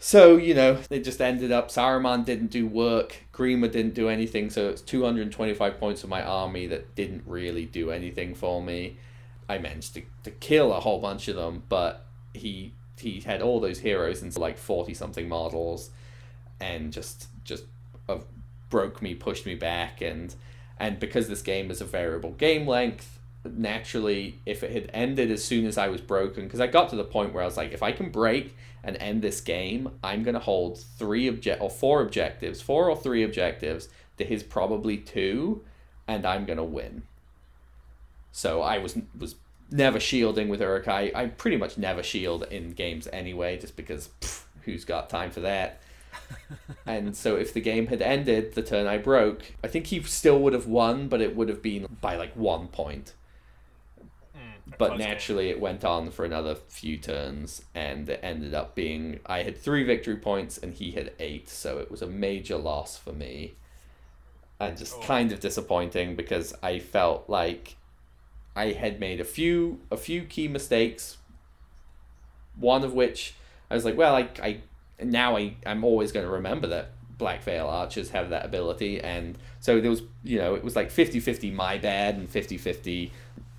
So, 0.00 0.36
you 0.36 0.54
know, 0.54 0.78
it 0.90 1.04
just 1.04 1.20
ended 1.20 1.52
up 1.52 1.68
Saruman 1.68 2.24
didn't 2.24 2.50
do 2.50 2.66
work, 2.66 3.16
Grima 3.32 3.70
didn't 3.70 3.94
do 3.94 4.08
anything, 4.08 4.50
so 4.50 4.68
it's 4.70 4.80
225 4.82 5.78
points 5.78 6.02
of 6.02 6.10
my 6.10 6.22
army 6.22 6.66
that 6.66 6.96
didn't 6.96 7.22
really 7.26 7.66
do 7.66 7.92
anything 7.92 8.34
for 8.34 8.60
me. 8.60 8.96
I 9.48 9.58
managed 9.58 9.94
to, 9.94 10.02
to 10.24 10.32
kill 10.32 10.72
a 10.72 10.80
whole 10.80 11.00
bunch 11.00 11.28
of 11.28 11.36
them, 11.36 11.62
but 11.68 12.06
he 12.34 12.74
he 12.98 13.20
had 13.20 13.40
all 13.40 13.60
those 13.60 13.78
heroes 13.78 14.20
and 14.20 14.36
like 14.36 14.58
40 14.58 14.94
something 14.94 15.28
models 15.28 15.90
and 16.60 16.92
just 16.92 17.28
just 17.44 17.64
uh, 18.08 18.18
broke 18.70 19.02
me, 19.02 19.14
pushed 19.14 19.46
me 19.46 19.54
back 19.54 20.00
and 20.00 20.34
and 20.78 20.98
because 20.98 21.28
this 21.28 21.42
game 21.42 21.70
is 21.70 21.82
a 21.82 21.84
variable 21.84 22.30
game 22.32 22.66
length, 22.66 23.18
naturally 23.44 24.38
if 24.46 24.62
it 24.62 24.70
had 24.70 24.90
ended 24.94 25.30
as 25.30 25.44
soon 25.44 25.66
as 25.66 25.76
I 25.76 25.88
was 25.88 26.00
broken 26.00 26.44
because 26.44 26.60
I 26.60 26.66
got 26.66 26.88
to 26.90 26.96
the 26.96 27.04
point 27.04 27.32
where 27.34 27.42
I 27.42 27.46
was 27.46 27.56
like 27.56 27.72
if 27.72 27.82
I 27.82 27.92
can 27.92 28.10
break 28.10 28.56
and 28.82 28.96
end 28.96 29.20
this 29.20 29.40
game, 29.42 29.90
I'm 30.02 30.24
to 30.24 30.40
hold 30.40 30.78
three 30.78 31.28
object 31.28 31.60
or 31.60 31.68
four 31.68 32.00
objectives, 32.00 32.62
four 32.62 32.88
or 32.88 32.96
three 32.96 33.22
objectives 33.22 33.88
to 34.16 34.24
his 34.24 34.42
probably 34.42 34.96
two 34.96 35.62
and 36.08 36.26
I'm 36.26 36.46
to 36.56 36.64
win. 36.64 37.02
So 38.32 38.62
I 38.62 38.78
was 38.78 38.96
was 39.18 39.36
never 39.70 40.00
shielding 40.00 40.48
with 40.48 40.60
Uruk-hai. 40.60 41.12
I 41.14 41.26
pretty 41.26 41.56
much 41.56 41.78
never 41.78 42.02
shield 42.02 42.44
in 42.50 42.72
games 42.72 43.06
anyway 43.12 43.58
just 43.58 43.76
because 43.76 44.08
pff, 44.20 44.44
who's 44.62 44.84
got 44.84 45.10
time 45.10 45.30
for 45.30 45.40
that? 45.40 45.80
and 46.86 47.16
so 47.16 47.36
if 47.36 47.52
the 47.54 47.60
game 47.60 47.86
had 47.88 48.02
ended 48.02 48.54
the 48.54 48.62
turn 48.62 48.86
I 48.86 48.98
broke, 48.98 49.52
I 49.62 49.68
think 49.68 49.86
he 49.86 50.02
still 50.02 50.38
would 50.40 50.52
have 50.52 50.66
won, 50.66 51.08
but 51.08 51.20
it 51.20 51.36
would 51.36 51.48
have 51.48 51.62
been 51.62 51.86
by 52.00 52.16
like 52.16 52.34
one 52.36 52.68
point. 52.68 53.14
A 54.72 54.76
But 54.78 54.96
game. 54.96 54.98
naturally, 54.98 55.48
it 55.50 55.60
went 55.60 55.84
on 55.84 56.10
for 56.10 56.24
another 56.24 56.54
few 56.54 56.96
turns, 56.96 57.62
and 57.74 58.08
it 58.08 58.20
ended 58.22 58.54
up 58.54 58.74
being 58.74 59.20
I 59.26 59.42
had 59.42 59.56
three 59.56 59.84
victory 59.84 60.16
points 60.16 60.58
and 60.58 60.74
he 60.74 60.92
had 60.92 61.12
eight, 61.20 61.48
so 61.48 61.78
it 61.78 61.90
was 61.90 62.02
a 62.02 62.06
major 62.06 62.56
loss 62.56 62.96
for 62.96 63.12
me. 63.12 63.54
And 64.60 64.76
just 64.78 65.00
Oh. 65.00 65.00
kind 65.00 65.32
of 65.32 65.40
disappointing 65.40 66.14
because 66.16 66.54
I 66.62 66.78
felt 66.78 67.28
like 67.28 67.76
I 68.56 68.72
had 68.72 69.00
made 69.00 69.20
a 69.20 69.24
few 69.24 69.80
a 69.90 69.96
few 69.98 70.24
key 70.24 70.48
mistakes. 70.48 71.18
One 72.56 72.84
of 72.84 72.92
which 72.94 73.34
I 73.70 73.74
was 73.74 73.84
like, 73.84 73.96
well, 73.96 74.14
I, 74.14 74.28
I 74.42 74.60
now 75.02 75.36
I 75.36 75.54
I'm 75.66 75.84
always 75.84 76.12
going 76.12 76.26
to 76.26 76.32
remember 76.32 76.66
that 76.68 76.92
Black 77.18 77.42
Veil 77.42 77.66
archers 77.66 78.10
have 78.10 78.30
that 78.30 78.44
ability, 78.44 79.00
and 79.00 79.38
so 79.60 79.80
there 79.80 79.90
was 79.90 80.02
you 80.24 80.38
know 80.38 80.54
it 80.54 80.64
was 80.64 80.74
like 80.74 80.90
50-50 80.90 81.52
my 81.54 81.78
bad 81.78 82.16
and 82.16 82.30
50-50 82.30 83.10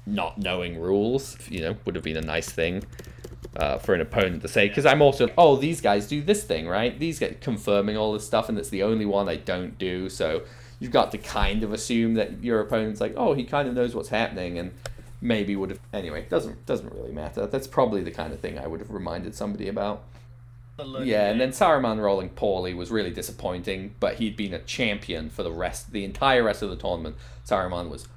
not 0.06 0.38
knowing 0.38 0.80
rules. 0.80 1.38
You 1.50 1.62
know, 1.62 1.76
would 1.86 1.96
have 1.96 2.04
been 2.04 2.18
a 2.18 2.22
nice 2.22 2.50
thing. 2.50 2.84
Uh, 3.58 3.78
for 3.78 3.94
an 3.94 4.00
opponent 4.00 4.42
to 4.42 4.48
say 4.48 4.70
because 4.70 4.86
I'm 4.86 5.02
also 5.02 5.28
oh 5.38 5.58
these 5.58 5.82
guys 5.82 6.08
do 6.08 6.22
this 6.22 6.42
thing 6.42 6.70
right 6.70 6.98
these 6.98 7.20
guys 7.20 7.36
confirming 7.42 7.98
all 7.98 8.14
this 8.14 8.26
stuff 8.26 8.48
and 8.48 8.58
it's 8.58 8.70
the 8.70 8.84
only 8.84 9.06
one 9.06 9.28
I 9.28 9.36
don't 9.36 9.78
do 9.78 10.08
so 10.08 10.44
you've 10.80 10.92
got 10.92 11.12
to 11.12 11.18
kind 11.18 11.62
of 11.62 11.74
assume 11.74 12.14
that 12.14 12.42
your 12.42 12.62
opponent's 12.62 13.02
like 13.02 13.14
oh 13.18 13.34
he 13.34 13.44
kind 13.44 13.68
of 13.68 13.74
knows 13.74 13.94
what's 13.94 14.08
happening 14.08 14.58
and 14.58 14.72
maybe 15.20 15.58
would 15.58 15.70
have 15.70 15.80
anyway 15.92 16.26
doesn't 16.30 16.66
doesn't 16.66 16.94
really 16.94 17.12
matter 17.12 17.46
that's 17.46 17.68
probably 17.68 18.02
the 18.02 18.12
kind 18.12 18.32
of 18.32 18.40
thing 18.40 18.58
I 18.58 18.68
would 18.68 18.80
have 18.80 18.92
reminded 18.92 19.36
somebody 19.36 19.68
about 19.68 20.04
yeah 21.04 21.30
and 21.30 21.40
then. 21.40 21.50
Saruman 21.50 22.02
rolling 22.02 22.30
poorly 22.30 22.74
was 22.74 22.90
really 22.90 23.12
disappointing 23.12 23.94
but 24.00 24.16
he'd 24.16 24.36
been 24.36 24.54
a 24.54 24.60
champion 24.60 25.30
for 25.30 25.44
the 25.44 25.52
rest 25.52 25.92
the 25.92 26.04
entire 26.04 26.44
rest 26.44 26.62
of 26.62 26.70
the 26.70 26.76
tournament 26.76 27.16
Saruman 27.46 27.90
was 27.90 28.08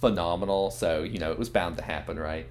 phenomenal 0.00 0.70
so 0.70 1.02
you 1.02 1.18
know 1.18 1.32
it 1.32 1.38
was 1.38 1.48
bound 1.48 1.76
to 1.76 1.84
happen 1.84 2.18
right 2.18 2.48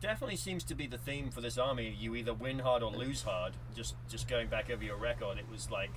definitely 0.00 0.36
seems 0.36 0.64
to 0.64 0.74
be 0.74 0.86
the 0.86 0.98
theme 0.98 1.30
for 1.30 1.40
this 1.40 1.58
army. 1.58 1.94
You 1.98 2.14
either 2.14 2.34
win 2.34 2.60
hard 2.60 2.82
or 2.82 2.90
lose 2.90 3.22
hard. 3.22 3.54
Just 3.74 3.94
just 4.08 4.28
going 4.28 4.48
back 4.48 4.70
over 4.70 4.82
your 4.82 4.96
record, 4.96 5.38
it 5.38 5.48
was 5.50 5.70
like 5.70 5.90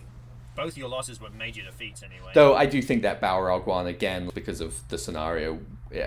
both 0.55 0.77
your 0.77 0.89
losses 0.89 1.21
were 1.21 1.29
major 1.29 1.61
defeats 1.61 2.03
anyway. 2.03 2.31
Though 2.33 2.55
I 2.55 2.65
do 2.65 2.81
think 2.81 3.03
that 3.03 3.21
Balrog 3.21 3.65
one 3.65 3.87
again 3.87 4.29
because 4.33 4.61
of 4.61 4.87
the 4.89 4.97
scenario. 4.97 5.59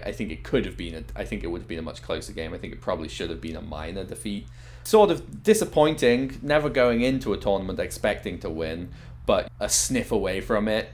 I 0.04 0.12
think 0.12 0.30
it 0.30 0.44
could 0.44 0.64
have 0.64 0.76
been. 0.76 0.94
A, 0.94 1.20
I 1.20 1.24
think 1.24 1.44
it 1.44 1.48
would 1.48 1.60
have 1.60 1.68
been 1.68 1.78
a 1.78 1.82
much 1.82 2.02
closer 2.02 2.32
game. 2.32 2.54
I 2.54 2.58
think 2.58 2.72
it 2.72 2.80
probably 2.80 3.08
should 3.08 3.30
have 3.30 3.40
been 3.40 3.56
a 3.56 3.62
minor 3.62 4.04
defeat. 4.04 4.48
Sort 4.84 5.10
of 5.10 5.42
disappointing. 5.42 6.38
Never 6.42 6.70
going 6.70 7.00
into 7.00 7.32
a 7.32 7.36
tournament 7.36 7.80
expecting 7.80 8.38
to 8.40 8.50
win, 8.50 8.90
but 9.26 9.50
a 9.58 9.68
sniff 9.68 10.12
away 10.12 10.40
from 10.40 10.68
it. 10.68 10.90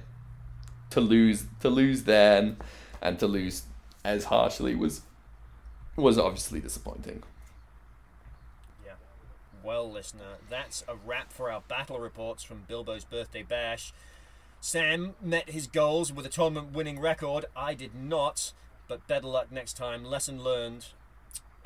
To 0.90 1.00
lose, 1.00 1.44
to 1.60 1.68
lose 1.68 2.04
then, 2.04 2.56
and 3.00 3.18
to 3.18 3.26
lose 3.26 3.62
as 4.04 4.24
harshly 4.24 4.74
was 4.74 5.02
was 5.96 6.18
obviously 6.18 6.60
disappointing. 6.60 7.22
Yeah. 8.84 8.92
Well, 9.62 9.90
listener, 9.90 10.38
that's 10.48 10.82
a 10.88 10.94
wrap 10.94 11.32
for 11.32 11.50
our 11.50 11.62
battle 11.68 11.98
reports 11.98 12.42
from 12.42 12.64
Bilbo's 12.66 13.04
birthday 13.04 13.42
bash. 13.42 13.92
Sam 14.60 15.14
met 15.22 15.50
his 15.50 15.66
goals 15.66 16.12
with 16.12 16.26
a 16.26 16.28
tournament 16.28 16.72
winning 16.72 17.00
record. 17.00 17.46
I 17.56 17.74
did 17.74 17.94
not, 17.94 18.52
but 18.88 19.06
better 19.06 19.26
luck 19.26 19.50
next 19.50 19.74
time. 19.74 20.04
Lesson 20.04 20.42
learned. 20.42 20.86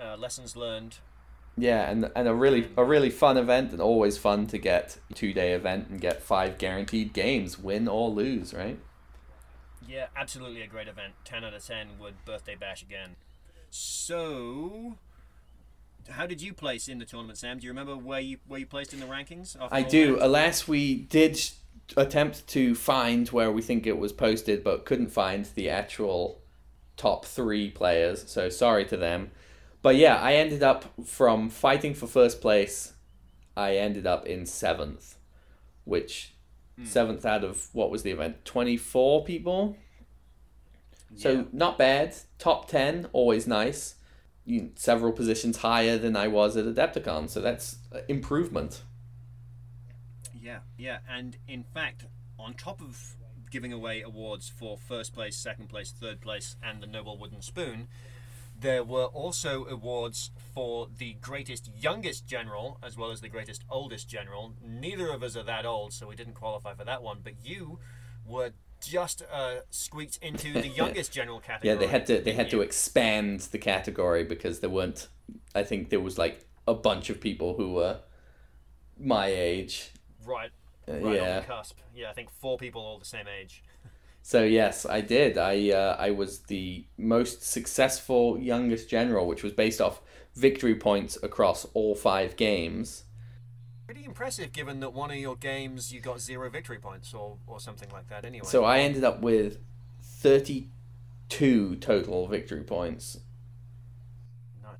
Uh, 0.00 0.16
lessons 0.16 0.56
learned. 0.56 0.98
Yeah, 1.56 1.88
and 1.88 2.10
and 2.16 2.26
a 2.26 2.34
really 2.34 2.68
a 2.76 2.84
really 2.84 3.10
fun 3.10 3.36
event, 3.36 3.72
and 3.72 3.80
always 3.80 4.18
fun 4.18 4.46
to 4.48 4.58
get 4.58 4.98
two 5.14 5.32
day 5.32 5.52
event 5.52 5.88
and 5.88 6.00
get 6.00 6.22
five 6.22 6.58
guaranteed 6.58 7.12
games, 7.12 7.58
win 7.58 7.86
or 7.86 8.10
lose, 8.10 8.52
right? 8.52 8.78
Yeah, 9.88 10.06
absolutely 10.16 10.62
a 10.62 10.66
great 10.66 10.88
event. 10.88 11.14
10 11.24 11.44
out 11.44 11.54
of 11.54 11.64
10 11.64 11.98
would 12.00 12.24
birthday 12.24 12.54
bash 12.54 12.82
again. 12.82 13.16
So, 13.70 14.96
how 16.08 16.26
did 16.26 16.40
you 16.40 16.52
place 16.54 16.88
in 16.88 16.98
the 16.98 17.04
tournament, 17.04 17.38
Sam? 17.38 17.58
Do 17.58 17.66
you 17.66 17.70
remember 17.70 17.96
where 17.96 18.20
you 18.20 18.38
where 18.46 18.60
you 18.60 18.66
placed 18.66 18.92
in 18.92 19.00
the 19.00 19.06
rankings? 19.06 19.56
I 19.70 19.82
do. 19.82 20.16
that? 20.16 20.26
Alas, 20.26 20.68
we 20.68 20.94
did 20.94 21.40
attempt 21.96 22.46
to 22.48 22.74
find 22.74 23.28
where 23.28 23.50
we 23.50 23.62
think 23.62 23.86
it 23.86 23.98
was 23.98 24.12
posted, 24.12 24.64
but 24.64 24.86
couldn't 24.86 25.10
find 25.10 25.44
the 25.54 25.68
actual 25.68 26.40
top 26.96 27.24
three 27.24 27.70
players. 27.70 28.24
So 28.30 28.48
sorry 28.48 28.84
to 28.86 28.96
them. 28.96 29.32
But 29.84 29.96
yeah, 29.96 30.16
I 30.18 30.36
ended 30.36 30.62
up 30.62 30.86
from 31.04 31.50
fighting 31.50 31.92
for 31.92 32.06
first 32.06 32.40
place. 32.40 32.94
I 33.54 33.76
ended 33.76 34.06
up 34.06 34.24
in 34.24 34.46
seventh, 34.46 35.18
which 35.84 36.32
seventh 36.84 37.26
out 37.26 37.44
of 37.44 37.68
what 37.74 37.90
was 37.90 38.02
the 38.02 38.10
event? 38.10 38.46
Twenty 38.46 38.78
four 38.78 39.24
people. 39.24 39.76
So 41.16 41.48
not 41.52 41.76
bad. 41.76 42.16
Top 42.38 42.66
ten, 42.66 43.08
always 43.12 43.46
nice. 43.46 43.96
You, 44.46 44.70
several 44.74 45.12
positions 45.12 45.58
higher 45.58 45.98
than 45.98 46.16
I 46.16 46.28
was 46.28 46.56
at 46.56 46.64
Adepticon, 46.64 47.28
so 47.28 47.42
that's 47.42 47.76
uh, 47.94 47.98
improvement. 48.08 48.80
Yeah, 50.34 50.60
yeah, 50.78 51.00
and 51.06 51.36
in 51.46 51.62
fact, 51.62 52.06
on 52.38 52.54
top 52.54 52.80
of 52.80 53.16
giving 53.50 53.72
away 53.72 54.00
awards 54.00 54.48
for 54.48 54.78
first 54.78 55.12
place, 55.12 55.36
second 55.36 55.68
place, 55.68 55.92
third 55.92 56.22
place, 56.22 56.56
and 56.62 56.82
the 56.82 56.86
Noble 56.86 57.18
Wooden 57.18 57.42
Spoon, 57.42 57.88
there 58.64 58.82
were 58.82 59.04
also 59.04 59.66
awards 59.66 60.30
for 60.54 60.88
the 60.98 61.12
greatest 61.20 61.70
youngest 61.76 62.26
general 62.26 62.78
as 62.82 62.96
well 62.96 63.10
as 63.10 63.20
the 63.20 63.28
greatest 63.28 63.62
oldest 63.68 64.08
general. 64.08 64.54
Neither 64.66 65.10
of 65.10 65.22
us 65.22 65.36
are 65.36 65.42
that 65.42 65.66
old, 65.66 65.92
so 65.92 66.08
we 66.08 66.16
didn't 66.16 66.32
qualify 66.34 66.74
for 66.74 66.84
that 66.84 67.02
one. 67.02 67.18
But 67.22 67.34
you 67.44 67.78
were 68.24 68.52
just 68.80 69.22
uh, 69.30 69.56
squeaked 69.70 70.18
into 70.22 70.52
the 70.54 70.68
youngest 70.80 71.12
general 71.12 71.40
category. 71.40 71.74
Yeah, 71.74 71.78
they 71.78 71.86
had 71.86 72.06
to 72.06 72.20
they 72.20 72.32
had 72.32 72.48
to 72.50 72.62
expand 72.62 73.40
the 73.40 73.58
category 73.58 74.24
because 74.24 74.60
there 74.60 74.70
weren't. 74.70 75.08
I 75.54 75.62
think 75.62 75.90
there 75.90 76.00
was 76.00 76.16
like 76.16 76.46
a 76.66 76.74
bunch 76.74 77.10
of 77.10 77.20
people 77.20 77.56
who 77.56 77.74
were 77.74 77.98
my 78.98 79.26
age. 79.26 79.92
right, 80.24 80.50
Uh, 80.88 80.92
right 80.94 81.04
on 81.04 81.12
yeah. 81.14 81.40
the 81.40 81.46
cusp. 81.46 81.76
Yeah, 81.94 82.10
I 82.10 82.14
think 82.14 82.30
four 82.30 82.56
people 82.56 82.80
all 82.80 82.98
the 82.98 83.04
same 83.04 83.26
age. 83.28 83.62
So 84.26 84.42
yes, 84.42 84.86
I 84.86 85.02
did. 85.02 85.36
I 85.36 85.68
uh, 85.68 85.96
I 85.98 86.10
was 86.10 86.38
the 86.38 86.86
most 86.96 87.42
successful 87.42 88.38
youngest 88.38 88.88
general, 88.88 89.26
which 89.26 89.42
was 89.42 89.52
based 89.52 89.82
off 89.82 90.00
victory 90.34 90.74
points 90.74 91.18
across 91.22 91.66
all 91.74 91.94
five 91.94 92.34
games. 92.36 93.04
Pretty 93.84 94.06
impressive, 94.06 94.50
given 94.50 94.80
that 94.80 94.94
one 94.94 95.10
of 95.10 95.18
your 95.18 95.36
games 95.36 95.92
you 95.92 96.00
got 96.00 96.22
zero 96.22 96.48
victory 96.48 96.78
points 96.78 97.12
or, 97.12 97.36
or 97.46 97.60
something 97.60 97.90
like 97.92 98.08
that. 98.08 98.24
Anyway, 98.24 98.46
So 98.46 98.64
I 98.64 98.78
ended 98.78 99.04
up 99.04 99.20
with 99.20 99.58
thirty-two 100.02 101.76
total 101.76 102.26
victory 102.26 102.62
points. 102.62 103.18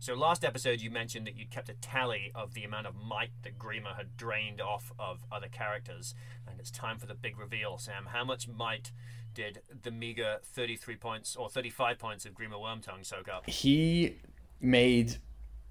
So 0.01 0.15
last 0.15 0.45
episode 0.45 0.81
you 0.81 0.91
mentioned 0.91 1.27
that 1.27 1.37
you'd 1.37 1.51
kept 1.51 1.69
a 1.69 1.75
tally 1.75 2.33
of 2.35 2.53
the 2.53 2.65
amount 2.65 2.87
of 2.87 2.95
might 2.97 3.31
that 3.43 3.59
Grima 3.59 3.97
had 3.97 4.17
drained 4.17 4.61
off 4.61 4.93
of 4.99 5.25
other 5.31 5.47
characters, 5.49 6.15
and 6.47 6.59
it's 6.59 6.71
time 6.71 6.99
for 6.99 7.07
the 7.07 7.15
big 7.15 7.39
reveal, 7.39 7.79
Sam. 7.79 8.09
How 8.13 8.25
much 8.25 8.49
might 8.49 8.91
did 9.35 9.61
the 9.83 9.91
meager 9.91 10.39
thirty-three 10.45 10.97
points 10.97 11.37
or 11.37 11.49
thirty-five 11.49 11.99
points 11.99 12.25
of 12.27 12.33
Grima 12.35 12.55
Wormtongue 12.55 13.05
soak 13.05 13.29
up? 13.29 13.49
he 13.49 14.17
made 14.61 15.17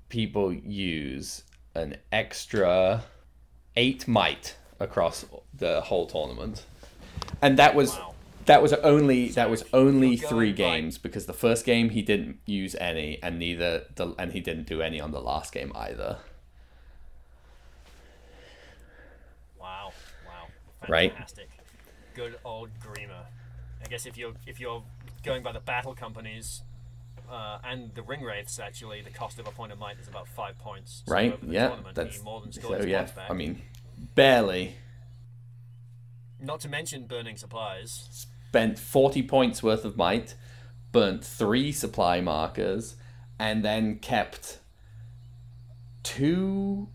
people 0.10 0.54
use 0.54 1.44
an 1.76 1.98
extra 2.12 3.04
eight 3.76 4.08
might 4.08 4.56
across 4.80 5.26
the 5.54 5.82
whole 5.82 6.06
tournament, 6.06 6.66
and 7.42 7.58
that 7.58 7.74
was 7.74 7.92
Wow. 7.92 8.14
that 8.46 8.62
was 8.62 8.74
only 8.74 9.30
that 9.30 9.50
was 9.50 9.64
only 9.74 10.18
three 10.18 10.52
games 10.54 10.98
because 10.98 11.26
the 11.26 11.34
first 11.34 11.66
game 11.66 11.90
he 11.90 12.02
didn't 12.02 12.40
use 12.46 12.76
any, 12.76 13.22
and 13.24 13.40
neither 13.40 13.86
the 13.96 14.14
and 14.20 14.34
he 14.34 14.42
didn't 14.42 14.68
do 14.68 14.82
any 14.82 15.00
on 15.00 15.12
the 15.12 15.22
last 15.22 15.54
game 15.54 15.72
either. 15.76 16.18
Wow, 19.60 19.94
wow, 20.28 20.48
Right. 20.88 21.12
fantastic. 21.12 21.50
Good 22.16 22.36
old 22.46 22.70
Grima. 22.80 23.26
I 23.84 23.88
guess 23.88 24.06
if 24.06 24.18
you're 24.18 24.34
if 24.48 24.60
you're 24.60 24.84
going 25.24 25.44
by 25.44 25.52
the 25.52 25.60
battle 25.60 25.94
companies. 25.94 26.62
Uh, 27.32 27.58
and 27.64 27.96
the 27.96 28.04
ring 28.04 28.22
wraiths 28.22 28.60
actually, 28.60 29.02
the 29.02 29.10
cost 29.10 29.40
of 29.40 29.48
a 29.48 29.52
point 29.52 29.72
of 29.72 29.80
might 29.80 29.98
is 29.98 30.08
about 30.08 30.28
five 30.28 30.60
points. 30.60 31.04
So 31.08 31.14
Right? 31.14 31.40
Yeah, 31.42 31.78
that's 31.94 32.22
more 32.22 32.42
than 32.42 32.52
so. 32.52 32.76
Yeah, 32.84 33.04
back. 33.04 33.32
I 33.32 33.34
mean, 33.34 33.62
barely 34.14 34.76
Not 36.40 36.60
to 36.62 36.70
mention 36.70 37.08
burning 37.08 37.38
supplies. 37.38 38.28
spent 38.50 38.78
forty 38.78 39.24
points 39.24 39.64
worth 39.64 39.86
of 39.86 39.96
might, 39.96 40.36
burnt 40.92 41.24
three 41.24 41.72
supply 41.72 42.20
markers, 42.20 42.98
and 43.40 43.64
then 43.64 44.00
kept 44.00 44.60
two 46.04 46.90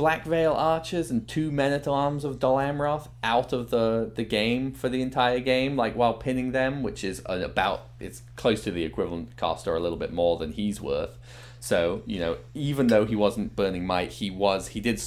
Black 0.00 0.24
Veil 0.24 0.54
archers 0.54 1.10
and 1.10 1.28
two 1.28 1.52
men 1.52 1.74
at 1.74 1.86
arms 1.86 2.24
of 2.24 2.38
Dol 2.38 2.56
Amroth 2.56 3.08
out 3.22 3.52
of 3.52 3.68
the, 3.68 4.10
the 4.14 4.24
game 4.24 4.72
for 4.72 4.88
the 4.88 5.02
entire 5.02 5.40
game, 5.40 5.76
like 5.76 5.94
while 5.94 6.14
pinning 6.14 6.52
them, 6.52 6.82
which 6.82 7.04
is 7.04 7.20
about 7.26 7.82
it's 7.98 8.22
close 8.34 8.64
to 8.64 8.70
the 8.70 8.82
equivalent 8.82 9.36
cost 9.36 9.68
or 9.68 9.76
a 9.76 9.78
little 9.78 9.98
bit 9.98 10.10
more 10.10 10.38
than 10.38 10.52
he's 10.52 10.80
worth. 10.80 11.18
So 11.60 12.02
you 12.06 12.18
know, 12.18 12.38
even 12.54 12.86
though 12.86 13.04
he 13.04 13.14
wasn't 13.14 13.54
burning 13.54 13.86
might, 13.86 14.12
he 14.12 14.30
was 14.30 14.68
he 14.68 14.80
did 14.80 15.02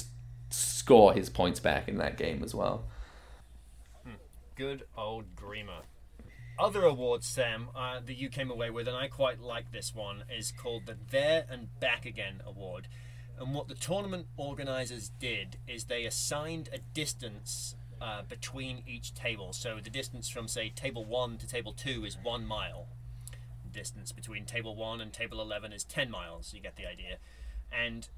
score 0.50 1.12
his 1.12 1.28
points 1.28 1.58
back 1.58 1.88
in 1.88 1.98
that 1.98 2.16
game 2.16 2.44
as 2.44 2.54
well. 2.54 2.84
Good 4.54 4.84
old 4.96 5.34
Grima. 5.34 5.82
Other 6.56 6.84
awards, 6.84 7.26
Sam, 7.26 7.66
uh, 7.74 7.98
that 8.06 8.14
you 8.14 8.28
came 8.28 8.48
away 8.48 8.70
with, 8.70 8.86
and 8.86 8.96
I 8.96 9.08
quite 9.08 9.40
like 9.40 9.72
this 9.72 9.92
one, 9.92 10.22
is 10.30 10.52
called 10.52 10.86
the 10.86 10.96
There 11.10 11.46
and 11.50 11.66
Back 11.80 12.06
Again 12.06 12.42
Award. 12.46 12.86
And 13.38 13.54
what 13.54 13.68
the 13.68 13.74
tournament 13.74 14.26
organisers 14.36 15.10
did 15.18 15.58
is 15.66 15.84
they 15.84 16.04
assigned 16.04 16.68
a 16.72 16.78
distance 16.94 17.74
uh, 18.00 18.22
between 18.28 18.82
each 18.86 19.14
table. 19.14 19.52
So 19.52 19.78
the 19.82 19.90
distance 19.90 20.28
from, 20.28 20.46
say, 20.46 20.68
table 20.68 21.04
1 21.04 21.38
to 21.38 21.46
table 21.46 21.72
2 21.72 22.04
is 22.04 22.16
1 22.22 22.46
mile. 22.46 22.86
Distance 23.72 24.12
between 24.12 24.44
table 24.44 24.76
1 24.76 25.00
and 25.00 25.12
table 25.12 25.40
11 25.40 25.72
is 25.72 25.84
10 25.84 26.10
miles. 26.10 26.52
You 26.54 26.60
get 26.60 26.76
the 26.76 26.86
idea. 26.86 27.16
And 27.72 28.08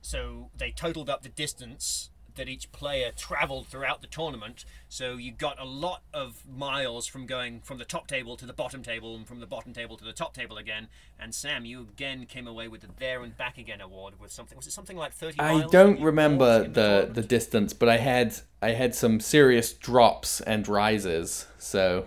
so 0.00 0.50
they 0.56 0.70
totaled 0.70 1.10
up 1.10 1.22
the 1.22 1.28
distance 1.28 2.10
that 2.36 2.48
each 2.48 2.70
player 2.72 3.10
traveled 3.16 3.68
throughout 3.68 4.00
the 4.00 4.06
tournament. 4.06 4.64
So 4.88 5.16
you 5.16 5.32
got 5.32 5.58
a 5.60 5.64
lot 5.64 6.02
of 6.12 6.42
miles 6.48 7.06
from 7.06 7.26
going 7.26 7.60
from 7.60 7.78
the 7.78 7.84
top 7.84 8.06
table 8.06 8.36
to 8.36 8.46
the 8.46 8.52
bottom 8.52 8.82
table 8.82 9.14
and 9.16 9.26
from 9.26 9.40
the 9.40 9.46
bottom 9.46 9.72
table 9.72 9.96
to 9.96 10.04
the 10.04 10.12
top 10.12 10.34
table 10.34 10.56
again. 10.56 10.88
And 11.18 11.34
Sam, 11.34 11.64
you 11.64 11.82
again 11.82 12.26
came 12.26 12.46
away 12.46 12.68
with 12.68 12.82
the 12.82 12.88
there 12.98 13.22
and 13.22 13.36
back 13.36 13.58
again 13.58 13.80
award 13.80 14.14
with 14.20 14.32
something. 14.32 14.56
Was 14.56 14.66
it 14.66 14.72
something 14.72 14.96
like 14.96 15.12
thirty? 15.12 15.38
I 15.38 15.66
don't 15.68 16.00
remember 16.00 16.64
in 16.64 16.72
the 16.72 17.10
the 17.12 17.22
distance, 17.22 17.72
but 17.72 17.88
I 17.88 17.98
had 17.98 18.34
I 18.60 18.70
had 18.70 18.94
some 18.94 19.20
serious 19.20 19.72
drops 19.72 20.40
and 20.40 20.66
rises. 20.68 21.46
So 21.58 22.06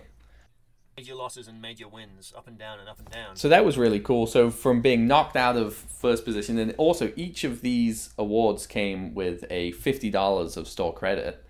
major 0.97 1.15
losses 1.15 1.47
and 1.47 1.61
major 1.61 1.87
wins, 1.87 2.33
up 2.37 2.47
and 2.47 2.57
down 2.57 2.79
and 2.79 2.87
up 2.87 2.99
and 2.99 3.09
down. 3.09 3.35
so 3.35 3.49
that 3.49 3.65
was 3.65 3.77
really 3.77 3.99
cool. 3.99 4.27
So 4.27 4.49
from 4.49 4.81
being 4.81 5.07
knocked 5.07 5.35
out 5.35 5.57
of 5.57 5.75
first 5.75 6.23
position, 6.23 6.57
and 6.57 6.73
also 6.77 7.11
each 7.15 7.43
of 7.43 7.61
these 7.61 8.11
awards 8.17 8.65
came 8.65 9.13
with 9.13 9.43
a 9.49 9.71
fifty 9.73 10.09
dollars 10.09 10.55
of 10.57 10.67
store 10.67 10.93
credit, 10.93 11.43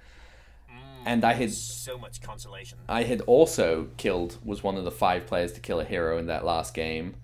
mm, 0.69 0.73
and 1.05 1.23
I 1.23 1.33
had 1.33 1.51
so 1.51 1.97
much 1.97 2.21
consolation. 2.21 2.79
I 2.89 3.03
had 3.03 3.21
also 3.21 3.89
killed 3.97 4.37
was 4.43 4.63
one 4.63 4.77
of 4.77 4.83
the 4.83 4.91
five 4.91 5.27
players 5.27 5.51
to 5.53 5.59
kill 5.59 5.79
a 5.79 5.85
hero 5.85 6.17
in 6.17 6.25
that 6.27 6.43
last 6.43 6.73
game, 6.73 7.15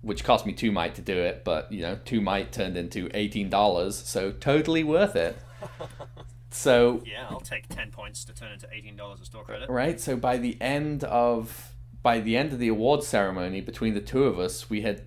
which 0.00 0.24
cost 0.24 0.46
me 0.46 0.52
two 0.52 0.72
might 0.72 0.94
to 0.94 1.02
do 1.02 1.18
it, 1.18 1.44
but 1.44 1.70
you 1.70 1.82
know 1.82 1.98
two 2.04 2.20
might 2.20 2.52
turned 2.52 2.76
into 2.76 3.10
eighteen 3.12 3.50
dollars, 3.50 3.96
so 3.96 4.32
totally 4.32 4.82
worth 4.82 5.14
it. 5.16 5.36
So 6.50 7.02
Yeah, 7.04 7.26
I'll 7.28 7.40
take 7.40 7.68
ten 7.68 7.90
points 7.90 8.24
to 8.24 8.32
turn 8.34 8.52
into 8.52 8.66
eighteen 8.72 8.96
dollars 8.96 9.20
of 9.20 9.26
store 9.26 9.44
credit. 9.44 9.68
right 9.68 10.00
so 10.00 10.16
by 10.16 10.36
the 10.38 10.56
end 10.60 11.04
of 11.04 11.72
by 12.02 12.20
the 12.20 12.36
end 12.36 12.52
of 12.52 12.58
the 12.58 12.68
award 12.68 13.02
ceremony 13.02 13.60
between 13.60 13.94
the 13.94 14.00
two 14.00 14.24
of 14.24 14.38
us 14.38 14.70
we 14.70 14.80
had 14.82 15.02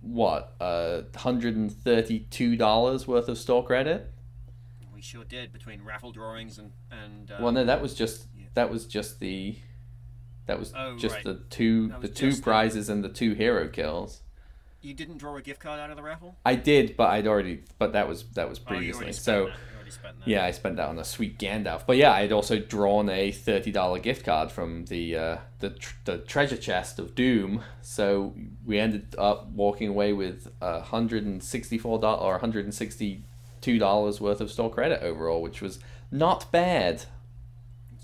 what 0.00 0.54
uh 0.60 1.02
$132 1.12 3.06
worth 3.06 3.28
of 3.28 3.38
store 3.38 3.64
credit 3.64 4.10
We 4.94 5.00
sure 5.02 5.24
did 5.24 5.52
between 5.52 5.82
raffle 5.84 6.12
drawings 6.12 6.58
and 6.58 6.72
and. 6.90 7.30
Uh, 7.30 7.36
well 7.40 7.52
no 7.52 7.64
that 7.64 7.80
was 7.80 7.94
just 7.94 8.26
that 8.54 8.70
was 8.70 8.86
just 8.86 9.20
the 9.20 9.56
that 10.46 10.58
was 10.58 10.72
Oh, 10.76 10.96
just 10.98 11.14
right. 11.16 11.24
the 11.24 11.34
two 11.50 11.92
the 12.00 12.08
two 12.08 12.30
just 12.30 12.38
the- 12.38 12.44
prizes 12.50 12.88
and 12.88 13.04
the 13.04 13.08
two 13.08 13.34
hero 13.34 13.68
kills 13.68 14.22
you 14.82 14.94
didn't 14.94 15.18
draw 15.18 15.36
a 15.36 15.42
gift 15.42 15.60
card 15.60 15.78
out 15.78 15.90
of 15.90 15.96
the 15.96 16.02
raffle. 16.02 16.36
i 16.44 16.54
did 16.54 16.96
but 16.96 17.10
i'd 17.10 17.26
already 17.26 17.62
but 17.78 17.92
that 17.92 18.08
was 18.08 18.24
that 18.30 18.48
was 18.48 18.58
Oh, 18.58 18.62
previously 18.68 19.12
spent 19.12 19.16
so 19.16 19.44
that. 19.46 19.54
You 19.90 20.04
already 20.06 20.14
spent 20.14 20.18
that. 20.20 20.28
yeah 20.28 20.44
i 20.44 20.50
spent 20.50 20.76
that 20.76 20.88
on 20.88 20.98
a 20.98 21.04
sweet 21.04 21.38
gandalf 21.38 21.82
but 21.86 21.96
yeah 21.96 22.12
i'd 22.14 22.32
also 22.32 22.58
drawn 22.58 23.08
a 23.08 23.30
$30 23.32 24.02
gift 24.02 24.24
card 24.24 24.50
from 24.50 24.84
the 24.86 25.16
uh, 25.16 25.36
the, 25.60 25.70
tr- 25.70 25.94
the 26.04 26.18
treasure 26.18 26.56
chest 26.56 26.98
of 26.98 27.14
doom 27.14 27.62
so 27.82 28.34
we 28.64 28.78
ended 28.78 29.14
up 29.18 29.48
walking 29.48 29.88
away 29.88 30.12
with 30.12 30.48
a 30.60 30.80
$164 30.82 31.84
or 32.22 32.38
$162 32.38 34.20
worth 34.20 34.40
of 34.40 34.50
store 34.50 34.70
credit 34.70 35.02
overall 35.02 35.42
which 35.42 35.60
was 35.60 35.78
not 36.10 36.50
bad 36.50 37.04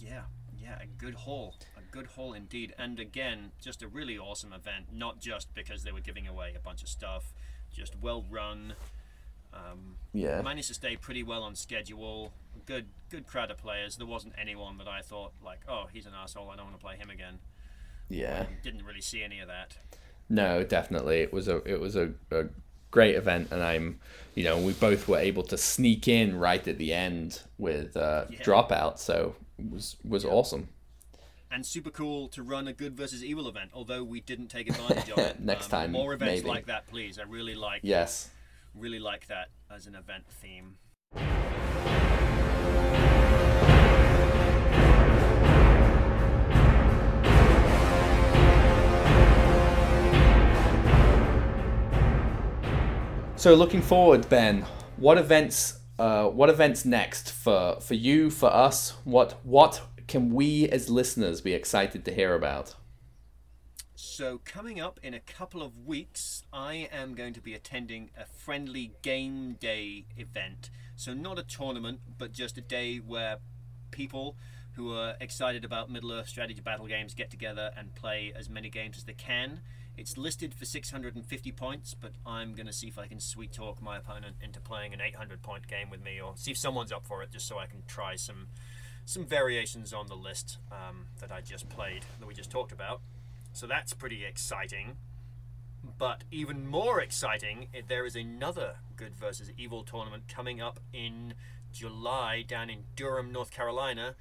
Yeah, 0.01 0.23
yeah, 0.63 0.79
a 0.81 0.87
good 0.87 1.15
haul. 1.15 1.55
A 1.77 1.81
good 1.91 2.07
haul 2.09 2.35
indeed. 2.35 2.75
And 2.79 3.01
again, 3.01 3.51
just 3.61 3.83
a 3.83 3.89
really 3.89 4.19
awesome 4.19 4.53
event, 4.53 4.87
not 4.93 5.19
just 5.21 5.53
because 5.55 5.83
they 5.83 5.93
were 5.93 6.01
giving 6.01 6.29
away 6.29 6.53
a 6.55 6.61
bunch 6.61 6.83
of 6.83 6.89
stuff, 6.89 7.33
just 7.73 7.95
well 8.01 8.25
run. 8.31 8.75
Um, 9.57 9.97
Yeah. 10.13 10.41
managed 10.43 10.69
to 10.69 10.75
stay 10.75 10.97
pretty 10.97 11.23
well 11.23 11.43
on 11.43 11.55
schedule. 11.55 12.33
Good, 12.67 12.87
good 13.11 13.27
crowd 13.27 13.51
of 13.51 13.59
players. 13.59 13.97
There 13.97 14.07
wasn't 14.07 14.35
anyone 14.39 14.79
that 14.79 14.89
I 14.89 15.01
thought 15.03 15.33
like, 15.45 15.61
oh, 15.69 15.87
he's 15.93 16.07
an 16.07 16.13
asshole. 16.15 16.51
I 16.51 16.57
don't 16.57 16.67
want 16.67 16.79
to 16.79 16.85
play 16.85 16.97
him 16.97 17.11
again. 17.11 17.39
Yeah. 18.09 18.47
Didn't 18.63 18.85
really 18.85 19.01
see 19.01 19.23
any 19.23 19.41
of 19.41 19.49
that. 19.49 19.77
No, 20.29 20.63
definitely. 20.65 21.21
It 21.21 21.33
was 21.33 21.49
a 21.49 21.57
it 21.59 21.81
was 21.81 21.95
a, 21.97 22.13
a 22.31 22.47
great 22.91 23.15
event, 23.15 23.49
and 23.53 23.63
I'm, 23.63 24.01
you 24.35 24.43
know, 24.45 24.59
we 24.59 24.73
both 24.73 25.07
were 25.07 25.19
able 25.19 25.43
to 25.45 25.57
sneak 25.57 26.09
in 26.09 26.37
right 26.39 26.67
at 26.67 26.79
the 26.79 26.93
end 26.93 27.43
with 27.59 27.97
uh, 27.97 28.25
Yeah. 28.31 28.39
dropout, 28.41 28.99
so 28.99 29.37
it 29.59 29.71
was 29.71 29.97
was 30.05 30.25
awesome. 30.25 30.69
and 31.51 31.65
super 31.65 31.91
cool 31.91 32.27
to 32.29 32.43
run 32.43 32.67
a 32.69 32.73
good 32.73 32.97
versus 32.97 33.23
evil 33.25 33.49
event. 33.49 33.71
Although 33.73 34.03
we 34.03 34.21
didn't 34.21 34.49
take 34.49 34.69
advantage 34.69 35.11
of 35.11 35.19
it. 35.19 35.37
Um, 35.41 35.45
Next 35.47 35.69
time, 35.69 35.93
more 35.93 36.13
events 36.13 36.43
maybe. 36.43 36.49
like 36.49 36.67
that, 36.67 36.87
please. 36.89 37.19
I 37.19 37.23
really 37.23 37.55
like 37.55 37.81
Yes. 37.85 38.31
Really 38.77 38.99
like 38.99 39.27
that 39.29 39.49
as 39.71 39.87
an 39.87 39.95
event 39.95 40.25
theme. 40.29 40.77
So 53.37 53.55
looking 53.55 53.83
forward, 53.83 54.29
Ben, 54.29 54.63
what 54.97 55.19
events 55.19 55.79
uh, 55.99 56.27
what 56.27 56.51
events 56.51 56.85
next 56.85 57.33
for 57.33 57.81
for 57.81 57.95
you, 57.95 58.31
for 58.31 58.53
us? 58.53 58.91
What 59.05 59.39
what 59.45 59.83
can 60.09 60.35
we 60.35 60.69
as 60.69 60.91
listeners 60.91 61.41
be 61.41 61.53
excited 61.53 62.05
to 62.05 62.13
hear 62.13 62.35
about? 62.35 62.75
So 64.17 64.41
coming 64.47 64.81
up 64.81 64.99
in 65.03 65.13
a 65.13 65.21
couple 65.21 65.63
of 65.63 65.85
weeks, 65.85 66.43
I 66.51 66.89
am 66.91 67.15
going 67.15 67.35
to 67.35 67.41
be 67.43 67.53
attending 67.53 68.09
a 68.17 68.25
friendly 68.25 68.93
game 69.03 69.59
day 69.61 70.07
event. 70.17 70.71
So 70.97 71.13
not 71.13 71.39
a 71.39 71.43
tournament, 71.43 72.01
but 72.17 72.33
just 72.33 72.57
a 72.57 72.63
day 72.63 72.97
where 72.97 73.41
people 73.91 74.39
who 74.73 74.91
are 74.91 75.17
excited 75.21 75.67
about 75.67 75.91
Middle 75.91 76.13
Earth 76.13 76.31
strategy 76.31 76.63
battle 76.63 76.87
games 76.87 77.13
get 77.13 77.29
together 77.31 77.73
and 77.77 77.95
play 77.95 78.33
as 78.35 78.49
many 78.49 78.71
games 78.71 78.97
as 78.97 79.05
they 79.05 79.13
can. 79.13 79.61
It's 79.99 80.17
listed 80.17 80.55
for 80.55 80.65
650 80.65 81.53
points, 81.53 81.93
but 81.93 82.13
I'm 82.25 82.55
going 82.55 82.69
to 82.69 82.73
see 82.73 82.87
if 82.89 82.99
I 82.99 83.09
can 83.09 83.21
sweet 83.21 83.53
talk 83.53 83.83
my 83.83 83.99
opponent 83.99 84.37
into 84.41 84.63
playing 84.63 84.95
an 84.95 85.03
800 85.03 85.43
point 85.43 85.69
game 85.69 85.91
with 85.91 86.03
me, 86.03 86.23
or 86.23 86.33
see 86.37 86.53
if 86.53 86.57
someone's 86.57 86.91
up 86.91 87.07
for 87.07 87.23
it, 87.23 87.33
just 87.33 87.47
so 87.47 87.59
I 87.59 87.67
can 87.67 87.83
try 87.87 88.17
some 88.17 88.47
some 89.05 89.27
variations 89.27 89.93
on 89.93 90.07
the 90.07 90.17
list 90.17 90.57
um, 90.73 91.09
that 91.21 91.31
I 91.31 91.43
just 91.43 91.69
played, 91.69 92.07
that 92.19 92.27
we 92.27 92.33
just 92.33 92.51
talked 92.51 92.73
about. 92.73 93.03
So 93.57 93.67
that's 93.67 93.95
pretty 93.95 94.23
exciting. 94.23 94.99
But 95.97 96.25
even 96.31 96.67
more 96.67 97.01
exciting, 97.01 97.69
there 97.89 98.05
is 98.05 98.15
another 98.15 98.77
Good 98.97 99.17
versus 99.17 99.51
Evil 99.57 99.83
tournament 99.83 100.25
coming 100.29 100.61
up 100.61 100.79
in 100.93 101.33
July 101.73 102.45
down 102.47 102.69
in 102.69 102.85
Durham, 102.97 103.33
North 103.33 103.51
Carolina. 103.51 104.15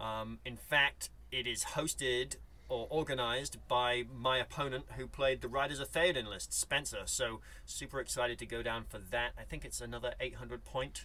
Um, 0.00 0.38
in 0.46 0.56
fact, 0.56 1.10
it 1.30 1.46
is 1.46 1.64
hosted 1.74 2.36
or 2.70 2.86
organized 2.88 3.58
by 3.68 4.04
my 4.10 4.38
opponent 4.38 4.86
who 4.96 5.06
played 5.06 5.42
the 5.42 5.48
Riders 5.48 5.78
of 5.78 5.92
Theoden 5.92 6.26
list, 6.26 6.54
Spencer. 6.54 7.02
So 7.04 7.40
super 7.66 8.00
excited 8.00 8.38
to 8.38 8.46
go 8.46 8.62
down 8.62 8.84
for 8.88 8.98
that. 9.10 9.32
I 9.38 9.42
think 9.42 9.66
it's 9.66 9.82
another 9.82 10.14
800 10.18 10.64
point. 10.64 11.04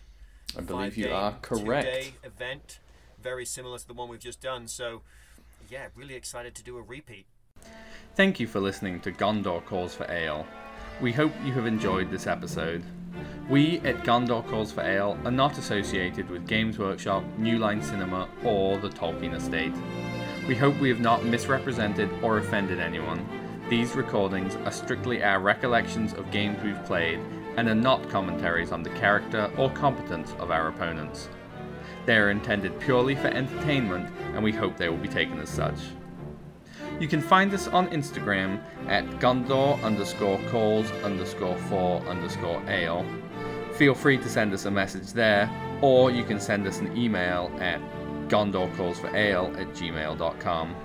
I 0.58 0.62
believe 0.62 0.96
you 0.96 1.12
are 1.12 1.34
correct. 1.42 1.86
Two-day 1.86 2.14
event, 2.24 2.80
very 3.22 3.46
similar 3.46 3.78
to 3.78 3.86
the 3.86 3.94
one 3.94 4.08
we've 4.08 4.22
just 4.22 4.40
done. 4.40 4.70
So, 4.70 5.02
yeah, 5.70 5.88
really 5.96 6.16
excited 6.16 6.56
to 6.56 6.64
do 6.64 6.78
a 6.78 6.82
repeat. 6.82 7.26
Thank 8.16 8.40
you 8.40 8.48
for 8.48 8.60
listening 8.60 9.00
to 9.02 9.12
Gondor 9.12 9.64
Calls 9.66 9.94
for 9.94 10.10
Ale. 10.10 10.46
We 11.00 11.14
hope 11.14 11.32
you 11.46 11.54
have 11.54 11.68
enjoyed 11.68 12.10
this 12.10 12.26
episode. 12.26 12.84
We 13.48 13.80
at 13.82 14.04
Gondor 14.04 14.48
Calls 14.48 14.72
for 14.72 14.82
Ale 14.82 15.18
are 15.24 15.32
not 15.32 15.58
associated 15.58 16.30
with 16.30 16.48
Games 16.48 16.80
Workshop, 16.80 17.24
New 17.38 17.60
Line 17.60 17.82
Cinema, 17.82 18.28
or 18.44 18.78
the 18.80 18.90
Tolkien 18.90 19.36
Estate. 19.36 19.74
We 20.48 20.56
hope 20.56 20.80
we 20.80 20.90
have 20.90 21.00
not 21.00 21.26
misrepresented 21.26 22.10
or 22.24 22.40
offended 22.40 22.80
anyone. 22.80 23.24
These 23.70 23.96
recordings 23.96 24.56
are 24.66 24.72
strictly 24.72 25.24
our 25.24 25.40
recollections 25.40 26.14
of 26.14 26.32
games 26.32 26.58
we've 26.64 26.84
played 26.86 27.20
and 27.58 27.68
are 27.70 27.76
not 27.76 28.10
commentaries 28.10 28.72
on 28.72 28.82
the 28.82 28.90
character 28.92 29.52
or 29.58 29.70
competence 29.72 30.34
of 30.40 30.52
our 30.52 30.70
opponents. 30.70 31.30
They 32.06 32.18
are 32.18 32.32
intended 32.32 32.80
purely 32.80 33.16
for 33.16 33.28
entertainment, 33.28 34.10
and 34.34 34.44
we 34.44 34.54
hope 34.54 34.78
they 34.78 34.90
will 34.90 34.98
be 34.98 35.08
taken 35.08 35.40
as 35.40 35.50
such. 35.50 35.80
You 37.00 37.08
can 37.08 37.22
find 37.22 37.54
us 37.54 37.68
on 37.68 37.90
Instagram 37.90 38.60
at 38.88 39.06
Gondor 39.20 39.82
underscore 39.84 40.40
calls 40.50 40.90
underscore 41.04 41.58
for 41.70 42.02
underscore 42.08 42.64
ale. 42.68 43.06
Feel 43.74 43.94
free 43.94 44.18
to 44.18 44.28
send 44.28 44.52
us 44.54 44.66
a 44.66 44.72
message 44.72 45.14
there, 45.14 45.48
or 45.82 46.10
you 46.10 46.24
can 46.24 46.40
send 46.40 46.66
us 46.66 46.80
an 46.80 46.98
email 46.98 47.52
at 47.60 47.80
gondorcallsforale 48.30 49.60
at 49.60 49.68
gmail.com. 49.76 50.76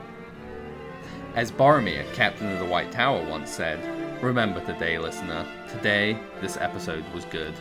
As 1.35 1.51
Boromir, 1.51 2.13
captain 2.13 2.53
of 2.53 2.59
the 2.59 2.67
White 2.67 2.93
Tower, 2.93 3.27
once 3.27 3.51
said, 3.51 3.81
remember 4.23 4.61
today, 4.67 4.99
listener, 4.99 5.47
today 5.71 6.19
this 6.43 6.59
episode 6.59 7.05
was 7.15 7.25
good. 7.25 7.55